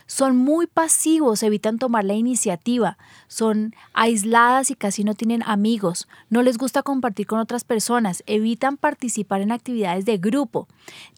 Son 0.06 0.36
muy 0.36 0.66
pasivos, 0.66 1.42
evitan 1.42 1.78
tomar 1.78 2.04
la 2.04 2.14
iniciativa, 2.14 2.98
son 3.28 3.74
aisladas 3.94 4.70
y 4.70 4.74
casi 4.74 5.04
no 5.04 5.14
tienen 5.14 5.42
amigos, 5.44 6.08
no 6.30 6.42
les 6.42 6.58
gusta 6.58 6.82
compartir 6.82 7.26
con 7.26 7.40
otras 7.40 7.64
personas, 7.64 8.22
evitan 8.26 8.76
participar 8.76 9.40
en 9.40 9.52
actividades 9.52 10.04
de 10.04 10.18
grupo, 10.18 10.68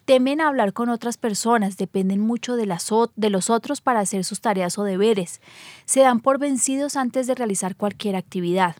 temen 0.04 0.40
hablar 0.40 0.72
con 0.72 0.88
otras 0.88 1.18
personas, 1.18 1.76
dependen 1.76 2.20
mucho 2.20 2.56
de, 2.56 2.66
las, 2.66 2.88
de 3.16 3.30
los 3.30 3.50
otros 3.50 3.80
para 3.80 4.00
hacer 4.00 4.24
sus 4.24 4.40
tareas 4.40 4.78
o 4.78 4.84
deberes, 4.84 5.40
se 5.84 6.00
dan 6.00 6.20
por 6.20 6.38
vencidos 6.38 6.96
antes 6.96 7.26
de 7.26 7.34
realizar 7.34 7.76
cualquier 7.76 8.16
actividad. 8.16 8.76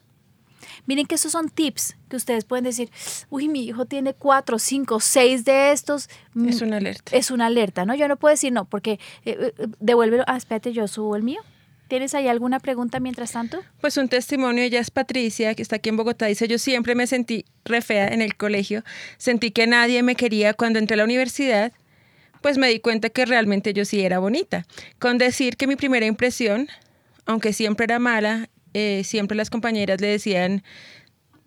Miren 0.87 1.07
que 1.07 1.15
esos 1.15 1.33
son 1.33 1.49
tips 1.49 1.97
que 2.09 2.17
ustedes 2.17 2.45
pueden 2.45 2.65
decir, 2.65 2.91
uy, 3.31 3.49
mi 3.49 3.65
hijo 3.65 3.87
tiene 3.87 4.15
cuatro, 4.15 4.59
cinco, 4.59 5.01
seis 5.01 5.45
de 5.45 5.73
estos. 5.73 6.09
Mm, 6.35 6.49
es 6.49 6.61
una 6.63 6.77
alerta. 6.77 7.17
Es 7.17 7.31
una 7.31 7.47
alerta, 7.47 7.85
¿no? 7.85 7.95
Yo 7.95 8.09
no 8.09 8.17
puedo 8.17 8.33
decir 8.33 8.53
no, 8.53 8.65
porque 8.65 8.99
eh, 9.25 9.53
eh, 9.59 9.67
devuélvelo. 9.81 10.25
Ah, 10.27 10.37
espérate, 10.37 10.73
yo 10.73 10.87
subo 10.89 11.17
el 11.17 11.23
mío. 11.23 11.41
¿Tienes 11.89 12.15
ahí 12.15 12.29
alguna 12.29 12.61
pregunta 12.61 12.99
mientras 12.99 13.33
tanto? 13.33 13.63
Pues 13.81 13.97
un 13.99 14.09
testimonio, 14.09 14.65
ella 14.65 14.81
es 14.81 14.91
Patricia, 14.91 15.55
que 15.55 15.63
está 15.63 15.77
aquí 15.77 15.91
en 15.91 15.97
Bogotá, 15.97 16.27
dice, 16.27 16.49
yo 16.49 16.59
siempre 16.59 16.95
me 16.95 17.07
sentí 17.07 17.45
re 17.65 17.83
fea 17.83 18.09
en 18.09 18.23
el 18.23 18.37
colegio, 18.37 18.83
sentí 19.19 19.51
que 19.51 19.67
nadie 19.67 20.03
me 20.03 20.17
quería 20.17 20.55
cuando 20.55 20.79
entré 20.79 20.95
a 20.95 20.99
la 20.99 21.05
universidad, 21.05 21.73
pues 22.41 22.57
me 22.59 22.69
di 22.69 22.81
cuenta 22.81 23.11
que 23.11 23.27
realmente 23.27 23.75
yo 23.75 23.85
sí 23.85 24.01
era 24.03 24.19
bonita. 24.19 24.67
Con 24.99 25.19
decir 25.19 25.57
que 25.57 25.67
mi 25.67 25.77
primera 25.77 26.07
impresión, 26.07 26.69
aunque 27.27 27.53
siempre 27.53 27.85
era 27.85 27.99
mala, 27.99 28.49
eh, 28.75 29.03
siempre 29.05 29.37
las 29.37 29.51
compañeras 29.51 30.01
le 30.01 30.09
decían, 30.09 30.63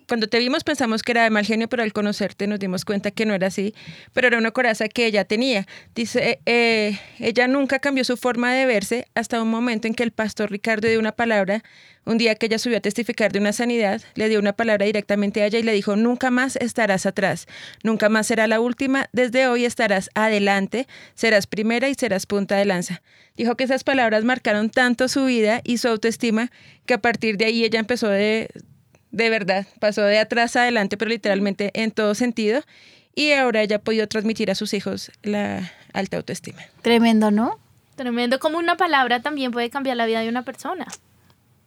cuando 0.07 0.27
te 0.27 0.39
vimos 0.39 0.63
pensamos 0.63 1.03
que 1.03 1.11
era 1.11 1.23
de 1.23 1.29
mal 1.29 1.45
genio, 1.45 1.67
pero 1.67 1.83
al 1.83 1.91
conocerte 1.91 2.47
nos 2.47 2.59
dimos 2.59 2.85
cuenta 2.85 3.11
que 3.11 3.25
no 3.25 3.33
era 3.33 3.47
así, 3.47 3.75
pero 4.13 4.27
era 4.27 4.37
una 4.37 4.51
coraza 4.51 4.87
que 4.87 5.05
ella 5.05 5.25
tenía. 5.25 5.67
Dice, 5.95 6.39
eh, 6.45 6.97
ella 7.19 7.47
nunca 7.47 7.79
cambió 7.79 8.05
su 8.05 8.15
forma 8.15 8.53
de 8.53 8.65
verse 8.65 9.07
hasta 9.15 9.41
un 9.41 9.49
momento 9.49 9.87
en 9.87 9.93
que 9.93 10.03
el 10.03 10.11
pastor 10.11 10.49
Ricardo 10.49 10.87
dio 10.87 10.99
una 10.99 11.11
palabra, 11.11 11.63
un 12.05 12.17
día 12.17 12.35
que 12.35 12.45
ella 12.45 12.57
subió 12.57 12.77
a 12.77 12.81
testificar 12.81 13.33
de 13.33 13.39
una 13.39 13.51
sanidad, 13.51 14.01
le 14.15 14.29
dio 14.29 14.39
una 14.39 14.53
palabra 14.53 14.85
directamente 14.85 15.41
a 15.41 15.47
ella 15.47 15.59
y 15.59 15.63
le 15.63 15.73
dijo, 15.73 15.97
nunca 15.97 16.31
más 16.31 16.55
estarás 16.55 17.05
atrás, 17.05 17.45
nunca 17.83 18.07
más 18.07 18.27
será 18.27 18.47
la 18.47 18.61
última, 18.61 19.09
desde 19.11 19.47
hoy 19.47 19.65
estarás 19.65 20.09
adelante, 20.15 20.87
serás 21.15 21.47
primera 21.47 21.89
y 21.89 21.95
serás 21.95 22.25
punta 22.25 22.55
de 22.55 22.63
lanza. 22.63 23.01
Dijo 23.35 23.55
que 23.55 23.65
esas 23.65 23.83
palabras 23.83 24.23
marcaron 24.23 24.69
tanto 24.69 25.09
su 25.09 25.25
vida 25.25 25.59
y 25.65 25.79
su 25.79 25.89
autoestima 25.89 26.49
que 26.85 26.93
a 26.93 27.01
partir 27.01 27.35
de 27.35 27.45
ahí 27.45 27.65
ella 27.65 27.79
empezó 27.79 28.07
de 28.07 28.49
de 29.11 29.29
verdad, 29.29 29.67
pasó 29.79 30.01
de 30.01 30.19
atrás 30.19 30.55
a 30.55 30.61
adelante, 30.61 30.97
pero 30.97 31.09
literalmente 31.09 31.71
en 31.73 31.91
todo 31.91 32.15
sentido. 32.15 32.61
Y 33.15 33.31
ahora 33.31 33.61
ella 33.61 33.77
ha 33.77 33.79
podido 33.79 34.07
transmitir 34.07 34.51
a 34.51 34.55
sus 34.55 34.73
hijos 34.73 35.11
la 35.23 35.71
alta 35.93 36.17
autoestima. 36.17 36.61
Tremendo, 36.81 37.31
¿no? 37.31 37.59
Tremendo, 37.95 38.39
como 38.39 38.59
una 38.59 38.77
palabra 38.77 39.21
también 39.21 39.51
puede 39.51 39.71
cambiar 39.71 39.97
la 39.97 40.05
vida 40.05 40.19
de 40.21 40.29
una 40.29 40.43
persona. 40.43 40.85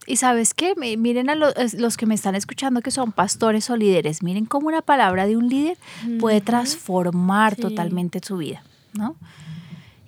Y 0.06 0.16
sabes 0.16 0.54
qué, 0.54 0.74
miren 0.76 1.28
a 1.28 1.34
los, 1.34 1.96
que 1.96 2.06
me 2.06 2.14
están 2.14 2.34
escuchando 2.34 2.80
que 2.80 2.90
son 2.90 3.12
pastores 3.12 3.68
o 3.68 3.76
líderes, 3.76 4.22
miren 4.22 4.46
cómo 4.46 4.68
una 4.68 4.80
palabra 4.80 5.26
de 5.26 5.36
un 5.36 5.48
líder 5.48 5.76
puede 6.18 6.40
transformar 6.40 7.56
totalmente 7.56 8.20
su 8.24 8.38
vida, 8.38 8.62
¿no? 8.94 9.16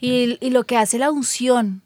Y, 0.01 0.39
y, 0.41 0.51
lo 0.51 0.65
que 0.65 0.77
hace 0.77 0.99
la 0.99 1.13
unción 1.13 1.82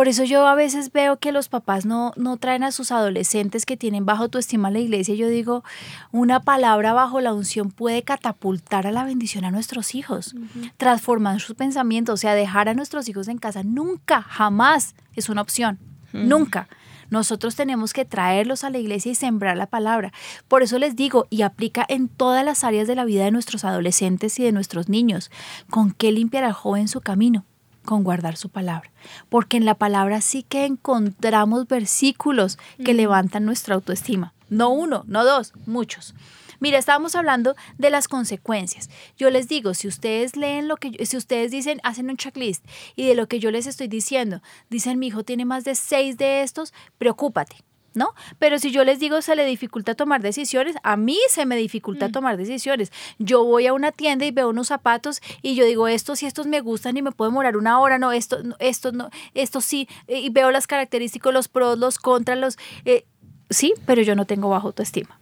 por 0.00 0.08
eso 0.08 0.24
yo 0.24 0.46
a 0.46 0.54
veces 0.54 0.92
veo 0.92 1.18
que 1.18 1.30
los 1.30 1.50
papás 1.50 1.84
no, 1.84 2.14
no 2.16 2.38
traen 2.38 2.64
a 2.64 2.72
sus 2.72 2.90
adolescentes 2.90 3.66
que 3.66 3.76
tienen 3.76 4.06
bajo 4.06 4.22
autoestima 4.22 4.68
a 4.68 4.70
la 4.70 4.78
iglesia. 4.78 5.14
Yo 5.14 5.28
digo, 5.28 5.62
una 6.10 6.40
palabra 6.40 6.94
bajo 6.94 7.20
la 7.20 7.34
unción 7.34 7.70
puede 7.70 8.02
catapultar 8.02 8.86
a 8.86 8.92
la 8.92 9.04
bendición 9.04 9.44
a 9.44 9.50
nuestros 9.50 9.94
hijos, 9.94 10.34
transformar 10.78 11.38
sus 11.42 11.54
pensamientos, 11.54 12.14
o 12.14 12.16
sea, 12.16 12.34
dejar 12.34 12.70
a 12.70 12.72
nuestros 12.72 13.10
hijos 13.10 13.28
en 13.28 13.36
casa 13.36 13.62
nunca, 13.62 14.22
jamás 14.22 14.94
es 15.16 15.28
una 15.28 15.42
opción, 15.42 15.78
nunca. 16.14 16.70
Nosotros 17.10 17.54
tenemos 17.54 17.92
que 17.92 18.06
traerlos 18.06 18.64
a 18.64 18.70
la 18.70 18.78
iglesia 18.78 19.12
y 19.12 19.16
sembrar 19.16 19.58
la 19.58 19.66
palabra. 19.66 20.14
Por 20.48 20.62
eso 20.62 20.78
les 20.78 20.96
digo, 20.96 21.26
y 21.28 21.42
aplica 21.42 21.84
en 21.86 22.08
todas 22.08 22.42
las 22.42 22.64
áreas 22.64 22.88
de 22.88 22.94
la 22.94 23.04
vida 23.04 23.24
de 23.24 23.32
nuestros 23.32 23.66
adolescentes 23.66 24.38
y 24.38 24.44
de 24.44 24.52
nuestros 24.52 24.88
niños, 24.88 25.30
¿con 25.68 25.90
qué 25.90 26.10
limpiar 26.10 26.44
al 26.44 26.54
joven 26.54 26.88
su 26.88 27.02
camino? 27.02 27.44
Con 27.90 28.04
guardar 28.04 28.36
su 28.36 28.50
palabra. 28.50 28.88
Porque 29.28 29.56
en 29.56 29.64
la 29.64 29.74
palabra 29.74 30.20
sí 30.20 30.44
que 30.44 30.64
encontramos 30.64 31.66
versículos 31.66 32.56
que 32.84 32.94
levantan 32.94 33.44
nuestra 33.44 33.74
autoestima. 33.74 34.32
No 34.48 34.70
uno, 34.70 35.02
no 35.08 35.24
dos, 35.24 35.52
muchos. 35.66 36.14
Mira, 36.60 36.78
estábamos 36.78 37.16
hablando 37.16 37.56
de 37.78 37.90
las 37.90 38.06
consecuencias. 38.06 38.90
Yo 39.16 39.28
les 39.30 39.48
digo, 39.48 39.74
si 39.74 39.88
ustedes 39.88 40.36
leen 40.36 40.68
lo 40.68 40.76
que, 40.76 41.04
si 41.04 41.16
ustedes 41.16 41.50
dicen, 41.50 41.80
hacen 41.82 42.08
un 42.10 42.16
checklist 42.16 42.64
y 42.94 43.08
de 43.08 43.16
lo 43.16 43.26
que 43.26 43.40
yo 43.40 43.50
les 43.50 43.66
estoy 43.66 43.88
diciendo, 43.88 44.40
dicen, 44.68 45.00
mi 45.00 45.08
hijo 45.08 45.24
tiene 45.24 45.44
más 45.44 45.64
de 45.64 45.74
seis 45.74 46.16
de 46.16 46.42
estos, 46.42 46.72
preocúpate. 46.96 47.56
¿No? 47.92 48.14
Pero 48.38 48.60
si 48.60 48.70
yo 48.70 48.84
les 48.84 49.00
digo 49.00 49.20
se 49.20 49.34
le 49.34 49.44
dificulta 49.44 49.96
tomar 49.96 50.22
decisiones, 50.22 50.76
a 50.84 50.96
mí 50.96 51.18
se 51.28 51.44
me 51.44 51.56
dificulta 51.56 52.06
Mm. 52.08 52.12
tomar 52.12 52.36
decisiones. 52.36 52.92
Yo 53.18 53.42
voy 53.44 53.66
a 53.66 53.72
una 53.72 53.90
tienda 53.90 54.24
y 54.26 54.30
veo 54.30 54.48
unos 54.50 54.68
zapatos 54.68 55.20
y 55.42 55.56
yo 55.56 55.64
digo, 55.64 55.88
estos 55.88 56.22
y 56.22 56.26
estos 56.26 56.46
me 56.46 56.60
gustan 56.60 56.96
y 56.96 57.02
me 57.02 57.10
puedo 57.10 57.32
demorar 57.32 57.56
una 57.56 57.80
hora, 57.80 57.98
no, 57.98 58.12
esto, 58.12 58.44
no, 58.44 58.54
estos 58.60 58.92
no, 58.92 59.10
estos 59.34 59.64
sí, 59.64 59.88
eh, 60.06 60.20
y 60.20 60.30
veo 60.30 60.52
las 60.52 60.68
características, 60.68 61.32
los 61.34 61.48
pros, 61.48 61.78
los 61.80 61.98
contras, 61.98 62.38
los... 62.38 62.58
eh, 62.84 63.06
sí, 63.50 63.74
pero 63.86 64.02
yo 64.02 64.14
no 64.14 64.24
tengo 64.24 64.48
bajo 64.48 64.68
autoestima. 64.68 65.18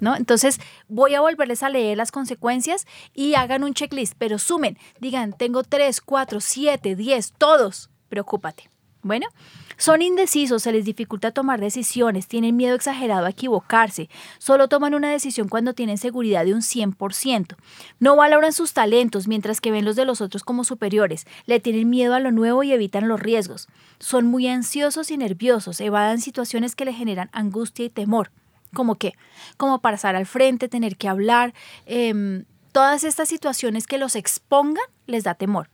¿No? 0.00 0.14
Entonces 0.16 0.60
voy 0.88 1.14
a 1.14 1.22
volverles 1.22 1.62
a 1.62 1.70
leer 1.70 1.96
las 1.96 2.10
consecuencias 2.12 2.86
y 3.14 3.34
hagan 3.36 3.64
un 3.64 3.72
checklist, 3.72 4.14
pero 4.18 4.38
sumen, 4.38 4.76
digan, 5.00 5.32
tengo 5.32 5.62
3, 5.62 6.02
4, 6.02 6.40
7, 6.40 6.96
10, 6.96 7.32
todos, 7.38 7.88
preocúpate. 8.10 8.68
Bueno, 9.02 9.26
son 9.76 10.02
indecisos, 10.02 10.62
se 10.62 10.72
les 10.72 10.84
dificulta 10.84 11.30
tomar 11.30 11.60
decisiones, 11.60 12.28
tienen 12.28 12.56
miedo 12.56 12.74
exagerado 12.74 13.26
a 13.26 13.30
equivocarse, 13.30 14.08
solo 14.38 14.68
toman 14.68 14.94
una 14.94 15.10
decisión 15.10 15.48
cuando 15.48 15.74
tienen 15.74 15.98
seguridad 15.98 16.44
de 16.44 16.54
un 16.54 16.60
100%, 16.60 17.56
no 17.98 18.16
valoran 18.16 18.52
sus 18.52 18.72
talentos 18.72 19.28
mientras 19.28 19.60
que 19.60 19.70
ven 19.70 19.84
los 19.84 19.96
de 19.96 20.04
los 20.04 20.20
otros 20.20 20.44
como 20.44 20.64
superiores, 20.64 21.26
le 21.46 21.60
tienen 21.60 21.90
miedo 21.90 22.14
a 22.14 22.20
lo 22.20 22.30
nuevo 22.30 22.62
y 22.62 22.72
evitan 22.72 23.08
los 23.08 23.20
riesgos, 23.20 23.68
son 23.98 24.26
muy 24.26 24.48
ansiosos 24.48 25.10
y 25.10 25.16
nerviosos, 25.16 25.80
evadan 25.80 26.20
situaciones 26.20 26.74
que 26.76 26.84
le 26.84 26.92
generan 26.92 27.30
angustia 27.32 27.84
y 27.84 27.90
temor. 27.90 28.30
¿Como 28.72 28.96
qué? 28.96 29.14
Como 29.56 29.80
pasar 29.80 30.16
al 30.16 30.26
frente, 30.26 30.68
tener 30.68 30.96
que 30.96 31.08
hablar. 31.08 31.54
em, 31.86 32.44
todas 32.72 33.04
estas 33.04 33.28
situaciones 33.28 33.86
que 33.86 33.98
los 33.98 34.16
expongan 34.16 34.84
les 35.06 35.22
da 35.22 35.34
temor. 35.36 35.70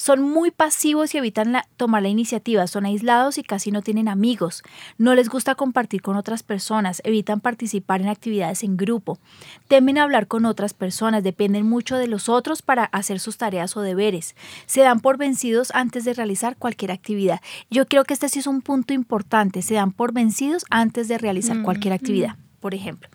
Son 0.00 0.22
muy 0.22 0.52
pasivos 0.52 1.12
y 1.14 1.18
evitan 1.18 1.50
la- 1.52 1.66
tomar 1.76 2.02
la 2.02 2.08
iniciativa, 2.08 2.66
son 2.68 2.86
aislados 2.86 3.36
y 3.36 3.42
casi 3.42 3.72
no 3.72 3.82
tienen 3.82 4.06
amigos. 4.08 4.62
No 4.96 5.14
les 5.16 5.28
gusta 5.28 5.56
compartir 5.56 6.02
con 6.02 6.16
otras 6.16 6.44
personas, 6.44 7.02
evitan 7.04 7.40
participar 7.40 8.00
en 8.00 8.08
actividades 8.08 8.62
en 8.62 8.76
grupo. 8.76 9.18
Temen 9.66 9.98
hablar 9.98 10.28
con 10.28 10.44
otras 10.46 10.72
personas, 10.72 11.24
dependen 11.24 11.68
mucho 11.68 11.96
de 11.96 12.06
los 12.06 12.28
otros 12.28 12.62
para 12.62 12.84
hacer 12.84 13.18
sus 13.18 13.36
tareas 13.38 13.76
o 13.76 13.80
deberes. 13.82 14.36
Se 14.66 14.82
dan 14.82 15.00
por 15.00 15.18
vencidos 15.18 15.72
antes 15.74 16.04
de 16.04 16.14
realizar 16.14 16.56
cualquier 16.56 16.92
actividad. 16.92 17.40
Yo 17.68 17.86
creo 17.86 18.04
que 18.04 18.14
este 18.14 18.28
sí 18.28 18.38
es 18.38 18.46
un 18.46 18.62
punto 18.62 18.94
importante, 18.94 19.62
se 19.62 19.74
dan 19.74 19.90
por 19.90 20.12
vencidos 20.12 20.64
antes 20.70 21.08
de 21.08 21.18
realizar 21.18 21.56
Mm, 21.58 21.64
cualquier 21.64 21.92
actividad. 21.94 22.36
Por 22.60 22.74
ejemplo, 22.74 23.08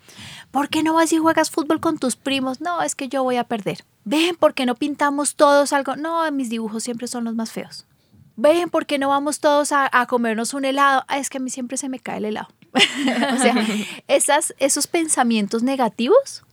¿por 0.52 0.70
qué 0.70 0.84
no 0.84 0.94
vas 0.94 1.12
y 1.12 1.18
juegas 1.18 1.52
fútbol 1.52 1.80
con 1.80 1.98
tus 1.98 2.16
primos? 2.16 2.62
No, 2.62 2.82
es 2.82 2.96
que 2.96 3.10
yo 3.10 3.24
voy 3.24 3.36
a 3.36 3.44
perder. 3.44 3.84
Ven, 4.06 4.36
¿por 4.36 4.54
qué 4.54 4.66
no 4.66 4.76
pintamos 4.76 5.36
todos 5.36 5.74
algo? 5.74 5.96
No, 5.96 6.30
mis 6.32 6.50
dibujos 6.50 6.84
siempre 6.84 7.08
son 7.08 7.26
los 7.26 7.36
más 7.36 7.52
feos. 7.52 7.86
Ven, 8.36 8.70
¿por 8.70 8.86
qué 8.86 8.98
no 8.98 9.10
vamos 9.10 9.40
todos 9.40 9.72
a, 9.72 9.90
a 9.92 10.08
comernos 10.08 10.54
un 10.54 10.66
helado? 10.66 11.04
Ah, 11.08 11.20
es 11.20 11.30
que 11.30 11.38
a 11.38 11.42
mí 11.42 11.50
siempre 11.50 11.78
se 11.78 11.90
me 11.90 12.00
cae 12.00 12.18
el 12.18 12.26
helado. 12.26 12.48
o 12.74 13.38
sea, 13.38 13.56
esos 14.08 14.88
pensamientos 14.88 15.62
negativos 15.62 16.44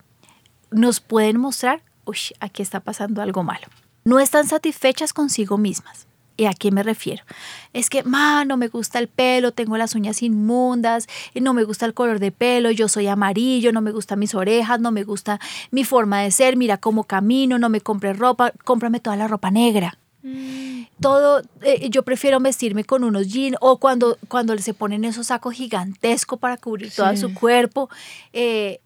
nos 0.71 1.01
pueden 1.01 1.39
mostrar, 1.39 1.83
uy, 2.05 2.19
aquí 2.41 2.63
está 2.63 2.81
pasando 2.81 3.23
algo 3.23 3.43
malo. 3.43 3.67
No 4.05 4.19
están 4.19 4.47
satisfechas 4.47 5.13
consigo 5.13 5.59
mismas. 5.59 6.07
¿Y 6.41 6.47
a 6.47 6.55
qué 6.55 6.71
me 6.71 6.83
refiero? 6.83 7.23
Es 7.75 7.91
que, 7.91 8.03
ma, 8.03 8.47
no 8.47 8.57
me 8.57 8.69
gusta 8.69 8.99
el 8.99 9.09
pelo, 9.09 9.53
tengo 9.53 9.77
las 9.77 9.95
uñas 9.95 10.23
inmundas, 10.23 11.07
y 11.35 11.43
no 11.43 11.53
me 11.53 11.65
gusta 11.65 11.85
el 11.85 11.93
color 11.93 12.19
de 12.19 12.33
pelo, 12.33 12.71
yo 12.71 12.89
soy 12.89 13.09
amarillo, 13.09 13.73
no 13.73 13.83
me 13.83 13.93
gustan 13.93 14.19
mis 14.19 14.35
orejas, 14.35 14.81
no 14.81 14.91
me 14.91 15.05
gusta 15.05 15.39
mi 15.71 15.85
forma 15.85 16.23
de 16.23 16.31
ser, 16.31 16.57
mira 16.57 16.79
cómo 16.79 17.05
camino, 17.05 17.59
no 17.59 17.69
me 17.69 17.83
compres 17.83 18.19
ropa, 18.19 18.55
cómprame 18.65 19.01
toda 19.01 19.17
la 19.17 19.29
ropa 19.29 19.51
negra. 19.51 19.99
Todo, 20.99 21.43
eh, 21.61 21.91
yo 21.91 22.05
prefiero 22.05 22.41
vestirme 22.41 22.85
con 22.85 23.05
unos 23.05 23.29
jeans 23.29 23.59
o 23.61 23.77
cuando, 23.77 24.17
cuando 24.29 24.57
se 24.57 24.73
ponen 24.73 25.05
esos 25.05 25.27
sacos 25.27 25.53
gigantescos 25.53 26.39
para 26.39 26.57
cubrir 26.57 26.91
todo 26.91 27.15
su 27.19 27.35
cuerpo. 27.35 27.91
eh, 28.33 28.81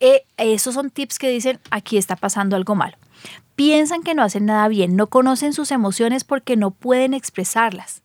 eh, 0.00 0.24
esos 0.36 0.74
son 0.74 0.90
tips 0.90 1.18
que 1.18 1.30
dicen, 1.30 1.58
aquí 1.70 1.96
está 1.96 2.16
pasando 2.16 2.54
algo 2.54 2.74
malo. 2.74 2.98
Piensan 3.56 4.02
que 4.02 4.14
no 4.14 4.22
hacen 4.22 4.46
nada 4.46 4.66
bien, 4.68 4.96
no 4.96 5.08
conocen 5.08 5.52
sus 5.52 5.70
emociones 5.70 6.24
porque 6.24 6.56
no 6.56 6.70
pueden 6.70 7.14
expresarlas. 7.14 8.02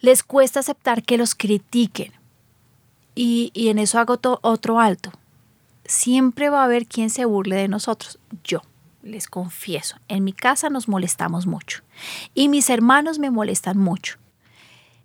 Les 0.00 0.22
cuesta 0.22 0.60
aceptar 0.60 1.02
que 1.02 1.18
los 1.18 1.34
critiquen. 1.34 2.12
Y, 3.14 3.50
y 3.52 3.68
en 3.68 3.78
eso 3.78 3.98
hago 3.98 4.18
otro 4.42 4.80
alto. 4.80 5.10
Siempre 5.84 6.50
va 6.50 6.60
a 6.62 6.64
haber 6.64 6.86
quien 6.86 7.10
se 7.10 7.24
burle 7.24 7.56
de 7.56 7.68
nosotros. 7.68 8.18
Yo, 8.44 8.62
les 9.02 9.26
confieso, 9.26 9.96
en 10.08 10.22
mi 10.24 10.32
casa 10.32 10.70
nos 10.70 10.86
molestamos 10.88 11.46
mucho. 11.46 11.82
Y 12.34 12.48
mis 12.48 12.70
hermanos 12.70 13.18
me 13.18 13.30
molestan 13.30 13.76
mucho. 13.78 14.18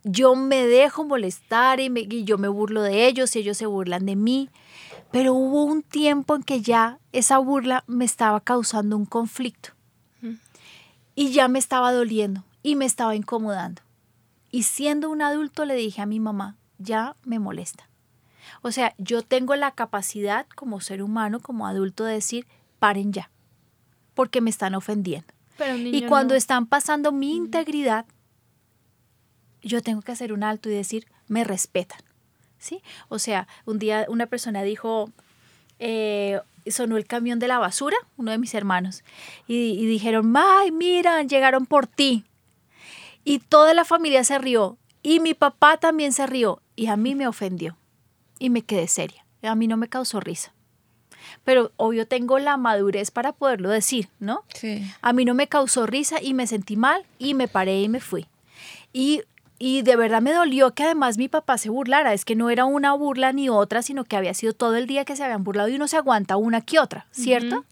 Yo 0.04 0.36
me 0.36 0.66
dejo 0.68 1.06
molestar 1.06 1.80
y, 1.80 1.90
me- 1.90 2.02
y 2.02 2.24
yo 2.26 2.38
me 2.38 2.50
burlo 2.50 2.82
de 2.84 3.08
ellos 3.08 3.36
y 3.36 3.40
ellos 3.40 3.58
se 3.58 3.66
burlan 3.66 4.06
de 4.06 4.16
mí. 4.16 4.50
Pero 5.14 5.36
hubo 5.36 5.64
un 5.64 5.84
tiempo 5.84 6.36
en 6.36 6.42
que 6.42 6.62
ya 6.62 6.98
esa 7.12 7.38
burla 7.38 7.84
me 7.86 8.04
estaba 8.04 8.40
causando 8.40 8.98
un 8.98 9.06
conflicto. 9.06 9.70
Y 11.14 11.32
ya 11.32 11.48
me 11.48 11.60
estaba 11.60 11.94
doliendo 11.94 12.44
y 12.64 12.76
me 12.76 12.86
estaba 12.86 13.16
incomodando. 13.16 13.84
Y 14.50 14.64
siendo 14.64 15.12
un 15.12 15.22
adulto 15.22 15.66
le 15.66 15.76
dije 15.76 16.02
a 16.02 16.08
mi 16.08 16.20
mamá, 16.20 16.58
ya 16.80 17.16
me 17.24 17.38
molesta. 17.38 17.88
O 18.64 18.72
sea, 18.72 18.96
yo 18.98 19.22
tengo 19.22 19.56
la 19.56 19.70
capacidad 19.70 20.48
como 20.56 20.82
ser 20.82 21.04
humano, 21.04 21.40
como 21.40 21.68
adulto, 21.68 22.06
de 22.06 22.14
decir, 22.14 22.48
paren 22.80 23.14
ya, 23.14 23.30
porque 24.16 24.42
me 24.42 24.50
están 24.50 24.74
ofendiendo. 24.74 25.32
Pero 25.60 25.78
Y 25.78 26.08
cuando 26.08 26.34
no. 26.34 26.40
están 26.40 26.66
pasando 26.66 27.12
mi 27.12 27.36
integridad, 27.36 28.08
yo 29.62 29.84
tengo 29.84 30.02
que 30.02 30.12
hacer 30.12 30.34
un 30.34 30.44
alto 30.44 30.72
y 30.72 30.74
decir, 30.74 31.06
me 31.28 31.44
respetan. 31.44 32.00
¿Sí? 32.64 32.82
O 33.10 33.20
sea, 33.20 33.46
un 33.66 33.78
día 33.78 34.06
una 34.08 34.28
persona 34.28 34.64
dijo, 34.64 35.12
eh, 35.80 36.40
sonó 36.68 36.96
el 36.96 37.06
camión 37.06 37.38
de 37.38 37.50
la 37.50 37.60
basura, 37.60 37.98
uno 38.16 38.32
de 38.32 38.38
mis 38.38 38.54
hermanos, 38.54 39.04
y, 39.48 39.72
y 39.72 39.86
dijeron, 39.86 40.34
ay, 40.38 40.72
mira, 40.72 41.22
llegaron 41.24 41.66
por 41.66 41.88
ti. 41.88 42.24
Y 43.26 43.40
toda 43.40 43.74
la 43.74 43.84
familia 43.84 44.24
se 44.24 44.38
rió, 44.38 44.78
y 45.02 45.20
mi 45.20 45.34
papá 45.34 45.76
también 45.76 46.14
se 46.14 46.26
rió, 46.26 46.62
y 46.78 46.88
a 46.88 46.96
mí 46.96 47.16
me 47.16 47.28
ofendió, 47.28 47.76
y 48.40 48.50
me 48.50 48.62
quedé 48.62 48.88
seria. 48.88 49.26
A 49.42 49.56
mí 49.56 49.68
no 49.68 49.76
me 49.76 49.90
causó 49.90 50.22
risa. 50.22 50.54
Pero 51.44 51.74
obvio 51.76 52.08
tengo 52.08 52.40
la 52.40 52.56
madurez 52.56 53.12
para 53.12 53.34
poderlo 53.34 53.72
decir, 53.72 54.08
¿no? 54.22 54.46
Sí. 54.54 54.90
A 55.02 55.12
mí 55.12 55.26
no 55.26 55.34
me 55.34 55.48
causó 55.48 55.86
risa 55.86 56.22
y 56.22 56.34
me 56.34 56.48
sentí 56.48 56.78
mal 56.78 57.06
y 57.20 57.34
me 57.34 57.50
paré 57.50 57.82
y 57.82 57.90
me 57.90 58.00
fui. 58.00 58.26
Y, 58.94 59.24
y 59.66 59.82
de 59.82 59.96
verdad 59.96 60.22
me 60.22 60.34
dolió 60.34 60.74
que 60.74 60.84
además 60.84 61.18
mi 61.18 61.30
papá 61.30 61.58
se 61.58 61.70
burlara. 61.70 62.12
Es 62.12 62.26
que 62.26 62.36
no 62.36 62.50
era 62.50 62.66
una 62.66 62.92
burla 62.96 63.32
ni 63.32 63.48
otra, 63.48 63.82
sino 63.82 64.04
que 64.04 64.18
había 64.18 64.34
sido 64.34 64.52
todo 64.52 64.76
el 64.76 64.88
día 64.88 65.06
que 65.06 65.16
se 65.16 65.24
habían 65.24 65.46
burlado 65.46 65.70
y 65.70 65.76
uno 65.76 65.88
se 65.88 65.96
aguanta 65.96 66.36
una 66.36 66.60
que 66.60 66.80
otra, 66.80 67.08
¿cierto? 67.12 67.64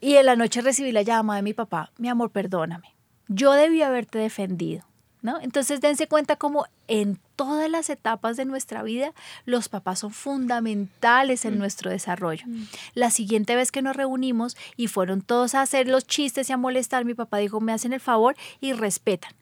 Y 0.00 0.14
en 0.14 0.26
la 0.26 0.36
noche 0.36 0.60
recibí 0.60 0.92
la 0.92 1.02
llamada 1.02 1.38
de 1.38 1.42
mi 1.42 1.52
papá, 1.52 1.90
mi 1.98 2.08
amor, 2.08 2.30
perdóname. 2.30 2.94
Yo 3.26 3.54
debí 3.54 3.82
haberte 3.82 4.20
defendido. 4.20 4.84
¿No? 5.22 5.38
Entonces 5.38 5.82
dense 5.82 6.06
cuenta 6.06 6.36
como 6.36 6.64
en 6.88 7.18
todas 7.36 7.68
las 7.68 7.90
etapas 7.90 8.38
de 8.38 8.46
nuestra 8.46 8.82
vida 8.82 9.12
los 9.44 9.68
papás 9.68 9.98
son 9.98 10.12
fundamentales 10.12 11.44
en 11.44 11.58
nuestro 11.58 11.90
desarrollo. 11.90 12.46
La 12.94 13.10
siguiente 13.10 13.54
vez 13.54 13.70
que 13.70 13.82
nos 13.82 13.96
reunimos 13.96 14.56
y 14.78 14.86
fueron 14.86 15.20
todos 15.20 15.54
a 15.54 15.60
hacer 15.60 15.88
los 15.88 16.06
chistes 16.06 16.48
y 16.48 16.54
a 16.54 16.56
molestar, 16.56 17.04
mi 17.04 17.12
papá 17.12 17.36
dijo, 17.36 17.60
me 17.60 17.74
hacen 17.74 17.92
el 17.92 18.00
favor 18.00 18.34
y 18.62 18.72
respetan, 18.72 19.34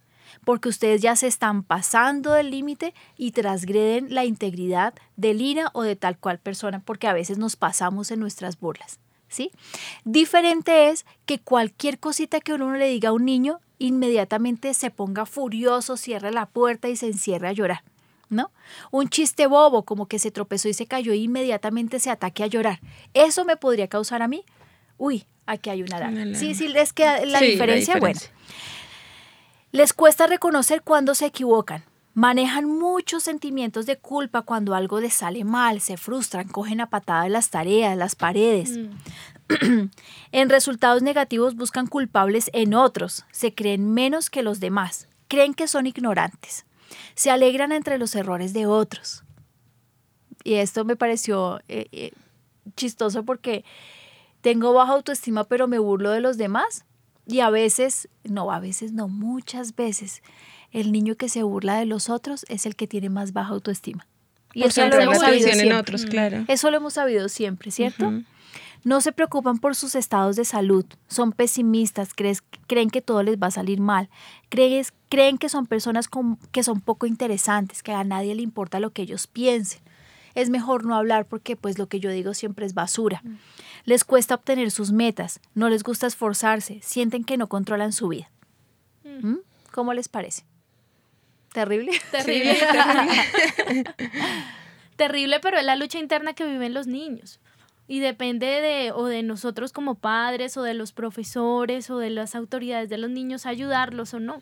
porque 0.48 0.70
ustedes 0.70 1.02
ya 1.02 1.14
se 1.14 1.26
están 1.26 1.62
pasando 1.62 2.32
del 2.32 2.50
límite 2.50 2.94
y 3.18 3.32
transgreden 3.32 4.14
la 4.14 4.24
integridad 4.24 4.94
de 5.14 5.34
Lina 5.34 5.68
o 5.74 5.82
de 5.82 5.94
tal 5.94 6.16
cual 6.16 6.38
persona, 6.38 6.80
porque 6.80 7.06
a 7.06 7.12
veces 7.12 7.36
nos 7.36 7.56
pasamos 7.56 8.10
en 8.10 8.18
nuestras 8.18 8.58
burlas. 8.58 8.98
¿Sí? 9.28 9.50
Diferente 10.06 10.88
es 10.88 11.04
que 11.26 11.38
cualquier 11.38 11.98
cosita 11.98 12.40
que 12.40 12.54
uno 12.54 12.74
le 12.76 12.88
diga 12.88 13.10
a 13.10 13.12
un 13.12 13.26
niño, 13.26 13.60
inmediatamente 13.78 14.72
se 14.72 14.90
ponga 14.90 15.26
furioso, 15.26 15.98
cierre 15.98 16.32
la 16.32 16.46
puerta 16.46 16.88
y 16.88 16.96
se 16.96 17.08
encierre 17.08 17.48
a 17.48 17.52
llorar. 17.52 17.82
¿No? 18.30 18.50
Un 18.90 19.10
chiste 19.10 19.46
bobo, 19.46 19.82
como 19.82 20.06
que 20.06 20.18
se 20.18 20.30
tropezó 20.30 20.70
y 20.70 20.72
se 20.72 20.86
cayó, 20.86 21.12
e 21.12 21.16
inmediatamente 21.16 22.00
se 22.00 22.08
ataque 22.08 22.42
a 22.42 22.46
llorar. 22.46 22.80
¿Eso 23.12 23.44
me 23.44 23.58
podría 23.58 23.88
causar 23.88 24.22
a 24.22 24.28
mí? 24.28 24.46
Uy, 24.96 25.26
aquí 25.44 25.68
hay 25.68 25.82
una 25.82 25.98
alarma. 25.98 26.22
alarma. 26.22 26.38
Sí, 26.38 26.54
sí, 26.54 26.68
les 26.68 26.94
queda 26.94 27.20
la 27.20 27.20
Sí, 27.26 27.30
la 27.32 27.40
diferencia. 27.40 27.94
diferencia. 27.96 28.00
Bueno, 28.00 28.20
les 29.72 29.92
cuesta 29.92 30.26
reconocer 30.26 30.82
cuando 30.82 31.14
se 31.14 31.26
equivocan. 31.26 31.84
Manejan 32.14 32.64
muchos 32.64 33.22
sentimientos 33.22 33.86
de 33.86 33.96
culpa 33.96 34.42
cuando 34.42 34.74
algo 34.74 35.00
les 35.00 35.14
sale 35.14 35.44
mal, 35.44 35.80
se 35.80 35.96
frustran, 35.96 36.48
cogen 36.48 36.80
a 36.80 36.90
patadas 36.90 37.30
las 37.30 37.50
tareas, 37.50 37.96
las 37.96 38.16
paredes. 38.16 38.78
en 40.32 40.48
resultados 40.48 41.02
negativos 41.02 41.54
buscan 41.54 41.86
culpables 41.86 42.50
en 42.52 42.74
otros, 42.74 43.24
se 43.30 43.54
creen 43.54 43.92
menos 43.92 44.30
que 44.30 44.42
los 44.42 44.58
demás, 44.58 45.06
creen 45.28 45.54
que 45.54 45.68
son 45.68 45.86
ignorantes, 45.86 46.66
se 47.14 47.30
alegran 47.30 47.70
entre 47.70 47.98
los 47.98 48.14
errores 48.16 48.52
de 48.52 48.66
otros. 48.66 49.22
Y 50.42 50.54
esto 50.54 50.84
me 50.84 50.96
pareció 50.96 51.60
eh, 51.68 51.86
eh, 51.92 52.12
chistoso 52.74 53.24
porque 53.24 53.64
tengo 54.40 54.72
baja 54.72 54.92
autoestima 54.92 55.44
pero 55.44 55.68
me 55.68 55.78
burlo 55.78 56.10
de 56.10 56.20
los 56.20 56.36
demás. 56.36 56.84
Y 57.28 57.40
a 57.40 57.50
veces, 57.50 58.08
no, 58.24 58.50
a 58.50 58.58
veces 58.58 58.92
no, 58.92 59.06
muchas 59.06 59.76
veces 59.76 60.22
el 60.72 60.92
niño 60.92 61.14
que 61.14 61.28
se 61.28 61.42
burla 61.42 61.78
de 61.78 61.84
los 61.84 62.08
otros 62.08 62.46
es 62.48 62.64
el 62.64 62.74
que 62.74 62.88
tiene 62.88 63.10
más 63.10 63.34
baja 63.34 63.50
autoestima. 63.50 64.06
Y 64.54 64.64
eso 64.64 64.88
lo 64.88 64.98
hemos 64.98 65.18
sabido 65.18 65.46
siempre. 65.46 65.66
En 65.66 65.72
otros, 65.74 66.06
claro. 66.06 66.44
Eso 66.48 66.70
lo 66.70 66.78
hemos 66.78 66.94
sabido 66.94 67.28
siempre, 67.28 67.70
¿cierto? 67.70 68.12
No 68.82 69.02
se 69.02 69.12
preocupan 69.12 69.58
por 69.58 69.74
sus 69.74 69.94
estados 69.94 70.36
de 70.36 70.46
salud, 70.46 70.86
son 71.06 71.32
pesimistas, 71.32 72.14
creen 72.14 72.88
que 72.88 73.02
todo 73.02 73.22
les 73.22 73.36
va 73.36 73.48
a 73.48 73.50
salir 73.50 73.78
mal, 73.78 74.08
creen, 74.48 74.86
creen 75.10 75.36
que 75.36 75.50
son 75.50 75.66
personas 75.66 76.08
que 76.50 76.62
son 76.62 76.80
poco 76.80 77.04
interesantes, 77.04 77.82
que 77.82 77.92
a 77.92 78.04
nadie 78.04 78.34
le 78.34 78.42
importa 78.42 78.80
lo 78.80 78.90
que 78.90 79.02
ellos 79.02 79.26
piensen. 79.26 79.80
Es 80.38 80.50
mejor 80.50 80.84
no 80.84 80.94
hablar 80.94 81.26
porque 81.26 81.56
pues 81.56 81.78
lo 81.78 81.88
que 81.88 81.98
yo 81.98 82.12
digo 82.12 82.32
siempre 82.32 82.64
es 82.64 82.72
basura. 82.72 83.24
Les 83.84 84.04
cuesta 84.04 84.36
obtener 84.36 84.70
sus 84.70 84.92
metas, 84.92 85.40
no 85.56 85.68
les 85.68 85.82
gusta 85.82 86.06
esforzarse, 86.06 86.78
sienten 86.80 87.24
que 87.24 87.36
no 87.36 87.48
controlan 87.48 87.92
su 87.92 88.06
vida. 88.06 88.30
¿Mm? 89.02 89.38
¿Cómo 89.72 89.94
les 89.94 90.06
parece? 90.06 90.44
¿Terrible? 91.52 91.90
Terrible, 92.12 92.54
terrible. 92.54 93.94
terrible, 94.96 95.40
pero 95.40 95.58
es 95.58 95.64
la 95.64 95.74
lucha 95.74 95.98
interna 95.98 96.34
que 96.34 96.46
viven 96.46 96.72
los 96.72 96.86
niños. 96.86 97.40
Y 97.88 97.98
depende 97.98 98.46
de 98.46 98.92
o 98.92 99.06
de 99.06 99.24
nosotros 99.24 99.72
como 99.72 99.96
padres 99.96 100.56
o 100.56 100.62
de 100.62 100.74
los 100.74 100.92
profesores 100.92 101.90
o 101.90 101.98
de 101.98 102.10
las 102.10 102.36
autoridades 102.36 102.88
de 102.88 102.98
los 102.98 103.10
niños 103.10 103.44
ayudarlos 103.44 104.14
o 104.14 104.20
no. 104.20 104.40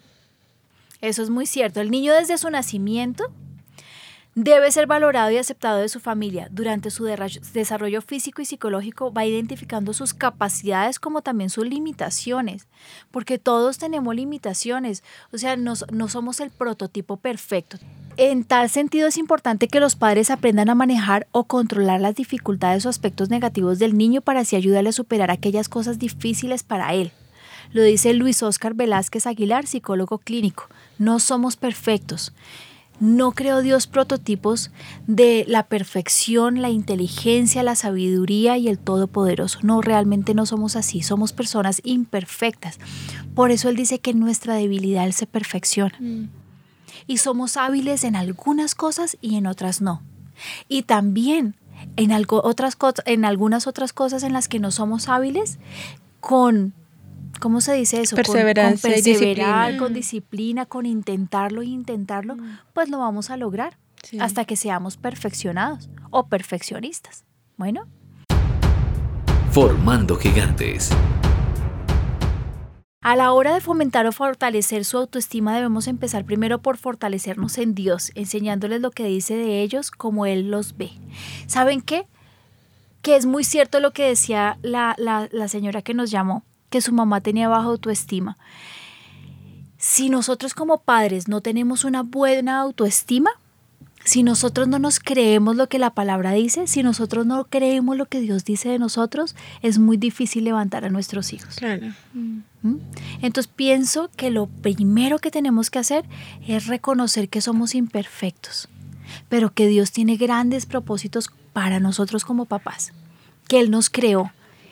Eso 1.01 1.23
es 1.23 1.31
muy 1.31 1.47
cierto. 1.47 1.81
El 1.81 1.91
niño 1.91 2.13
desde 2.13 2.37
su 2.37 2.51
nacimiento 2.51 3.33
Debe 4.39 4.71
ser 4.71 4.87
valorado 4.87 5.31
y 5.31 5.39
aceptado 5.39 5.79
de 5.79 5.89
su 5.89 5.99
familia. 5.99 6.49
Durante 6.51 6.91
su 6.91 7.07
desarrollo 7.07 8.03
físico 8.03 8.43
y 8.43 8.45
psicológico 8.45 9.11
va 9.11 9.25
identificando 9.25 9.95
sus 9.95 10.13
capacidades 10.13 11.01
como 11.01 11.23
también 11.23 11.49
sus 11.49 11.67
limitaciones, 11.67 12.67
porque 13.11 13.39
todos 13.39 13.79
tenemos 13.79 14.15
limitaciones, 14.15 15.03
o 15.33 15.39
sea, 15.39 15.57
no, 15.57 15.73
no 15.91 16.09
somos 16.09 16.41
el 16.41 16.51
prototipo 16.51 17.17
perfecto. 17.17 17.79
En 18.19 18.45
tal 18.45 18.69
sentido 18.69 19.09
es 19.09 19.17
importante 19.17 19.69
que 19.69 19.81
los 19.81 19.97
padres 19.97 20.31
aprendan 20.31 20.69
a 20.69 20.75
manejar 20.75 21.27
o 21.33 21.45
controlar 21.45 22.03
las 22.03 22.15
dificultades 22.15 22.85
o 22.85 22.91
aspectos 22.91 23.31
negativos 23.31 23.79
del 23.79 23.97
niño 23.97 24.21
para 24.21 24.41
así 24.41 24.55
ayudarle 24.55 24.91
a 24.91 24.93
superar 24.93 25.31
aquellas 25.31 25.71
cosas 25.71 25.99
difíciles 25.99 26.63
para 26.63 26.93
él. 26.93 27.11
Lo 27.73 27.83
dice 27.83 28.13
Luis 28.13 28.43
Oscar 28.43 28.75
Velázquez 28.75 29.27
Aguilar, 29.27 29.67
psicólogo 29.67 30.19
clínico. 30.19 30.69
No 30.99 31.21
somos 31.21 31.57
perfectos. 31.57 32.35
No 32.99 33.33
creo 33.33 33.61
Dios 33.61 33.87
prototipos 33.87 34.71
de 35.07 35.45
la 35.47 35.65
perfección, 35.65 36.63
la 36.63 36.71
inteligencia, 36.71 37.63
la 37.63 37.75
sabiduría 37.75 38.57
y 38.57 38.69
el 38.69 38.79
todopoderoso. 38.79 39.59
No, 39.63 39.83
realmente 39.83 40.35
no 40.35 40.47
somos 40.47 40.77
así, 40.77 41.03
somos 41.03 41.33
personas 41.33 41.83
imperfectas. 41.85 42.79
Por 43.35 43.51
eso 43.51 43.69
Él 43.69 43.77
dice 43.77 43.99
que 43.99 44.15
nuestra 44.15 44.55
debilidad 44.55 45.11
se 45.11 45.27
perfecciona. 45.27 45.97
Mm. 46.01 46.29
Y 47.07 47.19
somos 47.19 47.57
hábiles 47.57 48.03
en 48.05 48.17
algunas 48.17 48.75
cosas 48.75 49.19
y 49.21 49.37
en 49.37 49.47
otras 49.47 49.83
no. 49.83 50.03
Y 50.69 50.83
también 50.83 51.55
en, 51.97 52.13
algo, 52.13 52.43
otras, 52.43 52.77
en 53.05 53.25
algunas 53.25 53.67
otras 53.67 53.93
cosas 53.93 54.23
en 54.23 54.33
las 54.33 54.49
que 54.49 54.59
no 54.59 54.71
somos 54.71 55.09
hábiles, 55.09 55.59
con 56.21 56.73
¿cómo 57.39 57.61
se 57.61 57.75
dice 57.75 58.01
eso? 58.01 58.17
Perseverancia 58.17 58.91
con, 58.91 59.03
perseverar, 59.03 59.77
con 59.77 59.95
disciplina, 59.95 60.67
con 60.67 60.87
intentarlo 60.87 61.63
y 61.63 61.73
intentarlo, 61.73 62.37
mm. 62.37 62.59
pues 62.73 62.89
lo 62.89 62.99
vamos 62.99 63.31
a 63.31 63.37
lograr 63.37 63.77
hasta 64.21 64.45
que 64.45 64.57
seamos 64.57 64.97
perfeccionados 64.97 65.89
o 66.11 66.29
perfeccionistas. 66.29 67.25
Bueno. 67.57 67.87
Formando 69.51 70.17
gigantes. 70.17 70.91
A 73.03 73.15
la 73.15 73.33
hora 73.33 73.55
de 73.55 73.61
fomentar 73.61 74.07
o 74.07 74.13
fortalecer 74.13 74.85
su 74.85 74.99
autoestima 74.99 75.55
debemos 75.55 75.87
empezar 75.87 76.25
primero 76.25 76.61
por 76.61 76.77
fortalecernos 76.77 77.57
en 77.59 77.75
Dios, 77.75 78.11
enseñándoles 78.17 78.81
lo 78.81 78.91
que 78.91 79.05
dice 79.05 79.37
de 79.37 79.63
ellos 79.63 79.93
como 79.93 80.27
Él 80.27 80.51
los 80.51 80.77
ve. 80.77 80.91
¿Saben 81.47 81.83
qué? 81.83 82.07
Que 83.03 83.15
es 83.15 83.25
muy 83.25 83.45
cierto 83.45 83.79
lo 83.79 83.93
que 83.93 84.09
decía 84.09 84.59
la, 84.63 84.97
la 84.99 85.49
señora 85.49 85.83
que 85.83 85.95
nos 85.95 86.11
llamó 86.11 86.45
que 86.71 86.81
su 86.81 86.93
mamá 86.93 87.21
tenía 87.21 87.49
baja 87.49 87.67
autoestima. 87.67 88.37
Si 89.79 90.11
nosotros 90.11 90.55
como 90.55 90.79
padres 90.79 91.29
no 91.29 91.41
tenemos 91.41 91.85
una 91.85 92.03
buena 92.03 92.61
autoestima, 92.61 93.31
si 94.07 94.23
nosotros 94.23 94.69
no 94.69 94.79
nos 94.79 95.01
creemos 95.01 95.57
lo 95.57 95.69
que 95.69 95.81
la 95.81 95.91
palabra 95.91 96.31
dice, 96.31 96.69
si 96.69 96.85
nosotros 96.85 97.27
no 97.27 97.45
creemos 97.47 97.97
lo 97.97 98.07
que 98.07 98.21
Dios 98.21 98.45
dice 98.45 98.69
de 98.69 98.79
nosotros, 98.79 99.35
es 99.63 99.81
muy 99.81 99.97
difícil 99.97 100.45
levantar 100.45 100.85
a 100.85 100.91
nuestros 100.91 101.33
hijos. 101.33 101.57
Claro. 101.57 101.89
¿Mm? 102.15 102.77
Entonces 103.21 103.53
pienso 103.53 104.09
que 104.17 104.31
lo 104.31 104.47
primero 104.47 105.19
que 105.19 105.33
tenemos 105.33 105.71
que 105.71 105.81
hacer 105.81 106.05
es 106.47 106.69
reconocer 106.69 107.29
que 107.29 107.41
somos 107.41 107.75
imperfectos, 107.75 108.69
pero 109.29 109.53
que 109.53 109.67
Dios 109.67 109.91
tiene 109.91 110.17
grandes 110.17 110.67
propósitos 110.67 111.31
para 111.53 111.81
nosotros 111.81 112.25
como 112.25 112.45
papás, 112.45 112.93
que 113.49 113.59
Él 113.59 113.73
nos 113.73 113.91
creó, 113.91 114.31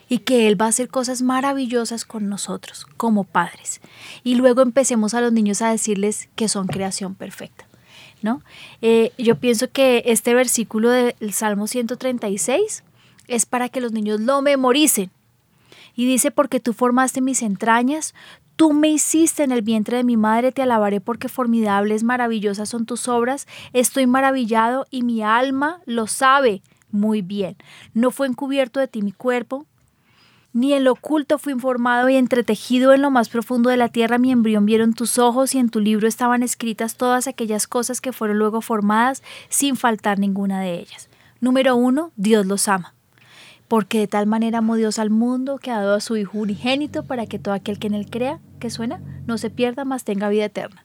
y 0.09 0.19
que 0.19 0.47
Él 0.49 0.61
va 0.61 0.67
a 0.67 0.69
hacer 0.69 0.89
cosas 0.89 1.23
maravillosas 1.23 2.05
con 2.05 2.29
nosotros 2.29 2.87
como 2.97 3.25
padres. 3.25 3.81
Y 4.23 4.35
luego 4.35 4.63
empecemos 4.63 5.15
a 5.15 5.21
los 5.21 5.33
niños 5.33 5.63
a 5.63 5.71
decirles 5.71 6.29
que 6.35 6.49
son 6.49 6.67
creación 6.67 7.15
perfecta. 7.15 7.67
¿no? 8.23 8.43
Eh, 8.81 9.13
yo 9.19 9.37
pienso 9.37 9.71
que 9.71 10.03
este 10.07 10.35
versículo 10.35 10.89
del 10.91 11.33
Salmo 11.33 11.67
136 11.67 12.83
es 13.29 13.47
para 13.47 13.69
que 13.69 13.81
los 13.81 13.93
niños 13.93 14.21
lo 14.21 14.41
memoricen. 14.41 15.11
Y 15.95 16.07
dice, 16.07 16.31
porque 16.31 16.59
tú 16.59 16.73
formaste 16.73 17.21
mis 17.21 17.43
entrañas, 17.43 18.15
tú 18.57 18.73
me 18.73 18.89
hiciste 18.89 19.43
en 19.43 19.53
el 19.53 19.63
vientre 19.63 19.99
de 19.99 20.05
mi 20.05 20.17
madre, 20.17 20.53
te 20.53 20.63
alabaré 20.63 21.01
porque 21.01 21.29
formidables, 21.29 22.03
maravillosas 22.03 22.69
son 22.69 22.87
tus 22.87 23.09
obras, 23.09 23.47
estoy 23.73 24.07
maravillado 24.07 24.87
y 24.91 25.03
mi 25.03 25.23
alma 25.23 25.81
lo 25.85 26.07
sabe 26.07 26.63
muy 26.91 27.23
bien. 27.23 27.57
No 27.93 28.11
fue 28.11 28.27
encubierto 28.27 28.81
de 28.81 28.89
ti 28.89 29.03
mi 29.03 29.13
cuerpo, 29.13 29.67
ni 30.55 30.73
en 30.73 30.85
lo 30.85 30.93
oculto 30.93 31.39
fui 31.39 31.53
informado 31.53 32.09
y 32.09 32.15
entretejido 32.15 32.95
en 32.95 33.03
lo 33.03 33.11
más 33.11 33.29
profundo 33.29 33.71
de 33.71 33.77
la 33.77 33.89
tierra 33.89 34.19
mi 34.19 34.31
embrión 34.31 34.65
vieron 34.65 34.95
tus 34.95 35.19
ojos 35.19 35.55
y 35.55 35.59
en 35.59 35.69
tu 35.69 35.81
libro 35.81 36.07
estaban 36.07 36.45
escritas 36.45 36.97
todas 36.97 37.27
aquellas 37.27 37.67
cosas 37.67 38.01
que 38.01 38.13
fueron 38.13 38.39
luego 38.39 38.61
formadas 38.61 39.23
sin 39.49 39.77
faltar 39.77 40.21
ninguna 40.21 40.61
de 40.61 40.79
ellas. 40.79 41.09
Número 41.41 41.75
uno, 41.75 42.13
Dios 42.17 42.47
los 42.47 42.69
ama. 42.69 42.95
Porque 43.67 43.99
de 43.99 44.07
tal 44.07 44.27
manera 44.27 44.59
amó 44.59 44.77
Dios 44.77 45.01
al 45.01 45.11
mundo 45.11 45.59
que 45.59 45.73
ha 45.73 45.81
dado 45.81 45.97
a 45.97 46.01
su 46.01 46.17
Hijo 46.17 46.39
unigénito 46.39 47.03
para 47.03 47.27
que 47.27 47.41
todo 47.41 47.53
aquel 47.53 47.81
que 47.81 47.89
en 47.89 47.95
él 47.95 48.09
crea, 48.09 48.39
que 48.61 48.71
suena, 48.71 49.01
no 49.27 49.39
se 49.39 49.51
pierda, 49.51 49.85
mas 49.85 50.05
tenga 50.05 50.29
vida 50.29 50.45
eterna. 50.45 50.85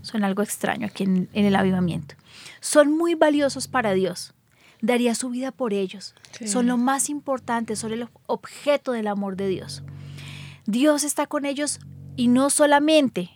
Suena 0.00 0.28
algo 0.28 0.42
extraño 0.42 0.86
aquí 0.86 1.04
en, 1.04 1.28
en 1.34 1.44
el 1.44 1.56
avivamiento. 1.56 2.14
Son 2.60 2.96
muy 2.96 3.14
valiosos 3.14 3.68
para 3.68 3.92
Dios 3.92 4.32
daría 4.80 5.14
su 5.14 5.30
vida 5.30 5.52
por 5.52 5.72
ellos. 5.72 6.14
Son 6.44 6.66
lo 6.66 6.76
más 6.76 7.10
importante, 7.10 7.76
son 7.76 7.92
el 7.92 8.08
objeto 8.26 8.92
del 8.92 9.08
amor 9.08 9.36
de 9.36 9.48
Dios. 9.48 9.82
Dios 10.66 11.04
está 11.04 11.26
con 11.26 11.44
ellos 11.44 11.80
y 12.16 12.28
no 12.28 12.50
solamente 12.50 13.30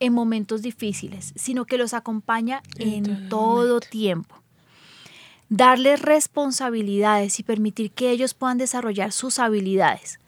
en 0.00 0.12
momentos 0.12 0.62
difíciles, 0.62 1.32
sino 1.36 1.64
que 1.64 1.78
los 1.78 1.94
acompaña 1.94 2.62
en 2.78 3.28
todo 3.28 3.80
tiempo. 3.80 4.36
Darles 5.48 6.00
responsabilidades 6.00 7.40
y 7.40 7.42
permitir 7.42 7.90
que 7.90 8.10
ellos 8.10 8.34
puedan 8.34 8.58
desarrollar 8.58 9.12
sus 9.12 9.38
habilidades 9.38 10.19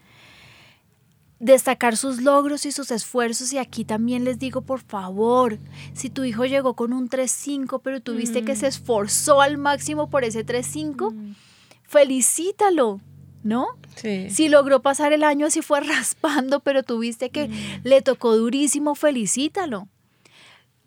destacar 1.42 1.96
sus 1.96 2.22
logros 2.22 2.64
y 2.66 2.72
sus 2.72 2.92
esfuerzos 2.92 3.52
y 3.52 3.58
aquí 3.58 3.84
también 3.84 4.22
les 4.22 4.38
digo 4.38 4.62
por 4.62 4.80
favor, 4.80 5.58
si 5.92 6.08
tu 6.08 6.22
hijo 6.22 6.44
llegó 6.44 6.74
con 6.74 6.92
un 6.92 7.10
3.5 7.10 7.80
pero 7.82 8.00
tuviste 8.00 8.44
que 8.44 8.54
se 8.54 8.66
mm. 8.66 8.68
esforzó 8.68 9.40
al 9.40 9.58
máximo 9.58 10.08
por 10.08 10.22
ese 10.22 10.46
3.5, 10.46 11.12
mm. 11.12 11.34
felicítalo, 11.82 13.00
¿no? 13.42 13.66
Sí. 13.96 14.30
Si 14.30 14.48
logró 14.48 14.82
pasar 14.82 15.12
el 15.12 15.24
año 15.24 15.46
así 15.46 15.62
fue 15.62 15.80
raspando 15.80 16.60
pero 16.60 16.84
tuviste 16.84 17.30
que 17.30 17.48
mm. 17.48 17.80
le 17.82 18.02
tocó 18.02 18.36
durísimo, 18.36 18.94
felicítalo. 18.94 19.88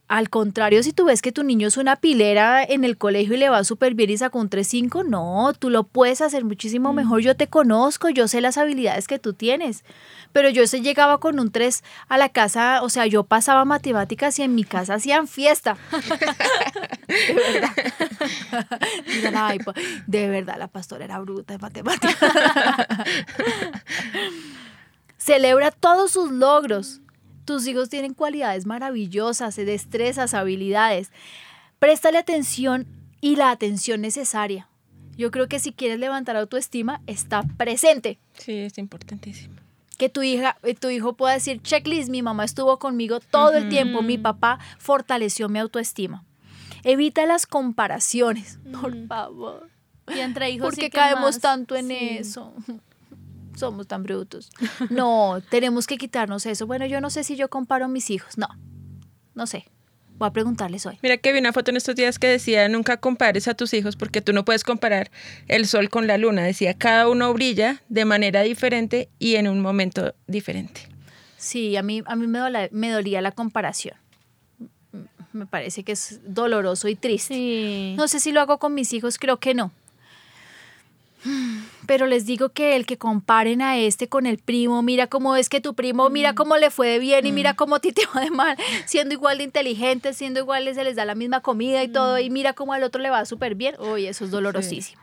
Al 0.07 0.29
contrario, 0.29 0.83
si 0.83 0.93
tú 0.93 1.05
ves 1.05 1.23
que 1.23 1.31
tu 1.31 1.43
niño 1.43 1.67
es 1.67 1.77
una 1.77 1.95
pilera 1.95 2.63
en 2.63 2.83
el 2.83 2.95
colegio 2.95 3.33
y 3.33 3.37
le 3.37 3.49
va 3.49 3.63
súper 3.63 3.95
bien 3.95 4.11
y 4.11 4.17
sacó 4.17 4.37
un 4.39 4.51
3-5, 4.51 5.03
no, 5.03 5.51
tú 5.57 5.71
lo 5.71 5.83
puedes 5.83 6.21
hacer 6.21 6.45
muchísimo 6.45 6.93
mejor. 6.93 7.21
Yo 7.21 7.35
te 7.35 7.47
conozco, 7.47 8.09
yo 8.09 8.27
sé 8.27 8.39
las 8.39 8.59
habilidades 8.59 9.07
que 9.07 9.17
tú 9.17 9.33
tienes. 9.33 9.83
Pero 10.31 10.49
yo 10.49 10.67
se 10.67 10.81
llegaba 10.81 11.19
con 11.19 11.39
un 11.39 11.49
3 11.51 11.83
a 12.07 12.19
la 12.19 12.29
casa, 12.29 12.83
o 12.83 12.89
sea, 12.89 13.07
yo 13.07 13.23
pasaba 13.23 13.65
matemáticas 13.65 14.37
y 14.37 14.43
en 14.43 14.53
mi 14.53 14.63
casa 14.63 14.93
hacían 14.95 15.27
fiesta. 15.27 15.75
de 17.07 17.33
verdad. 17.33 17.71
Digan, 19.07 19.33
"Ay, 19.37 19.57
po- 19.59 19.73
de 20.05 20.29
verdad, 20.29 20.57
la 20.59 20.67
pastora 20.67 21.05
era 21.05 21.17
bruta 21.19 21.53
de 21.53 21.59
matemáticas. 21.59 22.15
Celebra 25.17 25.71
todos 25.71 26.11
sus 26.11 26.31
logros. 26.31 27.01
Tus 27.45 27.67
hijos 27.67 27.89
tienen 27.89 28.13
cualidades 28.13 28.65
maravillosas, 28.65 29.55
destrezas, 29.55 30.33
habilidades. 30.33 31.11
Préstale 31.79 32.17
atención 32.17 32.87
y 33.21 33.35
la 33.35 33.51
atención 33.51 34.01
necesaria. 34.01 34.67
Yo 35.17 35.31
creo 35.31 35.47
que 35.47 35.59
si 35.59 35.71
quieres 35.71 35.99
levantar 35.99 36.35
autoestima, 36.35 37.01
está 37.07 37.43
presente. 37.57 38.19
Sí, 38.33 38.53
es 38.57 38.77
importantísimo. 38.77 39.55
Que 39.97 40.09
tu 40.09 40.23
hija, 40.23 40.57
eh, 40.63 40.73
tu 40.75 40.89
hijo 40.89 41.13
pueda 41.13 41.35
decir, 41.35 41.61
checklist, 41.61 42.09
mi 42.09 42.21
mamá 42.21 42.43
estuvo 42.43 42.79
conmigo 42.79 43.21
todo 43.21 43.53
el 43.53 43.69
tiempo, 43.69 44.01
mi 44.01 44.17
papá 44.17 44.59
fortaleció 44.77 45.47
mi 45.47 45.59
autoestima. 45.59 46.25
Evita 46.83 47.25
las 47.25 47.45
comparaciones, 47.47 48.59
por 48.81 49.07
favor. 49.07 49.69
Y 50.13 50.19
entre 50.19 50.49
hijos 50.49 50.65
¿Por 50.67 50.75
sí 50.75 50.81
qué 50.81 50.89
que 50.89 50.97
caemos 50.97 51.35
más. 51.35 51.39
tanto 51.39 51.75
en 51.77 51.87
Sí. 51.87 51.97
eso? 52.19 52.53
Somos 53.55 53.87
tan 53.87 54.03
brutos. 54.03 54.49
No, 54.89 55.41
tenemos 55.49 55.87
que 55.87 55.97
quitarnos 55.97 56.45
eso. 56.45 56.67
Bueno, 56.67 56.85
yo 56.85 57.01
no 57.01 57.09
sé 57.09 57.23
si 57.23 57.35
yo 57.35 57.49
comparo 57.49 57.85
a 57.85 57.87
mis 57.87 58.09
hijos. 58.09 58.37
No, 58.37 58.47
no 59.33 59.47
sé. 59.47 59.65
Voy 60.17 60.27
a 60.29 60.31
preguntarles 60.31 60.85
hoy. 60.85 60.97
Mira 61.03 61.17
que 61.17 61.33
vi 61.33 61.39
una 61.39 61.51
foto 61.51 61.71
en 61.71 61.77
estos 61.77 61.93
días 61.95 62.19
que 62.19 62.27
decía, 62.27 62.69
nunca 62.69 62.97
compares 62.97 63.49
a 63.49 63.53
tus 63.53 63.73
hijos 63.73 63.97
porque 63.97 64.21
tú 64.21 64.31
no 64.31 64.45
puedes 64.45 64.63
comparar 64.63 65.11
el 65.49 65.67
sol 65.67 65.89
con 65.89 66.07
la 66.07 66.17
luna. 66.17 66.43
Decía, 66.43 66.73
cada 66.73 67.09
uno 67.09 67.33
brilla 67.33 67.81
de 67.89 68.05
manera 68.05 68.41
diferente 68.43 69.09
y 69.19 69.35
en 69.35 69.49
un 69.49 69.59
momento 69.59 70.15
diferente. 70.27 70.87
Sí, 71.37 71.75
a 71.75 71.83
mí, 71.83 72.01
a 72.05 72.15
mí 72.15 72.27
me, 72.27 72.39
dola- 72.39 72.69
me 72.71 72.89
dolía 72.91 73.21
la 73.21 73.33
comparación. 73.33 73.95
M- 74.93 75.07
Me 75.33 75.45
parece 75.45 75.83
que 75.83 75.91
es 75.91 76.21
doloroso 76.25 76.87
y 76.87 76.95
triste. 76.95 77.33
Sí. 77.33 77.93
No 77.97 78.07
sé 78.07 78.21
si 78.21 78.31
lo 78.31 78.39
hago 78.39 78.57
con 78.57 78.73
mis 78.73 78.93
hijos, 78.93 79.17
creo 79.17 79.37
que 79.37 79.53
no. 79.53 79.73
Pero 81.87 82.07
les 82.07 82.25
digo 82.25 82.49
que 82.49 82.75
el 82.75 82.85
que 82.85 82.97
comparen 82.97 83.61
a 83.61 83.77
este 83.77 84.07
con 84.07 84.25
el 84.25 84.37
primo, 84.37 84.81
mira 84.81 85.07
cómo 85.07 85.35
es 85.35 85.49
que 85.49 85.61
tu 85.61 85.73
primo, 85.75 86.09
mira 86.09 86.31
Mm. 86.31 86.35
cómo 86.35 86.57
le 86.57 86.71
fue 86.71 86.87
de 86.87 86.99
bien 86.99 87.25
y 87.25 87.31
mira 87.31 87.53
cómo 87.53 87.75
a 87.75 87.79
ti 87.79 87.91
te 87.91 88.01
va 88.15 88.21
de 88.21 88.31
mal, 88.31 88.57
siendo 88.85 89.13
igual 89.13 89.37
de 89.37 89.43
inteligentes, 89.45 90.17
siendo 90.17 90.39
iguales, 90.39 90.75
se 90.75 90.83
les 90.83 90.95
da 90.95 91.05
la 91.05 91.15
misma 91.15 91.41
comida 91.41 91.83
y 91.83 91.87
todo, 91.87 92.15
Mm. 92.17 92.19
y 92.21 92.29
mira 92.29 92.53
cómo 92.53 92.73
al 92.73 92.83
otro 92.83 93.01
le 93.01 93.09
va 93.09 93.25
súper 93.25 93.55
bien. 93.55 93.75
Uy, 93.79 94.07
eso 94.07 94.25
es 94.25 94.31
dolorosísimo. 94.31 95.01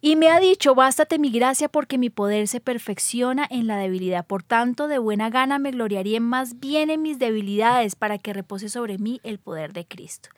Y 0.00 0.16
me 0.16 0.28
ha 0.28 0.38
dicho, 0.38 0.74
bástate 0.74 1.18
mi 1.18 1.30
gracia 1.30 1.70
porque 1.70 1.96
mi 1.96 2.10
poder 2.10 2.46
se 2.46 2.60
perfecciona 2.60 3.46
en 3.50 3.66
la 3.66 3.78
debilidad. 3.78 4.26
Por 4.26 4.42
tanto, 4.42 4.86
de 4.86 4.98
buena 4.98 5.30
gana 5.30 5.58
me 5.58 5.70
gloriaré 5.70 6.20
más 6.20 6.60
bien 6.60 6.90
en 6.90 7.00
mis 7.00 7.18
debilidades 7.18 7.94
para 7.96 8.18
que 8.18 8.34
repose 8.34 8.68
sobre 8.68 8.98
mí 8.98 9.20
el 9.22 9.38
poder 9.38 9.72
de 9.72 9.86
Cristo. 9.86 10.28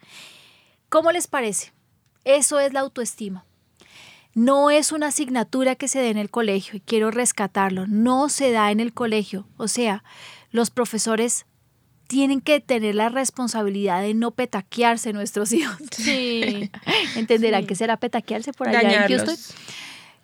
¿Cómo 0.89 1.11
les 1.11 1.27
parece? 1.27 1.73
Eso 2.25 2.61
es 2.61 2.73
la 2.73 2.81
autoestima. 2.81 3.45
No 4.37 4.69
es 4.71 4.93
una 4.93 5.07
asignatura 5.07 5.77
que 5.77 5.89
se 5.89 5.99
dé 5.99 6.11
en 6.11 6.19
el 6.19 6.29
colegio 6.29 6.77
y 6.77 6.81
quiero 6.81 7.11
rescatarlo. 7.11 7.87
No 7.87 8.29
se 8.29 8.51
da 8.53 8.71
en 8.71 8.81
el 8.81 8.93
colegio. 8.93 9.47
O 9.57 9.67
sea, 9.67 10.05
los 10.51 10.69
profesores 10.69 11.47
tienen 12.07 12.43
que 12.43 12.61
tener 12.61 12.95
la 12.95 13.09
responsabilidad 13.09 14.03
de 14.03 14.13
no 14.13 14.33
petaquearse 14.33 15.15
nuestros 15.15 15.53
hijos. 15.55 15.79
Sí. 15.91 16.71
Entenderán 17.17 17.63
Sí. 17.63 17.67
que 17.69 17.75
será 17.77 17.97
petaquearse 17.97 18.53
por 18.53 18.69
allá 18.69 18.81
en 18.83 18.89
Dañarlos. 18.89 19.27
Houston. 19.27 19.57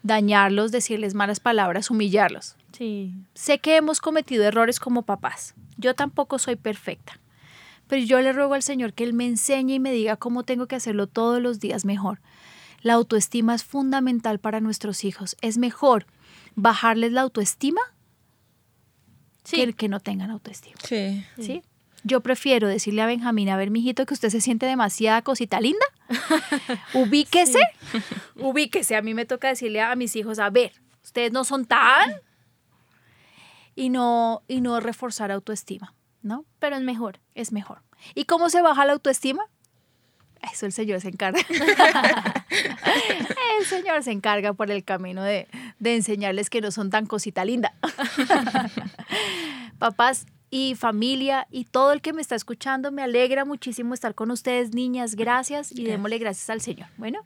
Dañarlos, 0.03 0.73
decirles 0.73 1.15
malas 1.15 1.41
palabras, 1.41 1.91
humillarlos. 1.91 2.57
Sí. 2.77 3.15
Sé 3.35 3.61
que 3.61 3.77
hemos 3.77 4.03
cometido 4.03 4.45
errores 4.45 4.79
como 4.79 5.03
papás. 5.03 5.55
Yo 5.79 5.95
tampoco 5.95 6.39
soy 6.39 6.57
perfecta. 6.57 7.19
Pero 7.89 8.05
yo 8.05 8.21
le 8.21 8.35
ruego 8.35 8.53
al 8.53 8.63
Señor 8.63 8.93
que 8.93 9.05
Él 9.05 9.15
me 9.15 9.27
enseñe 9.27 9.73
y 9.75 9.81
me 9.81 9.91
diga 9.93 10.17
cómo 10.17 10.43
tengo 10.43 10.67
que 10.67 10.77
hacerlo 10.77 11.07
todos 11.07 11.41
los 11.41 11.61
días 11.61 11.87
mejor. 11.87 12.21
La 12.83 12.95
autoestima 12.95 13.55
es 13.55 13.65
fundamental 13.65 14.39
para 14.39 14.61
nuestros 14.61 15.05
hijos. 15.05 15.37
Es 15.41 15.57
mejor 15.57 16.07
bajarles 16.55 17.13
la 17.13 17.23
autoestima 17.23 17.81
que 19.51 19.73
que 19.73 19.89
no 19.89 20.01
tengan 20.01 20.31
autoestima. 20.31 20.77
Sí. 20.85 21.25
¿sí? 21.39 21.63
Yo 22.05 22.21
prefiero 22.21 22.67
decirle 22.69 23.03
a 23.03 23.07
Benjamín, 23.07 23.49
a 23.49 23.57
ver, 23.57 23.71
mijito, 23.71 24.07
que 24.07 24.15
usted 24.15 24.31
se 24.31 24.41
siente 24.41 24.67
demasiada 24.67 25.23
cosita 25.23 25.61
linda. 25.61 25.87
ubíquese, 26.95 27.61
ubíquese. 28.37 28.97
A 28.97 29.03
mí 29.03 29.15
me 29.15 29.25
toca 29.25 29.49
decirle 29.49 29.81
a 29.81 29.95
mis 29.95 30.17
hijos, 30.17 30.39
a 30.39 30.51
ver, 30.51 30.73
ustedes 31.03 31.33
no 31.33 31.45
son 31.45 31.65
tan... 31.65 32.15
Y 33.75 33.89
no, 33.89 34.43
y 34.49 34.61
no 34.61 34.81
reforzar 34.81 35.31
autoestima, 35.31 35.95
¿no? 36.21 36.45
Pero 36.59 36.77
es 36.77 36.83
mejor. 36.83 37.21
Es 37.35 37.53
mejor. 37.53 37.81
¿Y 38.15 38.27
cómo 38.27 38.51
se 38.51 38.61
baja 38.61 38.85
la 38.85 38.93
autoestima? 38.93 39.45
Eso 40.51 40.67
el 40.67 40.73
Señor 40.73 41.01
se 41.01 41.09
encarga. 41.09 41.41
el 43.59 43.67
Señor 43.67 44.03
se 44.03 44.11
encarga 44.11 44.53
por 44.53 44.71
el 44.71 44.85
camino 44.85 45.23
de, 45.23 45.49
de 45.79 45.95
enseñarles 45.95 46.51
que 46.51 46.61
no 46.61 46.71
son 46.71 46.91
tan 46.91 47.07
cosita 47.07 47.45
linda. 47.45 47.75
Papás 49.79 50.27
y 50.51 50.75
familia 50.75 51.47
y 51.51 51.65
todo 51.65 51.93
el 51.93 52.03
que 52.03 52.13
me 52.13 52.21
está 52.21 52.35
escuchando, 52.35 52.93
me 52.93 53.03
alegra 53.03 53.45
muchísimo 53.45 53.95
estar 53.95 54.15
con 54.15 54.31
ustedes, 54.31 54.75
niñas. 54.75 55.15
Gracias 55.15 55.73
y 55.73 55.85
démosle 55.85 56.19
gracias 56.19 56.51
al 56.51 56.61
Señor. 56.61 56.89
Bueno, 56.99 57.25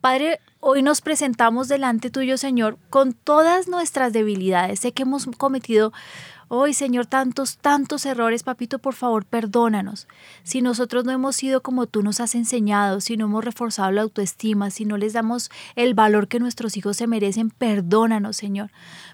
Padre, 0.00 0.40
hoy 0.60 0.82
nos 0.82 1.00
presentamos 1.00 1.68
delante 1.68 2.10
tuyo, 2.10 2.38
Señor, 2.38 2.78
con 2.90 3.12
todas 3.12 3.68
nuestras 3.68 4.12
debilidades. 4.12 4.80
Sé 4.80 4.92
que 4.92 5.02
hemos 5.02 5.26
cometido 5.36 5.92
hoy, 6.48 6.74
Señor, 6.74 7.06
tantos, 7.06 7.58
tantos 7.58 8.06
errores. 8.06 8.42
Papito, 8.42 8.78
por 8.78 8.94
favor, 8.94 9.24
perdónanos. 9.24 10.06
Si 10.42 10.62
nosotros 10.62 11.04
no 11.04 11.12
hemos 11.12 11.36
sido 11.36 11.62
como 11.62 11.86
tú 11.86 12.02
nos 12.02 12.20
has 12.20 12.34
enseñado, 12.34 13.00
si 13.00 13.16
no 13.16 13.26
hemos 13.26 13.44
reforzado 13.44 13.90
la 13.90 14.02
autoestima, 14.02 14.70
si 14.70 14.84
no 14.84 14.96
les 14.96 15.12
damos 15.12 15.50
el 15.74 15.94
valor 15.94 16.28
que 16.28 16.40
nuestros 16.40 16.76
hijos 16.76 16.96
se 16.96 17.06
merecen, 17.06 17.50
perdónanos, 17.50 18.36
Señor. 18.36 18.70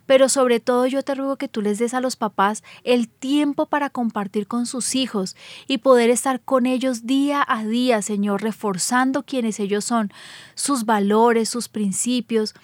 Pero 0.07 0.29
sobre 0.29 0.61
todo 0.61 0.87
yo 0.87 1.03
te 1.03 1.15
ruego 1.15 1.37
que 1.37 1.49
tú 1.49 1.63
les 1.63 1.79
des 1.79 1.95
a 1.95 2.01
los 2.01 2.17
papás 2.17 2.63
el 2.85 3.09
tiempo 3.09 3.67
para 3.67 3.91
compartir 3.91 4.47
con 4.47 4.67
sus 4.67 4.95
hijos 4.95 5.37
y 5.67 5.79
poder 5.79 6.11
estar 6.11 6.41
con 6.41 6.67
ellos 6.67 7.07
día 7.07 7.45
a 7.47 7.65
día, 7.65 8.03
Señor, 8.03 8.43
reforzando 8.43 9.23
quienes 9.23 9.61
ellos 9.61 9.85
son, 9.85 10.13
sus 10.55 10.85
valores, 10.85 11.49
sus 11.49 11.69
principios, 11.69 12.55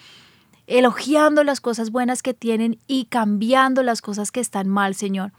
elogiando 0.68 1.42
las 1.42 1.60
cosas 1.60 1.90
buenas 1.90 2.22
que 2.22 2.34
tienen 2.34 2.78
y 2.86 3.06
cambiando 3.06 3.82
las 3.82 4.02
cosas 4.02 4.30
que 4.30 4.40
están 4.40 4.68
mal, 4.68 4.94
Señor. 4.94 5.32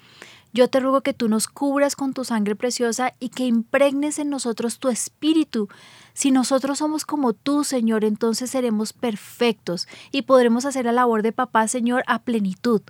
Yo 0.52 0.68
te 0.68 0.80
ruego 0.80 1.02
que 1.02 1.14
tú 1.14 1.30
nos 1.30 1.48
cubras 1.48 1.96
con 1.96 2.14
tu 2.14 2.26
sangre 2.26 2.56
preciosa 2.56 3.14
y 3.20 3.30
que 3.30 3.46
impregnes 3.46 4.18
en 4.18 4.32
nosotros 4.32 4.80
tu 4.80 4.90
espíritu. 4.90 5.70
Si 6.14 6.32
nosotros 6.32 6.80
somos 6.80 7.06
como 7.06 7.34
tú, 7.34 7.64
Señor, 7.64 8.04
entonces 8.04 8.50
seremos 8.50 8.92
perfectos 8.92 9.88
y 10.12 10.24
podremos 10.24 10.66
hacer 10.66 10.86
la 10.86 10.92
labor 10.92 11.22
de 11.22 11.32
papá, 11.32 11.68
Señor, 11.68 12.04
a 12.08 12.24
plenitud. 12.24 12.82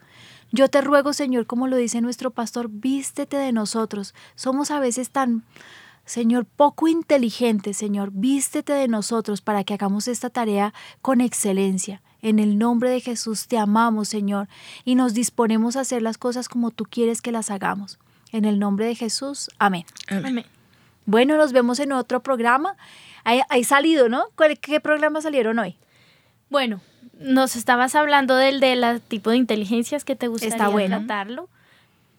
Yo 0.53 0.69
te 0.69 0.79
ruego, 0.79 1.11
Señor, 1.11 1.45
como 1.45 1.67
lo 1.67 1.75
dice 1.75 1.99
nuestro 1.99 2.31
pastor, 2.31 2.69
vístete 2.69 3.35
de 3.35 3.51
nosotros. 3.51 4.15
Somos 4.35 4.71
a 4.71 4.79
veces 4.79 5.09
tan, 5.09 5.43
Señor, 6.05 6.45
poco 6.45 6.87
inteligentes, 6.87 7.75
Señor, 7.75 8.11
vístete 8.13 8.71
de 8.71 8.87
nosotros 8.87 9.41
para 9.41 9.65
que 9.65 9.73
hagamos 9.73 10.07
esta 10.07 10.29
tarea 10.29 10.73
con 11.01 11.19
excelencia. 11.19 12.01
En 12.21 12.39
el 12.39 12.57
nombre 12.57 12.89
de 12.89 12.99
Jesús 12.99 13.47
te 13.47 13.57
amamos, 13.57 14.09
Señor, 14.09 14.47
y 14.85 14.95
nos 14.95 15.13
disponemos 15.13 15.75
a 15.75 15.81
hacer 15.81 16.01
las 16.01 16.17
cosas 16.17 16.49
como 16.49 16.71
tú 16.71 16.85
quieres 16.85 17.21
que 17.21 17.31
las 17.31 17.49
hagamos. 17.49 17.97
En 18.31 18.45
el 18.45 18.59
nombre 18.59 18.85
de 18.85 18.95
Jesús, 18.95 19.49
amén. 19.57 19.85
Amén. 20.09 20.45
Bueno, 21.05 21.37
nos 21.37 21.53
vemos 21.53 21.79
en 21.79 21.91
otro 21.93 22.21
programa. 22.21 22.75
Hay, 23.23 23.41
hay 23.49 23.63
salido, 23.63 24.09
¿no? 24.09 24.25
¿Cuál- 24.35 24.59
¿Qué 24.59 24.79
programas 24.79 25.23
salieron 25.23 25.57
hoy? 25.59 25.75
Bueno, 26.49 26.81
nos 27.19 27.55
estabas 27.55 27.95
hablando 27.95 28.35
del 28.35 28.59
de 28.59 28.75
la 28.75 28.99
tipo 28.99 29.29
de 29.31 29.37
inteligencias 29.37 30.03
que 30.05 30.15
te 30.15 30.27
gustaría 30.27 30.55
Está 30.55 30.67
bueno. 30.69 30.97
tratarlo. 30.99 31.49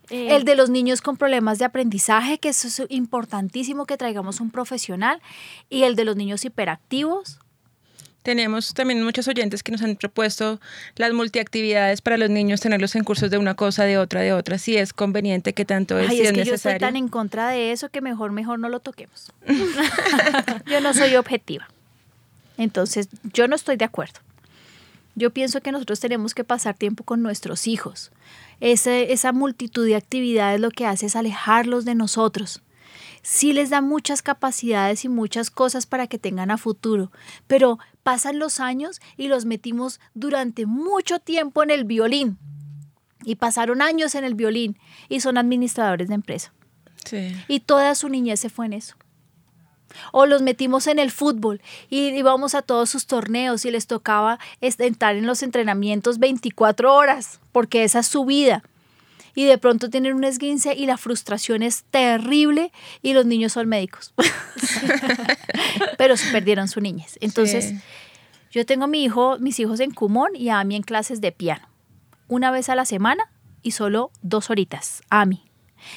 Eh, 0.08 0.34
El 0.34 0.44
de 0.44 0.56
los 0.56 0.70
niños 0.70 1.02
con 1.02 1.16
problemas 1.16 1.58
de 1.60 1.64
aprendizaje, 1.66 2.38
que 2.38 2.48
eso 2.48 2.66
es 2.66 2.82
importantísimo 2.88 3.86
que 3.86 3.96
traigamos 3.96 4.40
un 4.40 4.50
profesional. 4.50 5.20
Y 5.68 5.84
el 5.84 5.94
de 5.94 6.04
los 6.04 6.16
niños 6.16 6.44
hiperactivos. 6.44 7.38
Tenemos 8.22 8.74
también 8.74 9.02
muchos 9.02 9.26
oyentes 9.28 9.62
que 9.62 9.72
nos 9.72 9.80
han 9.82 9.96
propuesto 9.96 10.60
las 10.96 11.12
multiactividades 11.14 12.02
para 12.02 12.18
los 12.18 12.28
niños, 12.28 12.60
tenerlos 12.60 12.94
en 12.94 13.02
cursos 13.04 13.30
de 13.30 13.38
una 13.38 13.54
cosa, 13.54 13.84
de 13.84 13.96
otra, 13.96 14.20
de 14.20 14.34
otra, 14.34 14.58
si 14.58 14.76
es 14.76 14.92
conveniente, 14.92 15.54
que 15.54 15.64
tanto 15.64 15.98
es, 15.98 16.10
Ay, 16.10 16.16
si 16.18 16.22
es 16.22 16.28
es, 16.28 16.32
que 16.34 16.36
yo 16.38 16.42
estoy 16.42 16.52
necesario. 16.72 16.86
tan 16.86 16.96
en 16.96 17.08
contra 17.08 17.48
de 17.48 17.72
eso 17.72 17.88
que 17.88 18.02
mejor, 18.02 18.30
mejor 18.32 18.58
no 18.58 18.68
lo 18.68 18.80
toquemos. 18.80 19.32
yo 20.66 20.80
no 20.80 20.92
soy 20.94 21.16
objetiva. 21.16 21.68
Entonces, 22.58 23.08
yo 23.32 23.48
no 23.48 23.56
estoy 23.56 23.76
de 23.76 23.86
acuerdo. 23.86 24.20
Yo 25.14 25.30
pienso 25.30 25.60
que 25.60 25.72
nosotros 25.72 25.98
tenemos 26.00 26.34
que 26.34 26.44
pasar 26.44 26.76
tiempo 26.76 27.04
con 27.04 27.22
nuestros 27.22 27.66
hijos. 27.66 28.10
Ese- 28.60 29.12
esa 29.12 29.32
multitud 29.32 29.86
de 29.86 29.96
actividades 29.96 30.60
lo 30.60 30.70
que 30.70 30.86
hace 30.86 31.06
es 31.06 31.16
alejarlos 31.16 31.84
de 31.84 31.94
nosotros. 31.94 32.60
sí 33.22 33.52
les 33.52 33.68
da 33.68 33.82
muchas 33.82 34.22
capacidades 34.22 35.04
y 35.04 35.08
muchas 35.10 35.50
cosas 35.50 35.84
para 35.84 36.06
que 36.06 36.18
tengan 36.18 36.50
a 36.50 36.56
futuro, 36.56 37.12
pero 37.46 37.78
pasan 38.02 38.38
los 38.38 38.60
años 38.60 39.00
y 39.16 39.28
los 39.28 39.44
metimos 39.44 40.00
durante 40.14 40.66
mucho 40.66 41.18
tiempo 41.18 41.62
en 41.62 41.70
el 41.70 41.84
violín. 41.84 42.38
Y 43.24 43.36
pasaron 43.36 43.82
años 43.82 44.14
en 44.14 44.24
el 44.24 44.34
violín 44.34 44.78
y 45.08 45.20
son 45.20 45.36
administradores 45.36 46.08
de 46.08 46.14
empresa. 46.14 46.52
Y 47.48 47.60
toda 47.60 47.94
su 47.94 48.08
niñez 48.08 48.40
se 48.40 48.50
fue 48.50 48.66
en 48.66 48.74
eso. 48.74 48.96
O 50.12 50.26
los 50.26 50.42
metimos 50.42 50.86
en 50.86 50.98
el 50.98 51.10
fútbol 51.10 51.60
y 51.88 52.10
íbamos 52.10 52.54
a 52.54 52.62
todos 52.62 52.90
sus 52.90 53.06
torneos 53.06 53.64
y 53.64 53.70
les 53.70 53.86
tocaba 53.86 54.38
estar 54.60 55.16
en 55.16 55.26
los 55.26 55.42
entrenamientos 55.42 56.18
24 56.18 56.94
horas, 56.94 57.40
porque 57.52 57.82
esa 57.84 58.00
es 58.00 58.06
su 58.06 58.24
vida. 58.24 58.62
Y 59.34 59.44
de 59.44 59.58
pronto 59.58 59.90
tienen 59.90 60.14
un 60.14 60.24
esguince 60.24 60.74
y 60.74 60.86
la 60.86 60.96
frustración 60.96 61.62
es 61.62 61.84
terrible 61.90 62.72
y 63.02 63.12
los 63.12 63.26
niños 63.26 63.52
son 63.52 63.68
médicos. 63.68 64.12
Pero 65.98 66.16
se 66.16 66.30
perdieron 66.32 66.68
su 66.68 66.80
niñez. 66.80 67.18
Entonces, 67.20 67.74
yo 68.50 68.66
tengo 68.66 68.84
a 68.84 68.88
mi 68.88 69.04
hijo, 69.04 69.38
mis 69.38 69.60
hijos 69.60 69.80
en 69.80 69.92
Cumón 69.92 70.30
y 70.34 70.48
a 70.48 70.62
mí 70.64 70.76
en 70.76 70.82
clases 70.82 71.20
de 71.20 71.32
piano. 71.32 71.68
Una 72.28 72.50
vez 72.50 72.68
a 72.68 72.74
la 72.74 72.84
semana 72.84 73.30
y 73.62 73.72
solo 73.72 74.10
dos 74.22 74.50
horitas. 74.50 75.02
A 75.10 75.26
mí. 75.26 75.49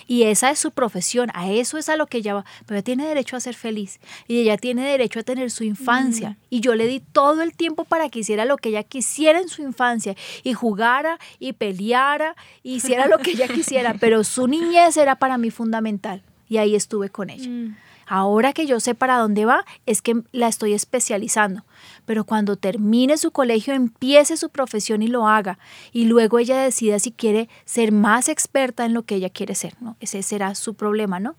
Y 0.08 0.24
esa 0.24 0.50
es 0.52 0.60
su 0.60 0.72
profesión, 0.72 1.30
a 1.34 1.52
eso 1.52 1.78
es 1.78 1.90
a 1.90 1.98
lo 1.98 2.08
que 2.08 2.20
ella 2.20 2.36
va, 2.36 2.46
pero 2.66 2.78
ella 2.78 2.84
tiene 2.84 3.08
derecho 3.08 3.36
a 3.36 3.40
ser 3.40 3.56
feliz 3.56 4.00
y 4.28 4.40
ella 4.40 4.58
tiene 4.58 4.86
derecho 4.86 5.20
a 5.20 5.24
tener 5.24 5.52
su 5.52 5.64
infancia. 5.64 6.32
Mm. 6.32 6.36
Y 6.50 6.60
yo 6.62 6.76
le 6.76 6.88
di 6.88 7.00
todo 7.00 7.42
el 7.42 7.54
tiempo 7.54 7.84
para 7.84 8.10
que 8.10 8.20
hiciera 8.20 8.46
lo 8.46 8.58
que 8.58 8.70
ella 8.70 8.84
quisiera 8.84 9.40
en 9.40 9.50
su 9.50 9.62
infancia 9.62 10.16
y 10.44 10.54
jugara 10.54 11.20
y 11.40 11.54
peleara 11.54 12.36
y 12.64 12.76
hiciera 12.76 13.08
lo 13.08 13.20
que 13.20 13.32
ella 13.32 13.48
quisiera, 13.48 13.94
pero 14.00 14.24
su 14.24 14.48
niñez 14.48 14.98
era 14.98 15.16
para 15.16 15.38
mí 15.38 15.52
fundamental 15.52 16.22
y 16.50 16.58
ahí 16.58 16.76
estuve 16.76 17.10
con 17.10 17.30
ella. 17.30 17.50
Mm. 17.50 17.76
Ahora 18.08 18.54
que 18.54 18.66
yo 18.66 18.80
sé 18.80 18.96
para 18.96 19.18
dónde 19.18 19.46
va, 19.46 19.66
es 19.86 20.02
que 20.02 20.24
la 20.32 20.48
estoy 20.48 20.74
especializando. 20.74 21.64
Pero 22.06 22.26
cuando 22.26 22.56
termine 22.56 23.18
su 23.18 23.32
colegio, 23.32 23.74
empiece 23.74 24.38
su 24.38 24.50
profesión 24.50 25.02
y 25.02 25.08
lo 25.08 25.28
haga. 25.28 25.60
Y 25.92 26.06
luego 26.06 26.40
ella 26.40 26.58
decida 26.58 27.00
si 27.00 27.12
quiere 27.12 27.50
ser 27.66 27.92
más 27.92 28.30
experta 28.30 28.86
en 28.86 28.94
lo 28.94 29.04
que 29.04 29.16
ella 29.16 29.30
quiere 29.30 29.56
ser. 29.56 29.76
¿no? 29.82 29.96
Ese 30.00 30.22
será 30.24 30.56
su 30.56 30.74
problema, 30.74 31.20
¿no? 31.20 31.36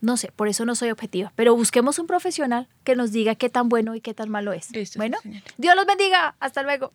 No 0.00 0.16
sé, 0.16 0.30
por 0.34 0.48
eso 0.48 0.64
no 0.64 0.74
soy 0.74 0.90
objetiva. 0.90 1.32
Pero 1.36 1.56
busquemos 1.56 1.98
un 1.98 2.06
profesional 2.06 2.68
que 2.84 2.94
nos 2.94 3.12
diga 3.12 3.34
qué 3.34 3.48
tan 3.48 3.68
bueno 3.68 3.94
y 3.94 4.00
qué 4.00 4.14
tan 4.14 4.28
malo 4.28 4.52
es. 4.52 4.68
bueno, 4.96 5.18
Dios 5.56 5.74
los 5.74 5.86
bendiga. 5.86 6.36
Hasta 6.38 6.62
luego. 6.62 6.92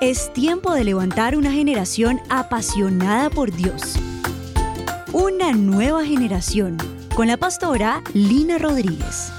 Es 0.00 0.32
tiempo 0.32 0.74
de 0.74 0.84
levantar 0.84 1.36
una 1.36 1.52
generación 1.52 2.20
apasionada 2.28 3.30
por 3.30 3.52
Dios. 3.52 3.94
Una 5.12 5.52
nueva 5.52 6.04
generación 6.04 6.76
con 7.16 7.28
la 7.28 7.38
pastora 7.38 8.02
Lina 8.12 8.58
Rodríguez. 8.58 9.32